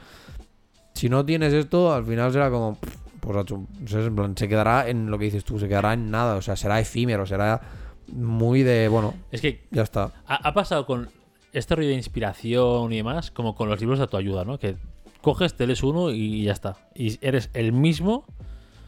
Si 0.95 1.09
no 1.09 1.25
tienes 1.25 1.53
esto, 1.53 1.95
al 1.95 2.05
final 2.05 2.33
será 2.33 2.51
como, 2.51 2.79
pues. 3.21 3.47
En 3.93 4.17
plan, 4.17 4.37
se 4.37 4.49
quedará 4.49 4.89
en 4.89 5.09
lo 5.09 5.17
que 5.17 5.27
dices 5.27 5.45
tú, 5.45 5.61
se 5.61 5.69
quedará 5.69 5.93
en 5.93 6.11
nada, 6.11 6.35
o 6.35 6.43
sea, 6.43 6.57
será 6.57 6.81
efímero, 6.81 7.27
será 7.27 7.61
muy 8.09 8.63
de, 8.63 8.89
bueno, 8.89 9.15
Es 9.31 9.41
que 9.41 9.65
ya 9.71 9.83
está. 9.83 10.13
ha, 10.27 10.49
ha 10.49 10.55
pasado 10.55 10.87
con 10.87 11.09
este 11.53 11.75
rollo 11.77 11.89
de 11.89 11.95
inspiración 11.95 12.93
y 12.93 12.97
demás, 12.97 13.31
como 13.31 13.55
con 13.55 13.69
los 13.69 13.81
libros 13.81 13.99
de 13.99 14.03
autoayuda, 14.05 14.45
¿no? 14.45 14.59
Que 14.59 14.77
coges, 15.23 15.55
te 15.55 15.67
lees 15.67 15.83
uno 15.83 16.11
y 16.11 16.45
ya 16.45 16.53
está. 16.53 16.77
Y 16.95 17.19
eres 17.27 17.51
el 17.55 17.73
mismo. 17.73 18.25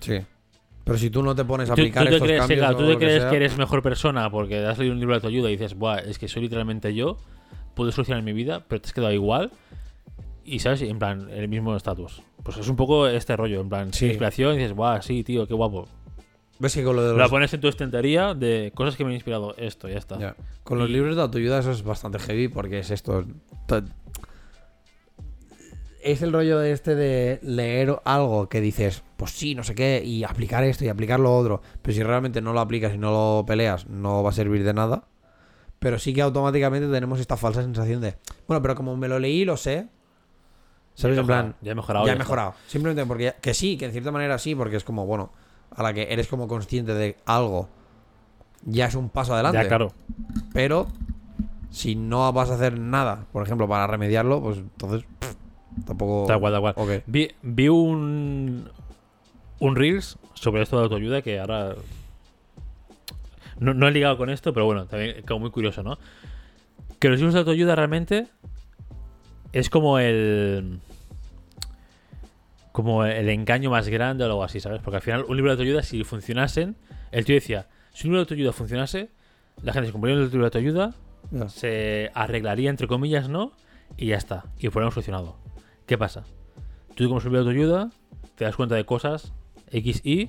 Sí. 0.00 0.18
Pero 0.84 0.98
si 0.98 1.10
tú 1.10 1.22
no 1.22 1.34
te 1.34 1.44
pones 1.44 1.68
a 1.70 1.74
Tú, 1.74 1.80
aplicar 1.82 2.04
tú 2.04 2.08
te 2.10 2.14
estos 2.16 2.26
crees, 2.28 2.40
cambios 2.40 2.58
claro, 2.60 2.76
tú 2.76 2.86
te 2.86 2.92
que 2.92 2.98
crees 2.98 3.24
que 3.24 3.36
eres 3.36 3.56
mejor 3.58 3.82
persona 3.82 4.30
porque 4.30 4.58
has 4.64 4.78
leído 4.78 4.92
un 4.94 5.00
libro 5.00 5.14
de 5.14 5.16
autoayuda 5.16 5.48
y 5.48 5.52
dices, 5.52 5.74
Buah, 5.74 5.98
es 5.98 6.18
que 6.18 6.28
soy 6.28 6.42
literalmente 6.42 6.94
yo, 6.94 7.16
puedo 7.74 7.90
solucionar 7.90 8.22
mi 8.22 8.32
vida, 8.32 8.64
pero 8.68 8.80
te 8.80 8.86
has 8.88 8.92
quedado 8.92 9.12
igual. 9.12 9.50
Y 10.44 10.60
sabes, 10.60 10.82
en 10.82 10.98
plan, 11.00 11.28
el 11.30 11.48
mismo 11.48 11.74
estatus. 11.74 12.22
Pues 12.44 12.56
es 12.58 12.68
un 12.68 12.76
poco 12.76 13.08
este 13.08 13.36
rollo, 13.36 13.60
en 13.60 13.68
plan, 13.68 13.92
Sí. 13.92 14.06
inspiración 14.06 14.54
y 14.54 14.58
dices, 14.58 14.74
Buah, 14.76 15.02
sí, 15.02 15.24
tío, 15.24 15.48
qué 15.48 15.54
guapo. 15.54 15.88
Ves 16.58 16.74
que 16.74 16.82
con 16.84 16.96
lo 16.96 17.02
de 17.02 17.12
La 17.12 17.22
los, 17.24 17.30
pones 17.30 17.52
en 17.54 17.60
tu 17.60 17.68
estantería 17.68 18.34
de 18.34 18.72
cosas 18.74 18.96
que 18.96 19.04
me 19.04 19.10
han 19.10 19.14
inspirado 19.14 19.54
esto, 19.56 19.88
ya 19.88 19.98
está. 19.98 20.18
ya, 20.18 20.36
con 20.64 20.78
los 20.78 20.88
Y- 20.88 20.92
libros 20.94 21.16
de 21.16 21.22
autoayuda 21.22 21.58
eso 21.58 21.70
es 21.72 21.82
bastante 21.82 22.18
heavy 22.18 22.48
porque 22.48 22.78
es 22.78 22.90
esto. 22.90 23.24
to- 23.66 23.82
Es 26.02 26.22
el 26.22 26.32
rollo 26.32 26.60
de 26.60 26.70
este 26.70 26.94
de 26.94 27.40
leer 27.42 27.96
algo 28.04 28.48
que 28.48 28.60
dices, 28.60 29.02
pues 29.16 29.32
sí, 29.32 29.56
no 29.56 29.64
sé 29.64 29.74
qué, 29.74 30.02
y 30.04 30.22
aplicar 30.22 30.62
esto 30.62 30.84
y 30.84 30.88
aplicar 30.88 31.18
lo 31.18 31.36
otro. 31.36 31.62
Pero 31.82 31.94
si 31.96 32.02
realmente 32.04 32.40
no 32.40 32.52
lo 32.52 32.60
aplicas 32.60 32.94
y 32.94 32.98
no 32.98 33.10
lo 33.10 33.44
peleas, 33.44 33.88
no 33.88 34.22
va 34.22 34.30
a 34.30 34.32
servir 34.32 34.62
de 34.62 34.72
nada. 34.72 35.04
Pero 35.80 35.98
sí 35.98 36.14
que 36.14 36.22
automáticamente 36.22 36.88
tenemos 36.88 37.18
esta 37.18 37.36
falsa 37.36 37.62
sensación 37.62 38.00
de, 38.00 38.14
bueno, 38.46 38.62
pero 38.62 38.76
como 38.76 38.96
me 38.96 39.08
lo 39.08 39.18
leí, 39.18 39.44
lo 39.44 39.56
sé. 39.56 39.88
¿Sabes? 40.94 41.18
En 41.18 41.26
plan, 41.26 41.56
ya 41.60 41.72
he 41.72 41.74
mejorado. 41.74 42.06
ya 42.06 42.12
he 42.12 42.16
mejorado. 42.16 42.54
Simplemente 42.68 43.04
porque 43.04 43.24
ya- 43.24 43.32
que 43.36 43.52
sí, 43.52 43.76
que 43.76 43.86
en 43.86 43.92
cierta 43.92 44.12
manera 44.12 44.38
sí, 44.38 44.54
porque 44.54 44.76
es 44.76 44.84
como, 44.84 45.06
bueno, 45.06 45.32
a 45.76 45.82
la 45.82 45.92
que 45.92 46.08
eres 46.10 46.26
como 46.28 46.48
consciente 46.48 46.94
de 46.94 47.16
algo, 47.26 47.68
ya 48.64 48.86
es 48.86 48.94
un 48.94 49.10
paso 49.10 49.34
adelante. 49.34 49.58
Ya, 49.62 49.68
claro. 49.68 49.92
Pero 50.52 50.88
si 51.70 51.94
no 51.94 52.32
vas 52.32 52.50
a 52.50 52.54
hacer 52.54 52.78
nada, 52.78 53.26
por 53.32 53.42
ejemplo, 53.44 53.68
para 53.68 53.86
remediarlo, 53.86 54.40
pues 54.42 54.58
entonces 54.58 55.04
pff, 55.20 55.34
tampoco. 55.84 56.26
Da 56.26 56.36
igual, 56.36 56.52
da 56.52 56.58
igual. 56.58 57.02
Vi, 57.06 57.30
vi 57.42 57.68
un, 57.68 58.70
un 59.60 59.76
Reels 59.76 60.18
sobre 60.34 60.62
esto 60.62 60.78
de 60.78 60.84
autoayuda 60.84 61.22
que 61.22 61.38
ahora. 61.38 61.74
No, 63.58 63.72
no 63.72 63.88
he 63.88 63.90
ligado 63.90 64.18
con 64.18 64.30
esto, 64.30 64.52
pero 64.52 64.66
bueno, 64.66 64.86
también 64.86 65.22
como 65.22 65.40
muy 65.40 65.50
curioso, 65.50 65.82
¿no? 65.82 65.98
Que 66.98 67.08
los 67.08 67.18
libros 67.18 67.34
de 67.34 67.40
autoayuda 67.40 67.74
realmente 67.74 68.26
es 69.52 69.70
como 69.70 69.98
el. 69.98 70.80
Como 72.76 73.06
el 73.06 73.30
engaño 73.30 73.70
más 73.70 73.88
grande 73.88 74.22
o 74.24 74.26
algo 74.26 74.44
así, 74.44 74.60
¿sabes? 74.60 74.82
Porque 74.82 74.96
al 74.96 75.02
final, 75.02 75.24
un 75.26 75.34
libro 75.34 75.50
de 75.50 75.54
autoayuda, 75.54 75.82
si 75.82 76.04
funcionasen. 76.04 76.76
El 77.10 77.24
tío 77.24 77.34
decía: 77.34 77.68
si 77.94 78.06
un 78.06 78.12
libro 78.12 78.18
de 78.18 78.22
autoayuda 78.24 78.52
funcionase, 78.52 79.08
la 79.62 79.72
gente 79.72 79.86
se 79.86 79.92
compraría 79.92 80.18
el 80.18 80.24
libro 80.24 80.40
de 80.40 80.44
autoayuda, 80.44 80.94
Ya. 81.30 81.48
se 81.48 82.10
arreglaría, 82.12 82.68
entre 82.68 82.86
comillas, 82.86 83.30
¿no? 83.30 83.52
Y 83.96 84.08
ya 84.08 84.16
está. 84.16 84.44
Y 84.58 84.66
el 84.66 84.72
problema 84.72 84.90
solucionado. 84.90 85.38
¿Qué 85.86 85.96
pasa? 85.96 86.24
Tú 86.94 87.08
como 87.08 87.18
libro 87.20 87.44
de 87.44 87.50
autoayuda, 87.50 87.90
te 88.34 88.44
das 88.44 88.56
cuenta 88.56 88.74
de 88.74 88.84
cosas 88.84 89.32
X, 89.70 90.02
Y, 90.04 90.28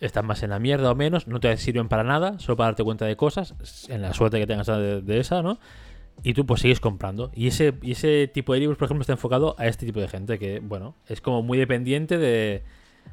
estás 0.00 0.24
más 0.24 0.42
en 0.42 0.50
la 0.50 0.58
mierda 0.58 0.90
o 0.90 0.96
menos, 0.96 1.28
no 1.28 1.38
te 1.38 1.56
sirven 1.56 1.88
para 1.88 2.02
nada, 2.02 2.40
solo 2.40 2.56
para 2.56 2.70
darte 2.70 2.82
cuenta 2.82 3.04
de 3.04 3.14
cosas, 3.14 3.54
en 3.88 4.02
la 4.02 4.12
suerte 4.12 4.40
que 4.40 4.48
tengas 4.48 4.66
de, 4.66 5.02
de 5.02 5.20
esa, 5.20 5.40
¿no? 5.40 5.60
Y 6.22 6.34
tú 6.34 6.44
pues 6.44 6.60
sigues 6.60 6.80
comprando. 6.80 7.30
Y 7.34 7.46
ese, 7.46 7.74
y 7.82 7.92
ese 7.92 8.28
tipo 8.28 8.52
de 8.52 8.60
libros, 8.60 8.76
por 8.78 8.86
ejemplo, 8.86 9.02
está 9.02 9.12
enfocado 9.12 9.54
a 9.58 9.66
este 9.66 9.86
tipo 9.86 10.00
de 10.00 10.08
gente 10.08 10.38
que, 10.38 10.60
bueno, 10.60 10.94
es 11.08 11.20
como 11.20 11.42
muy 11.42 11.56
dependiente 11.56 12.18
de, 12.18 12.62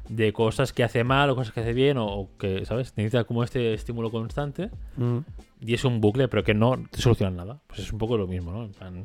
de 0.08 0.32
cosas 0.32 0.72
que 0.72 0.84
hace 0.84 1.04
mal 1.04 1.30
o 1.30 1.36
cosas 1.36 1.52
que 1.52 1.60
hace 1.60 1.72
bien 1.72 1.96
o, 1.96 2.06
o 2.06 2.36
que, 2.38 2.64
¿sabes? 2.66 2.92
Necesita 2.96 3.24
como 3.24 3.44
este 3.44 3.74
estímulo 3.74 4.10
constante. 4.10 4.70
Mm. 4.96 5.18
Y 5.60 5.74
es 5.74 5.84
un 5.84 6.00
bucle, 6.00 6.28
pero 6.28 6.44
que 6.44 6.54
no 6.54 6.76
te 6.90 7.00
soluciona 7.00 7.34
nada. 7.34 7.60
Pues 7.66 7.80
es 7.80 7.92
un 7.92 7.98
poco 7.98 8.16
lo 8.16 8.26
mismo, 8.26 8.52
¿no? 8.52 8.64
En 8.64 8.72
plan, 8.72 9.04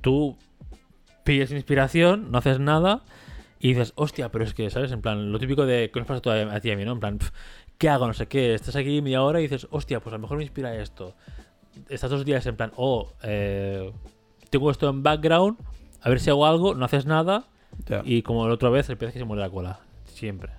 tú 0.00 0.36
pillas 1.24 1.50
inspiración, 1.50 2.30
no 2.30 2.38
haces 2.38 2.60
nada 2.60 3.04
y 3.60 3.68
dices, 3.70 3.92
hostia, 3.96 4.30
pero 4.30 4.44
es 4.44 4.54
que, 4.54 4.70
¿sabes? 4.70 4.92
En 4.92 5.00
plan, 5.00 5.32
lo 5.32 5.38
típico 5.38 5.66
de 5.66 5.90
que 5.90 5.98
nos 5.98 6.06
pasa 6.06 6.30
a, 6.30 6.54
a 6.54 6.60
ti 6.60 6.68
y 6.68 6.72
a 6.72 6.76
mí, 6.76 6.84
¿no? 6.84 6.92
En 6.92 7.00
plan, 7.00 7.18
pf, 7.18 7.32
¿qué 7.76 7.88
hago? 7.88 8.06
No 8.06 8.14
sé 8.14 8.26
qué. 8.26 8.54
Estás 8.54 8.76
aquí 8.76 9.02
media 9.02 9.22
hora 9.22 9.40
y 9.40 9.44
dices, 9.44 9.66
hostia, 9.70 10.00
pues 10.00 10.12
a 10.12 10.16
lo 10.16 10.22
mejor 10.22 10.36
me 10.36 10.44
inspira 10.44 10.74
esto. 10.76 11.14
Estás 11.88 12.10
dos 12.10 12.24
días 12.24 12.44
en 12.46 12.56
plan, 12.56 12.72
oh, 12.76 13.12
eh, 13.22 13.92
tengo 14.50 14.70
esto 14.70 14.88
en 14.88 15.02
background, 15.02 15.58
a 16.00 16.08
ver 16.08 16.20
si 16.20 16.30
hago 16.30 16.46
algo, 16.46 16.74
no 16.74 16.84
haces 16.84 17.06
nada 17.06 17.46
y 18.04 18.22
como 18.22 18.46
la 18.46 18.54
otra 18.54 18.70
vez 18.70 18.88
el 18.88 18.96
pez 18.96 19.12
que 19.12 19.18
se 19.18 19.24
muere 19.24 19.42
la 19.42 19.50
cola. 19.50 19.80
Siempre. 20.06 20.52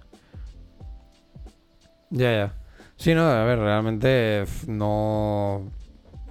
ya, 2.09 2.31
ya. 2.31 2.55
Sí, 2.97 3.13
no, 3.13 3.21
a 3.21 3.43
ver, 3.43 3.59
realmente 3.59 4.45
no. 4.67 5.71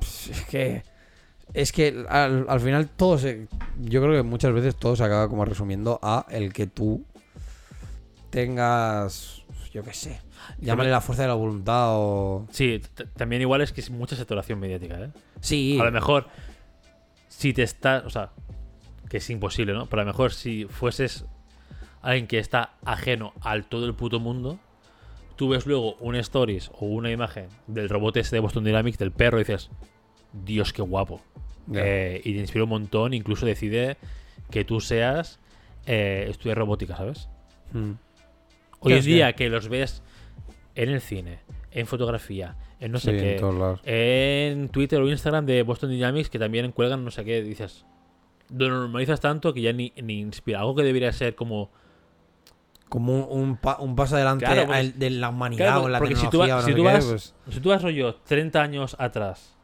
Es 0.00 0.44
que. 0.46 0.82
Es 1.54 1.72
que 1.72 2.04
al, 2.08 2.46
al 2.48 2.60
final 2.60 2.88
todo 2.88 3.18
se. 3.18 3.48
Yo 3.80 4.02
creo 4.02 4.14
que 4.14 4.22
muchas 4.22 4.52
veces 4.52 4.76
todo 4.76 4.96
se 4.96 5.04
acaba 5.04 5.28
como 5.28 5.44
resumiendo 5.44 5.98
a 6.02 6.26
el 6.30 6.52
que 6.52 6.66
tú 6.66 7.04
tengas. 8.30 9.42
Yo 9.72 9.82
qué 9.82 9.94
sé. 9.94 10.20
Llámale 10.60 10.90
la 10.90 11.00
fuerza 11.00 11.22
de 11.22 11.28
la 11.28 11.34
voluntad 11.34 11.88
o. 11.90 12.46
Sí, 12.50 12.80
también 13.16 13.42
igual 13.42 13.60
es 13.60 13.72
que 13.72 13.80
es 13.80 13.90
mucha 13.90 14.16
saturación 14.16 14.58
mediática, 14.58 14.98
¿eh? 15.00 15.10
Sí. 15.40 15.78
A 15.80 15.84
lo 15.84 15.92
mejor, 15.92 16.28
si 17.28 17.52
te 17.52 17.62
estás. 17.62 18.04
O 18.04 18.10
sea, 18.10 18.30
que 19.08 19.18
es 19.18 19.30
imposible, 19.30 19.72
¿no? 19.72 19.86
Pero 19.86 20.02
a 20.02 20.04
lo 20.04 20.10
mejor 20.10 20.32
si 20.32 20.66
fueses 20.66 21.24
alguien 22.02 22.26
que 22.26 22.38
está 22.38 22.74
ajeno 22.84 23.32
al 23.40 23.66
todo 23.66 23.86
el 23.86 23.94
puto 23.94 24.20
mundo, 24.20 24.58
tú 25.36 25.48
ves 25.48 25.66
luego 25.66 25.94
un 25.96 26.16
stories 26.16 26.70
o 26.78 26.86
una 26.86 27.10
imagen 27.10 27.48
del 27.66 27.88
robot 27.88 28.16
este 28.16 28.36
de 28.36 28.40
Boston 28.40 28.64
Dynamics, 28.64 28.98
del 28.98 29.12
perro, 29.12 29.38
y 29.38 29.44
dices, 29.44 29.70
Dios, 30.32 30.72
qué 30.72 30.82
guapo. 30.82 31.22
Eh, 31.74 32.20
y 32.24 32.32
te 32.32 32.40
inspira 32.40 32.64
un 32.64 32.70
montón, 32.70 33.12
incluso 33.12 33.44
decide 33.44 33.98
que 34.50 34.64
tú 34.64 34.80
seas 34.80 35.38
eh, 35.86 36.26
estudiar 36.28 36.58
robótica, 36.58 36.96
¿sabes? 36.96 37.28
Mm. 37.72 37.92
Hoy 38.80 38.92
en 38.94 39.04
día 39.04 39.32
que 39.34 39.48
los 39.48 39.68
ves 39.68 40.02
en 40.82 40.90
el 40.90 41.00
cine, 41.00 41.40
en 41.72 41.86
fotografía, 41.86 42.56
en 42.80 42.92
no 42.92 42.98
sé 42.98 43.10
Sí, 43.12 43.16
qué, 43.18 44.52
en 44.52 44.68
Twitter 44.68 45.00
o 45.00 45.08
Instagram 45.08 45.44
de 45.44 45.62
Boston 45.62 45.90
Dynamics 45.90 46.30
que 46.30 46.38
también 46.38 46.70
cuelgan 46.72 47.04
no 47.04 47.10
sé 47.10 47.24
qué, 47.24 47.42
dices, 47.42 47.84
lo 48.50 48.68
normalizas 48.68 49.20
tanto 49.20 49.52
que 49.52 49.60
ya 49.60 49.72
ni, 49.72 49.92
ni 50.02 50.20
inspira. 50.20 50.60
Algo 50.60 50.74
que 50.74 50.82
debería 50.84 51.12
ser 51.12 51.34
como... 51.34 51.70
Como 52.88 53.26
un, 53.26 53.40
un 53.48 53.56
pa- 53.58 53.76
un 53.80 53.94
paso 53.96 54.14
adelante 54.16 54.46
Claro, 54.46 54.72
de 54.72 55.10
la 55.10 55.28
humanidad 55.28 55.66
Claro, 55.66 55.82
o 55.82 55.88
la 55.90 55.98
porque 55.98 56.14
si 56.16 56.22
tú, 56.30 56.38
tecnología 56.40 56.62
si 56.62 56.70
tú 56.70 56.76
qué, 56.76 56.82
vas, 56.82 57.04
pues- 57.04 57.34
si 57.50 57.60
tú 57.60 57.68
vas 57.68 57.82
rollo 57.82 58.14
30 58.14 58.62
años 58.62 58.96
atrás, 58.98 59.58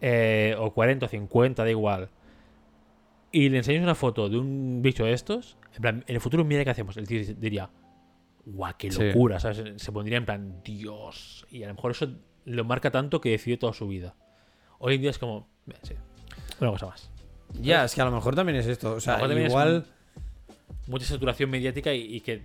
eh, 0.00 0.54
o 0.58 0.72
40 0.72 1.06
o 1.06 1.08
50, 1.08 1.64
da 1.64 1.70
igual, 1.70 2.10
y 3.32 3.48
le 3.48 3.58
enseñas 3.58 3.82
una 3.82 3.94
foto 3.94 4.28
de 4.28 4.38
un 4.38 4.80
bicho 4.82 5.04
de 5.04 5.12
estos, 5.12 5.56
en 5.74 5.80
plan, 5.82 6.04
en 6.06 6.14
el 6.14 6.20
futuro 6.20 6.44
mira 6.44 6.62
qué 6.64 6.70
hacemos. 6.70 6.96
El 6.96 7.06
tío 7.08 7.20
diría, 7.36 7.70
guau, 8.44 8.74
qué 8.78 8.90
Sí. 8.90 9.02
locura, 9.02 9.38
¿sabes? 9.40 9.62
Se 9.76 9.92
pondría 9.92 10.18
en 10.18 10.24
plan, 10.24 10.62
Dios. 10.64 11.46
Y 11.50 11.62
a 11.62 11.68
lo 11.68 11.74
mejor 11.74 11.92
eso 11.92 12.08
lo 12.44 12.64
marca 12.64 12.90
tanto 12.90 13.20
que 13.20 13.30
decide 13.30 13.56
toda 13.56 13.72
su 13.72 13.86
vida. 13.88 14.14
Hoy 14.78 14.94
en 14.94 15.02
día 15.02 15.10
es 15.10 15.18
como, 15.18 15.48
sí, 15.82 15.94
una 16.60 16.70
cosa 16.70 16.86
más. 16.86 17.10
Ya, 17.60 17.84
es 17.84 17.94
que 17.94 18.00
a 18.00 18.04
lo 18.04 18.12
mejor 18.12 18.34
también 18.34 18.56
es 18.58 18.66
esto. 18.66 18.94
O 18.94 19.00
sea, 19.00 19.20
igual. 19.26 19.84
mucha 20.86 21.04
saturación 21.04 21.50
mediática 21.50 21.92
y, 21.92 22.16
y 22.16 22.20
que 22.20 22.42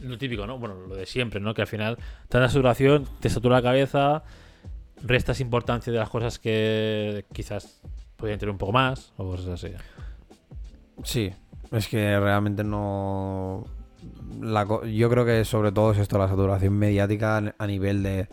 lo 0.00 0.16
típico, 0.18 0.46
¿no? 0.46 0.58
Bueno, 0.58 0.74
lo 0.86 0.94
de 0.94 1.06
siempre, 1.06 1.40
¿no? 1.40 1.54
Que 1.54 1.62
al 1.62 1.66
final 1.66 1.98
tanta 2.28 2.48
saturación 2.48 3.06
te 3.20 3.28
satura 3.28 3.56
la 3.56 3.62
cabeza, 3.62 4.22
restas 5.02 5.40
importancia 5.40 5.92
de 5.92 5.98
las 5.98 6.08
cosas 6.08 6.38
que 6.38 7.24
quizás 7.32 7.80
podrían 8.16 8.38
tener 8.38 8.50
un 8.52 8.58
poco 8.58 8.72
más 8.72 9.12
o 9.16 9.24
cosas 9.24 9.48
así. 9.64 9.72
Sí, 11.04 11.30
es 11.72 11.88
que 11.88 12.18
realmente 12.18 12.64
no. 12.64 13.64
Yo 14.86 15.10
creo 15.10 15.24
que 15.24 15.44
sobre 15.44 15.72
todo 15.72 15.92
es 15.92 15.98
esto, 15.98 16.18
la 16.18 16.28
saturación 16.28 16.74
mediática 16.74 17.54
a 17.58 17.66
nivel 17.66 18.02
de. 18.02 18.28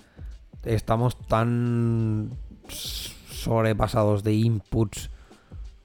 Estamos 0.64 1.18
tan 1.28 2.32
sobrepasados 2.68 4.24
de 4.24 4.34
inputs 4.34 5.12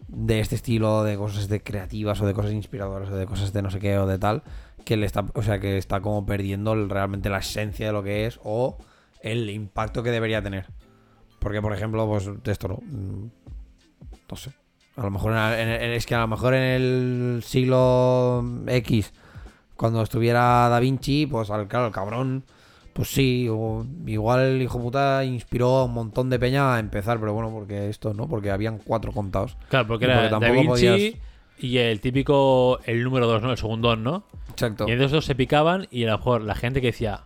de 0.09 0.41
este 0.41 0.55
estilo, 0.57 1.05
de 1.05 1.17
cosas 1.17 1.49
de 1.49 1.63
creativas 1.63 2.21
o 2.21 2.27
de 2.27 2.35
cosas 2.35 2.53
inspiradoras 2.53 3.11
o 3.11 3.17
de 3.17 3.27
cosas 3.27 3.53
de 3.53 3.63
no 3.63 3.71
sé 3.71 3.79
qué 3.79 3.99
o 3.99 4.07
de 4.07 4.19
tal, 4.19 4.43
que 4.85 4.97
le 4.97 5.07
está, 5.07 5.25
o 5.35 5.43
sea, 5.43 5.61
que 5.61 5.77
está 5.77 6.01
como 6.01 6.25
perdiendo 6.27 6.75
realmente 6.87 7.29
la 7.29 7.39
esencia 7.39 7.87
de 7.87 7.93
lo 7.93 8.03
que 8.03 8.27
es 8.27 8.41
o 8.43 8.79
el 9.23 9.51
impacto 9.51 10.03
que 10.03 10.11
debería 10.11 10.43
tener. 10.43 10.67
Porque, 11.39 11.63
por 11.63 11.73
ejemplo, 11.73 12.07
pues 12.09 12.29
esto 12.45 12.69
no. 12.69 12.79
mm, 12.83 13.31
No 14.31 14.37
sé. 14.37 14.53
A 14.97 15.03
lo 15.03 15.11
mejor 15.11 15.33
es 15.35 16.05
que 16.07 16.15
a 16.15 16.21
lo 16.21 16.29
mejor 16.29 16.55
en 16.55 16.63
el 16.63 17.43
siglo 17.45 18.45
X, 18.67 19.13
cuando 19.81 20.03
estuviera 20.03 20.69
Da 20.69 20.79
Vinci, 20.79 21.27
pues 21.27 21.49
al, 21.51 21.67
claro, 21.67 21.87
el 21.87 21.93
cabrón, 21.93 22.45
pues 22.93 23.09
sí, 23.09 23.49
o 23.51 23.87
igual 24.07 24.41
el 24.41 24.61
hijo 24.63 24.79
puta 24.81 25.25
inspiró 25.25 25.79
a 25.79 25.85
un 25.87 25.95
montón 25.95 26.29
de 26.29 26.39
peña 26.39 26.75
a 26.75 26.79
empezar, 26.79 27.19
pero 27.19 27.33
bueno, 27.33 27.51
porque 27.51 27.89
esto 27.89 28.13
no, 28.13 28.29
porque 28.29 28.51
habían 28.51 28.79
cuatro 28.79 29.11
contados. 29.13 29.57
Claro, 29.71 29.87
porque 29.87 30.05
era 30.05 30.29
porque 30.29 30.47
Da 30.47 30.53
Vinci, 30.53 30.67
podías- 30.69 31.15
y 31.59 31.79
el 31.79 32.01
típico, 32.01 32.79
el 32.85 33.03
número 33.05 33.27
2, 33.27 33.43
¿no? 33.43 33.51
El 33.53 33.57
segundón, 33.57 34.03
¿no? 34.03 34.25
Exacto. 34.51 34.85
Y 34.89 34.93
entonces 34.93 35.13
dos 35.13 35.25
se 35.25 35.35
picaban 35.35 35.87
y 35.91 36.05
a 36.05 36.11
lo 36.11 36.19
mejor 36.19 36.43
la 36.43 36.55
gente 36.55 36.81
que 36.81 36.89
decía, 36.89 37.25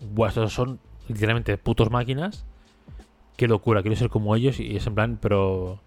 Buah, 0.00 0.28
estos 0.28 0.52
son 0.54 0.80
literalmente 1.08 1.58
putos 1.58 1.90
máquinas. 1.90 2.46
Qué 3.36 3.46
locura, 3.48 3.82
quiero 3.82 3.96
ser 3.96 4.08
como 4.10 4.34
ellos. 4.36 4.58
Y 4.60 4.76
es 4.76 4.86
en 4.86 4.94
plan, 4.94 5.18
pero. 5.20 5.82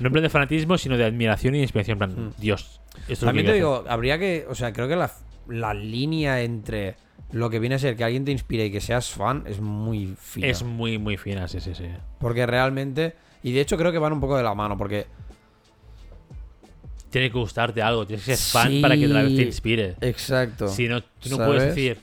No 0.00 0.06
en 0.08 0.12
plan 0.12 0.22
de 0.22 0.30
fanatismo, 0.30 0.76
sino 0.78 0.96
de 0.96 1.04
admiración 1.04 1.54
y 1.54 1.60
inspiración. 1.62 1.94
En 1.94 1.98
plan, 1.98 2.26
Mm. 2.28 2.32
Dios. 2.40 2.80
Esto 3.08 3.26
También 3.26 3.46
te 3.46 3.52
digo, 3.54 3.84
habría 3.88 4.18
que. 4.18 4.46
O 4.48 4.54
sea, 4.54 4.72
creo 4.72 4.88
que 4.88 4.96
la, 4.96 5.10
la 5.48 5.74
línea 5.74 6.42
entre 6.42 6.96
lo 7.32 7.50
que 7.50 7.58
viene 7.58 7.74
a 7.74 7.78
ser 7.78 7.96
que 7.96 8.04
alguien 8.04 8.24
te 8.24 8.30
inspire 8.32 8.66
y 8.66 8.70
que 8.70 8.80
seas 8.80 9.10
fan 9.10 9.44
es 9.46 9.60
muy 9.60 10.14
fina. 10.20 10.46
Es 10.46 10.62
muy, 10.62 10.98
muy 10.98 11.16
fina, 11.16 11.48
sí, 11.48 11.60
sí, 11.60 11.74
sí. 11.74 11.86
Porque 12.20 12.46
realmente. 12.46 13.14
Y 13.42 13.52
de 13.52 13.60
hecho 13.60 13.76
creo 13.76 13.90
que 13.92 13.98
van 13.98 14.12
un 14.12 14.20
poco 14.20 14.36
de 14.36 14.42
la 14.42 14.54
mano. 14.54 14.76
Porque. 14.78 15.06
Tiene 17.10 17.30
que 17.30 17.38
gustarte 17.38 17.80
algo, 17.80 18.06
tienes 18.06 18.24
que 18.24 18.36
ser 18.36 18.52
fan 18.62 18.70
Sí. 18.72 18.80
para 18.82 18.96
que 18.96 19.06
la 19.06 19.22
vez 19.22 19.36
te 19.36 19.42
inspire. 19.42 19.94
Exacto. 20.00 20.66
Si 20.68 20.88
no, 20.88 21.00
tú 21.02 21.28
no 21.30 21.36
¿Sabes? 21.36 21.46
puedes 21.46 21.62
decir. 21.74 21.98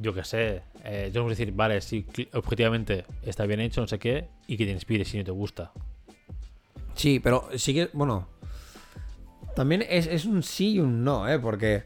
Yo 0.00 0.14
qué 0.14 0.22
sé. 0.24 0.62
Eh, 0.84 1.10
yo 1.12 1.20
no 1.20 1.24
puedo 1.26 1.30
decir, 1.30 1.52
vale, 1.52 1.80
sí, 1.80 2.04
cl- 2.12 2.28
objetivamente 2.34 3.04
está 3.22 3.44
bien 3.46 3.58
hecho, 3.60 3.80
no 3.80 3.88
sé 3.88 3.98
qué, 3.98 4.28
y 4.46 4.56
que 4.56 4.64
te 4.66 4.70
inspire 4.70 5.04
si 5.04 5.18
no 5.18 5.24
te 5.24 5.32
gusta. 5.32 5.72
Sí, 6.94 7.18
pero 7.18 7.48
sí 7.56 7.74
que. 7.74 7.88
Bueno. 7.92 8.28
También 9.56 9.84
es, 9.88 10.06
es 10.06 10.24
un 10.26 10.42
sí 10.44 10.74
y 10.74 10.80
un 10.80 11.02
no, 11.02 11.28
¿eh? 11.28 11.38
Porque. 11.40 11.84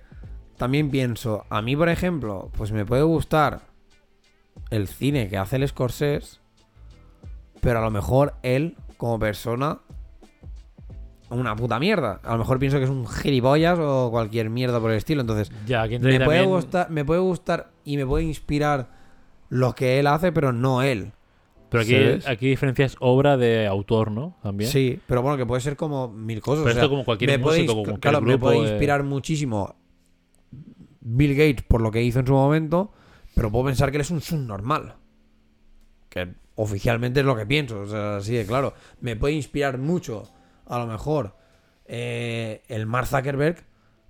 También 0.59 0.91
pienso. 0.91 1.47
A 1.49 1.63
mí, 1.63 1.75
por 1.75 1.89
ejemplo, 1.89 2.51
pues 2.59 2.71
me 2.73 2.85
puede 2.85 3.03
gustar. 3.03 3.61
El 4.69 4.89
cine 4.89 5.29
que 5.31 5.39
hace 5.39 5.57
el 5.57 5.67
Scorsese. 5.67 6.39
Pero 7.63 7.79
a 7.79 7.83
lo 7.83 7.91
mejor 7.91 8.35
él, 8.43 8.77
como 8.99 9.19
persona. 9.19 9.79
Una 11.31 11.55
puta 11.57 11.79
mierda. 11.79 12.21
A 12.25 12.33
lo 12.33 12.39
mejor 12.39 12.59
pienso 12.59 12.79
que 12.79 12.85
es 12.85 12.91
un 12.91 13.07
gilipollas 13.07 13.79
o 13.81 14.11
cualquier 14.11 14.51
mierda 14.51 14.81
por 14.81 14.91
el 14.91 14.97
estilo. 14.99 15.21
Entonces. 15.23 15.51
Ya, 15.67 15.87
Me 15.87 15.99
puede, 16.01 16.19
también- 16.19 16.45
gustar, 16.49 16.91
me 16.91 17.05
puede 17.05 17.21
gustar 17.21 17.71
y 17.85 17.97
me 17.97 18.05
puede 18.05 18.25
inspirar 18.25 18.89
lo 19.49 19.75
que 19.75 19.99
él 20.01 20.07
hace, 20.09 20.33
pero 20.33 20.53
no 20.53 20.83
él. 20.83 21.13
Pero 21.71 21.83
aquí, 21.83 21.93
¿sabes? 21.93 22.27
aquí 22.29 22.49
diferencias 22.49 22.97
obra 23.01 23.37
de 23.37 23.67
autor, 23.67 24.11
¿no? 24.11 24.37
También. 24.43 24.71
Sí, 24.71 24.99
pero 25.07 25.23
bueno, 25.23 25.39
que 25.39 25.47
puede 25.47 25.61
ser 25.61 25.77
como 25.77 26.09
mil 26.09 26.41
cosas. 26.41 26.65
Pero 26.65 26.71
o 26.71 26.75
sea, 26.75 26.83
esto 26.83 26.91
como 26.91 27.05
cualquier 27.05 27.31
me 27.31 27.39
puede 27.39 27.59
músico, 27.61 27.73
como 27.75 27.85
cualquier 27.85 28.01
claro, 28.01 28.21
me 28.27 28.37
puede 28.39 28.61
de- 28.63 28.69
inspirar 28.71 29.03
muchísimo 29.05 29.77
Bill 31.01 31.35
Gates 31.35 31.63
por 31.67 31.81
lo 31.81 31.91
que 31.91 32.03
hizo 32.03 32.21
en 32.21 32.27
su 32.27 32.33
momento, 32.33 32.93
pero 33.35 33.51
puedo 33.51 33.67
pensar 33.67 33.91
que 33.91 33.97
él 33.97 34.03
es 34.03 34.11
un 34.11 34.21
subnormal. 34.21 34.97
Que 36.09 36.35
oficialmente 36.57 37.21
es 37.21 37.27
lo 37.27 37.37
que 37.37 37.47
pienso, 37.47 37.81
o 37.81 37.87
sea, 37.87 38.17
así 38.17 38.35
de 38.35 38.45
claro. 38.45 38.75
Me 39.01 39.17
puede 39.17 39.35
inspirar 39.35 39.79
mucho, 39.79 40.29
a 40.67 40.79
lo 40.79 40.87
mejor, 40.87 41.37
eh, 41.87 42.63
el 42.69 42.87
Mark 42.87 43.07
Zuckerberg 43.07 43.65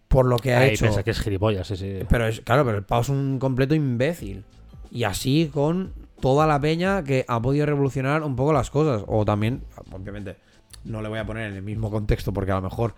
por 0.09 0.27
lo 0.27 0.39
que 0.39 0.55
ha 0.55 0.61
Ahí 0.61 0.71
hecho. 0.71 0.87
piensa 0.87 1.03
que 1.05 1.13
es 1.13 1.21
gilipollas, 1.21 1.69
sí, 1.69 1.77
sí. 1.77 1.99
Pero 2.09 2.27
es, 2.27 2.41
claro, 2.41 2.65
pero 2.65 2.79
el 2.79 2.85
pavo 2.85 3.03
es 3.03 3.09
un 3.11 3.39
completo 3.39 3.75
imbécil. 3.77 4.45
Y 4.91 5.05
así 5.05 5.49
con 5.53 5.93
toda 6.21 6.47
la 6.47 6.61
peña 6.61 7.03
que 7.05 7.25
ha 7.27 7.41
podido 7.41 7.67
revolucionar 7.67 8.23
un 8.23 8.37
poco 8.37 8.53
las 8.53 8.71
cosas. 8.71 9.03
O 9.07 9.25
también, 9.25 9.63
obviamente, 9.93 10.37
no 10.85 11.03
le 11.03 11.09
voy 11.09 11.19
a 11.19 11.27
poner 11.27 11.51
en 11.51 11.57
el 11.57 11.63
mismo 11.63 11.91
contexto 11.91 12.33
porque 12.33 12.53
a 12.53 12.57
lo 12.57 12.63
mejor. 12.63 12.95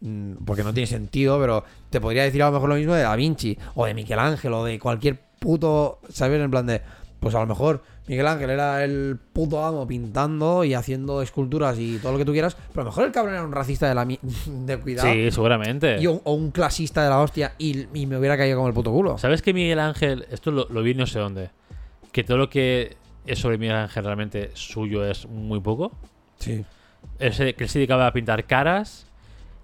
mm, 0.00 0.44
Porque 0.44 0.64
no 0.64 0.72
tiene 0.74 0.86
sentido, 0.86 1.38
pero 1.40 1.64
te 1.90 2.00
podría 2.00 2.24
decir 2.24 2.42
a 2.42 2.46
lo 2.46 2.52
mejor 2.52 2.68
lo 2.70 2.74
mismo 2.76 2.94
de 2.94 3.02
Da 3.02 3.14
Vinci, 3.16 3.56
o 3.74 3.86
de 3.86 3.94
Miguel 3.94 4.18
Ángel, 4.18 4.52
o 4.52 4.64
de 4.64 4.78
cualquier 4.78 5.20
puto. 5.38 6.00
¿Sabes? 6.08 6.40
En 6.40 6.50
plan 6.50 6.66
de. 6.66 6.80
Pues 7.20 7.36
a 7.36 7.38
lo 7.40 7.46
mejor 7.46 7.84
Miguel 8.08 8.26
Ángel 8.26 8.50
era 8.50 8.82
el 8.82 9.16
puto 9.32 9.64
amo 9.64 9.86
pintando 9.86 10.64
y 10.64 10.74
haciendo 10.74 11.22
esculturas 11.22 11.78
y 11.78 11.98
todo 11.98 12.10
lo 12.10 12.18
que 12.18 12.24
tú 12.24 12.32
quieras, 12.32 12.56
pero 12.70 12.80
a 12.80 12.84
lo 12.86 12.90
mejor 12.90 13.04
el 13.04 13.12
cabrón 13.12 13.34
era 13.34 13.44
un 13.44 13.52
racista 13.52 13.88
de 13.88 13.94
la 13.94 14.04
mi- 14.04 14.18
de 14.66 14.76
cuidado. 14.80 15.12
Sí, 15.12 15.30
seguramente. 15.30 16.00
Y 16.00 16.08
un- 16.08 16.20
o 16.24 16.32
un 16.32 16.50
clasista 16.50 17.04
de 17.04 17.10
la 17.10 17.20
hostia 17.20 17.52
y, 17.58 17.86
y 17.94 18.06
me 18.06 18.16
hubiera 18.18 18.36
caído 18.36 18.56
como 18.56 18.66
el 18.66 18.74
puto 18.74 18.90
culo. 18.90 19.18
¿Sabes 19.18 19.40
que 19.40 19.54
Miguel 19.54 19.78
Ángel, 19.78 20.26
esto 20.32 20.50
lo, 20.50 20.66
lo 20.68 20.82
vi 20.82 20.94
no 20.94 21.06
sé 21.06 21.20
dónde, 21.20 21.50
que 22.12 22.24
todo 22.24 22.36
lo 22.38 22.48
que 22.50 22.96
es 23.26 23.38
sobre 23.38 23.58
Miguel 23.58 23.76
Ángel 23.76 24.04
realmente 24.04 24.50
suyo 24.54 25.04
es 25.04 25.26
muy 25.26 25.60
poco? 25.60 25.92
Sí. 26.38 26.64
Él 27.18 27.32
se- 27.32 27.54
que 27.54 27.64
él 27.64 27.70
se 27.70 27.78
dedicaba 27.78 28.06
a 28.06 28.12
pintar 28.12 28.44
caras 28.44 29.06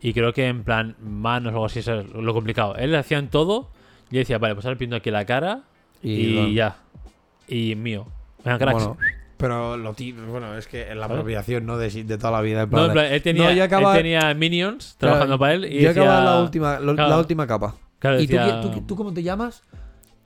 y 0.00 0.12
creo 0.12 0.32
que 0.32 0.46
en 0.46 0.64
plan 0.64 0.96
manos 1.00 1.52
o 1.52 1.56
algo 1.56 1.66
así, 1.66 1.80
eso 1.80 2.00
es 2.00 2.06
lo 2.12 2.32
complicado. 2.34 2.74
Él 2.76 2.94
hacía 2.94 3.18
en 3.18 3.28
todo 3.28 3.70
y 4.10 4.18
decía, 4.18 4.38
vale, 4.38 4.54
pues 4.54 4.64
ahora 4.66 4.78
pinto 4.78 4.96
aquí 4.96 5.10
la 5.10 5.24
cara 5.24 5.62
y, 6.02 6.54
ya. 6.54 6.76
Y 7.46 7.74
mío. 7.74 8.06
Bueno, 8.44 8.96
pero 9.36 9.76
lo 9.76 9.94
bueno, 10.30 10.56
es 10.58 10.66
que 10.66 10.90
en 10.90 10.98
la 10.98 11.06
apropiación 11.06 11.64
no 11.64 11.76
de, 11.78 11.90
de 12.04 12.18
toda 12.18 12.32
la 12.32 12.40
vida. 12.40 12.62
en 12.62 12.70
No, 12.70 12.76
plan 12.76 12.82
en 12.82 12.88
de- 12.88 12.92
plan, 12.94 13.06
él 13.12 13.22
tenía, 13.22 13.54
No, 13.54 13.62
acaba- 13.62 13.92
él 13.96 14.02
tenía 14.02 14.34
minions 14.34 14.96
Claro, 14.98 15.12
trabajando 15.14 15.38
para 15.38 15.54
él 15.54 15.64
y 15.66 15.80
yo 15.82 15.88
decía, 15.88 16.02
acababa 16.02 16.24
la 16.24 16.42
última, 16.42 16.80
lo- 16.80 16.94
Claro. 16.94 17.10
la 17.10 17.18
última 17.18 17.46
capa. 17.46 17.74
Claro, 18.00 18.20
¿Y 18.20 18.26
tú, 18.26 18.32
decía- 18.36 18.60
tú, 18.60 18.80
tú 18.82 18.96
cómo 18.96 19.12
te 19.12 19.22
llamas? 19.22 19.62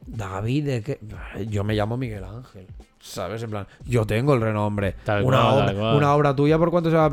David, 0.07 0.67
¿de 0.67 0.83
qué? 0.83 0.99
Yo 1.49 1.65
me 1.65 1.75
llamo 1.75 1.97
Miguel 1.97 2.25
Ángel. 2.25 2.67
¿Sabes? 3.01 3.43
En 3.43 3.51
plan, 3.51 3.67
yo 3.85 4.07
tengo 4.07 4.35
el 4.35 4.41
renombre. 4.41 4.95
Tal 5.05 5.25
una, 5.25 5.41
cual, 5.43 5.55
obra, 5.55 5.67
tal 5.67 5.97
una 5.97 6.15
obra 6.15 6.37
tuya, 6.37 6.59
¿por 6.59 6.71
cuánto 6.71 6.91
se 6.91 6.97
va 6.97 7.07
a 7.07 7.11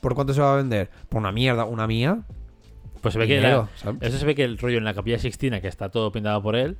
¿por 0.00 0.14
cuánto 0.14 0.32
se 0.34 0.40
va 0.40 0.54
a 0.54 0.56
vender? 0.56 0.88
Por 1.08 1.18
una 1.20 1.32
mierda, 1.32 1.64
una 1.64 1.86
mía. 1.86 2.20
Pues 3.00 3.12
se 3.12 3.18
ve 3.18 3.26
que 3.28 3.38
eso 4.00 4.18
se 4.18 4.26
ve 4.26 4.34
que 4.34 4.42
el 4.44 4.58
rollo 4.58 4.78
en 4.78 4.84
la 4.84 4.94
capilla 4.94 5.18
Sixtina, 5.18 5.60
que 5.60 5.68
está 5.68 5.88
todo 5.88 6.10
pintado 6.10 6.42
por 6.42 6.56
él, 6.56 6.76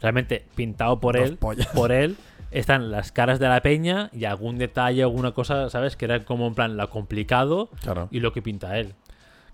realmente 0.00 0.44
pintado 0.56 0.98
por 1.00 1.16
Dos 1.16 1.30
él, 1.30 1.36
pollas. 1.36 1.66
por 1.68 1.92
él, 1.92 2.16
están 2.50 2.90
las 2.90 3.12
caras 3.12 3.38
de 3.38 3.48
la 3.48 3.60
peña 3.60 4.10
y 4.12 4.24
algún 4.24 4.58
detalle, 4.58 5.02
alguna 5.02 5.32
cosa, 5.32 5.70
¿sabes? 5.70 5.96
Que 5.96 6.06
era 6.06 6.24
como 6.24 6.46
en 6.48 6.54
plan 6.54 6.76
lo 6.76 6.90
complicado 6.90 7.70
Claro. 7.82 8.08
y 8.10 8.18
lo 8.20 8.32
que 8.32 8.42
pinta 8.42 8.78
él. 8.78 8.94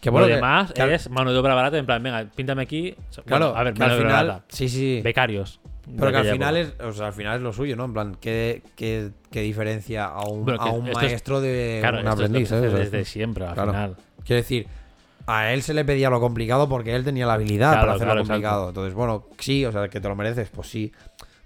Que 0.01 0.11
bueno, 0.11 0.27
lo 0.27 0.31
que- 0.31 0.35
demás 0.37 0.73
que 0.73 0.83
al- 0.83 0.91
es 0.93 1.11
mano 1.11 1.33
de 1.33 1.39
obra 1.39 1.55
barata, 1.55 1.77
en 1.79 1.87
plan, 1.87 2.03
venga, 2.03 2.25
píntame 2.35 2.63
aquí. 2.63 2.95
Bueno, 2.97 3.23
Claro, 3.27 3.57
a 3.57 3.63
ver, 3.65 3.79
mano 3.79 3.85
al 3.85 3.91
de 3.91 3.97
obra 4.05 4.09
final. 4.11 4.27
barata. 4.29 4.45
Sí, 4.49 4.69
sí. 4.69 5.01
Becarios. 5.03 5.61
Pero 5.99 6.11
que 6.13 6.17
al 6.19 6.27
final 6.31 6.57
época. 6.57 6.85
es, 6.85 6.89
o 6.89 6.93
sea, 6.93 7.07
al 7.09 7.13
final 7.13 7.37
es 7.37 7.43
lo 7.43 7.53
suyo, 7.53 7.75
¿no? 7.77 7.85
En 7.85 7.93
plan, 7.93 8.17
¿qué, 8.21 8.63
qué, 8.77 9.11
qué 9.31 9.41
diferencia 9.41 10.05
a 10.07 10.23
un, 10.27 10.45
Bueno, 10.45 10.61
a 10.63 10.71
un 10.71 10.87
es- 10.89 10.95
maestro 10.95 11.41
de 11.41 11.79
Claro, 11.81 11.97
un 11.97 12.01
es 12.01 12.05
lo 12.07 12.11
aprendiz? 12.13 12.51
desde 12.51 13.05
siempre, 13.05 13.45
al 13.45 13.55
Claro. 13.55 13.73
final. 13.73 13.97
Quiero 14.25 14.41
decir, 14.43 14.67
a 15.27 15.53
él 15.53 15.63
se 15.63 15.75
le 15.75 15.85
pedía 15.85 16.09
lo 16.09 16.21
complicado 16.21 16.69
porque 16.69 16.95
él 16.95 17.05
tenía 17.05 17.27
la 17.27 17.35
habilidad 17.35 17.71
Claro, 17.73 17.81
para 17.83 17.93
hacerlo 17.95 18.13
claro, 18.15 18.27
complicado. 18.27 18.69
Entonces, 18.69 18.95
bueno, 18.95 19.27
sí, 19.39 19.65
o 19.65 19.73
sea, 19.73 19.89
que 19.89 20.01
te 20.01 20.09
lo 20.09 20.15
mereces, 20.17 20.49
pues 20.51 20.69
sí. 20.69 20.93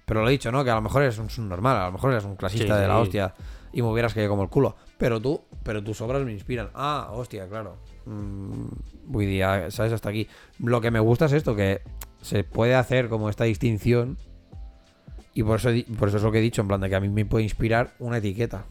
Pero 0.05 0.21
lo 0.23 0.29
he 0.29 0.33
dicho, 0.33 0.53
¿no? 0.53 0.63
Que 0.63 0.71
a 0.71 0.75
lo 0.75 0.83
mejor 0.83 1.03
eres 1.03 1.17
un 1.19 1.31
subnormal, 1.31 1.77
a 1.79 1.87
lo 1.87 1.93
mejor 1.93 2.13
eres 2.13 2.25
un 2.25 2.37
clasista 2.37 2.75
Sí, 2.77 2.81
de 2.83 2.87
la 2.89 2.95
sí. 2.97 3.01
hostia 3.01 3.35
y 3.75 3.83
me 3.83 3.89
hubieras 3.89 4.15
caído 4.15 4.31
como 4.31 4.43
el 4.45 4.49
culo. 4.49 4.77
Pero 4.97 5.21
tú, 5.21 5.43
pero 5.63 5.83
tus 5.85 6.01
obras 6.01 6.23
me 6.25 6.33
inspiran. 6.33 6.71
Ah, 6.75 7.11
hostia, 7.13 7.47
claro. 7.49 7.77
Mm, 8.07 8.67
Voy 9.07 9.27
día, 9.27 9.71
¿sabes? 9.71 9.93
Hasta 9.93 10.09
aquí. 10.09 10.29
Lo 10.61 10.81
que 10.81 10.91
me 10.91 11.01
gusta 11.01 11.27
es 11.27 11.33
esto, 11.33 11.55
que 11.55 11.83
se 12.23 12.43
puede 12.45 12.75
hacer 12.75 13.09
como 13.09 13.29
esta 13.29 13.45
distinción. 13.45 14.17
Y 15.35 15.43
por 15.43 15.57
eso, 15.59 15.69
por 15.99 16.09
eso 16.09 16.17
es 16.19 16.23
lo 16.23 16.31
que 16.33 16.39
he 16.39 16.43
dicho, 16.43 16.63
en 16.63 16.69
plan 16.69 16.81
de 16.81 16.89
que 16.89 16.95
a 16.95 17.01
mí 17.01 17.09
me 17.09 17.27
puede 17.27 17.43
inspirar 17.45 17.93
una 17.99 18.19
etiqueta. 18.19 18.65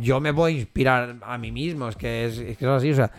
Yo 0.00 0.20
me 0.20 0.32
puedo 0.32 0.48
inspirar 0.50 1.16
a 1.22 1.36
mí 1.38 1.50
mismo, 1.50 1.88
es 1.88 1.96
que 1.96 2.26
es, 2.26 2.38
es 2.38 2.56
que 2.56 2.64
es 2.64 2.70
así, 2.70 2.92
o 2.92 2.94
sea, 2.94 3.10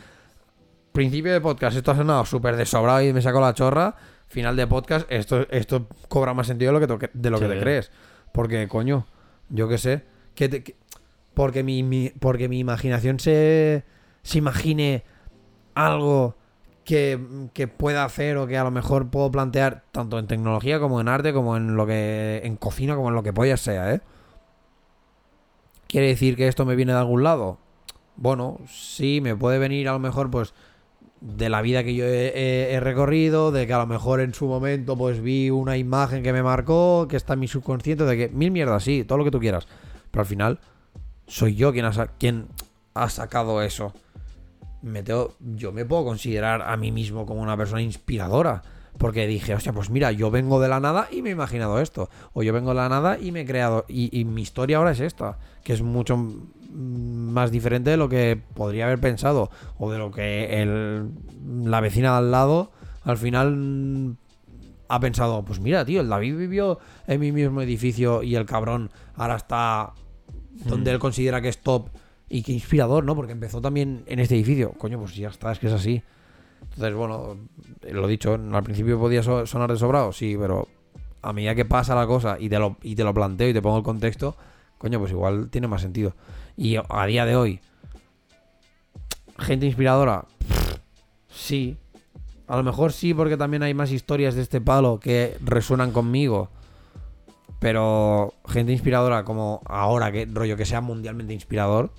principio 0.93 1.33
de 1.33 1.41
podcast, 1.41 1.75
esto 1.75 1.91
ha 1.91 1.95
sonado 1.97 2.23
súper 2.25 2.55
desobrado 2.55 3.01
y 3.01 3.11
me 3.11 3.21
saco 3.21 3.41
la 3.41 3.53
chorra. 3.53 3.95
Final 4.27 4.55
de 4.55 4.65
podcast, 4.65 5.05
esto, 5.11 5.45
esto 5.51 5.87
cobra 6.07 6.33
más 6.33 6.47
sentido 6.47 6.71
de 6.71 6.79
lo 6.79 6.87
que, 6.99 7.07
to- 7.07 7.11
de 7.13 7.29
lo 7.29 7.39
que 7.39 7.45
Sí. 7.47 7.51
te 7.53 7.59
crees. 7.59 7.91
Porque, 8.31 8.67
coño, 8.69 9.05
yo 9.49 9.67
qué 9.67 9.77
sé. 9.77 10.03
Que 10.35 10.49
te- 10.49 10.63
que- 10.63 10.75
porque, 11.33 11.63
mi, 11.63 12.11
porque 12.19 12.49
mi 12.49 12.59
imaginación 12.59 13.19
se, 13.19 13.83
se 14.23 14.37
imagine 14.39 15.03
algo 15.75 16.35
que, 16.85 17.19
que 17.53 17.67
pueda 17.67 18.05
hacer 18.05 18.37
o 18.37 18.47
que 18.47 18.57
a 18.57 18.63
lo 18.63 18.71
mejor 18.71 19.09
puedo 19.09 19.31
plantear 19.31 19.83
tanto 19.91 20.19
en 20.19 20.27
tecnología 20.27 20.79
como 20.79 21.01
en 21.01 21.09
arte, 21.09 21.33
como 21.33 21.57
en 21.57 21.75
lo 21.77 21.87
que. 21.87 22.41
en 22.43 22.57
cocina, 22.57 22.95
como 22.95 23.09
en 23.09 23.15
lo 23.15 23.23
que 23.23 23.33
polla 23.33 23.57
sea, 23.57 23.93
¿eh? 23.93 24.01
¿Quiere 25.87 26.07
decir 26.07 26.35
que 26.35 26.47
esto 26.47 26.65
me 26.65 26.75
viene 26.75 26.93
de 26.93 26.99
algún 26.99 27.23
lado? 27.23 27.57
Bueno, 28.15 28.59
sí, 28.69 29.21
me 29.21 29.35
puede 29.35 29.59
venir 29.59 29.87
a 29.89 29.93
lo 29.93 29.99
mejor, 29.99 30.31
pues, 30.31 30.53
de 31.21 31.49
la 31.49 31.61
vida 31.61 31.83
que 31.83 31.95
yo 31.95 32.05
he, 32.05 32.27
he- 32.29 32.73
he 32.75 32.79
recorrido, 32.79 33.51
de 33.51 33.67
que 33.67 33.73
a 33.73 33.79
lo 33.79 33.87
mejor 33.87 34.21
en 34.21 34.33
su 34.33 34.47
momento, 34.47 34.97
pues, 34.97 35.21
vi 35.21 35.49
una 35.51 35.77
imagen 35.77 36.23
que 36.23 36.33
me 36.33 36.43
marcó, 36.43 37.07
que 37.09 37.17
está 37.17 37.33
en 37.33 37.41
mi 37.41 37.47
subconsciente, 37.49 38.05
de 38.05 38.17
que 38.17 38.29
mil 38.29 38.51
mierdas, 38.51 38.83
sí, 38.83 39.03
todo 39.05 39.19
lo 39.19 39.25
que 39.25 39.31
tú 39.31 39.39
quieras. 39.39 39.67
Pero 40.15 40.21
al 40.21 40.27
final, 40.27 40.59
soy 41.27 41.55
yo 41.55 41.73
quien 41.73 41.83
ha, 41.83 41.91
quien 42.17 42.47
ha 42.93 43.09
sacado 43.09 43.61
eso. 43.61 43.91
Me 44.81 45.03
yo 45.03 45.73
me 45.73 45.83
puedo 45.83 46.05
considerar 46.05 46.61
a 46.61 46.77
mí 46.77 46.89
mismo 46.93 47.25
como 47.25 47.41
una 47.41 47.57
persona 47.57 47.81
inspiradora. 47.81 48.61
Porque 48.97 49.27
dije, 49.27 49.53
hostia, 49.53 49.73
pues 49.73 49.89
mira, 49.89 50.13
yo 50.13 50.31
vengo 50.31 50.61
de 50.61 50.69
la 50.69 50.79
nada 50.79 51.09
y 51.11 51.21
me 51.21 51.31
he 51.31 51.31
imaginado 51.33 51.81
esto. 51.81 52.09
O 52.31 52.43
yo 52.43 52.53
vengo 52.53 52.69
de 52.69 52.75
la 52.75 52.87
nada 52.87 53.19
y 53.19 53.33
me 53.33 53.41
he 53.41 53.45
creado. 53.45 53.83
Y, 53.89 54.23
mi 54.23 54.41
historia 54.41 54.77
ahora 54.77 54.91
es 54.91 55.01
esta. 55.01 55.37
Que 55.65 55.73
es 55.73 55.81
mucho 55.81 56.15
más 56.71 57.51
diferente 57.51 57.89
de 57.89 57.97
lo 57.97 58.07
que 58.07 58.41
podría 58.53 58.85
haber 58.85 59.01
pensado. 59.01 59.49
O 59.77 59.91
de 59.91 59.97
lo 59.97 60.11
que 60.11 60.61
el, 60.61 61.09
la 61.65 61.81
vecina 61.81 62.11
de 62.11 62.17
al 62.19 62.31
lado 62.31 62.71
al 63.03 63.17
final 63.17 64.15
ha 64.87 64.99
pensado, 64.99 65.43
pues 65.43 65.59
mira, 65.59 65.83
tío, 65.85 66.01
el 66.01 66.09
David 66.09 66.37
vivió 66.37 66.79
en 67.07 67.19
mi 67.19 67.31
mismo 67.31 67.61
edificio 67.61 68.23
y 68.23 68.35
el 68.35 68.45
cabrón 68.45 68.91
ahora 69.15 69.35
está 69.35 69.93
donde 70.63 70.91
él 70.91 70.99
considera 70.99 71.41
que 71.41 71.49
es 71.49 71.57
top 71.57 71.89
Y 72.29 72.41
qué 72.41 72.53
inspirador, 72.53 73.03
¿no? 73.03 73.15
Porque 73.15 73.33
empezó 73.33 73.61
también 73.61 74.03
en 74.07 74.19
este 74.19 74.35
edificio. 74.35 74.71
Coño, 74.73 74.97
pues 74.99 75.15
ya 75.15 75.29
está, 75.29 75.51
es 75.51 75.59
que 75.59 75.67
es 75.67 75.73
así. 75.73 76.01
Entonces, 76.73 76.95
bueno, 76.95 77.37
lo 77.91 78.07
dicho, 78.07 78.33
al 78.33 78.63
principio 78.63 78.99
podía 78.99 79.21
so- 79.21 79.45
sonar 79.45 79.71
de 79.71 79.77
sobrado, 79.77 80.11
sí, 80.11 80.35
pero 80.39 80.67
a 81.21 81.33
medida 81.33 81.53
que 81.55 81.65
pasa 81.65 81.93
la 81.95 82.07
cosa 82.07 82.37
y 82.39 82.49
te, 82.49 82.57
lo, 82.57 82.77
y 82.81 82.95
te 82.95 83.03
lo 83.03 83.13
planteo 83.13 83.49
y 83.49 83.53
te 83.53 83.61
pongo 83.61 83.77
el 83.77 83.83
contexto, 83.83 84.35
coño, 84.79 84.99
pues 84.99 85.11
igual 85.11 85.49
tiene 85.49 85.67
más 85.67 85.81
sentido. 85.81 86.15
Y 86.57 86.77
a 86.77 87.05
día 87.05 87.25
de 87.25 87.35
hoy, 87.35 87.59
gente 89.37 89.65
inspiradora, 89.65 90.25
sí. 91.29 91.77
A 92.47 92.57
lo 92.57 92.63
mejor 92.63 92.91
sí, 92.93 93.13
porque 93.13 93.37
también 93.37 93.63
hay 93.63 93.73
más 93.73 93.91
historias 93.91 94.35
de 94.35 94.41
este 94.43 94.61
palo 94.61 94.99
que 94.99 95.35
resuenan 95.43 95.91
conmigo. 95.91 96.49
Pero 97.65 98.35
gente 98.47 98.71
inspiradora 98.71 99.23
como 99.23 99.59
ahora, 99.65 100.11
que 100.11 100.27
rollo 100.31 100.55
que 100.55 100.65
sea 100.65 100.81
mundialmente 100.81 101.33
inspirador, 101.33 101.89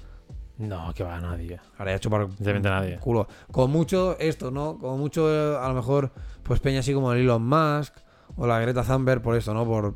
No, 0.59 0.95
que 0.95 1.03
va 1.03 1.19
nadie. 1.21 1.59
Ahora 1.77 1.91
ya 1.91 1.99
chupar 1.99 2.29
nadie. 2.39 2.99
culo. 3.01 3.27
Como 3.51 3.67
mucho 3.67 4.17
esto, 4.21 4.53
¿no? 4.53 4.79
Como 4.79 4.97
mucho, 4.97 5.29
eh, 5.29 5.59
a 5.61 5.67
lo 5.67 5.75
mejor, 5.75 6.13
pues 6.45 6.61
peña 6.61 6.79
así 6.79 6.95
como 6.95 7.13
el 7.13 7.19
Elon 7.23 7.45
Musk 7.45 7.95
o 8.37 8.47
la 8.47 8.61
Greta 8.61 8.85
Thunberg 8.85 9.21
por 9.23 9.35
esto, 9.35 9.53
¿no? 9.55 9.65
Por. 9.67 9.95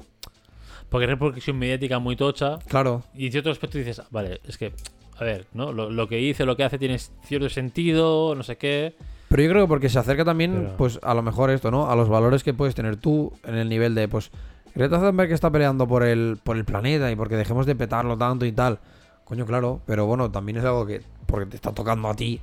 Porque 0.89 1.05
es 1.05 1.11
repercusión 1.11 1.57
mediática 1.57 2.01
muy 2.01 2.17
tocha. 2.17 2.59
Claro, 2.67 3.05
Y 3.15 3.27
en 3.27 3.31
cierto 3.33 3.53
aspecto 3.53 3.79
dices, 3.79 4.03
vale, 4.11 4.41
es 4.49 4.59
que, 4.59 4.73
a 5.21 5.23
ver, 5.23 5.47
¿no? 5.55 5.73
Lo, 5.73 5.89
lo 5.89 6.09
que 6.09 6.17
dice, 6.17 6.45
lo 6.45 6.57
que 6.57 6.65
hace 6.65 6.79
tiene 6.79 6.99
cierto 6.99 7.49
sentido, 7.49 8.35
no 8.35 8.43
sé 8.43 8.57
qué. 8.57 8.97
Pero 9.29 9.41
yo 9.45 9.49
creo 9.51 9.63
que 9.67 9.69
porque 9.69 9.89
se 9.89 10.01
acerca 10.01 10.25
también, 10.25 10.53
Pero- 10.65 10.77
pues 10.77 10.99
a 11.05 11.15
lo 11.15 11.23
mejor 11.23 11.51
esto, 11.51 11.71
¿no? 11.71 11.89
A 11.89 11.95
los 11.95 12.09
valores 12.09 12.43
que 12.43 12.55
puedes 12.55 12.75
tener 12.75 12.97
tú 12.97 13.33
en 13.45 13.55
el 13.55 13.69
nivel 13.69 13.95
de, 13.95 14.09
pues, 14.09 14.33
Greta 14.75 14.99
Thunberg 15.01 15.33
está 15.33 15.51
peleando 15.51 15.87
por 15.87 16.03
el, 16.03 16.39
por 16.43 16.57
el 16.57 16.65
planeta 16.65 17.11
y 17.11 17.17
porque 17.17 17.37
dejemos 17.37 17.67
de 17.67 17.75
petarlo 17.75 18.17
tanto 18.17 18.45
y 18.47 18.53
tal. 18.53 18.79
Coño, 19.25 19.47
claro, 19.47 19.81
pero 19.87 20.07
bueno, 20.07 20.31
también 20.31 20.59
es 20.59 20.65
algo 20.65 20.87
que, 20.87 21.03
porque 21.27 21.47
te 21.47 21.57
está 21.57 21.73
tocando 21.73 22.09
a 22.09 22.15
ti 22.15 22.41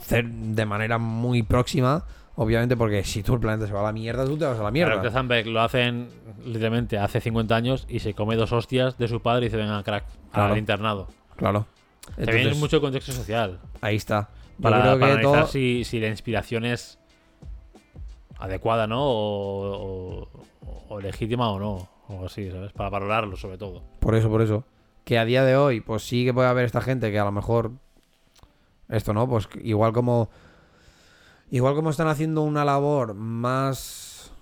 hacer 0.00 0.26
de 0.28 0.66
manera 0.66 0.98
muy 0.98 1.42
próxima, 1.42 2.04
obviamente 2.34 2.76
porque 2.76 3.04
si 3.04 3.22
tú 3.22 3.34
el 3.34 3.40
planeta 3.40 3.66
se 3.66 3.72
va 3.72 3.80
a 3.80 3.84
la 3.84 3.92
mierda, 3.92 4.24
tú 4.24 4.36
te 4.36 4.44
vas 4.44 4.58
a 4.58 4.62
la 4.62 4.70
mierda. 4.70 5.10
Thunberg 5.10 5.46
lo 5.46 5.60
hacen 5.60 6.08
literalmente 6.44 6.98
hace 6.98 7.20
50 7.20 7.54
años 7.54 7.86
y 7.88 8.00
se 8.00 8.14
come 8.14 8.36
dos 8.36 8.52
hostias 8.52 8.98
de 8.98 9.08
su 9.08 9.20
padre 9.20 9.46
y 9.46 9.48
dice, 9.48 9.56
venga, 9.58 9.82
crack, 9.82 10.04
Claro. 10.32 10.52
al 10.54 10.58
internado. 10.58 11.08
Claro. 11.36 11.66
También 12.06 12.28
Entonces, 12.30 12.52
es 12.52 12.58
mucho 12.58 12.80
contexto 12.80 13.12
social. 13.12 13.60
ahí 13.80 13.96
está. 13.96 14.28
Yo 14.58 14.62
Para, 14.62 14.80
creo 14.82 14.92
para 14.98 14.98
que 14.98 15.12
analizar 15.20 15.40
todo- 15.42 15.46
si, 15.52 15.84
si 15.84 16.00
la 16.00 16.08
inspiración 16.08 16.64
es 16.64 16.98
adecuada, 18.44 18.86
¿no? 18.86 19.02
O, 19.04 20.22
o- 20.22 20.28
o 20.88 21.00
legítima 21.00 21.50
o 21.50 21.58
no. 21.58 21.88
O 22.08 22.26
así, 22.26 22.50
¿sabes? 22.50 22.72
Para 22.72 22.90
valorarlo, 22.90 23.36
sobre 23.36 23.56
todo. 23.58 23.82
Por 24.00 24.14
eso, 24.14 24.28
por 24.28 24.42
eso. 24.42 24.64
Que 25.04 25.18
a 25.18 25.24
día 25.24 25.44
de 25.44 25.56
hoy, 25.56 25.80
pues 25.80 26.02
sí 26.06 26.24
que 26.24 26.34
puede 26.34 26.48
haber 26.48 26.64
esta 26.64 26.80
gente 26.80 27.10
que 27.10 27.18
a 27.18 27.24
lo 27.24 27.32
mejor. 27.32 27.72
Esto, 28.88 29.12
¿no? 29.14 29.28
Pues 29.28 29.48
igual 29.62 29.92
como. 29.92 30.28
Igual 31.50 31.74
como 31.74 31.90
están 31.90 32.08
haciendo 32.08 32.42
una 32.42 32.64
labor 32.64 33.14
más. 33.14 34.32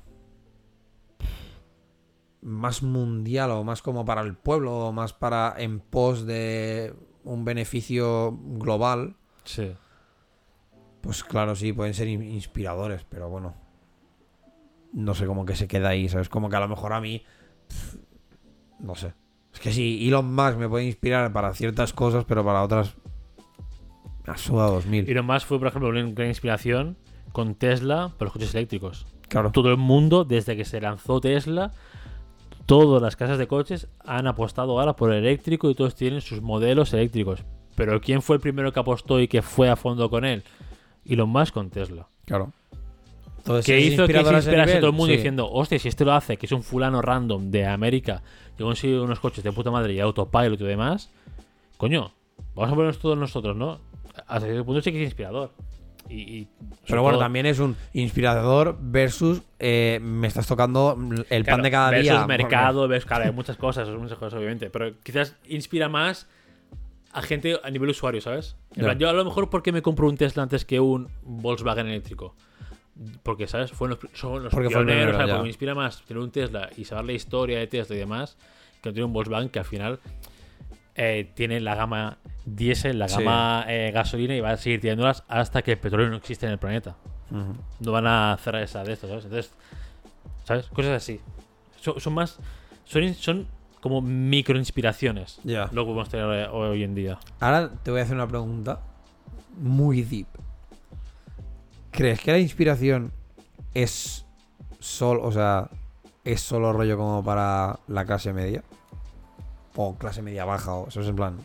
Más 2.42 2.82
mundial 2.82 3.50
o 3.50 3.64
más 3.64 3.82
como 3.82 4.04
para 4.06 4.22
el 4.22 4.34
pueblo 4.34 4.86
o 4.86 4.92
más 4.92 5.12
para 5.12 5.54
en 5.58 5.78
pos 5.80 6.24
de 6.24 6.94
un 7.22 7.44
beneficio 7.44 8.32
global. 8.42 9.16
Sí. 9.44 9.74
Pues 11.02 11.22
claro, 11.22 11.54
sí, 11.54 11.72
pueden 11.74 11.92
ser 11.94 12.08
in- 12.08 12.22
inspiradores, 12.22 13.04
pero 13.08 13.28
bueno. 13.28 13.54
No 14.92 15.14
sé 15.14 15.26
cómo 15.26 15.44
que 15.44 15.56
se 15.56 15.68
queda 15.68 15.90
ahí, 15.90 16.08
¿sabes? 16.08 16.28
Como 16.28 16.48
que 16.48 16.56
a 16.56 16.60
lo 16.60 16.68
mejor 16.68 16.92
a 16.92 17.00
mí. 17.00 17.22
pff, 17.68 17.96
No 18.80 18.94
sé. 18.94 19.14
Es 19.52 19.60
que 19.60 19.72
sí, 19.72 20.06
Elon 20.06 20.34
Musk 20.34 20.56
me 20.56 20.68
puede 20.68 20.84
inspirar 20.84 21.32
para 21.32 21.52
ciertas 21.54 21.92
cosas, 21.92 22.24
pero 22.24 22.44
para 22.44 22.62
otras. 22.62 22.94
Me 24.26 24.32
ha 24.32 24.36
sudado 24.36 24.74
2000. 24.74 25.08
Elon 25.10 25.26
Musk 25.26 25.46
fue, 25.46 25.58
por 25.58 25.68
ejemplo, 25.68 25.88
una 25.88 26.02
gran 26.02 26.28
inspiración 26.28 26.96
con 27.32 27.54
Tesla 27.54 28.12
para 28.16 28.26
los 28.26 28.32
coches 28.32 28.54
eléctricos. 28.54 29.06
Claro. 29.28 29.50
Todo 29.52 29.70
el 29.70 29.76
mundo, 29.76 30.24
desde 30.24 30.56
que 30.56 30.64
se 30.64 30.80
lanzó 30.80 31.20
Tesla, 31.20 31.72
todas 32.66 33.00
las 33.02 33.16
casas 33.16 33.38
de 33.38 33.46
coches 33.46 33.88
han 34.04 34.26
apostado 34.26 34.78
ahora 34.78 34.96
por 34.96 35.12
el 35.12 35.24
eléctrico 35.24 35.70
y 35.70 35.74
todos 35.74 35.94
tienen 35.94 36.20
sus 36.20 36.40
modelos 36.42 36.92
eléctricos. 36.92 37.44
Pero 37.76 38.00
¿quién 38.00 38.22
fue 38.22 38.36
el 38.36 38.42
primero 38.42 38.72
que 38.72 38.80
apostó 38.80 39.20
y 39.20 39.28
que 39.28 39.42
fue 39.42 39.68
a 39.70 39.76
fondo 39.76 40.10
con 40.10 40.24
él? 40.24 40.42
Elon 41.04 41.28
Musk 41.28 41.54
con 41.54 41.70
Tesla. 41.70 42.08
Claro. 42.26 42.52
Entonces, 43.40 43.66
que 43.66 43.78
¿es 43.78 43.92
hizo 43.92 44.06
que 44.06 44.12
se 44.12 44.18
a 44.18 44.22
inspirase 44.32 44.66
nivel? 44.66 44.80
todo 44.80 44.90
el 44.90 44.96
mundo 44.96 45.10
Sí. 45.12 45.16
diciendo, 45.16 45.50
hostia, 45.50 45.78
si 45.78 45.88
este 45.88 46.04
lo 46.04 46.12
hace, 46.12 46.36
que 46.36 46.46
es 46.46 46.52
un 46.52 46.62
fulano 46.62 47.02
random 47.02 47.50
de 47.50 47.66
América, 47.66 48.22
que 48.56 48.62
consigue 48.64 48.98
unos 49.00 49.20
coches 49.20 49.42
de 49.44 49.52
puta 49.52 49.70
madre 49.70 49.92
y 49.94 50.00
autopilot 50.00 50.60
y 50.60 50.64
demás, 50.64 51.10
coño, 51.76 52.12
vamos 52.54 52.72
a 52.72 52.74
ponernos 52.74 52.98
todos 52.98 53.16
nosotros, 53.18 53.56
¿no? 53.56 53.78
Hasta 54.26 54.46
cierto 54.46 54.64
punto 54.64 54.80
sí 54.82 54.92
que 54.92 54.98
es 55.02 55.04
inspirador. 55.04 55.52
Y, 56.08 56.14
y 56.22 56.44
sobre 56.48 56.86
Pero 56.88 57.02
bueno, 57.02 57.18
todo- 57.18 57.24
también 57.24 57.46
es 57.46 57.60
un 57.60 57.76
inspirador 57.94 58.76
versus 58.80 59.42
eh, 59.60 60.00
me 60.02 60.26
estás 60.26 60.46
tocando 60.46 60.98
el 61.30 61.44
pan 61.44 61.62
de 61.62 61.70
cada 61.70 61.90
versus 61.90 62.10
día. 62.10 62.26
mercado, 62.26 62.88
ves, 62.88 63.04
claro, 63.04 63.24
hay 63.26 63.32
muchas 63.32 63.56
cosas, 63.56 63.88
muchas 63.98 64.18
cosas, 64.18 64.34
obviamente. 64.38 64.70
Pero 64.70 64.92
quizás 65.04 65.36
inspira 65.48 65.88
más 65.88 66.26
a 67.12 67.22
gente 67.22 67.58
a 67.62 67.70
nivel 67.70 67.90
usuario, 67.90 68.20
¿sabes? 68.20 68.56
En 68.74 68.84
plan, 68.84 68.98
yo 68.98 69.08
a 69.08 69.12
lo 69.12 69.24
mejor, 69.24 69.50
¿por 69.50 69.62
qué 69.62 69.72
me 69.72 69.82
compro 69.82 70.08
un 70.08 70.16
Tesla 70.16 70.42
antes 70.42 70.64
que 70.64 70.80
un 70.80 71.08
Volkswagen 71.22 71.86
eléctrico? 71.86 72.34
Porque, 73.22 73.46
¿sabes? 73.46 73.70
Fueron 73.72 73.98
los, 74.02 74.18
son 74.18 74.42
los 74.44 74.52
Porque 74.52 74.68
fue 74.70 74.80
el 74.80 74.86
pioneros. 74.86 75.16
Porque 75.16 75.42
me 75.42 75.48
inspira 75.48 75.74
más 75.74 76.02
tener 76.04 76.22
un 76.22 76.30
Tesla 76.30 76.68
y 76.76 76.84
saber 76.84 77.04
la 77.06 77.12
historia 77.12 77.58
de 77.58 77.66
Tesla 77.66 77.96
y 77.96 77.98
demás 77.98 78.36
que 78.82 78.88
no 78.90 78.92
tener 78.92 79.04
un 79.04 79.12
Volkswagen 79.12 79.48
que 79.48 79.58
al 79.58 79.64
final 79.64 80.00
eh, 80.94 81.30
tiene 81.34 81.60
la 81.60 81.74
gama 81.74 82.18
diésel, 82.44 82.98
la 82.98 83.08
Sí. 83.08 83.18
gama 83.18 83.64
eh, 83.68 83.90
gasolina 83.92 84.34
y 84.34 84.40
va 84.40 84.50
a 84.50 84.56
seguir 84.56 84.80
tirándolas 84.80 85.24
hasta 85.28 85.62
que 85.62 85.72
el 85.72 85.78
petróleo 85.78 86.10
no 86.10 86.16
existe 86.16 86.46
en 86.46 86.52
el 86.52 86.58
planeta 86.58 86.96
no 87.30 87.92
van 87.92 88.06
a 88.08 88.36
cerrar 88.42 88.62
esa 88.62 88.82
de 88.82 88.92
esto, 88.94 89.06
¿sabes? 89.06 89.24
Entonces, 89.24 89.52
¿sabes? 90.44 90.66
Cosas 90.66 90.90
así. 91.02 91.20
Son, 91.80 92.00
son 92.00 92.12
más. 92.14 92.40
Son, 92.84 93.14
son 93.14 93.46
como 93.80 94.00
micro 94.02 94.58
inspiraciones. 94.58 95.38
Ya. 95.44 95.66
Lo 95.72 95.82
que 95.82 95.86
podemos 95.86 96.08
tener 96.08 96.26
hoy, 96.26 96.42
hoy 96.70 96.82
en 96.82 96.94
día. 96.96 97.18
Ahora 97.38 97.70
te 97.84 97.92
voy 97.92 98.00
a 98.00 98.02
hacer 98.02 98.16
una 98.16 98.26
pregunta 98.26 98.80
muy 99.56 100.02
deep. 100.02 100.26
¿Crees 101.90 102.20
que 102.20 102.32
la 102.32 102.38
inspiración 102.38 103.12
es 103.74 104.26
solo, 104.78 105.22
o 105.22 105.32
sea, 105.32 105.70
es 106.24 106.40
solo 106.40 106.72
rollo 106.72 106.96
como 106.96 107.24
para 107.24 107.80
la 107.88 108.04
clase 108.04 108.32
media? 108.32 108.62
O 109.76 109.96
clase 109.96 110.22
media 110.22 110.44
baja, 110.44 110.74
o 110.74 110.88
eso 110.88 111.00
es 111.00 111.08
en 111.08 111.16
plan. 111.16 111.38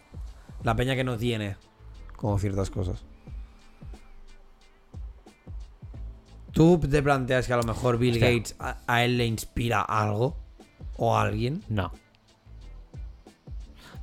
La 0.64 0.76
peña 0.76 0.96
que 0.96 1.04
no 1.04 1.18
tiene 1.18 1.58
como 2.16 2.40
ciertas 2.40 2.70
cosas. 2.70 3.04
¿Tú 6.52 6.80
te 6.80 7.04
planteas 7.04 7.48
que 7.48 7.54
a 7.54 7.58
lo 7.58 7.64
mejor 7.64 7.98
Bill 7.98 8.14
Hostia. 8.14 8.30
Gates 8.32 8.56
a, 8.60 8.78
a 8.88 9.04
él 9.04 9.18
le 9.18 9.26
inspira 9.26 9.82
algo? 9.82 10.38
¿O 10.96 11.16
a 11.16 11.24
alguien? 11.24 11.62
No. 11.68 11.92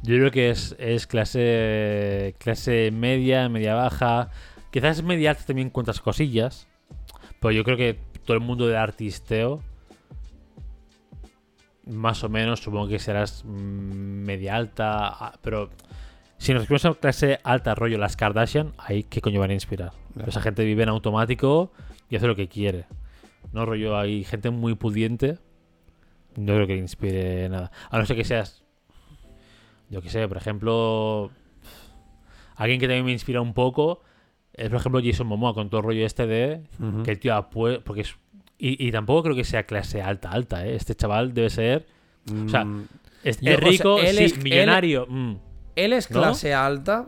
Yo 0.03 0.17
creo 0.17 0.31
que 0.31 0.51
es, 0.51 0.77
es 0.79 1.07
clase 1.07 2.35
clase 2.39 2.91
media, 2.91 3.49
media 3.49 3.75
baja. 3.75 4.31
Quizás 4.73 5.03
media 5.03 5.31
alta 5.31 5.45
también 5.45 5.71
cuentas 5.71 6.01
cosillas. 6.01 6.67
Pero 7.41 7.53
yo 7.53 7.63
creo 7.63 7.77
que 7.77 7.99
todo 8.25 8.35
el 8.35 8.43
mundo 8.43 8.67
de 8.67 8.77
artisteo, 8.77 9.61
más 11.87 12.25
o 12.25 12.29
menos, 12.29 12.61
supongo 12.61 12.89
que 12.89 12.99
serás 12.99 13.45
media 13.45 14.57
alta. 14.57 15.09
ah, 15.09 15.39
Pero 15.43 15.71
si 16.39 16.53
nos 16.53 16.63
referimos 16.63 16.85
a 16.87 16.95
clase 16.95 17.39
alta, 17.45 17.75
rollo 17.75 17.99
las 17.99 18.17
Kardashian, 18.17 18.73
ahí 18.79 19.05
qué 19.05 19.21
coño 19.21 19.41
van 19.41 19.51
a 19.51 19.55
inspirar. 19.55 19.93
Esa 20.27 20.41
gente 20.41 20.65
vive 20.65 20.83
en 20.83 20.89
automático 20.89 21.73
y 22.09 22.17
hace 22.17 22.27
lo 22.27 22.35
que 22.35 22.49
quiere. 22.49 22.87
No 23.53 23.67
rollo, 23.67 23.99
hay 23.99 24.25
gente 24.25 24.51
muy 24.51 24.75
pudiente. 24.75 25.39
No 26.37 26.55
creo 26.55 26.67
que 26.67 26.77
inspire 26.77 27.49
nada. 27.49 27.71
A 27.91 27.99
no 27.99 28.07
ser 28.07 28.17
que 28.17 28.25
seas. 28.25 28.65
Yo 29.91 30.01
que 30.01 30.09
sé, 30.09 30.27
por 30.29 30.39
ejemplo. 30.39 31.31
Alguien 32.57 32.81
que 32.81 32.87
también 32.87 33.05
me 33.05 33.13
inspira 33.13 33.43
un 33.43 33.53
poco. 33.53 34.03
Es 34.55 34.69
por 34.69 34.79
ejemplo 34.79 35.01
Jason 35.03 35.27
Momoa 35.27 35.55
con 35.55 35.71
todo 35.71 35.81
el 35.81 35.87
rollo 35.87 36.05
este 36.07 36.27
de. 36.27 36.61
Que 37.05 37.13
el 37.13 37.19
tío 37.19 37.35
apue- 37.35 37.81
Porque 37.83 38.03
es. 38.03 38.15
Y, 38.59 38.87
y 38.87 38.93
tampoco 38.93 39.25
creo 39.25 39.35
que 39.37 39.45
sea 39.45 39.65
clase 39.65 40.03
alta, 40.03 40.31
alta, 40.31 40.67
¿eh? 40.67 40.75
Este 40.77 40.95
chaval 40.95 41.35
debe 41.35 41.51
ser. 41.51 41.87
o 42.47 42.49
sea, 42.49 42.67
Es, 43.25 43.41
Yo, 43.41 43.51
es 43.53 43.57
o 43.57 43.61
sea, 43.61 43.69
rico, 43.71 43.99
él 43.99 44.17
sí, 44.17 44.25
es- 44.25 44.33
él- 44.37 44.43
millonario. 44.43 45.07
mm. 45.09 45.35
Él 45.77 45.93
es 45.95 46.11
¿No? 46.11 46.21
clase 46.21 46.53
alta, 46.55 47.07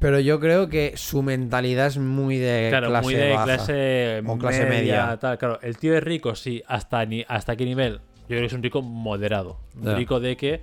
pero 0.00 0.20
yo 0.20 0.38
creo 0.38 0.68
que 0.68 0.92
su 0.96 1.22
mentalidad 1.22 1.88
es 1.88 1.98
muy 1.98 2.36
de 2.36 2.66
Claro, 2.70 2.88
clase 2.88 3.04
muy 3.04 3.14
de 3.14 3.30
baja. 3.32 3.44
clase, 3.44 4.22
O 4.26 4.38
clase 4.38 4.64
media. 4.66 5.16
Tal. 5.18 5.38
Claro, 5.38 5.58
el 5.62 5.76
tío 5.76 5.96
es 5.96 6.04
rico, 6.04 6.34
sí. 6.36 6.62
¿Hasta, 6.68 7.04
ni, 7.04 7.24
¿Hasta 7.26 7.56
qué 7.56 7.64
nivel? 7.64 7.94
Yo 7.94 8.26
creo 8.28 8.40
que 8.40 8.46
es 8.46 8.52
un 8.52 8.62
rico 8.62 8.80
moderado. 8.80 9.58
Un 9.80 9.96
rico 9.96 10.20
de 10.20 10.36
que, 10.36 10.60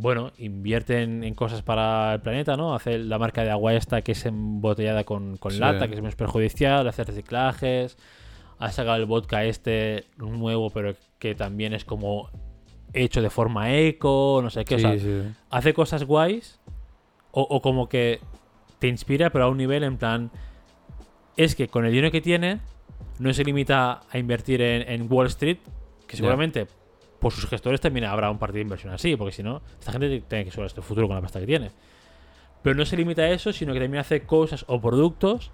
bueno, 0.00 0.32
invierte 0.38 1.02
en, 1.02 1.34
cosas 1.34 1.62
para 1.62 2.14
el 2.14 2.20
planeta, 2.20 2.56
¿no? 2.56 2.74
Hace 2.74 2.98
la 2.98 3.18
marca 3.18 3.44
de 3.44 3.50
agua 3.50 3.74
esta 3.74 4.02
que 4.02 4.12
es 4.12 4.24
embotellada 4.26 5.04
con, 5.04 5.36
con 5.36 5.52
Sí. 5.52 5.58
lata, 5.58 5.88
que 5.88 5.94
es 5.94 6.00
menos 6.00 6.16
perjudicial, 6.16 6.86
hace 6.88 7.04
reciclajes. 7.04 7.96
Ha 8.58 8.72
sacado 8.72 8.96
el 8.96 9.06
vodka 9.06 9.44
este 9.44 10.04
nuevo, 10.16 10.70
pero 10.70 10.94
que 11.18 11.34
también 11.34 11.72
es 11.74 11.84
como 11.84 12.30
hecho 12.92 13.22
de 13.22 13.30
forma 13.30 13.74
eco, 13.74 14.40
no 14.42 14.50
sé 14.50 14.64
qué. 14.64 14.76
o 14.76 14.78
sea, 14.78 14.98
Sí, 14.98 15.22
hace 15.50 15.72
cosas 15.74 16.04
guays 16.04 16.58
O, 17.32 17.42
o 17.42 17.60
como 17.62 17.88
que 17.88 18.20
te 18.78 18.88
inspira, 18.88 19.30
pero 19.30 19.44
a 19.44 19.48
un 19.48 19.58
nivel 19.58 19.84
en 19.84 19.96
plan. 19.98 20.30
Es 21.36 21.54
que 21.54 21.68
con 21.68 21.84
el 21.84 21.92
dinero 21.92 22.10
que 22.10 22.20
tiene, 22.20 22.58
no 23.18 23.32
se 23.32 23.44
limita 23.44 24.00
a 24.10 24.18
invertir 24.18 24.60
en, 24.62 24.88
en 24.90 25.06
Wall 25.12 25.26
Street, 25.28 25.58
que 26.06 26.16
seguramente 26.16 26.66
por 27.20 27.32
sus 27.32 27.46
gestores 27.48 27.80
también 27.80 28.04
habrá 28.06 28.30
un 28.30 28.38
partido 28.38 28.56
de 28.58 28.62
inversión 28.62 28.92
así, 28.92 29.14
porque 29.16 29.32
si 29.32 29.42
no, 29.42 29.60
esta 29.78 29.92
gente 29.92 30.22
tiene 30.28 30.44
que 30.44 30.50
subir 30.50 30.66
este 30.66 30.82
futuro 30.82 31.06
con 31.06 31.16
la 31.16 31.22
pasta 31.22 31.38
que 31.40 31.46
tiene. 31.46 31.70
Pero 32.62 32.74
no 32.76 32.84
se 32.84 32.96
limita 32.96 33.22
a 33.22 33.30
eso, 33.30 33.52
sino 33.52 33.72
que 33.72 33.80
también 33.80 34.00
hace 34.00 34.22
cosas 34.22 34.64
o 34.68 34.80
productos 34.80 35.50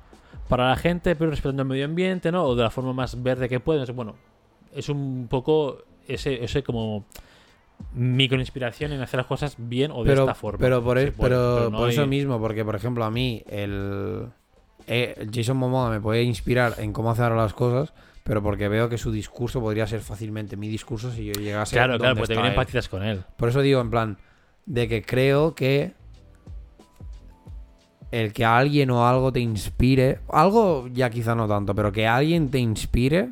para 0.48 0.68
la 0.68 0.76
gente, 0.76 1.14
pero 1.16 1.30
respetando 1.30 1.62
el 1.62 1.68
medio 1.68 1.84
ambiente, 1.84 2.32
¿no? 2.32 2.44
O 2.44 2.54
de 2.56 2.62
la 2.62 2.70
forma 2.70 2.92
más 2.92 3.22
verde 3.22 3.48
que 3.48 3.60
puede. 3.60 3.90
Bueno, 3.92 4.14
es 4.74 4.88
un 4.88 5.26
poco 5.28 5.78
ese, 6.08 6.42
ese 6.44 6.62
como 6.62 7.04
micro 7.94 8.38
inspiración 8.38 8.92
en 8.92 9.00
hacer 9.02 9.18
las 9.18 9.26
cosas 9.26 9.54
bien 9.58 9.90
o 9.90 10.02
de 10.02 10.10
pero, 10.10 10.22
esta 10.22 10.34
forma. 10.34 10.58
Pero 10.58 10.82
por, 10.82 10.94
puede, 10.94 11.12
pero 11.12 11.68
no 11.70 11.78
por 11.78 11.90
eso 11.90 12.02
hay- 12.02 12.08
mismo, 12.08 12.40
porque 12.40 12.64
por 12.64 12.74
ejemplo 12.74 13.04
a 13.04 13.10
mí 13.10 13.42
el, 13.48 14.26
eh, 14.86 15.14
el 15.18 15.30
Jason 15.32 15.56
Momoa 15.56 15.90
me 15.90 16.00
puede 16.00 16.22
inspirar 16.22 16.74
en 16.78 16.92
cómo 16.92 17.10
hacer 17.10 17.32
las 17.32 17.52
cosas, 17.54 17.92
pero 18.26 18.42
porque 18.42 18.68
veo 18.68 18.88
que 18.88 18.98
su 18.98 19.12
discurso 19.12 19.60
podría 19.60 19.86
ser 19.86 20.00
fácilmente 20.00 20.56
mi 20.56 20.68
discurso 20.68 21.12
si 21.12 21.26
yo 21.26 21.32
llegase 21.34 21.76
Claro, 21.76 21.92
donde 21.92 22.02
claro, 22.02 22.16
pues 22.16 22.24
está 22.28 22.34
también 22.34 22.52
él. 22.52 22.58
empatizas 22.58 22.88
con 22.88 23.02
él. 23.04 23.22
Por 23.36 23.48
eso 23.48 23.60
digo, 23.62 23.80
en 23.80 23.88
plan, 23.90 24.18
de 24.66 24.88
que 24.88 25.02
creo 25.02 25.54
que 25.54 25.92
el 28.10 28.32
que 28.32 28.44
alguien 28.44 28.90
o 28.90 29.06
algo 29.06 29.32
te 29.32 29.38
inspire, 29.40 30.18
algo 30.28 30.88
ya 30.92 31.08
quizá 31.08 31.34
no 31.36 31.46
tanto, 31.46 31.74
pero 31.74 31.92
que 31.92 32.06
alguien 32.08 32.50
te 32.50 32.58
inspire, 32.58 33.30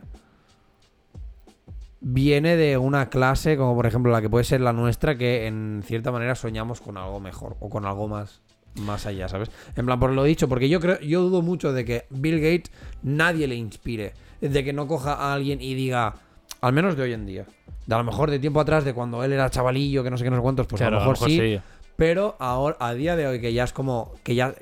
viene 2.00 2.56
de 2.56 2.76
una 2.78 3.08
clase 3.08 3.56
como 3.56 3.74
por 3.74 3.86
ejemplo 3.86 4.12
la 4.12 4.20
que 4.20 4.30
puede 4.30 4.44
ser 4.44 4.60
la 4.60 4.72
nuestra, 4.72 5.16
que 5.16 5.46
en 5.46 5.82
cierta 5.84 6.12
manera 6.12 6.34
soñamos 6.36 6.80
con 6.80 6.96
algo 6.98 7.18
mejor 7.18 7.56
o 7.60 7.68
con 7.68 7.84
algo 7.84 8.08
más 8.08 8.42
más 8.80 9.06
allá, 9.06 9.28
¿sabes? 9.28 9.50
En 9.76 9.86
plan, 9.86 10.00
por 10.00 10.10
lo 10.10 10.24
dicho, 10.24 10.48
porque 10.48 10.68
yo 10.68 10.80
creo, 10.80 10.98
yo 11.00 11.22
dudo 11.22 11.42
mucho 11.42 11.72
de 11.72 11.84
que 11.84 12.06
Bill 12.10 12.40
Gates 12.40 12.72
nadie 13.04 13.46
le 13.46 13.54
inspire, 13.54 14.14
de 14.52 14.64
que 14.64 14.72
no 14.72 14.86
coja 14.86 15.14
a 15.14 15.34
alguien 15.34 15.60
y 15.60 15.74
diga, 15.74 16.14
al 16.60 16.72
menos 16.72 16.96
de 16.96 17.02
hoy 17.02 17.12
en 17.12 17.26
día, 17.26 17.46
de 17.86 17.94
a 17.94 17.98
lo 17.98 18.04
mejor 18.04 18.30
de 18.30 18.38
tiempo 18.38 18.60
atrás, 18.60 18.84
de 18.84 18.94
cuando 18.94 19.22
él 19.24 19.32
era 19.32 19.50
chavalillo, 19.50 20.02
que 20.02 20.10
no 20.10 20.16
sé 20.16 20.24
qué, 20.24 20.30
no 20.30 20.36
sé 20.36 20.42
cuántos, 20.42 20.66
pues 20.66 20.80
Claro, 20.80 20.98
a 20.98 21.04
lo 21.04 21.10
mejor, 21.10 21.28
sí, 21.28 21.60
pero 21.96 22.36
ahora, 22.38 22.76
a 22.80 22.94
día 22.94 23.16
de 23.16 23.26
hoy, 23.26 23.40
que 23.40 23.52
ya 23.52 23.64
es 23.64 23.72
como, 23.72 24.12
que 24.22 24.34
ya, 24.34 24.54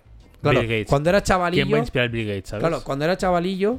claro, 0.42 0.60
Bill 0.60 0.68
Gates. 0.68 0.88
cuando 0.88 1.10
era 1.10 1.20
¿Quién 1.20 1.34
va 1.34 1.34
a 1.34 1.38
chavalillo, 1.38 1.76
inspirar 1.78 2.09
a 2.09 2.10
Bill 2.10 2.26
Gates, 2.26 2.48
sabes? 2.50 2.62
claro, 2.62 2.84
cuando 2.84 3.04
era 3.04 3.16
chavalillo, 3.16 3.78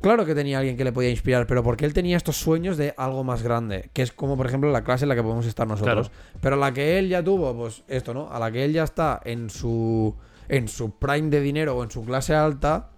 claro 0.00 0.24
que 0.24 0.34
tenía 0.34 0.58
alguien 0.58 0.76
que 0.76 0.84
le 0.84 0.92
podía 0.92 1.10
inspirar, 1.10 1.46
pero 1.46 1.62
porque 1.62 1.84
él 1.84 1.92
tenía 1.92 2.16
estos 2.16 2.36
sueños 2.36 2.76
de 2.76 2.94
algo 2.96 3.24
más 3.24 3.42
grande, 3.42 3.90
que 3.92 4.02
es 4.02 4.12
como, 4.12 4.36
por 4.36 4.46
ejemplo, 4.46 4.70
la 4.70 4.82
clase 4.84 5.04
en 5.04 5.10
la 5.10 5.14
que 5.14 5.22
podemos 5.22 5.46
estar 5.46 5.66
nosotros. 5.66 6.10
Pero 6.40 6.56
la 6.56 6.72
que 6.72 6.98
él 6.98 7.08
ya 7.08 7.22
tuvo, 7.22 7.54
pues 7.54 7.84
esto, 7.88 8.14
¿no? 8.14 8.30
A 8.30 8.38
la 8.38 8.50
que 8.50 8.64
él 8.64 8.72
ya 8.72 8.84
está 8.84 9.20
en 9.24 9.50
su, 9.50 10.14
en 10.48 10.68
su 10.68 10.98
prime 10.98 11.28
de 11.30 11.40
dinero 11.40 11.76
o 11.76 11.84
en 11.84 11.90
su 11.90 12.04
clase 12.04 12.34
alta, 12.34 12.90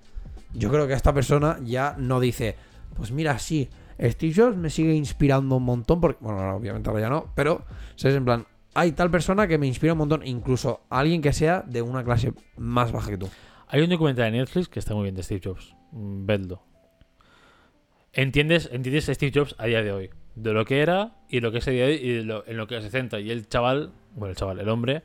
yo 0.55 0.71
creo 0.71 0.87
que 0.87 0.95
esta 0.95 1.13
persona 1.15 1.59
ya 1.63 1.95
no 1.99 2.21
dice, 2.21 2.57
pues 2.97 3.13
mira, 3.13 3.39
sí, 3.39 3.69
Steve 4.01 4.33
Jobs 4.35 4.57
me 4.57 4.71
sigue 4.71 4.95
inspirando 4.95 5.57
un 5.57 5.65
montón, 5.65 6.01
porque, 6.01 6.19
bueno, 6.23 6.41
no, 6.47 6.57
obviamente 6.57 6.89
ahora 6.89 7.03
ya 7.03 7.09
no, 7.11 7.27
pero. 7.35 7.65
En 8.03 8.25
plan, 8.25 8.47
hay 8.75 8.93
tal 8.93 9.11
persona 9.11 9.47
que 9.47 9.59
me 9.59 9.67
inspira 9.67 9.93
un 9.93 9.99
montón, 9.99 10.27
incluso 10.27 10.81
alguien 10.89 11.21
que 11.23 11.33
sea 11.33 11.63
de 11.67 11.83
una 11.83 12.03
clase 12.05 12.33
más 12.57 12.93
baja 12.93 13.11
que 13.11 13.19
tú. 13.19 13.29
Hay 13.69 13.83
un 13.83 13.91
documental 13.91 14.33
de 14.33 14.39
Netflix 14.39 14.69
que 14.69 14.79
está 14.79 14.95
muy 14.95 15.05
bien 15.05 15.15
de 15.15 15.23
Steve 15.23 15.41
Jobs. 15.45 15.75
Mm, 15.93 16.27
Vedlo. 16.27 16.63
¿Entiendes, 18.13 18.69
entiendes 18.73 19.09
a 19.09 19.15
Steve 19.15 19.33
Jobs 19.35 19.55
a 19.59 19.67
día 19.67 19.83
de 19.83 19.93
hoy? 19.93 20.11
De 20.35 20.53
lo 20.53 20.65
que 20.65 20.81
era 20.81 21.17
y 21.29 21.41
lo 21.41 21.53
que 21.53 21.59
es 21.59 21.69
a 21.69 21.71
día 21.71 21.85
de 21.87 21.93
hoy 21.93 21.99
y 22.03 22.13
de 22.15 22.25
lo- 22.25 22.47
en 22.47 22.57
lo 22.57 22.67
que 22.67 22.81
se 22.83 22.91
centra. 22.91 23.21
Y 23.21 23.31
el 23.31 23.49
chaval, 23.49 23.93
bueno, 24.17 24.31
el 24.31 24.37
chaval, 24.37 24.59
el 24.59 24.69
hombre, 24.69 25.03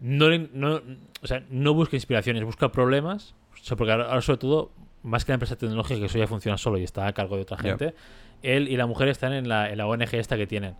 no, 0.00 0.26
no, 0.52 0.80
o 1.22 1.26
sea, 1.26 1.44
no 1.50 1.74
busca 1.74 1.96
inspiraciones, 1.96 2.44
busca 2.44 2.72
problemas. 2.72 3.34
O 3.62 3.64
sea, 3.64 3.76
porque 3.76 3.92
ahora, 3.92 4.06
ahora 4.06 4.20
sobre 4.20 4.38
todo, 4.38 4.72
más 5.02 5.24
que 5.24 5.30
la 5.30 5.34
empresa 5.34 5.54
tecnológica, 5.54 6.00
que 6.00 6.06
eso 6.06 6.18
ya 6.18 6.26
funciona 6.26 6.58
solo 6.58 6.78
y 6.78 6.82
está 6.82 7.06
a 7.06 7.12
cargo 7.12 7.36
de 7.36 7.42
otra 7.42 7.56
gente, 7.56 7.94
él 8.42 8.68
y 8.68 8.76
la 8.76 8.86
mujer 8.86 9.06
están 9.06 9.32
en 9.32 9.48
la, 9.48 9.70
en 9.70 9.78
la 9.78 9.86
ONG 9.86 10.14
esta 10.14 10.36
que 10.36 10.48
tienen. 10.48 10.74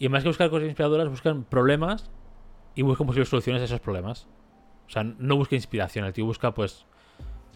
Y 0.00 0.08
más 0.08 0.24
que 0.24 0.28
buscar 0.28 0.50
cosas 0.50 0.66
inspiradoras, 0.66 1.08
buscan 1.08 1.44
problemas 1.44 2.10
y 2.74 2.82
buscan 2.82 3.06
posibles 3.06 3.28
soluciones 3.28 3.62
a 3.62 3.66
esos 3.66 3.80
problemas. 3.80 4.26
O 4.88 4.90
sea, 4.90 5.04
no 5.04 5.36
busca 5.36 5.54
inspiración, 5.54 6.04
el 6.04 6.12
tío 6.12 6.24
busca, 6.24 6.52
pues, 6.52 6.84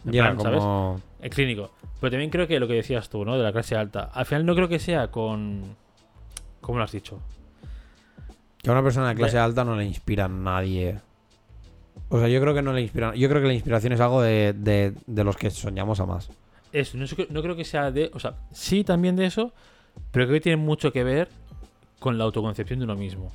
Ya, 0.05 0.23
plan, 0.23 0.41
¿sabes? 0.41 0.61
como... 0.61 1.01
El 1.21 1.31
clínico. 1.31 1.73
Pero 2.01 2.13
también 2.13 2.31
creo 2.31 2.47
que 2.47 2.61
lo 2.61 2.69
que 2.69 2.75
decías 2.75 3.09
tú, 3.09 3.25
¿no? 3.25 3.37
De 3.37 3.43
la 3.43 3.51
clase 3.51 3.75
alta. 3.75 4.11
Al 4.13 4.25
final 4.25 4.47
no 4.47 4.55
creo 4.55 4.69
que 4.69 4.79
sea 4.79 5.11
con... 5.11 5.77
¿Cómo 6.61 6.79
lo 6.79 6.85
has 6.85 6.93
dicho? 6.93 7.21
Que 8.63 8.71
a 8.71 8.73
una 8.73 8.83
persona 8.85 9.09
de 9.09 9.15
clase 9.17 9.39
alta 9.39 9.65
no 9.65 9.75
le 9.75 9.85
inspira 9.85 10.27
a 10.27 10.29
nadie. 10.29 11.01
O 12.09 12.19
sea, 12.19 12.29
yo 12.29 12.41
creo 12.41 12.55
que 12.55 12.63
no 12.63 12.73
le 12.73 12.83
inspira. 12.83 13.15
Yo 13.15 13.29
creo 13.29 13.41
que 13.41 13.49
la 13.49 13.55
inspiración 13.55 13.93
es 13.93 14.01
algo 14.01 14.23
de, 14.23 14.53
de- 14.53 14.95
de 15.07 15.25
los 15.25 15.37
que 15.37 15.51
soñamos 15.51 16.01
a 16.01 16.07
más. 16.07 16.31
Eso, 16.73 16.99
no, 16.99 17.43
creo 17.43 17.57
que 17.57 17.65
sea 17.65 17.91
de... 17.91 18.11
O 18.15 18.19
sea, 18.19 18.35
sí 18.53 18.83
también 18.85 19.15
de 19.17 19.27
eso, 19.27 19.53
pero 20.11 20.27
creo 20.27 20.37
que 20.37 20.41
tiene 20.41 20.57
mucho 20.57 20.93
que 20.93 21.05
ver 21.05 21.29
con 22.01 22.19
la 22.19 22.25
autoconcepción 22.25 22.81
de 22.81 22.85
uno 22.85 22.97
mismo. 22.97 23.27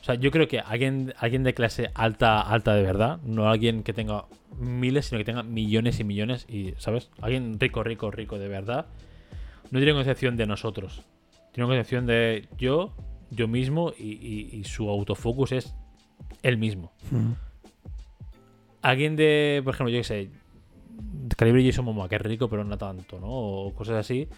O 0.00 0.04
sea, 0.06 0.14
yo 0.14 0.30
creo 0.30 0.46
que 0.46 0.60
alguien, 0.60 1.14
alguien 1.18 1.42
de 1.42 1.52
clase 1.54 1.90
alta, 1.94 2.40
alta 2.40 2.74
de 2.74 2.82
verdad, 2.82 3.18
no 3.24 3.48
alguien 3.48 3.82
que 3.82 3.92
tenga 3.92 4.26
miles, 4.58 5.06
sino 5.06 5.18
que 5.18 5.24
tenga 5.24 5.42
millones 5.42 5.98
y 5.98 6.04
millones 6.04 6.46
y, 6.48 6.74
¿sabes? 6.78 7.10
Alguien 7.20 7.58
rico, 7.58 7.82
rico, 7.82 8.10
rico 8.10 8.38
de 8.38 8.46
verdad, 8.48 8.86
no 9.70 9.78
tiene 9.80 9.94
concepción 9.94 10.36
de 10.36 10.46
nosotros. 10.46 11.02
Tiene 11.52 11.66
concepción 11.66 12.06
de 12.06 12.46
yo, 12.58 12.94
yo 13.30 13.48
mismo 13.48 13.92
y, 13.98 14.12
y- 14.12 14.50
y 14.52 14.64
su 14.64 14.88
autofocus 14.88 15.52
es 15.52 15.74
él 16.42 16.56
mismo. 16.58 16.92
Alguien 18.82 19.16
de, 19.16 19.60
por 19.64 19.74
ejemplo, 19.74 19.92
yo 19.92 20.00
qué 20.00 20.04
sé, 20.04 20.30
calibre 21.36 21.64
Jason 21.64 21.84
Momoa, 21.84 22.08
que 22.08 22.16
es 22.16 22.22
rico 22.22 22.48
pero 22.48 22.64
no 22.64 22.78
tanto, 22.78 23.18
¿no? 23.20 23.28
O 23.28 23.74
cosas 23.74 23.96
así, 23.96 24.28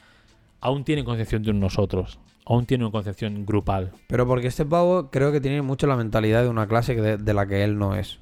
aún 0.60 0.84
tiene 0.84 1.04
concepción 1.04 1.42
de 1.42 1.52
nosotros. 1.52 2.18
Aún 2.46 2.64
tiene 2.64 2.84
una 2.84 2.92
concepción 2.92 3.44
grupal. 3.44 3.92
Pero 4.06 4.26
porque 4.26 4.46
este 4.46 4.64
pavo 4.64 5.10
creo 5.10 5.30
que 5.32 5.40
tiene 5.40 5.60
mucho 5.60 5.86
la 5.86 5.96
mentalidad 5.96 6.42
de 6.42 6.48
una 6.48 6.66
clase 6.66 6.94
de, 6.94 7.18
de 7.18 7.34
la 7.34 7.46
que 7.46 7.62
él 7.62 7.76
no 7.78 7.94
es. 7.94 8.20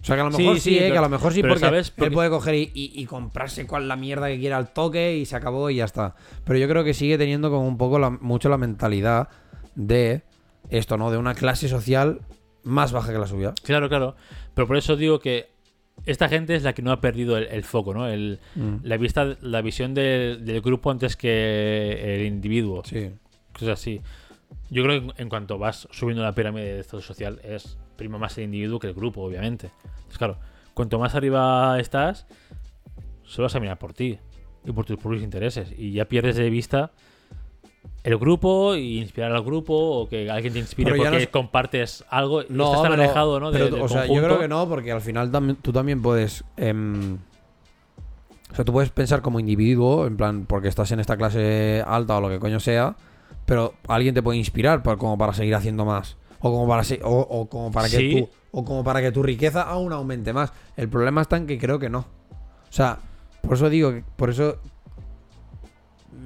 O 0.00 0.04
sea, 0.04 0.16
que 0.16 0.22
a 0.22 0.24
lo 0.24 0.30
mejor 0.30 0.54
sí, 0.56 0.60
sí, 0.70 0.78
eh, 0.78 0.90
que 0.90 0.98
a 0.98 1.02
lo 1.02 1.08
mejor 1.10 1.32
sí 1.32 1.42
porque 1.42 1.60
¿sabes? 1.60 1.92
él 1.98 2.10
puede 2.12 2.30
coger 2.30 2.54
y, 2.54 2.70
y- 2.74 2.92
y 3.00 3.04
comprarse 3.06 3.66
cual 3.66 3.86
la 3.88 3.94
mierda 3.94 4.26
que 4.28 4.38
quiera 4.40 4.56
al 4.56 4.72
toque 4.72 5.16
y 5.18 5.26
se 5.26 5.36
acabó 5.36 5.68
y 5.70 5.76
ya 5.76 5.84
está. 5.84 6.16
Pero 6.44 6.58
yo 6.58 6.66
creo 6.66 6.82
que 6.82 6.94
sigue 6.94 7.18
teniendo 7.18 7.50
como 7.50 7.68
un 7.68 7.76
poco 7.76 7.98
la- 7.98 8.10
mucho 8.10 8.48
la 8.48 8.56
mentalidad 8.58 9.28
de 9.76 10.22
esto, 10.70 10.96
¿no? 10.96 11.10
De 11.10 11.18
una 11.18 11.34
clase 11.34 11.68
social 11.68 12.22
más 12.64 12.92
baja 12.92 13.12
que 13.12 13.18
la 13.18 13.26
suya. 13.26 13.54
Claro, 13.64 13.88
claro. 13.88 14.16
Pero 14.54 14.66
por 14.66 14.76
eso 14.76 14.96
digo 14.96 15.18
que 15.18 15.50
esta 16.06 16.28
gente 16.28 16.54
es 16.54 16.62
la 16.62 16.72
que 16.72 16.82
no 16.82 16.90
ha 16.92 17.00
perdido 17.00 17.36
el, 17.36 17.44
el 17.44 17.64
foco, 17.64 17.92
¿no? 17.94 18.08
El, 18.08 18.38
la, 18.82 18.96
vista, 18.96 19.36
la 19.40 19.60
visión 19.62 19.94
del- 19.94 20.44
del 20.44 20.60
grupo 20.60 20.90
antes 20.90 21.16
que 21.16 22.16
el 22.16 22.26
individuo. 22.26 22.82
Sí. 22.84 23.10
Cosas 23.52 23.68
así. 23.80 24.00
Yo 24.70 24.82
creo 24.82 25.00
que 25.00 25.06
en- 25.08 25.12
en 25.18 25.28
cuanto 25.28 25.58
vas 25.58 25.86
subiendo 25.90 26.22
la 26.22 26.34
pirámide 26.34 26.74
de 26.74 26.80
estado 26.80 27.02
social, 27.02 27.40
es 27.44 27.78
prima 27.96 28.18
más 28.18 28.36
el 28.38 28.44
individuo 28.44 28.78
que 28.78 28.86
el 28.88 28.94
grupo, 28.94 29.22
obviamente. 29.22 29.70
Entonces, 29.84 30.18
claro, 30.18 30.38
cuanto 30.74 30.98
más 30.98 31.14
arriba 31.14 31.78
estás, 31.78 32.26
solo 33.24 33.46
vas 33.46 33.54
a 33.54 33.60
mirar 33.60 33.78
por 33.78 33.92
ti 33.92 34.18
y 34.64 34.72
por 34.72 34.84
tus 34.84 34.96
propios 34.98 35.22
intereses. 35.22 35.72
Y 35.76 35.92
ya 35.92 36.06
pierdes 36.06 36.36
de 36.36 36.48
vista 36.50 36.92
el 38.04 38.16
grupo 38.18 38.74
y 38.74 38.98
inspirar 39.00 39.32
al 39.32 39.42
grupo 39.44 39.74
o 39.74 40.08
que 40.08 40.28
alguien 40.30 40.52
te 40.54 40.58
inspire 40.58 40.90
Pero 40.90 41.02
porque 41.04 41.24
no 41.24 41.30
compartes 41.30 42.04
algo. 42.10 42.42
No, 42.48 42.66
estás 42.66 42.82
tan 42.82 42.90
pero- 42.92 43.02
alejado, 43.04 43.40
¿no? 43.40 43.50
de- 43.52 43.58
pero, 43.60 43.70
del 43.76 43.82
o 43.82 43.88
sea, 43.88 44.06
yo 44.06 44.22
creo 44.22 44.38
que 44.40 44.48
no, 44.48 44.68
porque 44.68 44.90
al 44.92 45.00
final 45.00 45.30
tú 45.62 45.72
también 45.72 46.02
puedes. 46.02 46.44
em, 46.56 47.18
o 48.50 48.54
sea, 48.54 48.64
tú 48.64 48.72
puedes 48.72 48.90
pensar 48.90 49.22
como 49.22 49.40
individuo, 49.40 50.06
en 50.06 50.16
plan, 50.16 50.44
porque 50.46 50.68
estás 50.68 50.90
en 50.92 51.00
esta 51.00 51.16
clase 51.16 51.82
alta 51.86 52.16
o 52.18 52.20
lo 52.20 52.28
que 52.28 52.38
coño 52.38 52.60
sea, 52.60 52.96
pero 53.46 53.74
alguien 53.88 54.14
te 54.14 54.22
puede 54.22 54.36
inspirar 54.38 54.82
para, 54.82 54.96
como 54.98 55.16
para 55.16 55.32
seguir 55.32 55.54
haciendo 55.54 55.84
más. 55.84 56.16
O 56.40 56.50
como 56.50 56.66
para 56.68 56.82
se- 56.84 57.00
o, 57.04 57.10
o 57.20 57.48
como 57.48 57.70
para 57.70 57.88
que 57.88 57.96
Sí. 57.96 58.16
tú. 58.20 58.28
O 58.50 58.64
como 58.64 58.84
para 58.84 59.00
que 59.00 59.12
tu 59.12 59.22
riqueza 59.22 59.62
aún 59.62 59.92
aumente 59.92 60.32
más. 60.34 60.52
El 60.76 60.88
problema 60.90 61.22
está 61.22 61.36
en 61.38 61.46
que 61.46 61.56
creo 61.58 61.78
que 61.78 61.88
no. 61.88 62.00
O 62.00 62.06
sea, 62.74 62.98
por 63.40 63.54
eso 63.54 63.70
digo, 63.70 63.92
por 64.16 64.28
eso 64.28 64.58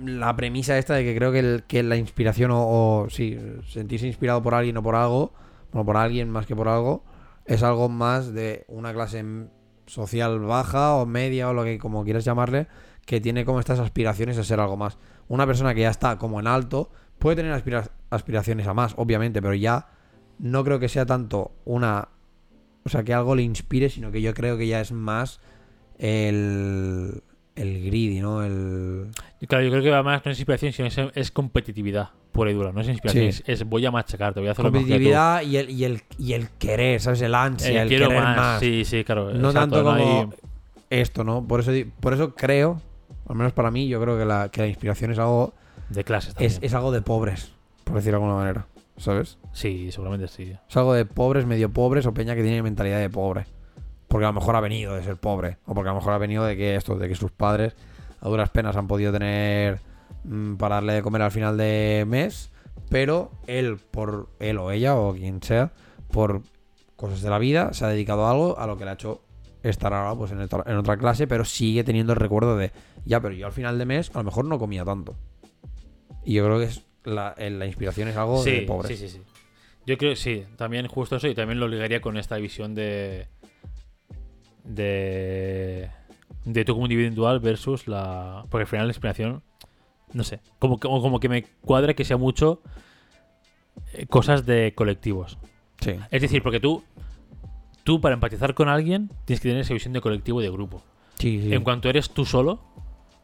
la 0.04 0.34
premisa 0.36 0.78
esta 0.78 0.94
de 0.94 1.04
que 1.04 1.16
creo 1.16 1.32
que, 1.32 1.82
la 1.82 1.96
inspiración 1.96 2.50
o, 2.50 2.66
o 3.02 3.10
sí, 3.10 3.38
sentirse 3.68 4.06
inspirado 4.06 4.42
por 4.42 4.54
alguien 4.54 4.76
o 4.76 4.82
por 4.82 4.96
algo, 4.96 5.32
bueno, 5.72 5.86
por 5.86 5.96
alguien 5.96 6.30
más 6.30 6.46
que 6.46 6.56
por 6.56 6.68
algo, 6.68 7.04
es 7.44 7.62
algo 7.62 7.88
más 7.88 8.32
de 8.32 8.64
una 8.68 8.92
clase 8.92 9.24
social 9.86 10.40
baja 10.40 10.96
o 10.96 11.06
media 11.06 11.48
o 11.48 11.52
lo 11.52 11.64
que 11.64 11.78
como 11.78 12.04
quieras 12.04 12.24
llamarle, 12.24 12.66
que 13.04 13.20
tiene 13.20 13.44
como 13.44 13.60
estas 13.60 13.78
aspiraciones 13.78 14.36
a 14.38 14.44
ser 14.44 14.58
algo 14.58 14.76
más. 14.76 14.98
Una 15.28 15.46
persona 15.46 15.74
que 15.74 15.82
ya 15.82 15.90
está 15.90 16.18
como 16.18 16.40
en 16.40 16.46
alto 16.46 16.90
puede 17.18 17.36
tener 17.36 17.52
aspira- 17.52 17.90
aspiraciones 18.10 18.66
a 18.66 18.74
más, 18.74 18.94
obviamente, 18.96 19.40
pero 19.40 19.54
ya 19.54 19.88
no 20.38 20.64
creo 20.64 20.78
que 20.78 20.88
sea 20.88 21.06
tanto 21.06 21.52
una... 21.64 22.08
O 22.84 22.88
sea, 22.88 23.02
que 23.02 23.14
algo 23.14 23.34
le 23.34 23.42
inspire, 23.42 23.88
sino 23.90 24.12
que 24.12 24.22
yo 24.22 24.32
creo 24.34 24.56
que 24.56 24.66
ya 24.68 24.80
es 24.80 24.92
más 24.92 25.40
el, 25.98 27.22
el 27.56 27.84
greedy, 27.84 28.20
¿no? 28.20 28.44
El... 28.44 29.08
Claro, 29.48 29.64
yo 29.64 29.70
creo 29.70 29.82
que 29.82 29.90
va 29.90 30.02
más 30.02 30.24
no 30.24 30.30
es 30.32 30.38
inspiración, 30.38 30.72
sino 30.72 30.88
es, 30.88 30.96
es 31.14 31.30
competitividad 31.30 32.10
pura 32.32 32.50
y 32.50 32.54
dura. 32.54 32.70
No 32.72 32.80
es 32.82 32.88
inspiración, 32.88 33.32
Sí. 33.32 33.42
es, 33.46 33.60
es 33.62 33.64
voy 33.68 33.84
a 33.86 33.90
machacarte, 33.90 34.40
voy 34.40 34.48
a 34.50 34.52
hacer 34.52 34.64
lo 34.64 34.70
competitividad 34.70 35.42
y 35.42 35.56
el, 35.56 35.70
y, 35.70 35.84
el, 35.84 36.02
y 36.18 36.34
el 36.34 36.50
querer, 36.50 37.00
¿sabes? 37.00 37.22
El 37.22 37.34
ansia, 37.34 37.70
Eh, 37.70 37.82
el 37.82 37.88
quiero 37.88 38.08
querer 38.08 38.22
más. 38.22 38.36
más. 38.36 38.60
Sí, 38.60 38.84
sí, 38.84 39.02
claro. 39.04 39.30
No 39.32 39.48
exacto, 39.48 39.60
tanto 39.76 39.84
como 39.84 40.20
hay- 40.20 40.28
esto, 40.90 41.24
¿no? 41.24 41.46
Por 41.46 41.60
eso, 41.60 41.72
por 42.00 42.12
eso 42.12 42.34
creo, 42.34 42.80
al 43.28 43.36
menos 43.36 43.52
para 43.54 43.70
mí, 43.70 43.88
yo 43.88 44.00
creo 44.00 44.18
que 44.18 44.24
la, 44.26 44.50
que 44.50 44.60
la 44.60 44.66
inspiración 44.68 45.10
es 45.12 45.18
algo, 45.18 45.54
de 45.88 46.04
clases 46.04 46.34
también. 46.34 46.52
es, 46.52 46.58
es 46.62 46.74
algo 46.74 46.92
de 46.92 47.00
pobres, 47.00 47.52
por 47.84 47.96
decirlo 47.96 48.18
de 48.18 48.24
alguna 48.24 48.38
manera, 48.40 48.66
¿sabes? 48.98 49.38
Sí, 49.52 49.90
seguramente 49.90 50.28
sí. 50.28 50.52
Es 50.68 50.76
algo 50.76 50.92
de 50.92 51.06
pobres, 51.06 51.46
medio 51.46 51.70
pobres 51.72 52.04
o 52.06 52.12
peña 52.12 52.34
que 52.34 52.42
tiene 52.42 52.62
mentalidad 52.62 53.00
de 53.00 53.08
pobre. 53.08 53.46
Porque 54.08 54.24
a 54.24 54.28
lo 54.28 54.34
mejor 54.34 54.56
ha 54.56 54.60
venido 54.60 54.94
de 54.94 55.02
ser 55.02 55.16
pobre. 55.16 55.58
O 55.66 55.74
porque 55.74 55.88
a 55.88 55.92
lo 55.92 55.98
mejor 55.98 56.12
ha 56.12 56.18
venido 56.18 56.44
de 56.44 56.56
que 56.56 56.76
esto, 56.76 56.96
de 56.96 57.08
que 57.08 57.14
sus 57.14 57.32
padres 57.32 57.74
a 58.20 58.28
duras 58.28 58.50
penas 58.50 58.76
han 58.76 58.86
podido 58.86 59.12
tener 59.12 59.80
mm, 60.24 60.54
para 60.56 60.76
darle 60.76 60.94
de 60.94 61.02
comer 61.02 61.22
al 61.22 61.30
final 61.32 61.56
de 61.56 62.04
mes. 62.06 62.50
Pero 62.88 63.32
él, 63.46 63.78
por 63.90 64.28
él 64.38 64.58
o 64.58 64.70
ella 64.70 64.94
o 64.94 65.12
quien 65.14 65.42
sea, 65.42 65.72
por 66.12 66.42
cosas 66.94 67.20
de 67.22 67.30
la 67.30 67.38
vida, 67.38 67.72
se 67.72 67.84
ha 67.84 67.88
dedicado 67.88 68.26
a 68.26 68.30
algo 68.30 68.58
a 68.58 68.66
lo 68.66 68.78
que 68.78 68.84
le 68.84 68.90
ha 68.90 68.94
hecho 68.94 69.22
estar 69.62 69.92
ahora 69.92 70.14
pues 70.16 70.30
en 70.30 70.40
otra, 70.40 70.62
en 70.66 70.76
otra 70.76 70.96
clase, 70.96 71.26
pero 71.26 71.44
sigue 71.44 71.82
teniendo 71.82 72.12
el 72.12 72.20
recuerdo 72.20 72.56
de, 72.56 72.70
ya, 73.04 73.20
pero 73.20 73.34
yo 73.34 73.46
al 73.46 73.52
final 73.52 73.78
de 73.78 73.84
mes 73.86 74.10
a 74.14 74.18
lo 74.18 74.24
mejor 74.24 74.44
no 74.44 74.58
comía 74.60 74.84
tanto. 74.84 75.16
Y 76.24 76.34
yo 76.34 76.44
creo 76.44 76.58
que 76.58 76.66
es 76.66 76.84
la, 77.04 77.34
en 77.36 77.58
la 77.58 77.66
inspiración 77.66 78.08
es 78.08 78.16
algo 78.16 78.42
de 78.44 78.60
Sí, 78.60 78.66
pobres. 78.66 78.96
sí, 78.98 79.08
sí, 79.08 79.16
sí. 79.18 79.22
Yo 79.86 79.96
creo 79.98 80.10
que 80.12 80.16
sí, 80.16 80.44
también 80.56 80.86
justo 80.88 81.16
eso 81.16 81.28
y 81.28 81.34
también 81.34 81.60
lo 81.60 81.68
ligaría 81.68 82.00
con 82.00 82.16
esta 82.16 82.36
visión 82.36 82.74
de. 82.74 83.28
De. 84.66 85.90
de 86.44 86.64
tú 86.64 86.74
como 86.74 86.86
individual 86.86 87.40
versus 87.40 87.86
la. 87.88 88.44
Porque 88.50 88.62
al 88.62 88.68
final 88.68 88.86
la 88.86 88.90
inspiración. 88.90 89.42
No 90.12 90.22
sé. 90.24 90.40
Como, 90.58 90.78
como, 90.78 91.00
como 91.02 91.20
que 91.20 91.28
me 91.28 91.42
cuadra 91.62 91.94
que 91.94 92.04
sea 92.04 92.16
mucho. 92.16 92.60
eh, 93.92 94.06
cosas 94.06 94.46
de 94.46 94.72
colectivos. 94.74 95.38
Sí. 95.80 95.92
Es 96.10 96.22
decir, 96.22 96.42
porque 96.42 96.60
tú. 96.60 96.82
Tú, 97.84 98.00
para 98.00 98.14
empatizar 98.14 98.54
con 98.54 98.68
alguien, 98.68 99.10
tienes 99.26 99.40
que 99.40 99.48
tener 99.48 99.62
esa 99.62 99.72
visión 99.72 99.92
de 99.92 100.00
colectivo 100.00 100.40
y 100.40 100.44
de 100.44 100.50
grupo. 100.50 100.82
Sí, 101.18 101.40
sí. 101.40 101.54
En 101.54 101.62
cuanto 101.62 101.88
eres 101.88 102.10
tú 102.10 102.24
solo, 102.24 102.58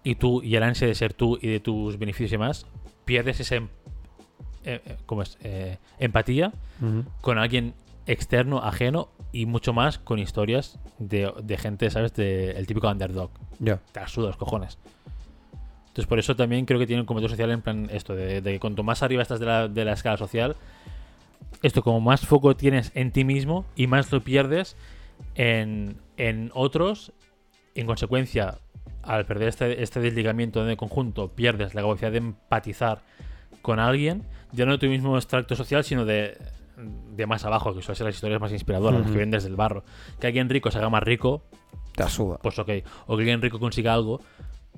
y 0.04 0.14
tú 0.14 0.40
y 0.40 0.54
el 0.54 0.62
ansia 0.62 0.86
de 0.86 0.94
ser 0.94 1.14
tú 1.14 1.36
y 1.42 1.48
de 1.48 1.58
tus 1.58 1.98
beneficios 1.98 2.30
y 2.30 2.34
demás, 2.34 2.66
pierdes 3.04 3.40
esa 3.40 3.56
em- 3.56 3.68
eh, 4.64 4.80
eh, 4.86 4.96
¿cómo 5.06 5.22
es? 5.22 5.36
Eh, 5.42 5.78
empatía 5.98 6.52
con 7.20 7.38
alguien 7.38 7.74
externo, 8.06 8.58
ajeno 8.58 9.08
y 9.32 9.46
mucho 9.46 9.72
más 9.72 9.98
con 9.98 10.18
historias 10.18 10.78
de, 10.98 11.32
de 11.42 11.56
gente, 11.56 11.90
¿sabes? 11.90 12.14
De, 12.14 12.50
el 12.52 12.66
típico 12.66 12.88
underdog. 12.88 13.30
Ya. 13.58 13.80
Te 13.92 14.00
la 14.00 14.08
suda 14.08 14.28
los 14.28 14.36
cojones. 14.36 14.78
Entonces, 15.88 16.06
por 16.06 16.18
eso 16.18 16.36
también 16.36 16.64
creo 16.64 16.78
que 16.78 16.86
tiene 16.86 17.00
un 17.00 17.06
comentario 17.06 17.30
social 17.30 17.50
en 17.50 17.62
plan 17.62 17.88
esto, 17.92 18.14
de, 18.14 18.40
de 18.40 18.52
que 18.52 18.60
cuanto 18.60 18.82
más 18.82 19.02
arriba 19.02 19.22
estás 19.22 19.40
de 19.40 19.46
la, 19.46 19.68
de 19.68 19.84
la 19.84 19.92
escala 19.92 20.16
social, 20.16 20.56
esto 21.62 21.82
como 21.82 22.00
más 22.00 22.26
foco 22.26 22.56
tienes 22.56 22.92
en 22.94 23.12
ti 23.12 23.24
mismo 23.24 23.64
y 23.76 23.86
más 23.86 24.10
lo 24.10 24.22
pierdes 24.22 24.76
en, 25.34 25.96
en 26.16 26.50
otros, 26.54 27.12
en 27.74 27.86
consecuencia, 27.86 28.58
al 29.02 29.26
perder 29.26 29.48
este, 29.48 29.82
este 29.82 30.00
desligamiento 30.00 30.64
de 30.64 30.76
conjunto, 30.76 31.28
pierdes 31.28 31.74
la 31.74 31.82
capacidad 31.82 32.10
de 32.10 32.18
empatizar 32.18 33.02
con 33.60 33.78
alguien, 33.78 34.24
ya 34.52 34.64
no 34.66 34.72
de 34.72 34.78
tu 34.78 34.86
mismo 34.86 35.16
extracto 35.16 35.56
social, 35.56 35.84
sino 35.84 36.04
de, 36.04 36.38
de 36.76 37.26
más 37.26 37.44
abajo, 37.44 37.74
que 37.74 37.82
suelen 37.82 37.96
ser 37.96 38.06
las 38.06 38.14
historias 38.14 38.40
más 38.40 38.52
inspiradoras, 38.52 39.00
las 39.00 39.06
que 39.10 39.16
vienen 39.16 39.30
desde 39.30 39.48
el 39.48 39.56
barro. 39.56 39.84
Que 40.20 40.26
alguien 40.28 40.48
rico 40.48 40.70
se 40.70 40.78
haga 40.78 40.88
más 40.90 41.02
rico, 41.02 41.42
Te 41.94 42.02
asuda. 42.02 42.38
pues 42.42 42.58
ok. 42.58 42.70
O 43.06 43.16
que 43.16 43.22
alguien 43.22 43.42
rico 43.42 43.58
consiga 43.58 43.94
algo, 43.94 44.20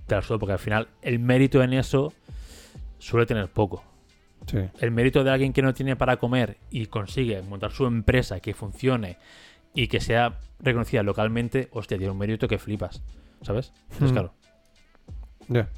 te 0.07 0.15
lo 0.15 0.23
sudo, 0.23 0.39
porque 0.39 0.53
al 0.53 0.59
final 0.59 0.89
el 1.03 1.19
mérito 1.19 1.63
en 1.63 1.73
eso 1.73 2.13
suele 2.99 3.27
tener 3.27 3.49
poco. 3.49 3.83
Sí. 4.47 4.59
El 4.81 4.91
mérito 4.91 5.25
de 5.25 5.31
alguien 5.31 5.53
que 5.53 5.63
no 5.63 5.73
tiene 5.73 5.97
para 5.97 6.19
comer 6.19 6.59
y 6.71 6.87
consigue 6.87 7.41
montar 7.43 7.71
su 7.73 7.87
empresa 7.87 8.41
que 8.41 8.53
funcione 8.53 9.17
y 9.75 9.89
que 9.89 10.01
sea 10.01 10.39
reconocida 10.61 11.03
localmente, 11.03 11.69
hostia, 11.73 11.97
tiene 11.97 12.11
un 12.13 12.19
mérito 12.19 12.47
que 12.49 12.59
flipas. 12.59 13.03
¿Sabes? 13.43 13.73
Mm. 14.01 14.09
claro. 14.11 14.35
Ya. 15.49 15.69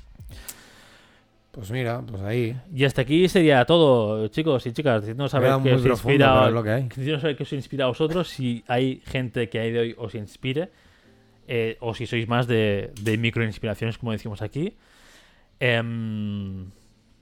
Pues 1.56 1.70
mira, 1.70 2.02
pues 2.06 2.22
ahí. 2.22 2.54
Y 2.72 2.84
hasta 2.84 3.00
aquí 3.02 3.28
sería 3.28 3.64
todo, 3.64 4.28
chicos 4.28 4.64
y 4.66 4.72
chicas. 4.72 5.00
Decidnos 5.02 5.30
saber 5.30 5.50
Queda 5.52 5.62
qué 5.62 5.74
os 5.74 5.86
inspira. 5.86 6.50
lo 6.50 6.62
que 6.62 6.70
hay. 6.70 6.82
Decidnos 6.82 7.22
saber 7.22 7.34
qué 7.36 7.42
os 7.44 7.52
inspira 7.54 7.86
a 7.86 7.88
vosotros. 7.88 8.28
Si 8.28 8.62
hay 8.68 9.00
gente 9.06 9.48
que 9.48 9.58
hay 9.58 9.72
de 9.72 9.78
hoy 9.80 9.94
os 9.96 10.14
inspire. 10.14 10.68
eh, 11.48 11.76
o 11.80 11.94
si 11.94 12.06
sois 12.06 12.26
más 12.28 12.46
de, 12.46 12.90
de 13.00 13.16
microinspiraciones, 13.16 13.96
como 13.98 14.12
decimos 14.12 14.42
aquí. 14.42 14.74
Em, 15.60 16.66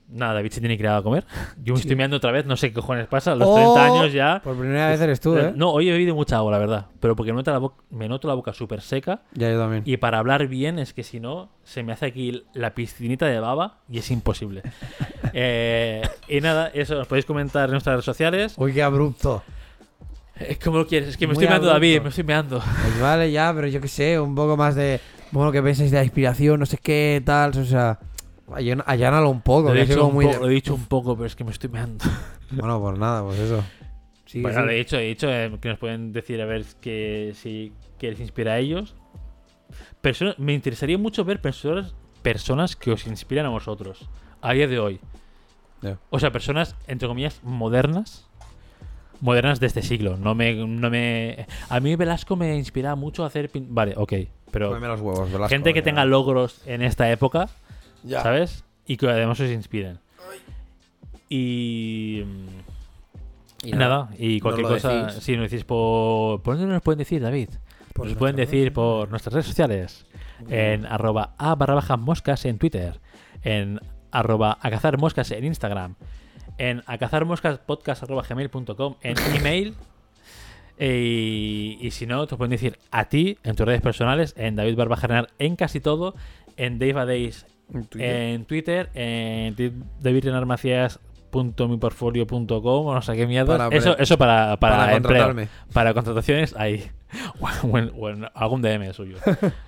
nada, 0.09 0.35
David 0.35 0.51
se 0.51 0.59
tiene 0.59 0.77
que 0.77 0.83
ir 0.83 0.89
a 0.89 1.01
comer. 1.01 1.25
Yo 1.63 1.73
me 1.73 1.79
Sí. 1.79 1.83
estoy 1.83 1.95
mirando 1.95 2.17
otra 2.17 2.31
vez, 2.31 2.45
no 2.45 2.55
sé 2.57 2.69
qué 2.69 2.75
cojones 2.75 3.07
pasa. 3.07 3.31
A 3.31 3.35
los 3.35 3.47
Oh, 3.49 3.55
30 3.55 3.85
años 3.85 4.13
ya. 4.13 4.41
Por 4.43 4.55
primera 4.57 4.89
vez 4.89 5.01
eres 5.01 5.19
tú, 5.19 5.35
¿eh? 5.37 5.53
No, 5.55 5.71
hoy 5.71 5.89
he 5.89 5.91
bebido 5.91 6.15
mucha 6.15 6.37
agua, 6.37 6.51
la 6.51 6.57
verdad. 6.59 6.85
Pero 6.99 7.15
porque 7.15 7.31
me 7.33 7.37
noto 7.37 7.51
la, 7.51 7.57
bo- 7.57 7.77
me 7.89 8.07
noto 8.07 8.27
la 8.27 8.33
boca 8.33 8.53
súper 8.53 8.81
seca. 8.81 9.21
Ya 9.33 9.51
yo 9.51 9.59
también. 9.59 9.83
Y 9.85 9.97
para 9.97 10.19
hablar 10.19 10.47
bien 10.47 10.79
es 10.79 10.93
que 10.93 11.03
si 11.03 11.19
no, 11.19 11.49
se 11.63 11.83
me 11.83 11.91
hace 11.93 12.05
aquí 12.05 12.43
la 12.53 12.73
piscinita 12.75 13.25
de 13.25 13.39
baba 13.39 13.79
y 13.89 13.97
es 13.99 14.11
imposible. 14.11 14.61
Eh, 15.37 16.01
y 16.29 16.39
nada, 16.39 16.71
eso, 16.73 16.97
os 17.01 17.07
podéis 17.07 17.25
comentar 17.25 17.65
en 17.65 17.71
nuestras 17.71 17.95
redes 17.95 18.05
sociales. 18.05 18.53
Uy, 18.57 18.71
qué 18.73 18.81
abrupto. 18.81 19.43
Eh, 20.39 20.57
¿Cómo 20.63 20.77
lo 20.77 20.87
quieres? 20.87 21.09
Es 21.09 21.17
que 21.17 21.27
me 21.27 21.33
Muy 21.33 21.43
estoy 21.43 21.49
meando. 21.49 21.67
David, 21.67 22.01
me 22.01 22.09
estoy 22.09 22.23
meando. 22.23 22.59
Pues 22.59 23.01
vale, 23.01 23.29
ya, 23.31 23.51
pero 23.53 23.67
yo 23.67 23.81
qué 23.81 23.87
sé, 23.89 24.17
un 24.19 24.33
poco 24.35 24.55
más 24.55 24.75
de. 24.75 25.01
Bueno, 25.31 25.51
que 25.51 25.61
pensáis 25.61 25.91
de 25.91 25.97
la 25.97 26.03
inspiración, 26.03 26.59
no 26.59 26.65
sé 26.65 26.77
qué, 26.77 27.21
tal. 27.25 27.51
O 27.57 27.65
sea, 27.65 27.99
allán- 28.47 28.83
allánalo 28.85 29.29
un 29.29 29.41
poco. 29.41 29.73
Lo 29.73 29.79
he, 29.79 29.85
dicho 29.85 30.07
un 30.07 30.13
muy 30.13 30.25
po- 30.25 30.31
de- 30.31 30.39
lo 30.39 30.47
he 30.49 30.53
dicho 30.53 30.73
un 30.75 30.85
poco, 30.85 31.15
pero 31.15 31.25
es 31.27 31.35
que 31.35 31.43
me 31.43 31.51
estoy 31.51 31.69
meando. 31.69 32.03
Bueno, 32.51 32.79
pues 32.79 32.99
nada, 32.99 33.23
pues 33.23 33.39
eso. 33.39 33.63
Sí, 34.25 34.41
Bueno, 34.41 34.59
sí. 34.59 34.65
lo 34.65 34.71
he 34.71 34.75
dicho, 34.75 34.97
he 34.97 35.05
dicho 35.07 35.27
eh, 35.31 35.51
que 35.59 35.69
nos 35.69 35.79
pueden 35.79 36.11
decir 36.13 36.39
a 36.41 36.45
ver 36.45 36.63
que, 36.79 37.33
si, 37.35 37.73
que 37.97 38.11
les 38.11 38.19
inspira 38.19 38.53
a 38.53 38.59
ellos. 38.59 38.95
Persona- 40.01 40.35
me 40.37 40.53
interesaría 40.53 40.97
mucho 40.97 41.25
ver 41.25 41.41
personas, 41.41 41.95
personas 42.21 42.75
que 42.75 42.91
os 42.91 43.07
inspiran 43.07 43.45
a 43.47 43.49
vosotros 43.49 44.07
a 44.41 44.53
día 44.53 44.67
de 44.67 44.79
hoy. 44.79 44.99
O 46.09 46.19
sea, 46.19 46.31
personas, 46.31 46.75
entre 46.87 47.07
comillas, 47.07 47.39
modernas. 47.43 48.27
Modernas 49.21 49.59
de 49.59 49.67
este 49.67 49.81
siglo. 49.81 50.17
No 50.17 50.33
me, 50.35 50.53
no 50.53 50.89
me. 50.89 51.47
A 51.69 51.79
mí 51.79 51.95
Velasco 51.95 52.35
me 52.35 52.55
inspira 52.57 52.95
mucho 52.95 53.23
a 53.23 53.27
hacer. 53.27 53.51
pin- 53.51 53.67
Vale, 53.69 53.93
ok. 53.95 54.13
Pero 54.51 54.69
Cómeme 54.69 54.87
los 54.87 55.01
huevos, 55.01 55.31
Velasco, 55.31 55.49
gente 55.49 55.73
que 55.73 55.79
ya. 55.79 55.83
tenga 55.85 56.05
logros 56.05 56.61
en 56.65 56.81
esta 56.81 57.09
época, 57.11 57.49
Ya. 58.05 58.21
¿sabes? 58.21 58.63
Y 58.85 58.97
que 58.97 59.09
además 59.09 59.39
os 59.39 59.49
inspiren. 59.49 59.99
Y. 61.27 62.23
Y 63.63 63.71
nada, 63.71 64.09
y 64.19 64.39
cualquier 64.39 64.67
lo 64.67 64.73
cosa, 64.75 65.09
si 65.09 65.35
nos 65.35 65.49
decís 65.49 65.65
por... 65.65 66.43
¿Por 66.43 66.55
dónde 66.55 66.71
nos 66.71 66.83
pueden 66.83 66.99
decir, 66.99 67.19
David? 67.19 67.49
Por 67.93 68.05
nos 68.05 68.15
pueden 68.15 68.35
decir 68.35 68.59
redes 68.59 68.73
por 68.73 69.09
nuestras 69.09 69.33
redes 69.33 69.47
sociales. 69.47 70.05
En 70.49 70.85
arroba 70.85 71.33
a 71.39 71.55
barra 71.55 71.73
baja 71.73 71.97
moscas 71.97 72.45
en 72.45 72.59
Twitter. 72.59 72.99
En 73.41 73.79
arroba 74.11 74.59
a 74.61 74.69
cazar 74.69 74.99
moscas 74.99 75.31
en 75.31 75.45
Instagram. 75.45 75.95
En 76.59 76.83
a 76.85 76.99
cazar 76.99 77.25
moscas 77.25 77.57
podcast 77.57 78.03
arroba 78.03 78.21
gmail.com 78.21 78.97
en 79.01 79.15
email. 79.35 79.73
Y, 80.79 81.79
y 81.81 81.89
si 81.89 82.05
no, 82.05 82.27
te 82.27 82.35
pueden 82.35 82.51
decir 82.51 82.77
a 82.91 83.05
ti 83.05 83.39
en 83.43 83.55
tus 83.55 83.65
redes 83.65 83.81
personales, 83.81 84.35
en 84.37 84.55
David 84.55 84.75
Barba 84.75 84.97
General 84.97 85.29
en 85.39 85.55
casi 85.55 85.79
todo, 85.79 86.13
en 86.57 86.77
Dave 86.77 87.05
Days 87.05 87.47
En 87.73 87.85
Twitter. 87.85 88.25
en 88.25 88.45
Twitter, 88.45 88.89
en 88.93 89.55
o 92.85 92.93
no 92.93 93.01
sé 93.01 93.15
qué 93.15 93.27
mierda. 93.27 93.57
Para 93.57 93.75
Eso, 93.75 93.97
eso 93.97 94.17
para, 94.17 94.57
para, 94.57 94.77
para 94.77 94.95
empleo. 94.95 95.01
contratarme. 95.01 95.47
Para 95.73 95.93
contrataciones, 95.93 96.55
ahí. 96.55 96.89
o, 97.39 97.77
en, 97.77 97.91
o 97.97 98.09
en 98.09 98.25
algún 98.33 98.61
DM 98.61 98.93
suyo. 98.93 99.17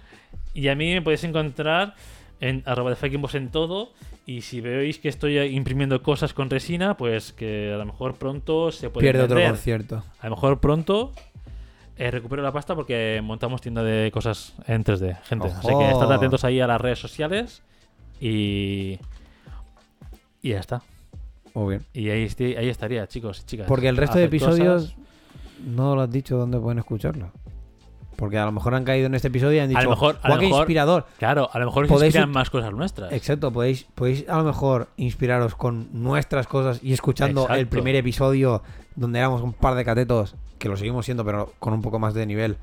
y 0.54 0.70
a 0.70 0.76
mí 0.76 0.94
me 0.94 1.02
podéis 1.02 1.24
encontrar 1.24 1.96
en 2.40 2.64
arroba 2.66 2.94
de 2.94 3.20
en 3.34 3.50
todo. 3.50 3.92
Y 4.26 4.42
si 4.42 4.60
veis 4.62 5.00
que 5.00 5.10
estoy 5.10 5.40
imprimiendo 5.40 6.02
cosas 6.04 6.34
con 6.34 6.50
resina, 6.50 6.98
pues 6.98 7.32
que 7.32 7.72
a 7.74 7.78
lo 7.78 7.86
mejor 7.86 8.16
pronto 8.16 8.72
se 8.72 8.90
puede 8.90 9.06
Pierde 9.06 9.24
otro 9.24 9.42
concierto. 9.42 10.04
A 10.20 10.30
lo 10.30 10.36
mejor 10.36 10.60
pronto 10.60 11.14
eh, 11.98 12.12
recupero 12.12 12.44
la 12.44 12.52
pasta 12.52 12.76
porque 12.76 13.22
montamos 13.24 13.62
tienda 13.62 13.84
de 13.84 14.12
cosas 14.12 14.54
en 14.68 14.84
3D, 14.84 15.22
gente. 15.24 15.48
Así 15.48 15.68
que 15.68 15.90
estad 15.90 16.12
atentos 16.12 16.44
ahí 16.44 16.60
a 16.60 16.68
las 16.68 16.80
redes 16.80 17.00
sociales 17.00 17.64
y. 18.20 19.00
Y 20.42 20.50
ya 20.50 20.60
está. 20.60 20.82
Muy 21.54 21.70
bien. 21.78 21.86
Y 21.94 22.10
ahí, 22.10 22.28
ahí 22.58 22.70
estaría, 22.70 23.08
chicos 23.08 23.42
y 23.42 23.46
chicas. 23.46 23.68
Porque 23.68 23.88
el 23.88 23.98
resto 23.98 24.18
de 24.18 24.26
episodios 24.26 24.96
no 25.66 25.96
lo 25.96 26.02
has 26.02 26.12
dicho 26.12 26.38
dónde 26.38 26.60
pueden 26.60 26.78
escucharlo. 26.80 27.32
Porque 28.16 28.38
a 28.38 28.46
lo 28.46 28.52
mejor 28.52 28.74
han 28.74 28.84
caído 28.84 29.06
en 29.08 29.14
este 29.16 29.28
episodio 29.28 29.58
y 29.58 29.60
han 29.60 29.70
dicho, 29.70 29.80
A 29.80 29.84
lo 29.84 29.90
mejor- 29.92 30.18
a 30.24 30.28
"Guau, 30.28 30.36
lo 30.42 30.42
mejor- 30.48 30.60
inspirador. 30.62 31.06
Claro, 31.20 31.50
a 31.54 31.60
lo 31.60 31.66
mejor 31.68 31.88
Podéis 31.88 32.10
inspiran 32.16 32.32
más 32.32 32.50
cosas 32.50 32.72
nuestras. 32.74 33.12
Exacto, 33.14 33.52
podéis, 33.52 33.84
podéis 33.94 34.28
a 34.28 34.38
lo 34.38 34.44
mejor 34.44 34.88
inspiraros 34.98 35.54
con 35.56 35.88
nuestras 35.94 36.48
cosas 36.48 36.80
y 36.84 36.94
escuchando 36.94 37.48
el 37.50 37.68
primer 37.68 37.96
episodio 37.96 38.64
donde 38.96 39.20
éramos 39.20 39.42
un 39.44 39.54
par 39.54 39.76
de 39.76 39.86
catetos, 39.86 40.36
que 40.58 40.68
lo 40.70 40.78
seguimos 40.78 41.06
siendo, 41.06 41.24
pero 41.26 41.54
con 41.60 41.74
un 41.74 41.82
poco 41.84 42.00
más 42.00 42.16
de 42.16 42.26
nivel. 42.26 42.58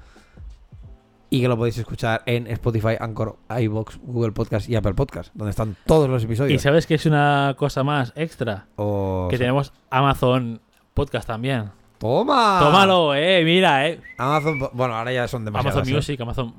Y 1.36 1.40
que 1.40 1.48
lo 1.48 1.56
podéis 1.56 1.78
escuchar 1.78 2.23
en 2.27 2.47
Spotify, 2.47 2.97
Anchor, 3.01 3.36
iBox, 3.61 3.98
Google 4.02 4.32
Podcast 4.32 4.69
y 4.69 4.77
Apple 4.77 4.94
Podcast, 4.94 5.32
donde 5.35 5.51
están 5.51 5.77
todos 5.86 6.09
los 6.09 6.23
Y 6.23 6.27
episodios. 6.27 6.62
sabes 6.62 6.86
que 6.86 6.94
es 6.94 7.06
una 7.06 7.55
cosa 7.59 7.82
más 7.85 8.12
extra. 8.16 8.66
Que 8.77 9.36
tenemos 9.39 9.73
Amazon 9.90 10.61
Podcast 10.94 11.27
también. 11.27 11.70
¡Toma! 11.98 12.59
Tómalo, 12.61 13.15
eh, 13.15 13.43
mira, 13.44 13.89
eh. 13.89 14.01
Amazon, 14.19 14.59
bueno, 14.73 14.94
ahora 14.94 15.12
ya 15.12 15.27
son 15.28 15.44
demasiadas. 15.44 15.77
Amazon 15.77 15.93
¿eh? 15.93 15.97
Music, 15.97 16.20
Amazon. 16.20 16.55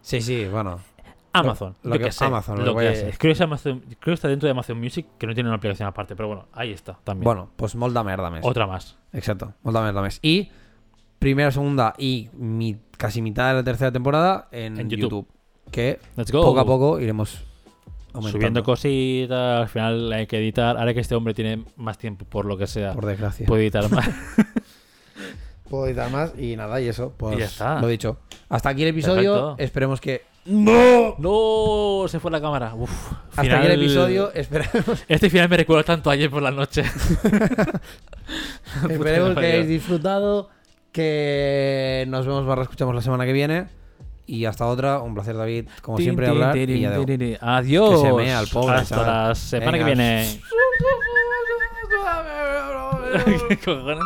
Sí, 0.00 0.20
sí, 0.20 0.46
bueno. 0.46 0.80
Amazon. 1.34 1.76
lo 1.82 1.96
yo 1.96 2.04
que- 2.04 2.12
sé. 2.12 2.24
Amazon, 2.26 2.58
lo 2.58 2.64
lo 2.66 2.76
que 2.76 2.92
que- 2.92 3.00
creo, 3.16 3.18
que 3.18 3.30
es 3.30 3.40
Amazon- 3.40 3.80
creo 3.80 3.96
que 4.00 4.12
está 4.12 4.28
dentro 4.28 4.46
de 4.46 4.50
Amazon 4.50 4.78
Music, 4.78 5.06
que 5.18 5.26
no 5.26 5.32
tiene 5.34 5.48
una 5.48 5.56
aplicación 5.56 5.88
aparte, 5.88 6.14
pero 6.14 6.28
bueno, 6.28 6.46
ahí 6.52 6.72
está 6.72 6.98
también. 7.04 7.24
Bueno, 7.24 7.48
pues 7.56 7.74
molda 7.74 8.02
merda 8.04 8.28
mes. 8.30 8.44
Otra 8.44 8.66
más. 8.66 8.98
Exacto, 9.14 9.54
molda 9.62 9.80
merda 9.82 10.02
mes. 10.02 10.18
Y 10.20 10.50
primera, 11.22 11.50
segunda 11.50 11.94
y 11.98 12.28
mi- 12.34 12.76
casi 12.98 13.22
mitad 13.22 13.48
de 13.48 13.54
la 13.54 13.64
tercera 13.64 13.90
temporada 13.92 14.48
en, 14.52 14.78
En 14.78 14.90
YouTube. 14.90 15.02
YouTube. 15.02 15.26
Que 15.70 15.98
poco 16.32 16.60
a 16.60 16.66
poco 16.66 17.00
iremos 17.00 17.42
aumentando. 18.12 18.28
Subiendo 18.30 18.62
cositas, 18.62 19.62
al 19.62 19.68
final 19.68 20.12
hay 20.12 20.26
que 20.26 20.36
editar. 20.38 20.76
Ahora 20.76 20.92
que 20.92 21.00
este 21.00 21.14
hombre 21.14 21.32
tiene 21.34 21.64
más 21.76 21.96
tiempo, 21.98 22.24
por 22.26 22.44
lo 22.44 22.58
que 22.58 22.66
sea, 22.66 22.92
Por 22.92 23.06
desgracia. 23.06 23.46
puede 23.46 23.62
editar 23.62 23.90
más. 23.90 24.08
Puedo 25.70 25.86
editar 25.86 26.10
más 26.10 26.34
y 26.38 26.54
nada, 26.54 26.82
y 26.82 26.88
eso, 26.88 27.14
pues 27.16 27.36
Y 27.36 27.38
ya 27.38 27.44
está. 27.46 27.80
lo 27.80 27.88
dicho. 27.88 28.18
Hasta 28.50 28.68
aquí 28.68 28.82
el 28.82 28.88
episodio. 28.88 29.32
Perfecto. 29.32 29.56
Esperemos 29.64 30.00
que. 30.02 30.22
¡No! 30.44 31.14
¡No! 31.18 32.06
Se 32.08 32.20
fue 32.20 32.30
la 32.30 32.42
cámara. 32.42 32.74
Uf, 32.74 32.90
Hasta 33.30 33.42
final- 33.42 33.58
aquí 33.62 33.66
el 33.72 33.80
episodio. 33.80 34.32
Esperemos, 34.34 35.04
Este 35.08 35.30
final 35.30 35.48
me 35.48 35.56
recuerda 35.56 35.84
tanto 35.84 36.10
ayer 36.10 36.28
por 36.30 36.42
la 36.42 36.50
noche. 36.50 36.82
esperemos 38.90 39.34
que 39.34 39.46
hayáis 39.46 39.68
disfrutado. 39.68 40.50
Que 40.92 42.04
nos 42.08 42.26
vemos 42.26 42.44
barra 42.46 42.62
escuchamos 42.62 42.94
la 42.94 43.00
semana 43.02 43.24
que 43.24 43.32
viene. 43.32 43.66
Y 44.26 44.44
hasta 44.44 44.66
otra, 44.66 45.00
un 45.00 45.14
placer, 45.14 45.36
David, 45.36 45.66
como 45.82 45.98
siempre, 45.98 46.26
Tin, 46.26 46.34
tin, 46.34 46.42
hablar. 46.42 46.54
tin, 46.54 46.76
Y 46.76 46.84
adiós. 46.84 47.06
tin, 47.06 47.18
tin. 47.18 47.38
Adiós. 47.40 47.90
Que 48.02 48.08
se 48.08 48.12
mea 48.12 48.40
el 48.40 48.48
pobre, 48.48 48.76
Hasta 48.76 48.96
chaval. 48.96 49.28
la 49.28 49.34
semana 49.34 49.72
Venga. 49.72 49.84
que 49.86 49.94
viene. 49.94 50.40
¿Qué 53.48 53.56
cojones? 53.58 53.98